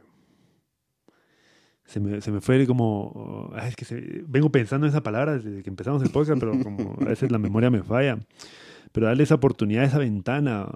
se, 1.84 2.00
me, 2.00 2.20
se 2.20 2.30
me 2.30 2.40
fue 2.40 2.66
como, 2.66 3.52
es 3.62 3.76
que 3.76 3.84
se- 3.84 4.22
vengo 4.26 4.50
pensando 4.50 4.86
en 4.86 4.90
esa 4.90 5.02
palabra 5.02 5.38
desde 5.38 5.62
que 5.62 5.70
empezamos 5.70 6.02
el 6.02 6.10
podcast, 6.10 6.38
pero 6.40 6.52
como 6.62 6.96
a 7.00 7.04
veces 7.06 7.30
la 7.30 7.38
memoria 7.38 7.70
me 7.70 7.82
falla. 7.82 8.18
Pero 8.92 9.06
darle 9.06 9.22
esa 9.22 9.36
oportunidad, 9.36 9.84
esa 9.84 9.96
ventana 9.98 10.66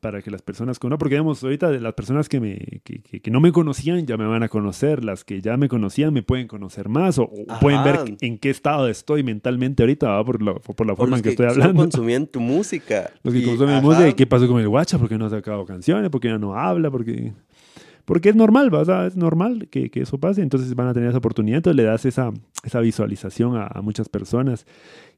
para 0.00 0.22
que 0.22 0.30
las 0.30 0.42
personas 0.42 0.78
conozcan, 0.78 0.98
porque 0.98 1.16
digamos, 1.16 1.42
ahorita 1.42 1.70
de 1.72 1.80
las 1.80 1.94
personas 1.94 2.28
que, 2.28 2.38
me, 2.38 2.56
que, 2.84 3.00
que- 3.02 3.20
que 3.20 3.30
no 3.32 3.40
me 3.40 3.50
conocían 3.50 4.06
ya 4.06 4.16
me 4.16 4.26
van 4.26 4.44
a 4.44 4.48
conocer, 4.48 5.04
las 5.04 5.24
que 5.24 5.40
ya 5.40 5.56
me 5.56 5.68
conocían 5.68 6.14
me 6.14 6.22
pueden 6.22 6.46
conocer 6.46 6.88
más, 6.88 7.18
o, 7.18 7.24
o 7.24 7.46
pueden 7.60 7.82
ver 7.82 8.00
en 8.20 8.38
qué 8.38 8.50
estado 8.50 8.86
estoy 8.88 9.24
mentalmente 9.24 9.82
ahorita, 9.82 10.08
¿va? 10.08 10.24
por 10.24 10.40
la, 10.40 10.54
por 10.54 10.86
la 10.86 10.94
forma 10.94 11.16
los 11.16 11.18
en 11.18 11.22
que, 11.24 11.28
estoy 11.30 11.46
hablando. 11.46 11.82
consumían 11.82 12.26
tu 12.28 12.38
música. 12.40 13.10
Los 13.24 13.34
que 13.34 13.40
Y, 13.40 13.44
consumen 13.44 13.82
música, 13.82 14.08
¿y 14.08 14.14
¿qué 14.14 14.26
pasó 14.26 14.46
con 14.46 14.60
el 14.60 14.68
guacha? 14.68 14.96
¿Por 14.98 15.08
qué 15.08 15.18
no 15.18 15.26
ha 15.26 15.30
sacado 15.30 15.64
canciones? 15.64 16.10
¿Por 16.10 16.20
qué 16.20 16.28
ya 16.28 16.38
no 16.38 16.54
habla? 16.56 16.90
Porque, 16.92 17.32
porque 18.04 18.28
es 18.28 18.36
normal, 18.36 18.72
¿va? 18.72 18.80
O 18.80 18.84
sea, 18.84 19.06
es 19.06 19.16
normal 19.16 19.66
que, 19.68 19.90
que 19.90 20.02
eso 20.02 20.18
pase. 20.18 20.42
Entonces 20.42 20.72
van 20.76 20.86
a 20.86 20.94
tener 20.94 21.08
esa 21.08 21.18
oportunidad, 21.18 21.56
entonces 21.56 21.76
le 21.76 21.82
das 21.84 22.04
esa, 22.04 22.30
esa 22.62 22.78
visualización 22.80 23.56
a, 23.56 23.66
a 23.66 23.82
muchas 23.82 24.08
personas. 24.08 24.64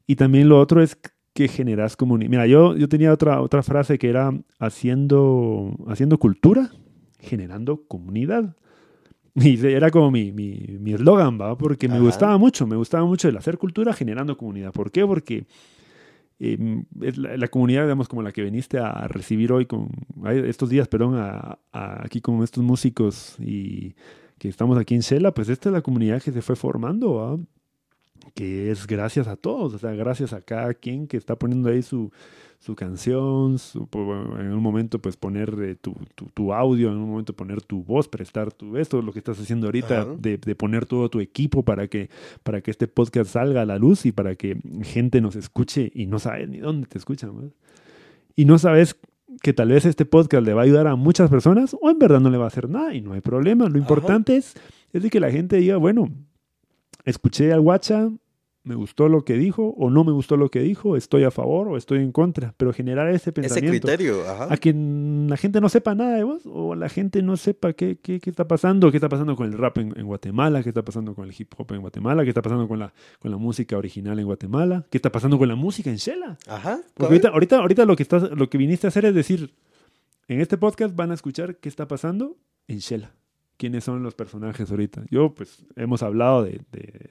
Y 0.07 0.15
también 0.15 0.49
lo 0.49 0.59
otro 0.59 0.81
es 0.81 0.97
que 1.37 1.47
generas 1.47 1.95
comunidad. 1.95 2.31
Mira, 2.31 2.47
yo, 2.47 2.75
yo 2.75 2.89
tenía 2.89 3.13
otra, 3.13 3.41
otra 3.41 3.61
frase 3.61 3.99
que 3.99 4.09
era 4.09 4.31
haciendo, 4.57 5.71
haciendo 5.87 6.17
cultura, 6.17 6.71
generando 7.19 7.83
comunidad. 7.87 8.55
Y 9.35 9.63
era 9.67 9.91
como 9.91 10.09
mi 10.09 10.31
mi- 10.31 10.65
mi 10.79 10.93
eslogan, 10.93 11.39
¿va? 11.39 11.55
Porque 11.55 11.87
me 11.87 11.97
Ajá. 11.97 12.03
gustaba 12.05 12.37
mucho, 12.39 12.65
me 12.65 12.75
gustaba 12.75 13.05
mucho 13.05 13.29
el 13.29 13.37
hacer 13.37 13.59
cultura 13.59 13.93
generando 13.93 14.35
comunidad. 14.35 14.71
¿Por 14.73 14.89
qué? 14.91 15.05
Porque 15.05 15.45
eh, 16.39 16.57
la, 17.17 17.37
la 17.37 17.47
comunidad, 17.47 17.83
digamos, 17.83 18.07
como 18.07 18.23
la 18.23 18.31
que 18.31 18.41
viniste 18.41 18.79
a 18.79 19.07
recibir 19.07 19.51
hoy, 19.51 19.67
con 19.67 19.89
estos 20.25 20.69
días, 20.69 20.87
perdón, 20.87 21.17
a, 21.17 21.59
a- 21.71 22.03
aquí 22.03 22.19
con 22.19 22.41
estos 22.41 22.63
músicos 22.63 23.35
y 23.39 23.93
que 24.39 24.49
estamos 24.49 24.75
aquí 24.79 24.95
en 24.95 25.01
Shela, 25.01 25.31
pues 25.35 25.49
esta 25.49 25.69
es 25.69 25.73
la 25.73 25.81
comunidad 25.81 26.19
que 26.19 26.31
se 26.31 26.41
fue 26.41 26.55
formando, 26.55 27.13
¿va? 27.13 27.37
Que 28.33 28.71
es 28.71 28.87
gracias 28.87 29.27
a 29.27 29.35
todos, 29.35 29.73
o 29.73 29.77
sea, 29.79 29.91
gracias 29.93 30.33
a 30.33 30.41
cada 30.41 30.73
quien 30.73 31.07
que 31.07 31.17
está 31.17 31.35
poniendo 31.35 31.69
ahí 31.69 31.81
su, 31.81 32.11
su 32.59 32.75
canción, 32.75 33.57
su- 33.59 33.87
po- 33.87 34.37
en 34.39 34.51
un 34.51 34.61
momento 34.61 34.99
pues 34.99 35.15
poner 35.17 35.55
eh, 35.61 35.75
tu, 35.75 35.95
tu, 36.15 36.25
tu 36.33 36.53
audio, 36.53 36.89
en 36.91 36.97
un 36.97 37.09
momento 37.09 37.33
poner 37.33 37.61
tu 37.61 37.83
voz, 37.83 38.07
prestar 38.07 38.51
tu 38.51 38.77
esto, 38.77 39.01
lo 39.01 39.11
que 39.13 39.19
estás 39.19 39.39
haciendo 39.39 39.67
ahorita, 39.67 40.05
de, 40.05 40.37
de 40.37 40.55
poner 40.55 40.85
todo 40.85 41.09
tu 41.09 41.19
equipo 41.19 41.63
para 41.63 41.87
que, 41.87 42.09
para 42.43 42.61
que 42.61 42.71
este 42.71 42.87
podcast 42.87 43.31
salga 43.31 43.61
a 43.61 43.65
la 43.65 43.77
luz 43.77 44.05
y 44.05 44.11
para 44.11 44.35
que 44.35 44.57
gente 44.83 45.21
nos 45.21 45.35
escuche 45.35 45.91
y 45.93 46.05
no 46.07 46.19
sabes 46.19 46.49
ni 46.49 46.57
dónde 46.59 46.87
te 46.87 46.97
escuchan. 46.97 47.51
Y 48.35 48.45
no 48.45 48.57
sabes 48.59 48.95
que 49.41 49.53
tal 49.53 49.69
vez 49.69 49.85
este 49.85 50.05
podcast 50.05 50.45
le 50.45 50.53
va 50.53 50.61
a 50.61 50.65
ayudar 50.65 50.87
a 50.87 50.95
muchas 50.95 51.29
personas 51.29 51.75
o 51.79 51.89
en 51.89 51.99
verdad 51.99 52.19
no 52.19 52.29
le 52.29 52.37
va 52.37 52.45
a 52.45 52.47
hacer 52.47 52.69
nada 52.69 52.93
y 52.93 53.01
no 53.01 53.13
hay 53.13 53.21
problema. 53.21 53.65
Lo 53.65 53.69
Ajá. 53.71 53.77
importante 53.79 54.35
es, 54.37 54.55
es 54.93 55.03
de 55.03 55.09
que 55.09 55.19
la 55.19 55.29
gente 55.31 55.57
diga, 55.57 55.77
bueno, 55.77 56.09
escuché 57.05 57.53
al 57.53 57.61
guacha, 57.61 58.09
me 58.63 58.75
gustó 58.75 59.07
lo 59.07 59.23
que 59.23 59.35
dijo 59.37 59.73
o 59.77 59.89
no 59.89 60.03
me 60.03 60.11
gustó 60.11 60.35
lo 60.35 60.49
que 60.51 60.59
dijo, 60.59 60.97
estoy 60.97 61.23
a 61.23 61.31
favor 61.31 61.69
o 61.69 61.77
estoy 61.77 61.99
en 61.99 62.11
contra, 62.11 62.53
pero 62.57 62.73
generar 62.73 63.07
ese 63.07 63.15
Ese 63.15 63.31
pensamiento. 63.31 63.87
criterio, 63.87 64.29
ajá. 64.29 64.53
A 64.53 64.57
que 64.57 64.73
la 64.73 65.37
gente 65.37 65.61
no 65.61 65.69
sepa 65.69 65.95
nada 65.95 66.17
de 66.17 66.25
vos 66.25 66.41
o 66.45 66.75
la 66.75 66.89
gente 66.89 67.21
no 67.21 67.37
sepa 67.37 67.71
qué, 67.71 67.97
qué, 68.01 68.19
qué 68.19 68.29
está 68.29 68.45
pasando, 68.45 68.91
qué 68.91 68.97
está 68.97 69.07
pasando 69.07 69.37
con 69.37 69.47
el 69.47 69.57
rap 69.57 69.77
en, 69.77 69.97
en 69.97 70.05
Guatemala, 70.05 70.63
qué 70.63 70.69
está 70.69 70.83
pasando 70.83 71.15
con 71.15 71.23
el 71.29 71.33
hip 71.37 71.53
hop 71.57 71.71
en 71.71 71.79
Guatemala, 71.79 72.23
qué 72.23 72.29
está 72.29 72.41
pasando 72.41 72.67
con 72.67 72.79
la, 72.79 72.93
con 73.19 73.31
la 73.31 73.37
música 73.37 73.77
original 73.77 74.19
en 74.19 74.25
Guatemala, 74.25 74.85
qué 74.89 74.97
está 74.97 75.13
pasando 75.13 75.37
con 75.37 75.47
la 75.47 75.55
música 75.55 75.89
en 75.89 75.95
Shela. 75.95 76.37
Ajá. 76.47 76.81
Porque 76.93 77.13
ahorita, 77.13 77.29
ahorita, 77.29 77.59
ahorita 77.59 77.85
lo, 77.85 77.95
que 77.95 78.03
estás, 78.03 78.23
lo 78.31 78.49
que 78.49 78.57
viniste 78.57 78.85
a 78.87 78.89
hacer 78.89 79.05
es 79.05 79.15
decir, 79.15 79.53
en 80.27 80.41
este 80.41 80.57
podcast 80.57 80.93
van 80.93 81.11
a 81.11 81.13
escuchar 81.13 81.55
qué 81.55 81.69
está 81.69 81.87
pasando 81.87 82.35
en 82.67 82.79
Shela. 82.79 83.13
¿Quiénes 83.57 83.83
son 83.83 84.03
los 84.03 84.13
personajes 84.15 84.69
ahorita? 84.71 85.03
Yo, 85.09 85.33
pues, 85.33 85.65
hemos 85.75 86.03
hablado 86.03 86.43
de, 86.43 86.61
de, 86.71 87.09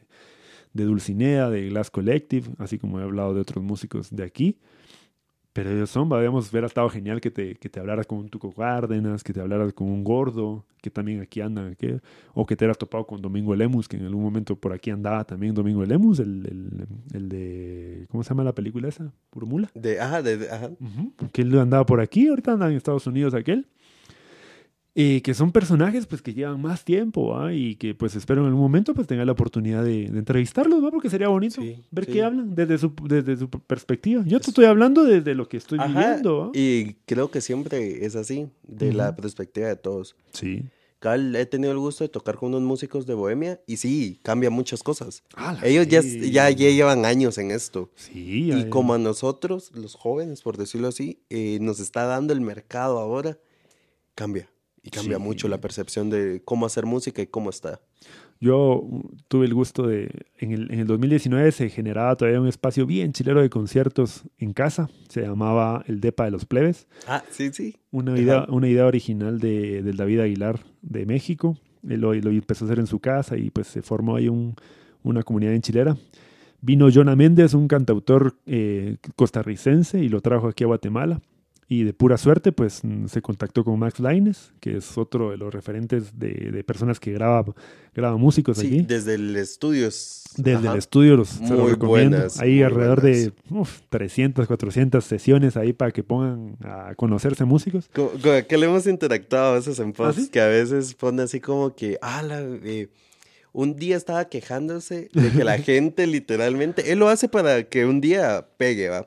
de 0.73 0.85
Dulcinea, 0.85 1.51
de 1.51 1.68
Glass 1.68 1.90
Collective, 1.90 2.48
así 2.59 2.78
como 2.78 3.01
he 3.01 3.02
hablado 3.02 3.35
de 3.35 3.40
otros 3.40 3.64
músicos 3.64 4.14
de 4.14 4.23
aquí. 4.24 4.59
Pero 5.52 5.70
ellos 5.70 5.89
son, 5.89 6.12
habíamos 6.12 6.52
ver 6.52 6.64
estado 6.64 6.86
genial 6.90 7.18
que 7.18 7.31
te, 7.31 7.55
que 7.55 7.70
te 7.70 7.81
hablaras 7.81 8.06
con 8.06 8.18
un 8.18 8.28
Tuco 8.28 8.52
Cárdenas, 8.52 9.24
que 9.24 9.32
te 9.32 9.40
hablaras 9.40 9.73
con 9.73 9.89
un 9.89 10.05
gordo, 10.05 10.66
que 10.82 10.90
también 10.90 11.23
aquí 11.23 11.40
andan, 11.40 11.74
que, 11.77 11.98
o 12.35 12.44
que 12.44 12.55
te 12.56 12.64
hubieras 12.64 12.77
topado 12.77 13.06
con 13.06 13.23
Domingo 13.23 13.56
Lemus, 13.56 13.89
que 13.89 13.97
en 13.97 14.05
algún 14.05 14.23
momento 14.23 14.55
por 14.55 14.74
aquí 14.74 14.90
andaba 14.90 15.24
también 15.24 15.55
Domingo 15.55 15.82
Lemus, 15.82 16.18
el, 16.20 16.47
el, 16.47 16.86
el 17.14 17.28
de, 17.31 18.06
¿cómo 18.10 18.23
se 18.23 18.28
llama 18.28 18.44
la 18.44 18.55
película 18.55 18.86
esa? 18.89 19.10
¿Purmula? 19.31 19.70
De, 19.74 19.98
ajá, 19.98 20.20
de, 20.20 20.36
de- 20.36 20.51
ajá. 20.51 20.70
Ujú, 20.78 21.14
Que 21.32 21.40
él 21.40 21.59
andaba 21.59 21.86
por 21.86 22.01
aquí, 22.02 22.28
ahorita 22.28 22.52
anda 22.52 22.68
en 22.70 22.77
Estados 22.77 23.06
Unidos 23.06 23.32
aquel. 23.32 23.66
Y 24.98 25.20
que 25.20 25.35
son 25.35 25.52
personajes 25.52 26.06
pues 26.06 26.23
que 26.23 26.32
llevan 26.32 26.62
más 26.62 26.82
tiempo 26.82 27.28
¿va? 27.28 27.52
y 27.52 27.77
que 27.77 27.94
pues 27.94 28.16
espero 28.16 28.40
en 28.40 28.47
algún 28.47 28.62
momento 28.62 28.94
pues 28.94 29.06
tenga 29.06 29.27
la 29.27 29.32
oportunidad 29.32 29.85
de, 29.85 30.09
de 30.09 30.18
entrevistarlos, 30.18 30.82
¿va? 30.82 30.90
porque 30.90 31.10
sería 31.10 31.28
bonito 31.28 31.60
Sí, 31.60 31.82
ver 31.90 32.06
sí. 32.06 32.12
qué 32.12 32.23
hablan 32.23 32.55
desde 32.55 32.78
su, 32.78 32.94
desde 33.05 33.36
su 33.36 33.51
perspectiva. 33.51 34.23
Yo 34.27 34.40
te 34.40 34.48
estoy 34.48 34.64
hablando 34.64 35.05
desde 35.05 35.35
lo 35.35 35.51
que 35.51 35.59
estoy 35.59 35.78
Ajá, 35.81 35.89
viviendo. 35.89 36.39
¿va? 36.47 36.51
Y 36.55 36.94
creo 37.05 37.31
que 37.31 37.43
siempre 37.43 38.06
es 38.06 38.16
así, 38.16 38.48
de 38.66 38.94
la 38.94 39.14
perspectiva 39.14 39.68
de 39.68 39.77
todos. 39.77 40.16
Sí. 40.32 40.62
Cal, 40.98 41.36
he 41.36 41.44
tenido 41.44 41.73
el 41.73 41.78
gusto 41.78 42.02
de 42.05 42.09
tocar 42.09 42.36
con 42.36 42.48
unos 42.55 42.62
músicos 42.62 43.05
de 43.05 43.12
Bohemia 43.12 43.60
y 43.66 43.77
sí, 43.77 44.18
cambia 44.23 44.48
muchas 44.48 44.82
cosas. 44.82 45.23
Ah, 45.36 45.59
Ellos 45.62 45.86
ya, 45.89 46.01
ya, 46.01 46.48
ya 46.48 46.70
llevan 46.70 47.05
años 47.05 47.36
en 47.36 47.51
esto. 47.51 47.90
Sí, 47.97 48.51
Y 48.51 48.70
como 48.70 48.94
a 48.94 48.98
nosotros, 48.98 49.73
los 49.74 49.94
jóvenes, 49.94 50.40
por 50.40 50.56
decirlo 50.56 50.89
así, 50.89 51.20
eh, 51.28 51.59
nos 51.60 51.81
está 51.81 52.05
dando 52.06 52.32
el 52.32 52.40
mercado 52.40 52.98
ahora, 52.98 53.36
cambia. 54.14 54.48
Y 54.86 54.90
cambia 54.90 55.16
Sí. 55.18 55.22
mucho 55.22 55.48
la 55.48 55.60
percepción 55.60 56.08
de 56.10 56.40
cómo 56.44 56.64
hacer 56.64 56.86
música 56.86 57.20
y 57.20 57.26
cómo 57.26 57.50
está. 57.50 57.80
Yo 58.40 58.86
tuve 59.28 59.46
el 59.46 59.54
gusto 59.54 59.86
de, 59.86 60.10
en 60.38 60.52
el, 60.52 60.70
en 60.70 60.80
el 60.80 60.86
2019 60.86 61.50
se 61.52 61.70
generaba 61.70 62.14
todavía 62.16 62.40
un 62.40 62.48
espacio 62.48 62.84
bien 62.86 63.12
chilero 63.12 63.40
de 63.40 63.48
conciertos 63.50 64.24
en 64.38 64.52
casa, 64.52 64.90
se 65.08 65.22
llamaba 65.22 65.82
el 65.88 66.00
Depa 66.00 66.26
de 66.26 66.30
los 66.30 66.44
Plebes. 66.44 66.86
Ah, 67.08 67.24
sí, 67.30 67.50
sí. 67.52 67.76
Una 67.90 68.18
idea, 68.18 68.46
una 68.50 68.68
idea 68.68 68.86
original 68.86 69.40
de, 69.40 69.82
del 69.82 69.96
David 69.96 70.20
Aguilar 70.20 70.60
de 70.82 71.06
México. 71.06 71.56
Él 71.88 72.00
lo, 72.00 72.12
lo 72.14 72.30
empezó 72.30 72.64
a 72.64 72.68
hacer 72.68 72.78
en 72.78 72.86
su 72.86 73.00
casa 73.00 73.36
y 73.38 73.50
pues 73.50 73.68
se 73.68 73.80
formó 73.82 74.16
ahí 74.16 74.28
un- 74.28 74.54
una 75.02 75.22
comunidad 75.22 75.54
en 75.54 75.62
chilera. 75.62 75.96
Vino 76.60 76.88
Jonah 76.92 77.16
Méndez, 77.16 77.54
un 77.54 77.68
cantautor 77.68 78.34
eh, 78.44 78.96
costarricense, 79.14 79.98
y 80.02 80.08
lo 80.08 80.20
trajo 80.20 80.48
aquí 80.48 80.64
a 80.64 80.66
Guatemala. 80.66 81.20
Y 81.68 81.82
de 81.82 81.93
pura 81.93 82.16
suerte, 82.16 82.52
pues 82.52 82.84
mm, 82.84 83.06
se 83.06 83.20
contactó 83.22 83.64
con 83.64 83.76
Max 83.78 83.98
Laines, 83.98 84.52
que 84.60 84.76
es 84.76 84.97
otro 84.97 85.32
de 85.32 85.36
los 85.36 85.52
referentes 85.52 86.16
de, 86.16 86.28
de 86.52 86.62
personas 86.62 87.01
que 87.01 87.10
graba, 87.12 87.44
graba 87.93 88.16
músicos 88.16 88.59
Sí, 88.59 88.66
aquí. 88.68 88.82
desde 88.82 89.14
el 89.14 89.34
estudio. 89.34 89.88
es- 89.88 90.22
Desde 90.36 90.59
ajá. 90.66 90.72
el 90.72 90.78
estudio 90.78 91.16
los 91.16 91.28
se 91.30 91.40
los 91.48 91.59
Muy 91.62 91.70
recomiendo. 91.72 92.16
buenas, 92.18 92.38
Hay 92.38 92.55
muy 92.55 92.62
alrededor 92.62 93.01
de 93.02 93.32
buenas. 93.51 93.68
uf, 93.68 93.80
300, 93.88 94.47
400 94.47 95.05
sesiones 95.05 95.56
ahí 95.56 95.72
para 95.72 95.90
que 95.90 96.05
pongan 96.05 96.56
a 96.62 96.94
conocerse 96.94 97.44
músicos. 97.44 97.88
Co- 97.93 98.12
Con, 98.22 98.34
aquel 98.36 98.62
hemos 98.62 98.86
interactuado 98.86 99.52
a 99.52 99.55
veces 99.56 99.78
en 99.80 99.93
posts 99.93 100.18
¿Ah, 100.18 100.24
sí? 100.26 100.30
que 100.30 100.40
a 100.40 100.47
veces 100.47 100.94
pone 100.94 101.22
así 101.22 101.40
como 101.40 101.74
que, 101.74 101.98
ah, 102.01 102.22
la, 102.22 102.43
eh, 102.43 102.90
un 103.52 103.74
día 103.74 103.97
estaba 103.97 104.26
quejándose 104.28 105.09
de 105.12 105.30
que 105.32 105.43
la 105.43 105.59
gente 105.59 106.06
literalmente, 106.06 106.93
él 106.93 107.01
lo 107.01 107.09
hace 107.09 107.28
para 107.28 107.64
que 107.64 107.86
un 107.86 108.01
día 108.01 108.47
pegue, 108.56 108.88
¿va? 108.90 109.05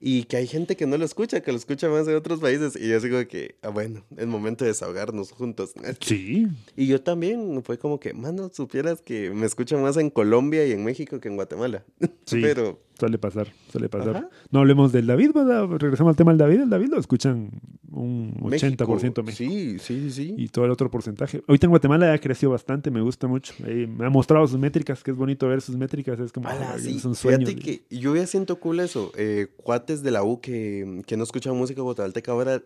Y 0.00 0.24
que 0.24 0.36
hay 0.36 0.46
gente 0.46 0.76
que 0.76 0.86
no 0.86 0.98
lo 0.98 1.04
escucha, 1.04 1.40
que 1.40 1.50
lo 1.50 1.58
escucha 1.58 1.88
más 1.88 2.06
en 2.06 2.14
otros 2.14 2.40
países. 2.40 2.76
Y 2.76 2.88
yo 2.88 3.00
digo 3.00 3.26
que, 3.26 3.56
ah, 3.62 3.68
bueno, 3.68 4.04
es 4.16 4.26
momento 4.26 4.64
de 4.64 4.70
desahogarnos 4.70 5.30
juntos. 5.32 5.72
Sí, 6.00 6.46
Y 6.76 6.86
yo 6.86 7.00
también, 7.00 7.62
fue 7.64 7.78
como 7.78 7.98
que, 8.00 8.12
mano, 8.12 8.50
supieras 8.52 9.00
que 9.00 9.30
me 9.30 9.46
escuchan 9.46 9.80
más 9.82 9.96
en 9.96 10.10
Colombia 10.10 10.66
y 10.66 10.72
en 10.72 10.84
México 10.84 11.20
que 11.20 11.28
en 11.28 11.36
Guatemala. 11.36 11.84
Sí. 12.26 12.40
Pero 12.40 12.80
Suele 12.98 13.18
pasar, 13.18 13.52
suele 13.72 13.88
pasar. 13.88 14.30
No 14.50 14.60
hablemos 14.60 14.92
del 14.92 15.08
David, 15.08 15.32
¿verdad? 15.34 15.66
regresamos 15.78 16.12
al 16.12 16.16
tema 16.16 16.30
del 16.30 16.38
David. 16.38 16.60
El 16.60 16.70
David 16.70 16.90
lo 16.90 17.00
escuchan 17.00 17.50
un 17.90 18.32
80% 18.34 19.24
México. 19.24 19.32
Sí, 19.32 19.78
sí, 19.80 20.10
sí. 20.12 20.34
Y 20.38 20.48
todo 20.48 20.64
el 20.64 20.70
otro 20.70 20.88
porcentaje. 20.90 21.42
Ahorita 21.48 21.66
en 21.66 21.70
Guatemala 21.70 22.12
ha 22.12 22.18
crecido 22.18 22.52
bastante, 22.52 22.92
me 22.92 23.00
gusta 23.00 23.26
mucho. 23.26 23.52
me 23.58 24.06
ha 24.06 24.10
mostrado 24.10 24.46
sus 24.46 24.60
métricas, 24.60 25.02
que 25.02 25.10
es 25.10 25.16
bonito 25.16 25.48
ver 25.48 25.60
sus 25.60 25.76
métricas. 25.76 26.20
Es 26.20 26.30
como 26.30 26.48
ah, 26.48 26.76
un 26.76 27.14
sueño. 27.16 27.46
Fíjate 27.46 27.56
que 27.56 27.82
yo 27.90 28.14
ya 28.14 28.28
siento 28.28 28.60
cool 28.60 28.78
eso. 28.78 29.10
Eh, 29.16 29.48
cuates 29.56 30.04
de 30.04 30.12
la 30.12 30.22
U 30.22 30.40
que, 30.40 31.02
que 31.04 31.16
no 31.16 31.24
escuchan 31.24 31.56
música 31.56 31.82
guatemalteca 31.82 32.30
ahora 32.30 32.62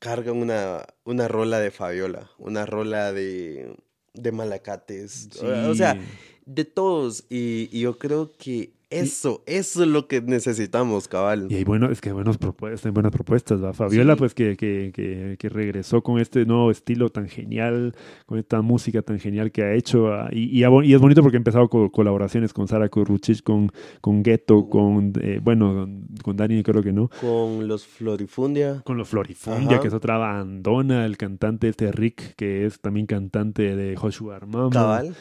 cargan 0.00 0.36
una, 0.36 0.84
una 1.04 1.28
rola 1.28 1.60
de 1.60 1.70
Fabiola, 1.70 2.30
una 2.38 2.66
rola 2.66 3.14
de, 3.14 3.74
de 4.12 4.32
Malacates. 4.32 5.30
O 5.42 5.74
sea, 5.74 5.98
de 6.44 6.64
todos. 6.66 7.24
y 7.30 7.78
yo 7.80 7.96
creo 7.96 8.32
que 8.36 8.73
eso, 9.00 9.42
eso 9.46 9.82
es 9.82 9.88
lo 9.88 10.08
que 10.08 10.20
necesitamos, 10.20 11.08
cabal. 11.08 11.48
Y 11.50 11.56
hay 11.56 11.64
bueno, 11.64 11.90
es 11.90 12.00
que 12.00 12.10
hay 12.10 12.14
buenas 12.14 12.38
propuestas, 12.38 12.92
buenas 12.92 13.12
propuestas, 13.12 13.62
¿va? 13.62 13.72
Fabiola, 13.72 14.16
pues 14.16 14.34
que, 14.34 14.56
que, 14.56 14.92
que, 14.94 15.36
que, 15.38 15.48
regresó 15.48 16.02
con 16.02 16.18
este 16.20 16.44
nuevo 16.46 16.70
estilo 16.70 17.10
tan 17.10 17.28
genial, 17.28 17.94
con 18.26 18.38
esta 18.38 18.62
música 18.62 19.02
tan 19.02 19.18
genial 19.18 19.52
que 19.52 19.62
ha 19.62 19.74
hecho. 19.74 20.08
Y, 20.32 20.60
y, 20.60 20.94
es 20.94 21.00
bonito 21.00 21.22
porque 21.22 21.36
ha 21.36 21.38
empezado 21.38 21.68
con 21.68 21.88
colaboraciones 21.90 22.52
con 22.52 22.68
Sara 22.68 22.88
Kurruchich, 22.88 23.42
con, 23.42 23.70
con 24.00 24.22
Ghetto, 24.22 24.68
con, 24.68 25.12
eh, 25.20 25.40
bueno, 25.42 25.88
con 26.22 26.36
Dani 26.36 26.62
creo 26.62 26.82
que 26.82 26.92
no. 26.92 27.10
Con 27.20 27.68
los 27.68 27.86
Florifundia. 27.86 28.82
Con 28.84 28.96
los 28.96 29.08
Florifundia, 29.08 29.80
que 29.80 29.88
es 29.88 29.94
otra 29.94 30.18
bandona, 30.18 31.04
el 31.06 31.16
cantante 31.16 31.68
este 31.68 31.92
Rick, 31.92 32.34
que 32.36 32.66
es 32.66 32.80
también 32.80 33.06
cantante 33.06 33.76
de 33.76 33.96
Joshua 33.96 34.36
Armama. 34.36 34.70
Cabal. 34.70 35.14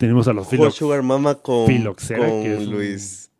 Tenemos 0.00 0.26
a 0.28 0.32
los 0.32 0.48
Filox. 0.48 0.76
Sugar 0.76 1.02
Mama 1.02 1.34
con, 1.34 1.66
con 1.66 2.70
Luis 2.70 3.30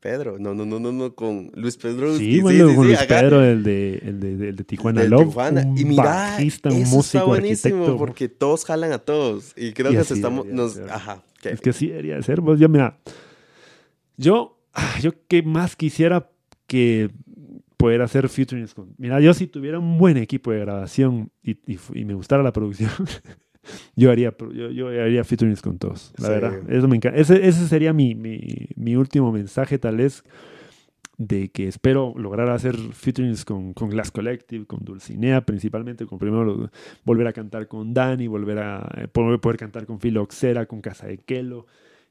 Pedro. 0.00 0.38
No, 0.38 0.52
no, 0.52 0.66
no, 0.66 0.78
no, 0.78 0.92
no, 0.92 1.14
con 1.14 1.50
Luis 1.54 1.78
Pedro. 1.78 2.14
Sí, 2.18 2.42
bueno, 2.42 2.68
sí, 2.68 2.74
con 2.76 2.86
Luis 2.88 3.02
Pedro, 3.04 3.42
el 3.42 3.62
de, 3.62 4.02
el 4.04 4.20
de, 4.20 4.48
el 4.50 4.56
de 4.56 4.64
Tijuana 4.64 5.02
Love. 5.04 5.28
Tijuana. 5.28 5.62
y 5.74 5.84
mira, 5.86 6.02
bajista, 6.02 6.68
un 6.68 6.82
eso 6.82 6.94
músico, 6.94 7.18
está 7.20 7.24
buenísimo 7.24 7.96
porque 7.96 8.28
todos 8.28 8.66
jalan 8.66 8.92
a 8.92 8.98
todos. 8.98 9.54
Y 9.56 9.72
creo 9.72 9.92
que 9.92 10.00
estamos. 10.00 10.44
Nos, 10.44 10.76
ajá. 10.90 11.22
Es 11.42 11.62
que 11.62 11.72
sí 11.72 11.86
debería 11.86 12.20
ser. 12.20 12.42
Pues 12.42 12.60
yo, 12.60 12.68
mira, 12.68 12.98
yo, 14.18 14.60
ah, 14.74 14.98
yo 15.00 15.12
que 15.26 15.42
más 15.42 15.74
quisiera 15.74 16.30
que 16.66 17.08
poder 17.78 18.02
hacer 18.02 18.28
featurings 18.28 18.74
con. 18.74 18.94
Mira, 18.98 19.20
yo 19.20 19.32
si 19.32 19.46
tuviera 19.46 19.78
un 19.78 19.96
buen 19.96 20.18
equipo 20.18 20.50
de 20.50 20.58
grabación 20.58 21.30
y, 21.42 21.52
y, 21.66 21.78
y 21.94 22.04
me 22.04 22.12
gustara 22.12 22.42
la 22.42 22.52
producción. 22.52 22.90
yo 23.94 24.10
haría, 24.10 24.34
yo, 24.52 24.70
yo 24.70 24.88
haría 24.88 25.24
featurings 25.24 25.62
con 25.62 25.78
todos, 25.78 26.12
la 26.18 26.28
verdad. 26.28 26.70
Eso 26.70 26.88
me 26.88 26.96
encanta. 26.96 27.18
Ese, 27.18 27.46
ese 27.46 27.68
sería 27.68 27.92
mi, 27.92 28.14
mi, 28.14 28.68
mi, 28.76 28.96
último 28.96 29.32
mensaje, 29.32 29.78
tal 29.78 29.98
vez, 29.98 30.24
de 31.18 31.50
que 31.50 31.68
espero 31.68 32.14
lograr 32.16 32.50
hacer 32.50 32.76
featurings 32.76 33.44
con, 33.44 33.74
con 33.74 33.90
Glass 33.90 34.10
Collective, 34.10 34.66
con 34.66 34.84
Dulcinea, 34.84 35.42
principalmente, 35.42 36.06
con 36.06 36.18
primero 36.18 36.70
volver 37.04 37.26
a 37.26 37.32
cantar 37.32 37.68
con 37.68 37.92
Dani, 37.92 38.26
volver 38.26 38.58
a 38.58 38.90
eh, 38.96 39.08
poder, 39.08 39.38
poder 39.40 39.58
cantar 39.58 39.86
con 39.86 40.00
Filoxera, 40.00 40.66
con 40.66 40.80
Casa 40.80 41.06
de 41.06 41.18
Kelo. 41.18 41.66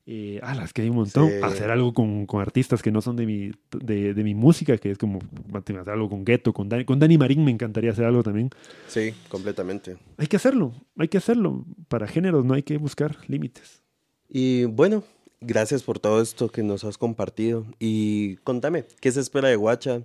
Eh, 0.06 0.40
ah, 0.42 0.56
las 0.56 0.74
que 0.74 0.82
hay 0.82 0.90
un 0.90 0.96
montón. 0.96 1.32
Hacer 1.44 1.70
algo 1.70 1.94
con, 1.94 2.26
con, 2.26 2.42
artistas 2.42 2.82
que 2.82 2.92
no 2.92 3.02
son 3.02 3.16
de 3.16 3.26
mi, 3.26 3.52
de, 3.72 4.14
de 4.14 4.24
mi 4.24 4.34
música, 4.34 4.78
que 4.78 4.92
es 4.92 4.98
como 4.98 5.20
hacer 5.54 5.90
algo 5.90 6.10
con 6.10 6.26
Ghetto, 6.26 6.54
con 6.54 6.68
Dani. 6.68 6.86
Con 6.86 7.00
Dani 7.00 7.18
Marín 7.18 7.46
me 7.46 7.52
encantaría 7.52 7.92
hacer 7.92 8.06
algo 8.06 8.24
también. 8.24 8.50
Sí, 8.88 9.14
completamente. 9.28 9.98
Hay 10.18 10.28
que 10.28 10.38
hacerlo, 10.38 10.74
hay 10.98 11.08
que 11.08 11.18
hacerlo. 11.18 11.66
Para 11.88 12.08
géneros 12.08 12.44
no 12.44 12.54
hay 12.56 12.64
que 12.64 12.78
buscar 12.78 13.18
límites. 13.28 13.84
Y 14.28 14.66
bueno, 14.66 15.04
gracias 15.42 15.84
por 15.84 16.00
todo 16.00 16.22
esto 16.22 16.50
que 16.50 16.64
nos 16.64 16.84
has 16.84 16.98
compartido. 16.98 17.66
Y 17.80 18.38
contame, 18.38 18.86
¿qué 19.02 19.12
se 19.12 19.20
espera 19.20 19.50
de 19.50 19.56
Guacha? 19.56 20.02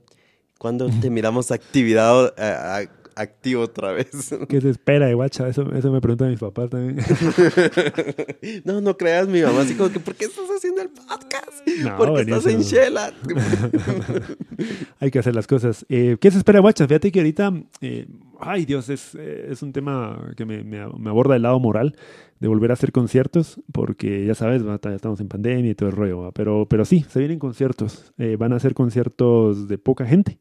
¿Cuándo 0.59 0.89
te 1.01 1.11
miramos 1.11 1.51
actividad, 1.51 2.35
activo 3.17 3.63
otra 3.63 3.93
vez. 3.93 4.35
¿Qué 4.49 4.61
se 4.61 4.71
espera 4.71 5.07
de 5.07 5.15
guacha? 5.15 5.49
Eso, 5.49 5.73
eso 5.75 5.93
me 5.93 6.01
preguntan 6.01 6.31
mis 6.31 6.41
papás 6.41 6.71
también. 6.71 6.99
no, 8.65 8.81
no 8.81 8.97
creas, 8.97 9.29
mi 9.29 9.43
mamá 9.43 9.63
así 9.63 9.75
como 9.75 9.91
que, 9.91 10.01
¿por 10.01 10.15
qué 10.15 10.27
estás 10.27 10.49
haciendo 10.55 10.83
el 10.83 10.91
podcast? 10.91 11.67
No, 11.83 11.97
Porque 11.97 12.23
estás 12.23 12.47
en 12.47 12.61
Shela. 12.61 13.13
Hay 15.01 15.11
que 15.11 15.19
hacer 15.19 15.35
las 15.35 15.47
cosas. 15.47 15.85
Eh, 15.89 16.17
¿Qué 16.21 16.31
se 16.31 16.39
espera 16.39 16.59
de 16.59 16.63
guacha? 16.63 16.87
Fíjate 16.87 17.13
que 17.13 17.21
ahorita, 17.21 17.53
eh, 17.81 18.07
ay 18.41 18.65
Dios, 18.65 18.89
es, 18.89 19.15
es, 19.15 19.63
un 19.63 19.73
tema 19.73 20.33
que 20.37 20.45
me, 20.45 20.63
me, 20.65 20.81
aborda 20.81 21.37
el 21.37 21.43
lado 21.43 21.59
moral 21.61 21.97
de 22.41 22.49
volver 22.49 22.71
a 22.71 22.75
hacer 22.75 22.93
conciertos, 22.93 23.61
porque 23.73 24.27
ya 24.27 24.35
sabes, 24.35 24.63
ya 24.63 24.95
estamos 24.95 25.21
en 25.21 25.29
pandemia 25.29 25.71
y 25.71 25.75
todo 25.75 25.89
el 25.89 25.97
rollo, 25.97 26.33
pero, 26.33 26.67
pero 26.69 26.85
sí, 26.85 27.05
se 27.09 27.21
vienen 27.21 27.39
conciertos. 27.39 28.13
Eh, 28.19 28.37
van 28.37 28.53
a 28.53 28.59
ser 28.59 28.75
conciertos 28.75 29.69
de 29.69 29.79
poca 29.79 30.05
gente 30.05 30.39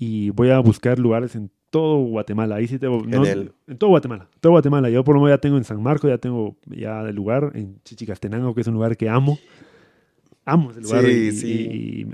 y 0.00 0.30
voy 0.30 0.48
a 0.48 0.58
buscar 0.58 0.98
lugares 0.98 1.36
en 1.36 1.50
todo 1.70 1.98
Guatemala. 1.98 2.56
Ahí 2.56 2.66
sí 2.66 2.78
tengo. 2.78 3.02
en, 3.04 3.52
todo 3.78 3.90
Guatemala. 3.90 4.28
Todo 4.40 4.52
Guatemala. 4.52 4.90
Yo 4.90 5.04
por 5.04 5.14
lo 5.14 5.22
menos 5.22 5.36
ya 5.36 5.40
tengo 5.40 5.56
en 5.56 5.64
San 5.64 5.82
Marcos, 5.82 6.10
ya 6.10 6.18
tengo 6.18 6.56
ya 6.66 7.02
el 7.02 7.14
lugar, 7.14 7.52
en 7.54 7.80
Chichicastenango, 7.84 8.54
que 8.54 8.60
es 8.60 8.66
un 8.66 8.74
lugar 8.74 8.96
que 8.96 9.08
amo. 9.08 9.38
Amo 10.44 10.72
ese 10.72 10.80
lugar. 10.80 11.08
y, 11.08 11.32
sí. 11.32 12.06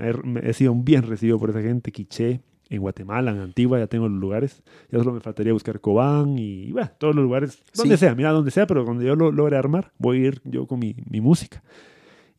he, 0.43 0.53
sido 0.53 0.75
bien 0.75 1.03
recibido 1.03 1.39
por 1.39 1.49
esa 1.49 1.61
gente. 1.61 1.91
Quiché, 1.91 2.41
en 2.69 2.81
Guatemala, 2.81 3.31
en 3.31 3.39
Antigua, 3.39 3.79
ya 3.79 3.87
tengo 3.87 4.07
los 4.07 4.19
lugares. 4.19 4.61
Ya 4.91 4.99
solo 4.99 5.13
me 5.13 5.21
faltaría 5.21 5.53
buscar 5.53 5.81
Cobán 5.81 6.37
y, 6.37 6.71
bueno, 6.71 6.91
todos 6.99 7.15
los 7.15 7.23
lugares. 7.23 7.61
Donde 7.73 7.97
sea, 7.97 8.13
mira, 8.13 8.31
donde 8.31 8.51
sea, 8.51 8.67
pero 8.67 8.85
cuando 8.85 9.03
yo 9.03 9.15
lo 9.15 9.31
logre 9.31 9.57
armar, 9.57 9.91
voy 9.97 10.17
a 10.17 10.27
ir 10.27 10.41
yo 10.43 10.67
con 10.67 10.79
mi, 10.79 10.95
mi 11.09 11.19
música. 11.19 11.63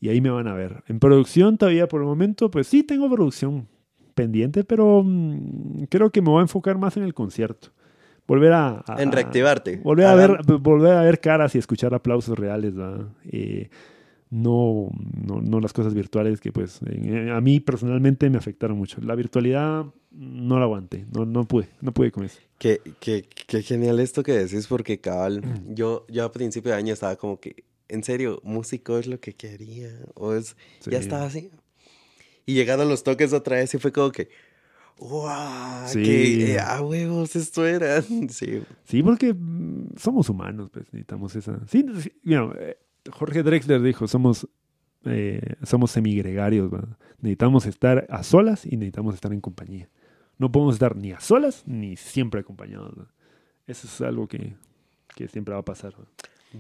Y 0.00 0.08
ahí 0.10 0.20
me 0.20 0.30
van 0.30 0.46
a 0.46 0.54
ver. 0.54 0.84
En 0.86 1.00
producción 1.00 1.58
todavía 1.58 1.88
por 1.88 2.00
el 2.00 2.06
momento, 2.06 2.50
pues 2.50 2.68
sí 2.68 2.84
tengo 2.84 3.10
producción 3.10 3.66
pendiente, 4.18 4.64
pero 4.64 5.02
mm, 5.04 5.84
creo 5.88 6.10
que 6.10 6.20
me 6.20 6.30
voy 6.30 6.40
a 6.40 6.42
enfocar 6.42 6.76
más 6.76 6.96
en 6.96 7.04
el 7.04 7.14
concierto. 7.14 7.68
Volver 8.26 8.52
a... 8.52 8.84
en 8.98 9.12
reactivarte. 9.12 9.76
Volver 9.76 10.06
a, 10.06 10.14
ver, 10.16 10.42
volver 10.60 10.92
a 10.92 11.02
ver 11.02 11.20
caras 11.20 11.54
y 11.54 11.58
escuchar 11.58 11.94
aplausos 11.94 12.36
reales, 12.36 12.74
eh, 13.30 13.70
no, 14.30 14.90
no, 15.24 15.60
las 15.60 15.72
cosas 15.72 15.94
virtuales 15.94 16.40
que 16.40 16.52
pues 16.52 16.80
eh, 16.84 17.30
a 17.32 17.40
mí 17.40 17.60
personalmente 17.60 18.28
me 18.28 18.36
afectaron 18.36 18.76
mucho. 18.76 19.00
La 19.00 19.14
virtualidad 19.14 19.86
no 20.10 20.58
la 20.58 20.64
aguanté, 20.64 21.06
no, 21.14 21.24
no 21.24 21.46
pude, 21.46 21.68
no 21.80 21.92
pude 21.92 22.10
con 22.10 22.24
eso. 22.24 22.40
Qué, 22.58 22.80
qué, 23.00 23.24
qué 23.46 23.62
genial 23.62 24.00
esto 24.00 24.22
que 24.24 24.32
decís 24.32 24.66
porque 24.66 25.00
cabal, 25.00 25.42
mm. 25.42 25.74
yo, 25.74 26.04
yo 26.08 26.24
a 26.24 26.32
principio 26.32 26.72
de 26.72 26.76
año 26.76 26.92
estaba 26.92 27.16
como 27.16 27.38
que, 27.38 27.64
en 27.88 28.02
serio, 28.02 28.40
músico 28.42 28.98
es 28.98 29.06
lo 29.06 29.20
que 29.20 29.32
quería, 29.32 29.90
o 30.14 30.34
es, 30.34 30.56
ya 30.84 30.98
estaba 30.98 31.24
así, 31.24 31.50
y 32.48 32.54
llegaron 32.54 32.88
los 32.88 33.04
toques 33.04 33.34
otra 33.34 33.56
vez 33.56 33.74
y 33.74 33.78
fue 33.78 33.92
como 33.92 34.10
que, 34.10 34.30
¡Wow! 34.98 35.86
Sí. 35.86 36.02
Que, 36.02 36.52
eh, 36.54 36.58
a 36.58 36.80
huevos, 36.80 37.36
esto 37.36 37.66
era. 37.66 38.02
Sí. 38.30 38.62
sí, 38.84 39.02
porque 39.02 39.34
mm, 39.34 39.98
somos 39.98 40.30
humanos, 40.30 40.70
pues 40.72 40.86
necesitamos 40.86 41.36
esa. 41.36 41.60
Sí, 41.68 41.84
eh, 42.24 42.78
Jorge 43.12 43.42
Drexler 43.42 43.82
dijo: 43.82 44.08
somos, 44.08 44.48
eh, 45.04 45.56
somos 45.62 45.90
semigregarios, 45.90 46.72
necesitamos 47.18 47.66
estar 47.66 48.06
a 48.08 48.22
solas 48.22 48.64
y 48.64 48.78
necesitamos 48.78 49.14
estar 49.14 49.34
en 49.34 49.42
compañía. 49.42 49.90
No 50.38 50.50
podemos 50.50 50.76
estar 50.76 50.96
ni 50.96 51.12
a 51.12 51.20
solas 51.20 51.64
ni 51.66 51.96
siempre 51.98 52.40
acompañados. 52.40 52.94
Eso 53.66 53.86
es 53.86 54.00
algo 54.00 54.26
que, 54.26 54.54
que 55.14 55.28
siempre 55.28 55.52
va 55.52 55.60
a 55.60 55.64
pasar. 55.66 55.94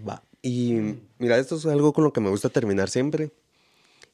Va. 0.06 0.22
Y 0.42 0.98
mira, 1.18 1.38
esto 1.38 1.56
es 1.56 1.64
algo 1.64 1.94
con 1.94 2.04
lo 2.04 2.12
que 2.12 2.20
me 2.20 2.28
gusta 2.28 2.50
terminar 2.50 2.90
siempre. 2.90 3.32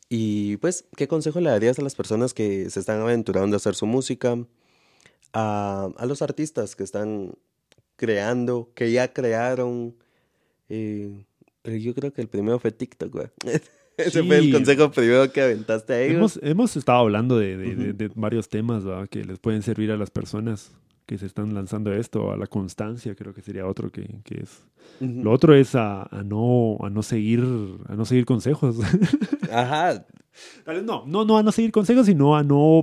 Y 0.09 0.59
pues, 0.59 0.87
¿qué 0.97 1.09
consejo 1.09 1.41
le 1.41 1.51
darías 1.51 1.79
a 1.79 1.83
las 1.83 1.95
personas 1.95 2.35
que 2.35 2.69
se 2.71 2.81
están 2.81 3.01
aventurando 3.01 3.57
a 3.57 3.59
hacer 3.59 3.75
su 3.75 3.87
música? 3.87 4.39
A, 5.33 5.91
a 5.97 6.07
los 6.07 6.23
artistas 6.23 6.77
que 6.77 6.85
están 6.85 7.33
creando, 7.97 8.71
que 8.75 8.93
ya 8.93 9.13
crearon. 9.13 9.95
Eh, 10.69 11.25
yo 11.65 11.95
creo 11.95 12.13
que 12.13 12.23
el 12.23 12.29
primero 12.29 12.59
fue 12.59 12.71
TikTok, 12.71 13.13
güey. 13.13 13.29
Ese 13.97 14.25
fue 14.25 14.39
el 14.39 14.53
consejo 14.53 14.91
primero 14.91 15.31
que 15.31 15.41
aventaste 15.41 15.93
ahí. 15.95 16.11
Hemos, 16.13 16.39
hemos 16.43 16.77
estado 16.77 16.99
hablando 16.99 17.39
de, 17.39 17.57
de, 17.57 17.93
de, 17.93 18.11
varios 18.17 18.49
temas 18.49 18.83
que 19.09 19.25
les 19.25 19.39
pueden 19.39 19.63
servir 19.63 19.93
a 19.93 19.97
las 19.97 20.11
personas 20.11 20.73
que 21.07 21.17
se 21.17 21.27
están 21.27 21.55
lanzando 21.55 21.93
esto, 21.93 22.33
a 22.33 22.37
la 22.37 22.47
constancia, 22.47 23.15
creo 23.15 23.35
que 23.35 23.43
sería 23.43 23.67
otro 23.67 23.93
que, 23.93 24.21
que 24.25 24.41
es. 24.43 24.65
Lo 25.01 25.31
otro 25.31 25.55
es 25.55 25.75
a, 25.75 26.03
a, 26.03 26.23
no, 26.25 26.79
a 26.81 26.91
no 26.91 27.03
seguir, 27.03 27.45
a 27.87 27.95
no 27.95 28.05
seguir 28.05 28.25
consejos. 28.25 28.79
Ajá. 29.55 30.07
No, 30.67 31.05
no, 31.07 31.25
no 31.25 31.39
a 31.39 31.43
no 31.43 31.53
seguir 31.53 31.71
consejos, 31.71 32.07
sino 32.07 32.37
a 32.37 32.43
no 32.43 32.83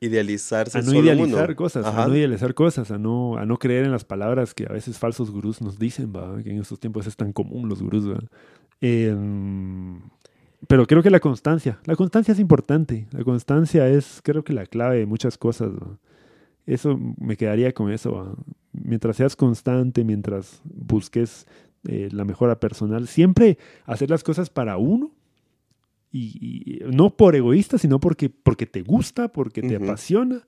idealizarse 0.00 0.78
a 0.78 0.82
no 0.82 0.94
idealizar 0.94 1.54
cosas, 1.54 1.86
a 1.86 2.06
no 2.06 2.16
idealizar 2.16 2.54
cosas, 2.54 2.90
a 2.90 2.98
no, 2.98 3.36
a 3.36 3.46
no 3.46 3.58
creer 3.58 3.84
en 3.84 3.92
las 3.92 4.04
palabras 4.04 4.54
que 4.54 4.66
a 4.68 4.72
veces 4.72 4.98
falsos 4.98 5.30
gurús 5.30 5.60
nos 5.62 5.78
dicen, 5.78 6.12
¿va? 6.14 6.42
que 6.42 6.50
en 6.50 6.60
estos 6.60 6.80
tiempos 6.80 7.06
es 7.06 7.16
tan 7.16 7.32
común 7.32 7.68
los 7.68 7.82
gurús. 7.82 8.04
Em, 8.80 10.00
pero 10.68 10.86
creo 10.86 11.02
que 11.02 11.10
la 11.10 11.20
constancia, 11.20 11.78
la 11.84 11.96
constancia 11.96 12.32
es 12.32 12.40
importante, 12.40 13.06
la 13.12 13.24
constancia 13.24 13.88
es 13.88 14.20
creo 14.22 14.44
que 14.44 14.52
la 14.52 14.66
clave 14.66 14.98
de 14.98 15.06
muchas 15.06 15.38
cosas. 15.38 15.70
Eso 16.66 16.98
me 17.18 17.36
quedaría 17.36 17.72
con 17.72 17.92
eso. 17.92 18.36
Mientras 18.72 19.16
seas 19.16 19.36
constante, 19.36 20.04
mientras 20.04 20.60
busques 20.64 21.46
eh, 21.86 22.08
la 22.10 22.24
mejora 22.24 22.58
personal, 22.58 23.06
siempre 23.06 23.56
hacer 23.84 24.10
las 24.10 24.24
cosas 24.24 24.50
para 24.50 24.76
uno 24.76 25.15
Y, 26.12 26.80
no 26.86 27.16
por 27.16 27.36
egoísta, 27.36 27.78
sino 27.78 28.00
porque, 28.00 28.30
porque 28.30 28.66
te 28.66 28.82
gusta, 28.82 29.28
porque 29.28 29.62
te 29.62 29.76
Ujú. 29.76 29.84
apasiona, 29.84 30.46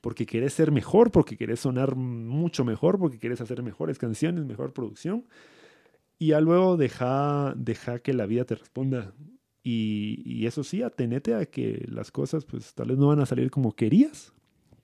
porque 0.00 0.26
querés 0.26 0.52
ser 0.52 0.72
mejor, 0.72 1.10
porque 1.10 1.36
querés 1.36 1.60
sonar 1.60 1.96
mucho 1.96 2.64
mejor, 2.64 2.98
porque 2.98 3.18
querés 3.18 3.40
hacer 3.40 3.62
mejores 3.62 3.98
canciones, 3.98 4.44
mejor 4.44 4.72
producción. 4.72 5.24
Y 6.18 6.28
ya 6.28 6.40
luego 6.40 6.76
deja, 6.76 7.54
deja 7.56 7.98
que 7.98 8.14
la 8.14 8.26
vida 8.26 8.44
te 8.44 8.54
responda. 8.54 9.12
Y, 9.62 10.22
y 10.24 10.46
eso 10.46 10.62
sí, 10.64 10.82
atenete 10.82 11.34
a 11.34 11.46
que 11.46 11.84
las 11.88 12.10
cosas 12.10 12.44
pues 12.44 12.74
tal 12.74 12.88
vez 12.88 12.98
no 12.98 13.08
van 13.08 13.20
a 13.20 13.26
salir 13.26 13.50
como 13.50 13.72
querías, 13.74 14.32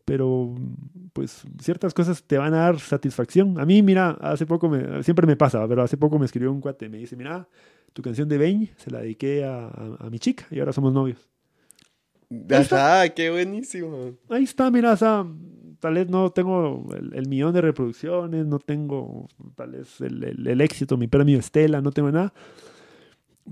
pero 0.05 0.55
pues 1.12 1.43
ciertas 1.61 1.94
cosas 1.94 2.24
te 2.24 2.39
van 2.39 2.55
a 2.55 2.59
dar 2.59 2.81
satisfacción. 2.81 3.61
A 3.61 3.65
mí, 3.65 3.82
mira, 3.82 4.11
hace 4.20 4.47
poco, 4.47 4.69
me, 4.69 5.03
siempre 5.03 5.27
me 5.27 5.36
pasa, 5.36 5.66
pero 5.69 5.82
hace 5.82 5.97
poco 5.97 6.19
me 6.19 6.27
escribió 6.27 6.51
un 6.51 6.61
cuate, 6.61 6.89
me 6.89 6.99
dice, 6.99 7.16
mira, 7.16 7.49
tu 7.93 8.02
canción 8.02 8.28
de 8.28 8.39
Beñ 8.39 8.69
se 8.77 8.90
la 8.90 9.01
dediqué 9.01 9.44
a, 9.44 9.66
a- 9.66 9.97
a 10.01 10.10
mi 10.10 10.19
chica 10.19 10.47
y 10.51 10.59
ahora 10.60 10.73
somos 10.73 10.93
novios. 10.93 11.28
Ajá, 12.51 13.09
qué 13.10 13.31
buenísimo. 13.31 14.12
Ahí 14.31 14.44
está, 14.44 14.70
mira, 14.70 14.93
o 14.93 14.97
sea, 14.97 15.27
tal 15.81 15.94
vez 15.94 16.09
no 16.09 16.31
tengo 16.31 16.89
el, 16.97 17.12
el 17.14 17.28
millón 17.28 17.52
de 17.52 17.60
reproducciones, 17.60 18.47
no 18.47 18.59
tengo 18.59 19.28
tal 19.55 19.73
vez 19.73 20.01
el, 20.01 20.24
el- 20.24 20.47
el 20.47 20.60
éxito, 20.62 20.97
mi 20.97 21.09
premio 21.09 21.39
Estela, 21.39 21.82
no 21.82 21.90
tengo 21.90 22.10
nada. 22.10 22.32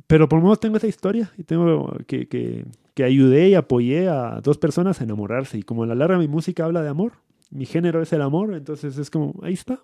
Pero 0.07 0.29
por 0.29 0.39
lo 0.39 0.45
menos 0.45 0.61
tengo 0.61 0.77
esa 0.77 0.87
historia 0.87 1.33
y 1.37 1.43
tengo 1.43 1.93
que, 2.07 2.29
que, 2.29 2.65
que 2.95 3.05
ayudé 3.05 3.49
y 3.51 3.55
apoyé 3.55 4.09
a 4.09 4.41
dos 4.41 4.57
personas 4.57 5.01
a 5.01 5.05
enamorarse. 5.05 5.59
Y 5.59 5.63
como 5.63 5.83
a 5.83 5.87
la 5.87 5.95
larga 5.97 6.17
mi 6.17 6.29
música 6.29 6.65
habla 6.65 6.83
de 6.83 6.89
amor, 6.89 7.13
mi 7.51 7.67
género 7.67 8.01
es 8.01 8.13
el 8.13 8.23
amor, 8.23 8.55
entonces 8.55 8.97
es 8.97 9.11
como, 9.11 9.35
ahí 9.43 9.53
está. 9.55 9.81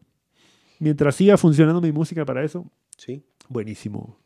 Mientras 0.79 1.17
siga 1.17 1.37
funcionando 1.37 1.81
mi 1.81 1.91
música 1.93 2.25
para 2.25 2.45
eso, 2.45 2.71
Sí. 2.97 3.25
buenísimo. 3.49 4.17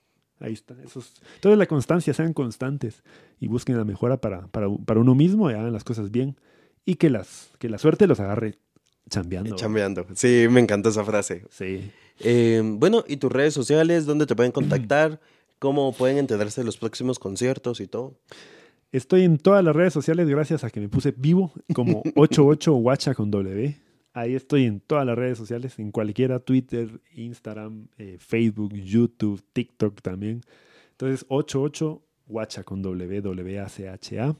Ahí 0.40 0.52
está. 0.54 0.74
Eso 0.84 1.00
es- 1.00 1.12
Entonces 1.36 1.58
la 1.58 1.66
constancia, 1.66 2.12
sean 2.14 2.32
constantes 2.32 3.02
y 3.38 3.46
busquen 3.48 3.76
la 3.76 3.84
mejora 3.84 4.20
para, 4.20 4.46
para, 4.48 4.66
para 4.86 5.00
uno 5.00 5.14
mismo 5.14 5.50
y 5.50 5.54
hagan 5.54 5.72
las 5.72 5.84
cosas 5.84 6.10
bien. 6.10 6.36
Y 6.84 6.94
que, 6.96 7.10
las, 7.10 7.50
que 7.58 7.68
la 7.68 7.78
suerte 7.78 8.06
los 8.06 8.18
agarre 8.20 8.58
chambeando. 9.08 9.54
Chambeando. 9.56 10.06
Sí, 10.14 10.46
me 10.50 10.60
encanta 10.60 10.88
esa 10.88 11.04
frase. 11.04 11.44
Sí. 11.50 11.90
Eh, 12.20 12.62
bueno, 12.64 13.04
¿y 13.06 13.16
tus 13.18 13.30
redes 13.30 13.52
sociales? 13.54 14.06
¿Dónde 14.06 14.26
te 14.26 14.34
pueden 14.34 14.52
contactar? 14.52 15.20
¿Cómo 15.58 15.92
pueden 15.92 16.16
enterarse 16.16 16.62
de 16.62 16.64
los 16.64 16.78
próximos 16.78 17.18
conciertos 17.18 17.80
y 17.80 17.86
todo? 17.86 18.14
Estoy 18.92 19.24
en 19.24 19.38
todas 19.38 19.62
las 19.62 19.76
redes 19.76 19.92
sociales 19.92 20.26
gracias 20.28 20.64
a 20.64 20.70
que 20.70 20.80
me 20.80 20.88
puse 20.88 21.12
vivo 21.16 21.52
como 21.74 22.02
88 22.16 22.72
Guacha 22.72 23.14
con 23.14 23.30
W. 23.30 23.76
Ahí 24.12 24.34
estoy 24.34 24.64
en 24.64 24.80
todas 24.80 25.06
las 25.06 25.16
redes 25.16 25.38
sociales, 25.38 25.78
en 25.78 25.92
cualquiera, 25.92 26.40
Twitter, 26.40 27.00
Instagram, 27.14 27.86
eh, 27.98 28.16
Facebook, 28.18 28.74
YouTube, 28.74 29.42
TikTok 29.52 30.02
también. 30.02 30.42
Entonces, 30.92 31.24
88 31.28 32.02
Guacha 32.26 32.64
con 32.64 32.82
W, 32.82 33.20
W-A-C-H-A. 33.20 34.36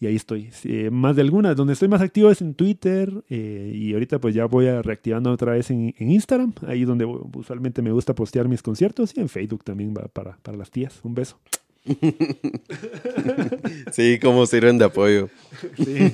Y 0.00 0.06
ahí 0.06 0.16
estoy. 0.16 0.50
Eh, 0.64 0.90
más 0.90 1.14
de 1.14 1.22
algunas. 1.22 1.54
Donde 1.56 1.74
estoy 1.74 1.88
más 1.88 2.00
activo 2.00 2.30
es 2.30 2.40
en 2.40 2.54
Twitter. 2.54 3.12
eh, 3.28 3.72
y 3.74 3.92
ahorita 3.92 4.18
pues 4.18 4.34
ya 4.34 4.46
voy 4.46 4.66
a 4.66 4.80
reactivando 4.80 5.30
otra 5.30 5.52
vez 5.52 5.70
en, 5.70 5.94
en 5.98 6.10
Instagram. 6.10 6.54
Ahí 6.66 6.84
donde 6.84 7.04
usualmente 7.04 7.82
me 7.82 7.92
gusta 7.92 8.14
postear 8.14 8.48
mis 8.48 8.62
conciertos. 8.62 9.14
Y 9.16 9.20
en 9.20 9.28
Facebook 9.28 9.62
también 9.62 9.92
va 9.94 10.08
para, 10.08 10.38
para 10.38 10.56
las 10.56 10.70
tías. 10.70 11.00
Un 11.04 11.14
beso. 11.14 11.38
Sí, 13.92 14.18
como 14.20 14.46
sirven 14.46 14.78
de 14.78 14.84
apoyo. 14.84 15.28
Sí, 15.76 16.12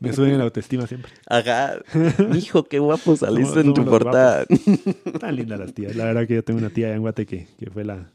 me 0.00 0.12
suben 0.12 0.38
la 0.38 0.44
autoestima 0.44 0.86
siempre. 0.86 1.12
Ajá. 1.26 1.78
Hijo, 2.34 2.64
qué 2.64 2.78
guapo 2.78 3.16
saliste 3.16 3.60
en 3.60 3.74
tu 3.74 3.84
portada. 3.84 4.46
Tan 5.20 5.36
lindas 5.36 5.58
las 5.58 5.74
tías. 5.74 5.96
La 5.96 6.04
verdad 6.04 6.26
que 6.26 6.34
yo 6.34 6.44
tengo 6.44 6.58
una 6.58 6.70
tía 6.70 6.86
allá 6.86 6.96
en 6.96 7.02
Guate 7.02 7.26
que, 7.26 7.46
que 7.58 7.70
fue 7.70 7.84
la, 7.84 8.10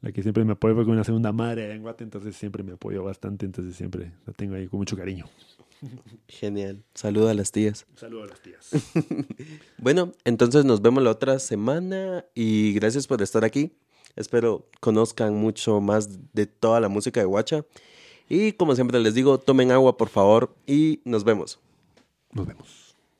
la 0.00 0.12
que 0.12 0.22
siempre 0.22 0.44
me 0.44 0.52
apoyó, 0.52 0.74
fue 0.74 0.84
con 0.84 0.94
una 0.94 1.04
segunda 1.04 1.32
madre 1.32 1.64
allá 1.64 1.74
en 1.74 1.82
Guate, 1.82 2.04
entonces 2.04 2.36
siempre 2.36 2.62
me 2.62 2.72
apoyó 2.72 3.04
bastante, 3.04 3.46
entonces 3.46 3.76
siempre 3.76 4.12
la 4.26 4.32
tengo 4.32 4.54
ahí 4.54 4.66
con 4.66 4.78
mucho 4.78 4.96
cariño. 4.96 5.26
Genial. 6.28 6.82
Saluda 6.94 7.32
a 7.32 7.34
las 7.34 7.52
tías. 7.52 7.86
Un 7.90 7.98
saludo 7.98 8.24
a 8.24 8.26
las 8.26 8.40
tías. 8.40 8.70
Bueno, 9.78 10.12
entonces 10.24 10.64
nos 10.64 10.82
vemos 10.82 11.02
la 11.02 11.10
otra 11.10 11.38
semana 11.38 12.24
y 12.34 12.72
gracias 12.72 13.06
por 13.06 13.22
estar 13.22 13.44
aquí. 13.44 13.72
Espero 14.16 14.66
conozcan 14.80 15.34
mucho 15.34 15.80
más 15.80 16.32
de 16.32 16.46
toda 16.46 16.80
la 16.80 16.88
música 16.88 17.20
de 17.20 17.26
Guacha. 17.26 17.64
Y 18.28 18.52
como 18.52 18.74
siempre 18.74 18.98
les 18.98 19.14
digo, 19.14 19.38
tomen 19.38 19.70
agua 19.70 19.96
por 19.96 20.08
favor 20.08 20.54
y 20.66 21.00
nos 21.04 21.22
vemos. 21.22 21.60
Nos 22.32 22.46
vemos. 22.46 22.85